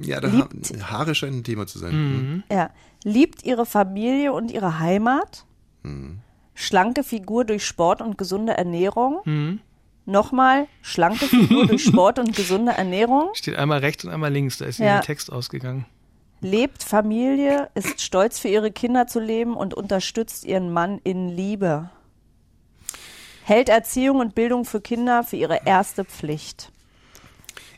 Ja, 0.00 0.20
da 0.20 0.30
ha 0.30 0.36
Liebt- 0.52 0.90
Haare 0.90 1.14
scheinen 1.14 1.38
ein 1.38 1.44
Thema 1.44 1.66
zu 1.66 1.78
sein. 1.78 1.94
Mhm. 1.94 2.42
Ja. 2.50 2.70
Liebt 3.04 3.44
ihre 3.44 3.64
Familie 3.64 4.32
und 4.32 4.50
ihre 4.50 4.78
Heimat. 4.80 5.44
Mhm. 5.82 6.18
Schlanke 6.54 7.02
Figur 7.04 7.44
durch 7.44 7.64
Sport 7.66 8.00
und 8.02 8.18
gesunde 8.18 8.56
Ernährung. 8.56 9.20
Mhm. 9.24 9.60
Nochmal, 10.06 10.66
schlanke 10.82 11.26
Figur 11.26 11.66
durch 11.66 11.84
Sport 11.86 12.18
und 12.18 12.36
gesunde 12.36 12.72
Ernährung. 12.72 13.30
Steht 13.34 13.56
einmal 13.56 13.78
rechts 13.78 14.04
und 14.04 14.10
einmal 14.10 14.32
links, 14.32 14.58
da 14.58 14.66
ist 14.66 14.78
Ja. 14.78 14.86
ja. 14.86 14.92
der 14.94 15.02
Text 15.02 15.32
ausgegangen. 15.32 15.86
Lebt 16.40 16.82
Familie, 16.82 17.70
ist 17.74 18.02
stolz 18.02 18.38
für 18.38 18.48
ihre 18.48 18.70
Kinder 18.70 19.06
zu 19.06 19.18
leben 19.18 19.56
und 19.56 19.72
unterstützt 19.72 20.44
ihren 20.44 20.70
Mann 20.72 21.00
in 21.02 21.28
Liebe. 21.30 21.88
Hält 23.44 23.68
Erziehung 23.70 24.18
und 24.20 24.34
Bildung 24.34 24.64
für 24.66 24.80
Kinder 24.80 25.24
für 25.24 25.36
ihre 25.36 25.60
erste 25.64 26.04
Pflicht. 26.04 26.70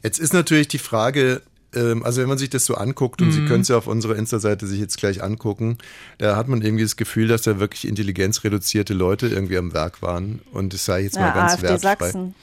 Jetzt 0.02 0.18
ist 0.18 0.32
natürlich 0.32 0.68
die 0.68 0.78
Frage, 0.78 1.42
ähm, 1.76 2.02
also 2.02 2.20
wenn 2.22 2.28
man 2.28 2.38
sich 2.38 2.50
das 2.50 2.64
so 2.64 2.74
anguckt, 2.74 3.22
und 3.22 3.30
Sie 3.32 3.40
Mhm. 3.42 3.46
können 3.48 3.60
es 3.62 3.68
ja 3.68 3.76
auf 3.76 3.86
unserer 3.86 4.16
Insta-Seite 4.16 4.66
sich 4.66 4.80
jetzt 4.80 4.96
gleich 4.98 5.22
angucken, 5.22 5.78
da 6.18 6.34
hat 6.36 6.48
man 6.48 6.62
irgendwie 6.62 6.82
das 6.84 6.96
Gefühl, 6.96 7.28
dass 7.28 7.42
da 7.42 7.60
wirklich 7.60 7.86
intelligenzreduzierte 7.86 8.94
Leute 8.94 9.28
irgendwie 9.28 9.58
am 9.58 9.72
Werk 9.74 10.02
waren. 10.02 10.40
Und 10.52 10.72
das 10.72 10.84
sei 10.84 11.02
jetzt 11.02 11.14
mal 11.14 11.28
Ja, 11.28 11.34
ganz 11.34 11.52
AfD 11.54 11.68
wertfrei. 11.68 11.94
Sachsen. 12.06 12.34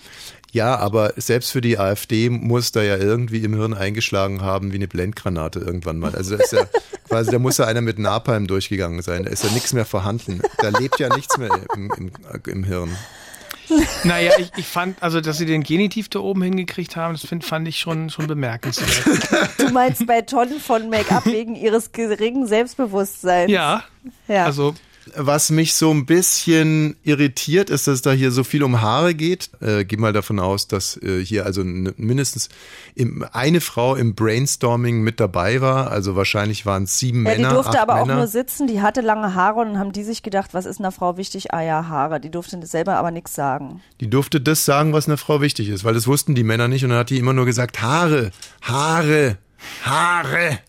Ja, 0.52 0.76
aber 0.78 1.14
selbst 1.18 1.50
für 1.52 1.62
die 1.62 1.80
AfD 1.80 2.30
muss 2.30 2.72
da 2.72 2.84
ja 2.84 2.96
irgendwie 2.96 3.44
im 3.44 3.56
Hirn 3.56 3.74
eingeschlagen 3.74 4.44
haben 4.44 4.72
wie 4.72 4.76
eine 4.76 4.88
Blendgranate 4.88 5.60
irgendwann 5.60 5.98
mal. 5.98 6.14
Also 6.14 6.38
da 6.38 6.44
ist 6.44 6.54
ja 6.54 6.68
quasi, 7.10 7.32
da 7.32 7.40
muss 7.40 7.58
ja 7.58 7.66
einer 7.66 7.82
mit 7.82 7.98
Napalm 7.98 8.46
durchgegangen 8.46 9.02
sein. 9.02 9.24
Da 9.24 9.32
ist 9.32 9.44
ja 9.44 9.50
nichts 9.52 9.74
mehr 9.74 9.86
vorhanden. 9.86 10.42
Da 10.60 10.70
lebt 10.70 11.00
ja 11.00 11.10
nichts 11.16 11.40
mehr 11.40 11.50
im, 11.76 11.92
im, 11.98 12.12
im 12.46 12.64
Hirn. 12.66 12.92
Naja, 14.04 14.32
ich, 14.38 14.52
ich 14.58 14.66
fand, 14.66 15.02
also, 15.02 15.22
dass 15.22 15.38
sie 15.38 15.46
den 15.46 15.64
Genitiv 15.64 16.10
da 16.10 16.20
oben 16.20 16.42
hingekriegt 16.44 16.96
haben, 16.96 17.14
das 17.14 17.26
find, 17.26 17.44
fand 17.46 17.68
ich 17.68 17.80
schon, 17.80 18.10
schon 18.10 18.28
bemerkenswert. 18.28 19.50
Du 19.60 19.70
meinst 19.70 20.06
bei 20.06 20.22
Tonnen 20.22 20.60
von 20.60 20.90
Make-up 20.90 21.26
wegen 21.26 21.56
ihres 21.56 21.92
geringen 21.92 22.46
Selbstbewusstseins. 22.48 23.52
Ja, 23.52 23.84
Ja. 24.28 24.46
also, 24.46 24.74
Was 25.16 25.50
mich 25.50 25.74
so 25.76 25.92
ein 25.92 26.06
bisschen 26.06 26.96
irritiert, 27.04 27.70
ist, 27.70 27.88
dass 27.88 27.96
es 27.96 28.02
da 28.02 28.12
hier 28.12 28.32
so 28.32 28.44
viel 28.44 28.64
um 28.64 28.82
Haare 28.82 29.14
geht. 29.14 29.50
Äh, 29.62 29.86
geh 29.86 29.98
mal 29.98 30.14
davon 30.14 30.40
aus, 30.40 30.68
dass 30.68 30.98
äh, 31.02 31.24
hier 31.24 31.46
also 31.46 31.64
mindestens 31.64 32.50
im, 32.96 33.26
eine 33.32 33.62
Frau 33.62 33.96
im 33.96 34.16
Brainstorming 34.16 35.02
mit 35.02 35.20
dabei 35.20 35.62
war. 35.62 35.92
Also 35.92 36.16
wahrscheinlich 36.16 36.66
waren 36.66 36.84
es 36.84 37.00
sieben 37.00 37.26
Ja, 37.26 37.36
die 37.36 37.42
Männer, 37.42 37.54
durfte 37.54 37.72
acht 37.72 37.80
aber 37.80 38.02
auch 38.02 38.06
Männer. 38.06 38.20
nur 38.20 38.28
sitzen, 38.28 38.68
die 38.68 38.82
hatte 38.82 39.02
lange 39.02 39.36
Haare 39.36 39.60
und 39.60 39.68
dann 39.74 39.80
haben 39.80 39.92
die 39.92 40.04
sich 40.04 40.24
gedacht, 40.24 40.54
was 40.54 40.66
ist 40.66 40.80
einer 40.80 40.92
Frau 40.92 41.18
wichtig? 41.18 41.54
Ah 41.54 41.62
ja, 41.62 41.88
Haare. 41.88 42.20
Die 42.20 42.32
durfte 42.32 42.66
selber 42.66 42.96
aber 42.96 43.12
nichts 43.12 43.36
sagen. 43.36 43.82
Die 44.00 44.10
durfte 44.10 44.40
das 44.42 44.66
sagen, 44.66 44.94
was 44.94 45.08
einer 45.08 45.18
Frau 45.18 45.42
wichtig 45.42 45.70
ist, 45.70 45.84
weil 45.84 45.94
das 45.94 46.08
wussten 46.08 46.36
die 46.36 46.44
Männer 46.44 46.68
nicht 46.68 46.84
und 46.84 46.92
dann 46.92 47.00
hat 47.00 47.10
die 47.10 47.18
immer 47.18 47.34
nur 47.34 47.46
gesagt, 47.46 47.82
Haare, 47.82 48.32
Haare, 48.62 49.38
Haare, 49.84 50.60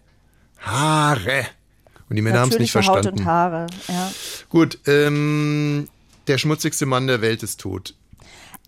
Haare. 0.61 1.47
Und 2.09 2.17
die 2.17 2.23
Männer 2.23 2.41
haben 2.41 2.51
es 2.51 2.59
nicht 2.59 2.75
Natürliche 2.75 2.89
Haut 2.91 3.03
verstanden. 3.05 3.21
und 3.21 3.27
Haare. 3.27 3.67
Ja. 3.89 4.13
Gut, 4.49 4.79
ähm, 4.87 5.89
der 6.27 6.39
schmutzigste 6.39 6.87
Mann 6.87 7.07
der 7.07 7.21
Welt 7.21 7.43
ist 7.43 7.61
tot. 7.61 7.95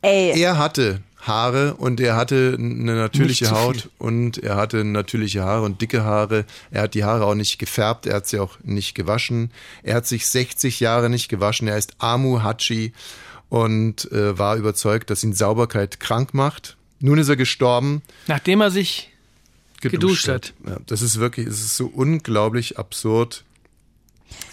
Ey, 0.02 0.38
Er 0.40 0.58
hatte 0.58 1.00
Haare 1.20 1.74
und 1.74 2.00
er 2.00 2.14
hatte 2.16 2.54
eine 2.58 2.94
natürliche. 2.94 3.50
Haut 3.50 3.88
und 3.98 4.38
er 4.38 4.56
hatte 4.56 4.84
natürliche 4.84 5.42
Haare 5.42 5.62
und 5.62 5.80
dicke 5.80 6.04
Haare. 6.04 6.44
Er 6.70 6.82
hat 6.82 6.94
die 6.94 7.02
Haare 7.04 7.24
auch 7.24 7.34
nicht 7.34 7.58
gefärbt, 7.58 8.06
er 8.06 8.16
hat 8.16 8.26
sie 8.28 8.38
auch 8.38 8.58
nicht 8.62 8.94
gewaschen. 8.94 9.50
Er 9.82 9.96
hat 9.96 10.06
sich 10.06 10.26
60 10.28 10.78
Jahre 10.80 11.10
nicht 11.10 11.28
gewaschen. 11.28 11.66
Er 11.66 11.78
ist 11.78 11.94
Amu 11.98 12.42
Hachi 12.42 12.92
und 13.48 14.10
äh, 14.12 14.38
war 14.38 14.56
überzeugt, 14.56 15.10
dass 15.10 15.24
ihn 15.24 15.32
Sauberkeit 15.32 15.98
krank 15.98 16.32
macht. 16.34 16.76
Nun 17.00 17.18
ist 17.18 17.28
er 17.28 17.36
gestorben. 17.36 18.02
nachdem 18.28 18.60
er 18.60 18.70
sich 18.70 19.10
geduscht 19.80 20.28
hat. 20.28 20.54
Ja, 20.66 20.76
das 20.86 21.02
ist 21.02 21.18
wirklich, 21.18 21.46
es 21.46 21.60
ist 21.60 21.76
so 21.76 21.86
unglaublich 21.86 22.78
absurd. 22.78 23.44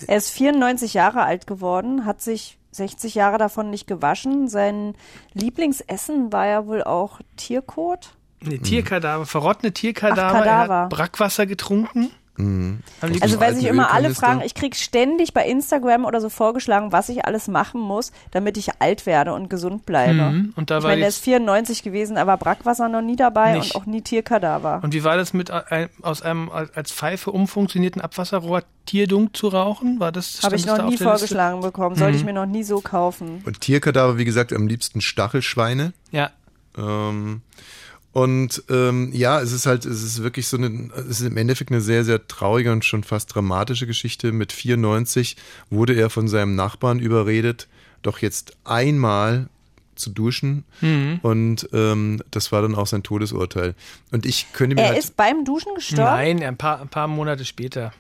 er 0.08 0.18
ist 0.18 0.30
94 0.32 0.94
Jahre 0.94 1.24
alt 1.24 1.48
geworden, 1.48 2.06
hat 2.06 2.22
sich 2.22 2.58
60 2.72 3.16
Jahre 3.16 3.38
davon 3.38 3.70
nicht 3.70 3.88
gewaschen. 3.88 4.48
Sein 4.48 4.96
Lieblingsessen 5.34 6.32
war 6.32 6.48
ja 6.48 6.66
wohl 6.66 6.84
auch 6.84 7.20
Tierkot. 7.38 8.16
Nee, 8.42 8.58
Tierkadaver, 8.58 9.26
verrottene 9.26 9.72
Tierkadaver. 9.72 10.28
Ach, 10.28 10.44
Kadaver. 10.44 10.74
Er 10.74 10.82
hat 10.84 10.90
Brackwasser 10.90 11.46
getrunken. 11.46 12.12
Liebsten- 12.38 13.22
Also 13.22 13.40
weil 13.40 13.56
sich 13.56 13.66
immer 13.66 13.92
alle 13.94 14.14
fragen, 14.16 14.42
ich 14.44 14.56
krieg 14.56 14.76
ständig 14.76 15.34
bei 15.34 15.46
Instagram 15.48 16.06
oder 16.06 16.20
so 16.20 16.30
vorgeschlagen, 16.30 16.92
was 16.92 17.10
ich 17.10 17.26
alles 17.26 17.48
machen 17.48 17.80
muss, 17.80 18.12
damit 18.32 18.58
ich 18.58 18.82
alt 18.82 19.06
werde 19.06 19.34
und 19.34 19.50
gesund 19.50 19.86
bleibe. 19.86 20.14
Mhm, 20.32 20.54
und 20.56 20.72
da 20.72 20.80
ich 20.80 20.84
meine, 20.84 20.96
der 20.98 21.06
jetzt- 21.06 21.18
ist 21.18 21.24
94 21.24 21.84
gewesen, 21.84 22.18
aber 22.18 22.38
Brackwasser 22.38 22.90
noch 22.90 23.02
nie 23.04 23.16
dabei 23.16 23.54
Nicht. 23.58 23.76
und 23.76 23.82
auch 23.82 23.86
nie 23.86 24.02
Tierkadaver. 24.02 24.80
Und 24.84 24.94
wie 24.94 25.04
war 25.04 25.16
das 25.16 25.34
mit 25.34 25.52
ein, 25.52 25.90
aus 26.02 26.22
einem 26.24 26.50
als 26.50 26.92
Pfeife 26.92 27.32
umfunktionierten 27.32 28.02
Abwasserrohr 28.02 28.64
Tierdunk 28.86 29.38
zu 29.38 29.50
rauchen? 29.50 30.00
War 30.00 30.12
das 30.12 30.42
Habe 30.44 30.56
ich 30.56 30.66
noch 30.66 30.78
da 30.78 30.84
nie 30.84 30.90
der 30.90 30.92
Liste? 30.92 31.04
Mhm. 31.06 31.10
vorgeschlagen 31.10 31.62
bekommen. 31.62 31.96
Sollte 31.96 32.18
ich 32.18 32.24
mir 32.26 32.34
noch 32.34 32.46
nie 32.48 32.64
so 32.64 32.82
kaufen. 32.82 33.42
Und 33.46 33.62
Tierkadaver, 33.62 34.18
wie 34.18 34.26
gesagt, 34.26 34.52
am 34.54 34.68
liebsten 34.68 35.02
Stachelschweine. 35.02 35.94
Ja. 36.12 36.32
Ähm, 36.78 37.42
und 38.14 38.64
ähm, 38.70 39.10
ja, 39.12 39.42
es 39.42 39.52
ist 39.52 39.66
halt, 39.66 39.86
es 39.86 40.04
ist 40.04 40.22
wirklich 40.22 40.48
so 40.48 40.58
eine, 40.58 40.92
es 40.96 41.20
ist 41.20 41.28
im 41.28 41.36
Endeffekt 41.36 41.72
eine 41.72 41.82
sehr, 41.82 42.04
sehr 42.04 42.28
traurige 42.28 42.72
und 42.72 42.86
schon 42.86 43.04
fast 43.04 43.34
dramatische 43.34 43.88
Geschichte. 43.88 44.32
Mit 44.32 44.52
94 44.52 45.36
wurde 45.72 45.96
er 45.96 46.12
von 46.12 46.28
seinem 46.28 46.56
Nachbarn 46.56 47.00
überredet, 47.00 47.68
doch 48.04 48.20
jetzt 48.20 48.56
einmal 48.66 49.50
zu 49.96 50.12
duschen. 50.12 50.64
Mhm. 50.82 51.20
Und 51.24 51.70
ähm, 51.74 52.22
das 52.30 52.52
war 52.52 52.62
dann 52.62 52.76
auch 52.76 52.86
sein 52.86 53.02
Todesurteil. 53.02 53.74
Und 54.12 54.28
ich 54.28 54.54
könnte 54.54 54.76
mir 54.76 54.84
Er 54.84 54.90
halt, 54.90 55.00
ist 55.00 55.18
beim 55.18 55.44
Duschen 55.44 55.74
gestorben? 55.74 56.04
Nein, 56.04 56.44
ein 56.44 56.58
paar, 56.58 56.82
ein 56.82 56.90
paar 56.90 57.08
Monate 57.08 57.46
später. 57.46 57.94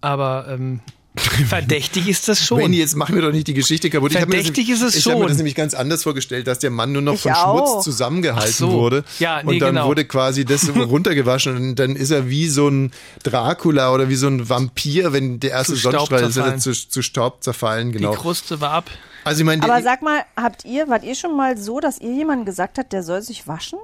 Aber 0.00 0.46
ähm, 0.48 0.80
Verdächtig 1.48 2.06
ist 2.08 2.28
das 2.28 2.44
schon. 2.44 2.58
Wendy, 2.60 2.78
jetzt 2.78 2.94
mach 2.94 3.08
mir 3.08 3.20
doch 3.20 3.32
nicht 3.32 3.48
die 3.48 3.54
Geschichte 3.54 3.90
kaputt. 3.90 4.12
Ich 4.12 4.18
mir 4.18 4.26
das, 4.26 4.34
Verdächtig 4.34 4.70
ist 4.70 4.80
es 4.80 4.94
ich 4.94 5.04
habe 5.06 5.16
mir 5.16 5.22
schon. 5.22 5.28
das 5.28 5.36
nämlich 5.38 5.56
ganz 5.56 5.74
anders 5.74 6.04
vorgestellt, 6.04 6.46
dass 6.46 6.60
der 6.60 6.70
Mann 6.70 6.92
nur 6.92 7.02
noch 7.02 7.14
Ich 7.14 7.22
von 7.22 7.32
auch. 7.32 7.68
Schmutz 7.72 7.84
zusammengehalten 7.84 8.52
so. 8.52 8.70
wurde. 8.72 9.04
Ja, 9.18 9.42
nee, 9.42 9.54
und 9.54 9.58
dann 9.58 9.74
genau. 9.74 9.88
wurde 9.88 10.04
quasi 10.04 10.44
das 10.44 10.68
runtergewaschen 10.74 11.56
und 11.56 11.74
dann 11.76 11.96
ist 11.96 12.10
er 12.10 12.28
wie 12.28 12.46
so 12.48 12.68
ein 12.68 12.92
Dracula 13.24 13.92
oder 13.92 14.08
wie 14.08 14.14
so 14.14 14.28
ein 14.28 14.48
Vampir, 14.48 15.12
wenn 15.12 15.40
der 15.40 15.50
erste 15.50 15.74
Sonnenstrahl 15.74 16.22
ist, 16.22 16.36
er 16.36 16.58
zu, 16.58 16.72
zu 16.72 17.02
Staub 17.02 17.42
zerfallen, 17.42 17.90
genau. 17.90 18.12
Die 18.12 18.16
Kruste 18.18 18.60
war 18.60 18.70
ab. 18.70 18.90
Also 19.24 19.40
ich 19.40 19.46
meine, 19.46 19.62
Aber 19.64 19.78
die- 19.78 19.82
sag 19.82 20.02
mal, 20.02 20.22
habt 20.36 20.64
ihr, 20.64 20.88
wart 20.88 21.02
ihr 21.02 21.16
schon 21.16 21.36
mal 21.36 21.58
so, 21.58 21.80
dass 21.80 21.98
ihr 22.00 22.12
jemanden 22.14 22.44
gesagt 22.44 22.78
habt, 22.78 22.92
der 22.92 23.02
soll 23.02 23.20
sich 23.22 23.48
waschen? 23.48 23.78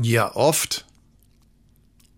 ja, 0.00 0.34
oft. 0.34 0.84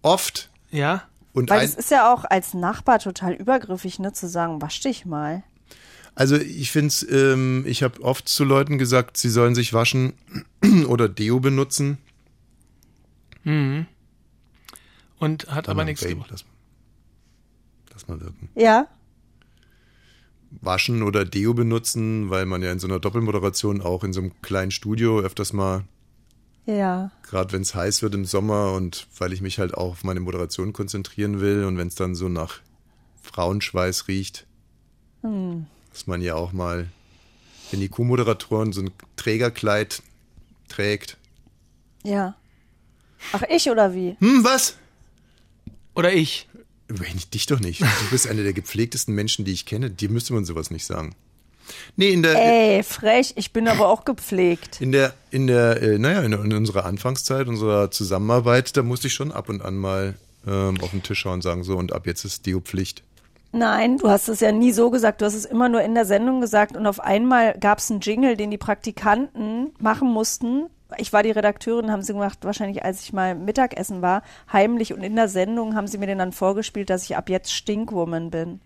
Oft. 0.02 0.48
Ja. 0.70 1.04
Und 1.32 1.48
Weil 1.50 1.64
es 1.64 1.74
ist 1.74 1.90
ja 1.90 2.12
auch 2.12 2.24
als 2.24 2.52
Nachbar 2.52 2.98
total 2.98 3.32
übergriffig, 3.32 3.98
ne, 3.98 4.12
zu 4.12 4.28
sagen, 4.28 4.60
wasch 4.60 4.80
dich 4.80 5.06
mal. 5.06 5.42
Also 6.14 6.36
ich 6.36 6.70
finde 6.70 6.88
es, 6.88 7.06
ähm, 7.10 7.64
ich 7.66 7.82
habe 7.82 8.02
oft 8.02 8.28
zu 8.28 8.44
Leuten 8.44 8.76
gesagt, 8.76 9.16
sie 9.16 9.30
sollen 9.30 9.54
sich 9.54 9.72
waschen 9.72 10.12
oder 10.88 11.08
Deo 11.08 11.40
benutzen. 11.40 11.98
Mhm. 13.44 13.86
Und 15.18 15.48
hat 15.48 15.68
aber 15.68 15.78
mal, 15.78 15.84
nichts 15.84 16.02
Babe, 16.02 16.14
gebracht. 16.14 16.30
Lass, 16.32 16.44
lass 17.92 18.08
mal 18.08 18.20
wirken. 18.20 18.50
Ja. 18.54 18.88
Waschen 20.60 21.02
oder 21.02 21.24
Deo 21.24 21.54
benutzen, 21.54 22.28
weil 22.28 22.44
man 22.44 22.62
ja 22.62 22.70
in 22.70 22.78
so 22.78 22.86
einer 22.86 23.00
Doppelmoderation 23.00 23.80
auch 23.80 24.04
in 24.04 24.12
so 24.12 24.20
einem 24.20 24.42
kleinen 24.42 24.70
Studio 24.70 25.20
öfters 25.20 25.54
mal, 25.54 25.84
Ja. 26.64 27.10
gerade 27.22 27.52
wenn 27.52 27.62
es 27.62 27.74
heiß 27.74 28.02
wird 28.02 28.14
im 28.14 28.24
Sommer 28.24 28.72
und 28.72 29.08
weil 29.18 29.32
ich 29.32 29.40
mich 29.40 29.58
halt 29.58 29.74
auch 29.74 29.90
auf 29.92 30.04
meine 30.04 30.20
Moderation 30.20 30.72
konzentrieren 30.72 31.40
will 31.40 31.64
und 31.64 31.76
wenn 31.76 31.88
es 31.88 31.96
dann 31.96 32.14
so 32.14 32.28
nach 32.28 32.60
Frauenschweiß 33.22 34.06
riecht, 34.08 34.46
Hm. 35.22 35.66
dass 35.92 36.06
man 36.06 36.20
ja 36.22 36.34
auch 36.34 36.52
mal, 36.52 36.88
wenn 37.70 37.80
die 37.80 37.88
Co-Moderatoren 37.88 38.72
so 38.72 38.82
ein 38.82 38.90
Trägerkleid 39.16 40.02
trägt. 40.68 41.16
Ja. 42.04 42.34
Ach, 43.32 43.42
ich 43.48 43.68
oder 43.70 43.94
wie? 43.94 44.16
Hm, 44.20 44.42
was? 44.44 44.76
Oder 45.94 46.12
ich. 46.12 46.48
Dich 47.32 47.46
doch 47.46 47.60
nicht. 47.60 47.80
Du 47.80 47.86
bist 48.10 48.26
einer 48.26 48.42
der 48.42 48.52
gepflegtesten 48.52 49.14
Menschen, 49.14 49.44
die 49.44 49.52
ich 49.52 49.64
kenne. 49.64 49.90
Dir 49.90 50.10
müsste 50.10 50.32
man 50.34 50.44
sowas 50.44 50.70
nicht 50.70 50.84
sagen. 50.84 51.14
Nee, 51.96 52.10
in 52.10 52.22
der, 52.22 52.34
Ey, 52.34 52.82
frech, 52.82 53.34
ich 53.36 53.52
bin 53.52 53.68
aber 53.68 53.88
auch 53.88 54.04
gepflegt. 54.04 54.80
in 54.80 54.92
der, 54.92 55.14
in 55.30 55.46
der, 55.46 55.82
äh, 55.82 55.98
naja, 55.98 56.22
in, 56.22 56.32
in 56.32 56.52
unserer 56.52 56.84
Anfangszeit, 56.84 57.48
unserer 57.48 57.90
Zusammenarbeit, 57.90 58.76
da 58.76 58.82
musste 58.82 59.08
ich 59.08 59.14
schon 59.14 59.32
ab 59.32 59.48
und 59.48 59.62
an 59.62 59.76
mal 59.76 60.14
ähm, 60.46 60.80
auf 60.80 60.90
den 60.90 61.02
Tisch 61.02 61.20
schauen 61.20 61.34
und 61.34 61.42
sagen, 61.42 61.64
so, 61.64 61.76
und 61.76 61.92
ab 61.92 62.06
jetzt 62.06 62.24
ist 62.24 62.46
Deo-Pflicht. 62.46 63.02
Nein, 63.52 63.98
du 63.98 64.08
hast 64.08 64.28
es 64.28 64.40
ja 64.40 64.50
nie 64.50 64.72
so 64.72 64.90
gesagt. 64.90 65.20
Du 65.20 65.26
hast 65.26 65.34
es 65.34 65.44
immer 65.44 65.68
nur 65.68 65.82
in 65.82 65.94
der 65.94 66.06
Sendung 66.06 66.40
gesagt. 66.40 66.74
Und 66.74 66.86
auf 66.86 67.00
einmal 67.00 67.54
gab 67.60 67.78
es 67.78 67.90
einen 67.90 68.00
Jingle, 68.00 68.34
den 68.36 68.50
die 68.50 68.56
Praktikanten 68.56 69.72
machen 69.78 70.10
mussten. 70.10 70.68
Ich 70.96 71.12
war 71.12 71.22
die 71.22 71.30
Redakteurin, 71.30 71.90
haben 71.90 72.02
sie 72.02 72.14
gemacht, 72.14 72.38
wahrscheinlich 72.42 72.82
als 72.82 73.02
ich 73.02 73.12
mal 73.12 73.34
Mittagessen 73.34 74.00
war, 74.00 74.22
heimlich. 74.50 74.94
Und 74.94 75.02
in 75.02 75.16
der 75.16 75.28
Sendung 75.28 75.74
haben 75.74 75.86
sie 75.86 75.98
mir 75.98 76.06
den 76.06 76.18
dann 76.18 76.32
vorgespielt, 76.32 76.88
dass 76.88 77.04
ich 77.04 77.16
ab 77.16 77.28
jetzt 77.28 77.52
Stinkwoman 77.52 78.30
bin. 78.30 78.60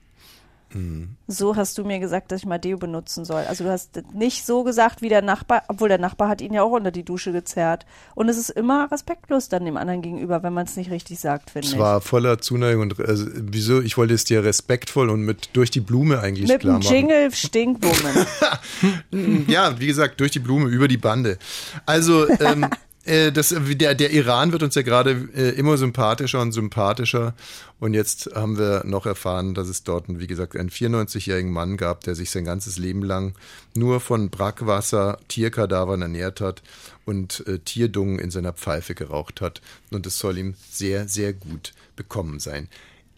So 1.26 1.56
hast 1.56 1.78
du 1.78 1.84
mir 1.84 1.98
gesagt, 1.98 2.30
dass 2.32 2.40
ich 2.40 2.46
mal 2.46 2.58
Deo 2.58 2.76
benutzen 2.78 3.24
soll. 3.24 3.42
Also 3.48 3.64
du 3.64 3.70
hast 3.70 4.02
nicht 4.12 4.44
so 4.46 4.62
gesagt 4.64 5.02
wie 5.02 5.08
der 5.08 5.22
Nachbar, 5.22 5.62
obwohl 5.68 5.88
der 5.88 5.98
Nachbar 5.98 6.28
hat 6.28 6.40
ihn 6.40 6.52
ja 6.52 6.62
auch 6.62 6.72
unter 6.72 6.90
die 6.90 7.04
Dusche 7.04 7.32
gezerrt. 7.32 7.86
Und 8.14 8.28
es 8.28 8.36
ist 8.38 8.50
immer 8.50 8.90
respektlos 8.90 9.48
dann 9.48 9.64
dem 9.64 9.76
anderen 9.76 10.02
gegenüber, 10.02 10.42
wenn 10.42 10.52
man 10.52 10.66
es 10.66 10.76
nicht 10.76 10.90
richtig 10.90 11.18
sagt, 11.18 11.50
finde 11.50 11.66
Es 11.68 11.74
ich. 11.74 11.78
war 11.78 12.00
voller 12.00 12.38
Zuneigung 12.38 12.82
und 12.82 13.00
also, 13.00 13.26
wieso? 13.34 13.80
Ich 13.80 13.96
wollte 13.96 14.14
es 14.14 14.24
dir 14.24 14.44
respektvoll 14.44 15.10
und 15.10 15.22
mit 15.22 15.50
durch 15.54 15.70
die 15.70 15.80
Blume 15.80 16.20
eigentlich 16.20 16.48
Mit 16.48 16.60
klar 16.60 16.78
machen. 16.78 16.92
Jingle 16.94 17.30
Stinkwoman. 17.32 18.26
Ja, 19.48 19.78
wie 19.80 19.86
gesagt, 19.86 20.20
durch 20.20 20.30
die 20.32 20.38
Blume, 20.38 20.68
über 20.68 20.88
die 20.88 20.96
Bande. 20.98 21.38
Also, 21.86 22.28
ähm, 22.40 22.66
äh, 23.06 23.32
das, 23.32 23.54
der, 23.56 23.94
der 23.94 24.10
Iran 24.10 24.52
wird 24.52 24.62
uns 24.62 24.74
ja 24.74 24.82
gerade 24.82 25.28
äh, 25.34 25.50
immer 25.50 25.76
sympathischer 25.76 26.40
und 26.40 26.52
sympathischer. 26.52 27.34
Und 27.78 27.94
jetzt 27.94 28.30
haben 28.34 28.58
wir 28.58 28.82
noch 28.84 29.06
erfahren, 29.06 29.54
dass 29.54 29.68
es 29.68 29.84
dort, 29.84 30.04
wie 30.08 30.26
gesagt, 30.26 30.56
einen 30.56 30.70
94-jährigen 30.70 31.52
Mann 31.52 31.76
gab, 31.76 32.02
der 32.04 32.14
sich 32.14 32.30
sein 32.30 32.44
ganzes 32.44 32.78
Leben 32.78 33.02
lang 33.02 33.34
nur 33.74 34.00
von 34.00 34.30
Brackwasser, 34.30 35.18
Tierkadavern 35.28 36.02
ernährt 36.02 36.40
hat 36.40 36.62
und 37.04 37.46
äh, 37.46 37.58
Tierdungen 37.60 38.18
in 38.18 38.30
seiner 38.30 38.52
Pfeife 38.52 38.94
geraucht 38.94 39.40
hat. 39.40 39.60
Und 39.92 40.06
es 40.06 40.18
soll 40.18 40.38
ihm 40.38 40.54
sehr, 40.70 41.06
sehr 41.08 41.32
gut 41.32 41.72
bekommen 41.94 42.40
sein. 42.40 42.68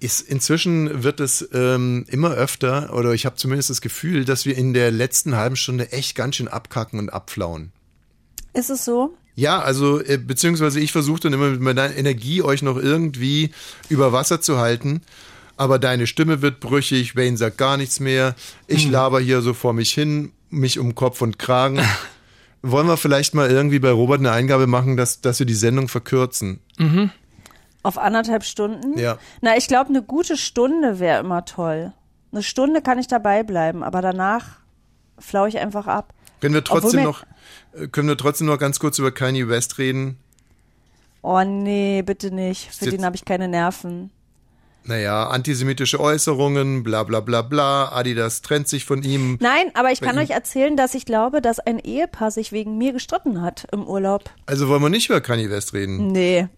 Ist, 0.01 0.20
inzwischen 0.20 1.02
wird 1.02 1.19
es 1.19 1.48
ähm, 1.52 2.05
immer 2.09 2.32
öfter, 2.32 2.94
oder 2.94 3.15
ich 3.15 3.27
habe 3.27 3.35
zumindest 3.36 3.70
das 3.70 3.81
Gefühl, 3.81 4.24
dass 4.24 4.44
wir 4.44 4.56
in 4.56 4.73
der 4.73 4.93
letzten 4.93 5.35
halben 5.35 5.56
Stunde 5.56 5.90
echt 5.90 6.15
ganz 6.15 6.36
schön 6.36 6.47
abkacken 6.47 7.01
und 7.01 7.09
abflauen. 7.09 7.73
Ist 8.52 8.70
es 8.70 8.85
so? 8.85 9.16
Ja, 9.39 9.60
also 9.60 10.01
äh, 10.02 10.19
beziehungsweise 10.19 10.81
ich 10.81 10.90
versuche 10.90 11.20
dann 11.20 11.32
immer 11.32 11.51
mit 11.51 11.60
meiner 11.60 11.94
Energie 11.94 12.43
euch 12.43 12.60
noch 12.62 12.77
irgendwie 12.77 13.52
über 13.89 14.12
Wasser 14.12 14.40
zu 14.40 14.59
halten. 14.59 15.01
Aber 15.56 15.78
deine 15.78 16.09
Stimme 16.09 16.43
wird 16.43 16.59
brüchig, 16.59 17.15
Wayne 17.15 17.36
sagt 17.36 17.56
gar 17.56 17.77
nichts 17.77 18.01
mehr. 18.01 18.35
Ich 18.66 18.90
laber 18.90 19.20
hier 19.20 19.40
so 19.40 19.55
vor 19.55 19.74
mich 19.74 19.93
hin, 19.93 20.32
mich 20.51 20.81
um 20.81 20.97
Kopf 20.97 21.23
und 21.23 21.39
Kragen. 21.39 21.78
Wollen 22.62 22.89
wir 22.89 22.97
vielleicht 22.97 23.32
mal 23.32 23.48
irgendwie 23.48 23.78
bei 23.78 23.93
Robert 23.93 24.19
eine 24.19 24.32
Eingabe 24.32 24.66
machen, 24.66 24.97
dass, 24.97 25.20
dass 25.20 25.39
wir 25.39 25.47
die 25.47 25.55
Sendung 25.55 25.86
verkürzen? 25.86 26.59
Mhm. 26.77 27.10
Auf 27.85 27.97
anderthalb 27.97 28.43
Stunden? 28.43 28.98
Ja. 28.98 29.19
Na, 29.40 29.56
ich 29.56 29.69
glaube, 29.69 29.90
eine 29.90 30.02
gute 30.02 30.36
Stunde 30.36 30.98
wäre 30.98 31.20
immer 31.20 31.44
toll. 31.44 31.93
Eine 32.32 32.43
Stunde 32.43 32.82
kann 32.82 32.98
ich 32.98 33.06
dabei 33.06 33.44
bleiben, 33.44 33.85
aber 33.85 34.02
danach 34.02 34.59
flau 35.16 35.47
ich 35.47 35.59
einfach 35.59 35.86
ab. 35.86 36.12
Können 36.40 36.55
wir 36.55 36.65
trotzdem 36.65 37.05
noch, 37.05 37.24
können 37.93 38.09
wir 38.09 38.17
trotzdem 38.17 38.47
noch 38.47 38.59
ganz 38.59 38.79
kurz 38.81 38.99
über 38.99 39.11
Kanye 39.13 39.49
West 39.49 39.79
reden? 39.79 40.19
Oh 41.23 41.43
nee, 41.45 42.03
bitte 42.03 42.31
nicht. 42.31 42.75
Für 42.75 42.91
den 42.91 43.05
habe 43.05 43.17
ich 43.17 43.25
keine 43.25 43.49
Nerven. 43.49 44.11
Naja, 44.85 45.27
antisemitische 45.29 46.01
Äußerungen, 46.01 46.83
bla 46.83 47.03
bla 47.03 47.21
bla 47.21 47.43
bla, 47.43 47.93
Adidas 47.93 48.41
trennt 48.41 48.69
sich 48.69 48.87
von 48.87 49.03
ihm. 49.03 49.37
Nein, 49.41 49.71
aber 49.75 49.93
ich 49.93 50.01
kann 50.01 50.17
ihm- 50.17 50.23
euch 50.23 50.31
erzählen, 50.31 50.77
dass 50.79 50.95
ich 50.95 51.05
glaube, 51.05 51.43
dass 51.43 51.59
ein 51.59 51.79
Ehepaar 51.79 52.31
sich 52.31 52.53
wegen 52.53 52.79
mir 52.79 52.93
gestritten 52.93 53.43
hat 53.43 53.67
im 53.73 53.87
Urlaub. 53.87 54.31
Also 54.47 54.69
wollen 54.69 54.81
wir 54.81 54.89
nicht 54.89 55.11
über 55.11 55.21
Kanye 55.21 55.51
West 55.51 55.75
reden. 55.75 56.07
Nee. 56.13 56.49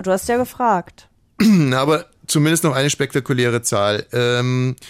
Du 0.00 0.10
hast 0.12 0.28
ja 0.28 0.36
gefragt. 0.36 1.08
Aber 1.72 2.06
zumindest 2.28 2.62
noch 2.62 2.74
eine 2.76 2.90
spektakuläre 2.90 3.62
Zahl. 3.62 4.06
Ähm, 4.12 4.76
äh, 4.76 4.84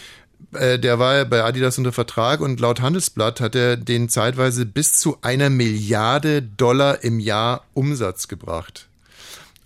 der 0.53 0.99
war 0.99 1.17
ja 1.17 1.25
bei 1.25 1.43
Adidas 1.45 1.77
unter 1.79 1.93
Vertrag 1.93 2.41
und 2.41 2.59
laut 2.61 2.81
Handelsblatt 2.81 3.41
hat 3.41 3.55
er 3.55 3.77
den 3.77 4.09
zeitweise 4.09 4.65
bis 4.65 4.99
zu 4.99 5.19
einer 5.23 5.51
Milliarde 5.51 6.43
Dollar 6.43 7.05
im 7.05 7.21
Jahr 7.21 7.65
Umsatz 7.75 8.29
gebracht. 8.29 8.89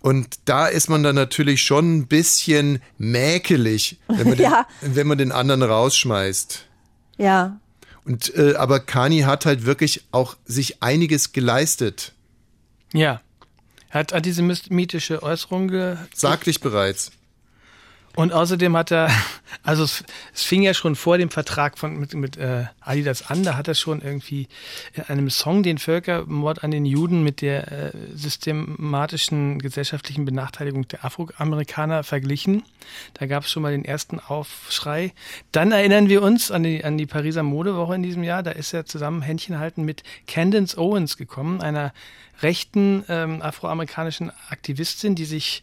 Und 0.00 0.40
da 0.46 0.66
ist 0.66 0.88
man 0.90 1.04
dann 1.04 1.14
natürlich 1.14 1.62
schon 1.62 1.98
ein 1.98 2.06
bisschen 2.08 2.82
mäkelig, 2.98 3.98
wenn 4.08 4.30
man, 4.30 4.38
Ja. 4.38 4.66
den, 4.82 4.96
wenn 4.96 5.06
man 5.06 5.18
den 5.18 5.30
anderen 5.30 5.62
rausschmeißt. 5.62 6.66
Ja. 7.18 7.60
Und 8.04 8.34
äh, 8.34 8.54
aber 8.56 8.80
Kanye 8.80 9.24
hat 9.26 9.46
halt 9.46 9.64
wirklich 9.64 10.02
auch 10.10 10.36
sich 10.44 10.82
einiges 10.82 11.32
geleistet. 11.32 12.12
Ja. 12.92 13.20
Er 13.90 14.00
hat 14.00 14.12
antisemitische 14.12 15.22
Äußerungen 15.22 15.68
ge 15.70 15.96
Sagte 16.14 16.50
ich 16.50 16.60
bereits. 16.60 17.12
Und 18.14 18.32
außerdem 18.32 18.76
hat 18.76 18.90
er, 18.90 19.10
also 19.62 19.84
es, 19.84 20.04
es 20.34 20.42
fing 20.42 20.62
ja 20.62 20.74
schon 20.74 20.96
vor 20.96 21.18
dem 21.18 21.30
Vertrag 21.30 21.78
von, 21.78 21.98
mit, 21.98 22.14
mit 22.14 22.36
äh, 22.36 22.64
Adidas 22.80 23.30
an, 23.30 23.42
da 23.42 23.56
hat 23.56 23.68
er 23.68 23.74
schon 23.74 24.02
irgendwie 24.02 24.48
in 24.94 25.04
einem 25.04 25.30
Song 25.30 25.62
den 25.62 25.78
Völkermord 25.78 26.62
an 26.62 26.70
den 26.70 26.84
Juden 26.84 27.22
mit 27.22 27.40
der 27.40 27.72
äh, 27.72 27.92
systematischen 28.14 29.58
gesellschaftlichen 29.58 30.24
Benachteiligung 30.24 30.86
der 30.88 31.04
Afroamerikaner 31.04 32.04
verglichen. 32.04 32.62
Da 33.14 33.26
gab 33.26 33.44
es 33.44 33.50
schon 33.50 33.62
mal 33.62 33.72
den 33.72 33.84
ersten 33.84 34.20
Aufschrei. 34.20 35.12
Dann 35.52 35.72
erinnern 35.72 36.08
wir 36.08 36.22
uns 36.22 36.50
an 36.50 36.62
die, 36.62 36.84
an 36.84 36.98
die 36.98 37.06
Pariser 37.06 37.42
Modewoche 37.42 37.94
in 37.94 38.02
diesem 38.02 38.24
Jahr. 38.24 38.42
Da 38.42 38.50
ist 38.50 38.72
er 38.72 38.84
zusammen 38.84 39.22
Händchen 39.22 39.58
halten 39.58 39.84
mit 39.84 40.02
Candace 40.26 40.76
Owens 40.76 41.16
gekommen, 41.16 41.60
einer 41.60 41.92
rechten 42.42 43.04
ähm, 43.08 43.40
afroamerikanischen 43.40 44.32
Aktivistin, 44.50 45.14
die 45.14 45.24
sich 45.24 45.62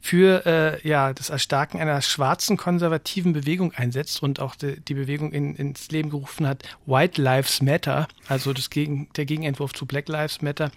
für 0.00 0.44
äh, 0.46 0.88
ja, 0.88 1.12
das 1.12 1.30
Erstarken 1.30 1.80
einer 1.80 1.87
schwarzen 2.00 2.56
konservativen 2.56 3.32
Bewegung 3.32 3.72
einsetzt 3.72 4.22
und 4.22 4.40
auch 4.40 4.54
die, 4.54 4.80
die 4.80 4.94
Bewegung 4.94 5.32
in, 5.32 5.54
ins 5.56 5.90
Leben 5.90 6.10
gerufen 6.10 6.46
hat, 6.46 6.62
White 6.86 7.20
Lives 7.20 7.62
Matter, 7.62 8.08
also 8.26 8.52
das 8.52 8.70
Gegen, 8.70 9.08
der 9.16 9.24
Gegenentwurf 9.24 9.72
zu 9.72 9.86
Black 9.86 10.08
Lives 10.08 10.42
Matter. 10.42 10.70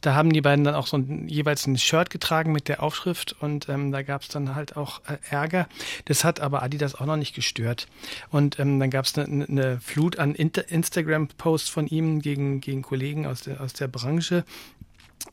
Da 0.00 0.14
haben 0.14 0.32
die 0.32 0.40
beiden 0.40 0.64
dann 0.64 0.74
auch 0.74 0.86
so 0.86 0.96
ein, 0.96 1.28
jeweils 1.28 1.66
ein 1.66 1.78
Shirt 1.78 2.10
getragen 2.10 2.52
mit 2.52 2.68
der 2.68 2.82
Aufschrift 2.82 3.36
und 3.40 3.68
ähm, 3.68 3.92
da 3.92 4.02
gab 4.02 4.22
es 4.22 4.28
dann 4.28 4.54
halt 4.54 4.76
auch 4.76 5.00
äh, 5.06 5.18
Ärger. 5.30 5.68
Das 6.06 6.24
hat 6.24 6.40
aber 6.40 6.62
Adidas 6.62 6.94
auch 6.94 7.06
noch 7.06 7.16
nicht 7.16 7.34
gestört. 7.34 7.86
Und 8.30 8.58
ähm, 8.58 8.80
dann 8.80 8.90
gab 8.90 9.04
es 9.04 9.16
eine, 9.18 9.46
eine 9.46 9.80
Flut 9.80 10.18
an 10.18 10.34
Instagram-Posts 10.34 11.68
von 11.68 11.86
ihm 11.86 12.20
gegen, 12.20 12.60
gegen 12.60 12.82
Kollegen 12.82 13.26
aus 13.26 13.42
der, 13.42 13.60
aus 13.60 13.72
der 13.72 13.88
Branche. 13.88 14.44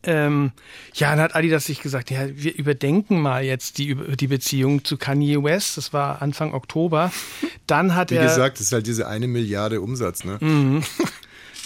Ähm, 0.04 0.52
ja, 0.96 1.12
dann 1.12 1.20
hat 1.20 1.36
Adidas 1.36 1.66
sich 1.66 1.82
gesagt, 1.82 2.10
ja, 2.10 2.22
wir 2.34 2.56
überdenken 2.56 3.20
mal 3.22 3.44
jetzt 3.44 3.78
die, 3.78 3.96
die 4.16 4.28
Beziehung 4.28 4.84
zu 4.84 4.98
Kanye 4.98 5.44
West. 5.44 5.78
Das 5.78 5.94
war 5.94 6.22
Anfang 6.22 6.54
Oktober. 6.54 7.12
Dann 7.68 7.94
hat 7.96 8.10
Wie 8.12 8.16
er. 8.16 8.24
gesagt, 8.24 8.58
das 8.60 8.68
ist 8.68 8.72
halt 8.72 8.88
diese 8.88 9.08
eine 9.08 9.28
Milliarde 9.28 9.80
Umsatz, 9.82 10.24
ne? 10.24 10.38
Mhm. 10.40 10.84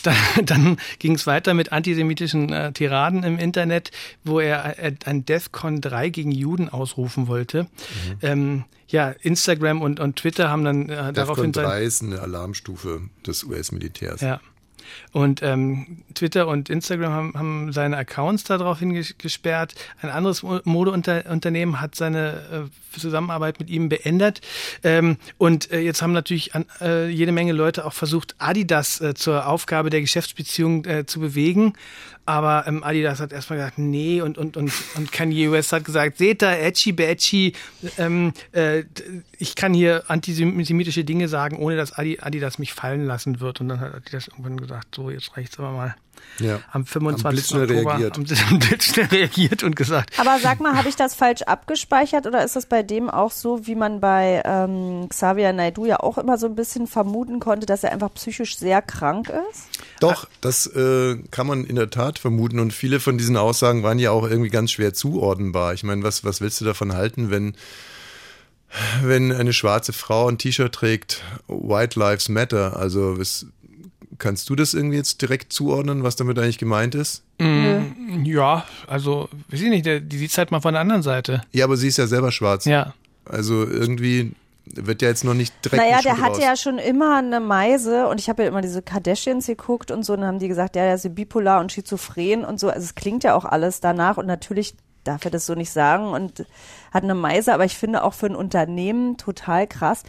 Dann, 0.04 0.16
dann 0.46 0.78
ging 1.00 1.16
es 1.16 1.26
weiter 1.26 1.56
mit 1.56 1.72
antisemitischen 1.72 2.54
äh, 2.54 2.72
Tiraden 2.72 3.24
im 3.24 3.40
Internet, 3.40 3.90
wo 4.24 4.40
er 4.40 4.78
äh, 4.78 4.94
ein 5.06 5.26
DEFCON 5.26 5.82
3 5.82 6.10
gegen 6.10 6.32
Juden 6.32 6.70
ausrufen 6.70 7.28
wollte. 7.28 7.64
Mhm. 7.64 7.70
Ähm, 8.22 8.64
ja, 8.88 9.16
Instagram 9.22 9.82
und, 9.82 10.00
und 10.00 10.18
Twitter 10.18 10.48
haben 10.50 10.64
dann 10.64 10.90
äh, 10.90 11.12
daraufhin 11.12 11.52
DEFCON 11.52 11.54
sein- 11.56 11.64
3 11.80 11.84
ist 11.84 12.04
eine 12.04 12.20
Alarmstufe 12.20 13.02
des 13.26 13.46
US-Militärs. 13.46 14.22
Ja. 14.22 14.42
Und 15.12 15.42
ähm, 15.44 16.04
Twitter 16.14 16.48
und 16.48 16.70
Instagram 16.70 17.12
haben, 17.12 17.34
haben 17.36 17.74
seine 17.74 17.98
Accounts 17.98 18.44
daraufhin 18.44 18.94
ges- 18.94 19.16
gesperrt. 19.18 19.76
Ein 20.02 20.10
anderes 20.10 20.44
Mo- 20.44 20.62
Modeunternehmen 20.64 21.82
hat 21.82 21.96
seine 21.96 22.70
äh, 22.70 23.00
Zusammenarbeit 23.00 23.60
mit 23.60 23.70
ihm 23.70 23.90
beendet. 23.90 24.42
Ähm, 24.84 25.18
und 25.38 25.72
äh, 25.72 25.80
jetzt 25.80 26.02
haben 26.02 26.14
natürlich 26.14 26.56
an, 26.56 26.66
äh, 26.82 27.10
jede 27.10 27.32
Menge 27.32 27.54
Leute 27.54 27.86
auch 27.86 27.94
versucht, 27.94 28.36
Adidas 28.38 29.02
äh, 29.02 29.14
zur 29.14 29.48
Aufgabe 29.48 29.90
der 29.90 30.02
Geschäftsbeziehung 30.02 30.86
äh, 30.86 31.06
zu 31.06 31.20
bewegen. 31.20 31.74
Aber 32.26 32.66
ähm, 32.68 32.84
Adidas 32.84 33.20
hat 33.20 33.32
erstmal 33.32 33.60
gesagt, 33.60 33.78
nee, 33.78 34.20
und, 34.22 34.38
und, 34.38 34.58
und, 34.58 34.72
und 34.96 35.12
Kanye 35.12 35.52
West 35.52 35.72
hat 35.72 35.86
gesagt, 35.86 36.18
seht 36.18 36.42
da, 36.42 36.56
Edgy 36.56 36.92
Badgy, 36.92 37.54
ähm, 38.00 38.34
äh, 38.52 38.84
ich 39.38 39.56
kann 39.56 39.76
hier 39.76 40.04
antisemitische 40.08 41.04
Dinge 41.04 41.28
sagen, 41.28 41.58
ohne 41.58 41.78
dass 41.78 41.94
Adi, 41.94 42.20
Adidas 42.20 42.58
mich 42.58 42.74
fallen 42.74 43.06
lassen 43.06 43.40
wird. 43.40 43.62
Und 43.62 43.70
dann 43.70 43.80
hat 43.80 43.94
Adidas 43.94 44.28
irgendwann 44.28 44.58
gesagt, 44.58 44.96
so, 44.96 45.12
jetzt 45.12 45.38
reicht's 45.38 45.60
aber 45.60 45.72
mal. 45.72 45.96
Ja. 46.40 46.60
Am 46.72 46.86
25. 46.86 47.26
Am 47.26 47.32
blitzschnell 47.32 47.64
Oktober 47.64 48.00
reagiert. 48.00 48.18
Am, 48.18 48.60
blitzschnell 48.60 49.06
reagiert 49.08 49.64
und 49.64 49.76
gesagt, 49.76 50.12
Aber 50.20 50.38
sag 50.40 50.60
mal, 50.60 50.76
habe 50.76 50.90
ich 50.90 50.96
das 50.96 51.16
falsch 51.16 51.44
abgespeichert 51.44 52.28
oder 52.28 52.44
ist 52.44 52.56
das 52.56 52.66
bei 52.66 52.84
dem 52.84 53.10
auch 53.10 53.32
so, 53.32 53.66
wie 53.68 53.76
man 53.76 54.00
bei 54.02 54.42
ähm, 54.46 55.08
Xavier 55.10 55.54
Naidoo 55.54 55.86
ja 55.86 56.00
auch 56.00 56.18
immer 56.18 56.38
so 56.38 56.48
ein 56.48 56.56
bisschen 56.56 56.88
vermuten 56.88 57.40
konnte, 57.40 57.66
dass 57.66 57.84
er 57.84 57.92
einfach 57.92 58.14
psychisch 58.14 58.58
sehr 58.58 58.82
krank 58.82 59.32
ist? 59.52 59.70
Doch, 60.00 60.28
das 60.42 60.68
äh, 60.68 61.18
kann 61.32 61.48
man 61.48 61.64
in 61.64 61.76
der 61.76 61.90
Tat 61.90 62.20
vermuten 62.20 62.60
und 62.60 62.74
viele 62.74 63.00
von 63.00 63.18
diesen 63.18 63.38
Aussagen 63.38 63.84
waren 63.84 64.00
ja 64.00 64.12
auch 64.12 64.28
irgendwie 64.28 64.50
ganz 64.50 64.72
schwer 64.72 64.94
zuordnenbar. 64.94 65.74
Ich 65.74 65.84
meine, 65.84 66.04
was, 66.04 66.24
was 66.24 66.42
willst 66.42 66.60
du 66.60 66.66
davon 66.66 66.94
halten, 66.94 67.32
wenn, 67.32 67.56
wenn 69.02 69.32
eine 69.32 69.54
schwarze 69.54 69.94
Frau 69.94 70.28
ein 70.28 70.38
T-Shirt 70.38 70.74
trägt, 70.74 71.24
White 71.48 71.98
Lives 71.98 72.28
Matter? 72.28 72.76
Also 72.78 73.18
was, 73.18 73.48
kannst 74.18 74.50
du 74.50 74.56
das 74.56 74.74
irgendwie 74.74 74.98
jetzt 74.98 75.22
direkt 75.22 75.54
zuordnen, 75.54 76.04
was 76.04 76.16
damit 76.16 76.38
eigentlich 76.40 76.58
gemeint 76.58 76.96
ist? 76.96 77.24
mm, 77.40 78.24
ja, 78.26 78.66
also, 78.88 79.30
weiß 79.50 79.62
ich 79.62 79.70
nicht, 79.70 79.86
die 79.86 80.18
sieht's 80.18 80.38
halt 80.38 80.52
mal 80.52 80.62
von 80.62 80.74
der 80.74 80.82
anderen 80.82 81.04
Seite. 81.04 81.42
Ja, 81.52 81.66
aber 81.66 81.78
sie 81.78 81.88
ist 81.88 81.98
ja 81.98 82.08
selber 82.08 82.32
schwarz. 82.32 82.66
Ja. 82.66 82.94
Also 83.26 83.66
irgendwie 83.66 84.34
wird 84.66 85.02
ja 85.02 85.10
jetzt 85.10 85.24
noch 85.24 85.34
nicht 85.34 85.54
direkt 85.64 85.84
Naja, 85.84 86.02
der 86.02 86.20
hatte 86.20 86.42
ja 86.42 86.56
schon 86.56 86.80
immer 86.80 87.18
eine 87.18 87.40
Meise 87.40 88.08
und 88.08 88.20
ich 88.20 88.30
habe 88.30 88.44
ja 88.44 88.50
immer 88.50 88.62
diese 88.62 88.82
Kardashians 88.82 89.46
geguckt 89.48 89.92
und 89.92 90.04
so 90.04 90.14
und 90.14 90.22
dann 90.22 90.30
haben 90.30 90.40
die 90.40 90.48
gesagt, 90.48 90.76
ja, 90.76 90.84
der 90.84 90.96
ist 90.96 91.16
bipolar 91.16 91.60
und 91.60 91.72
schizophren 91.72 92.44
und 92.44 92.60
so. 92.60 92.70
Also 92.70 92.84
es 92.84 92.96
klingt 92.96 93.24
ja 93.24 93.36
auch 93.36 93.46
alles 93.46 93.80
danach 93.80 94.18
und 94.18 94.26
natürlich 94.26 94.76
darf 95.04 95.24
er 95.24 95.32
das 95.32 95.46
so 95.46 95.54
nicht 95.54 95.72
sagen 95.72 96.08
und 96.08 96.46
hat 96.92 97.04
eine 97.04 97.16
Meise, 97.16 97.54
aber 97.54 97.66
ich 97.66 97.78
finde 97.78 98.04
auch 98.04 98.14
für 98.14 98.26
ein 98.26 98.36
Unternehmen 98.36 99.18
total 99.18 99.68
krass, 99.68 100.04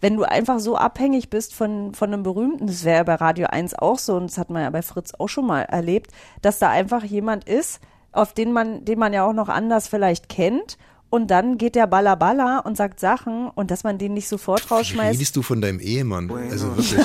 wenn 0.00 0.16
du 0.16 0.24
einfach 0.24 0.60
so 0.60 0.76
abhängig 0.76 1.30
bist 1.30 1.54
von, 1.54 1.94
von 1.94 2.12
einem 2.12 2.22
Berühmten, 2.22 2.66
das 2.66 2.84
wäre 2.84 2.98
ja 2.98 3.02
bei 3.04 3.14
Radio 3.14 3.46
1 3.48 3.74
auch 3.74 3.98
so 3.98 4.16
und 4.16 4.30
das 4.30 4.38
hat 4.38 4.50
man 4.50 4.62
ja 4.62 4.70
bei 4.70 4.82
Fritz 4.82 5.12
auch 5.18 5.28
schon 5.28 5.46
mal 5.46 5.62
erlebt, 5.62 6.10
dass 6.42 6.58
da 6.58 6.70
einfach 6.70 7.04
jemand 7.04 7.44
ist, 7.48 7.80
auf 8.12 8.32
den 8.32 8.52
man, 8.52 8.84
den 8.84 8.98
man 8.98 9.12
ja 9.12 9.24
auch 9.24 9.32
noch 9.32 9.48
anders 9.48 9.88
vielleicht 9.88 10.28
kennt 10.28 10.78
und 11.10 11.30
dann 11.30 11.58
geht 11.58 11.74
der 11.74 11.86
Balla 11.86 12.14
Balla 12.14 12.60
und 12.60 12.76
sagt 12.76 13.00
Sachen 13.00 13.48
und 13.48 13.70
dass 13.70 13.84
man 13.84 13.98
den 13.98 14.14
nicht 14.14 14.28
sofort 14.28 14.70
Wie 14.70 14.74
rausschmeißt. 14.74 15.18
redest 15.18 15.36
du 15.36 15.42
von 15.42 15.60
deinem 15.60 15.80
Ehemann? 15.80 16.30
Also 16.50 16.68
wirklich. 16.76 17.04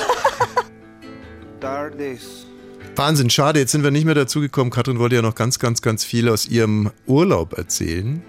Wahnsinn, 2.94 3.30
schade, 3.30 3.58
jetzt 3.58 3.72
sind 3.72 3.82
wir 3.82 3.90
nicht 3.90 4.04
mehr 4.04 4.14
dazu 4.14 4.40
gekommen. 4.40 4.70
Katrin 4.70 4.98
wollte 4.98 5.16
ja 5.16 5.22
noch 5.22 5.34
ganz, 5.34 5.58
ganz, 5.58 5.82
ganz 5.82 6.04
viel 6.04 6.28
aus 6.28 6.46
ihrem 6.46 6.90
Urlaub 7.06 7.58
erzählen. 7.58 8.22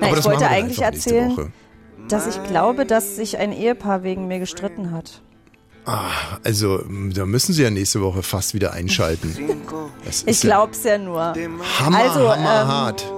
Na, 0.00 0.08
ich 0.08 0.14
das 0.14 0.24
wollte 0.24 0.40
machen 0.40 0.50
wir 0.50 0.50
eigentlich 0.50 0.82
erzählen, 0.82 1.30
Woche. 1.30 1.52
Dass 2.08 2.26
ich 2.26 2.42
glaube, 2.44 2.86
dass 2.86 3.16
sich 3.16 3.38
ein 3.38 3.52
Ehepaar 3.52 4.02
wegen 4.02 4.26
mir 4.26 4.38
gestritten 4.38 4.92
hat. 4.92 5.22
Also, 6.42 6.80
m, 6.80 7.12
da 7.14 7.26
müssen 7.26 7.52
Sie 7.52 7.62
ja 7.62 7.70
nächste 7.70 8.00
Woche 8.00 8.24
fast 8.24 8.54
wieder 8.54 8.72
einschalten. 8.72 9.36
Ich 10.26 10.40
glaub's 10.40 10.82
ja 10.82 10.98
nur. 10.98 11.34
Hammer, 11.78 11.98
also, 11.98 12.28
hammer 12.28 12.62
ähm, 12.62 12.68
hart. 12.68 13.12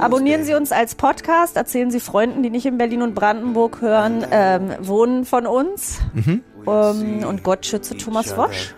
abonnieren 0.00 0.44
Sie 0.44 0.54
uns 0.54 0.72
als 0.72 0.94
Podcast, 0.94 1.56
erzählen 1.56 1.90
Sie 1.90 2.00
Freunden, 2.00 2.42
die 2.42 2.48
nicht 2.48 2.64
in 2.64 2.78
Berlin 2.78 3.02
und 3.02 3.14
Brandenburg 3.14 3.82
hören, 3.82 4.24
ähm, 4.30 4.72
wohnen 4.80 5.26
von 5.26 5.46
uns. 5.46 5.98
Mhm. 6.14 6.42
Ähm, 6.66 7.24
und 7.24 7.42
Gott 7.42 7.66
schütze 7.66 7.94
Thomas 7.96 8.36
Wosch. 8.38 8.74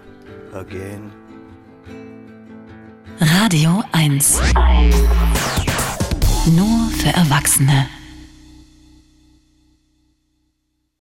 Radio 3.20 3.84
1. 3.92 4.40
Nur 6.46 6.90
für 6.98 7.10
Erwachsene. 7.10 7.86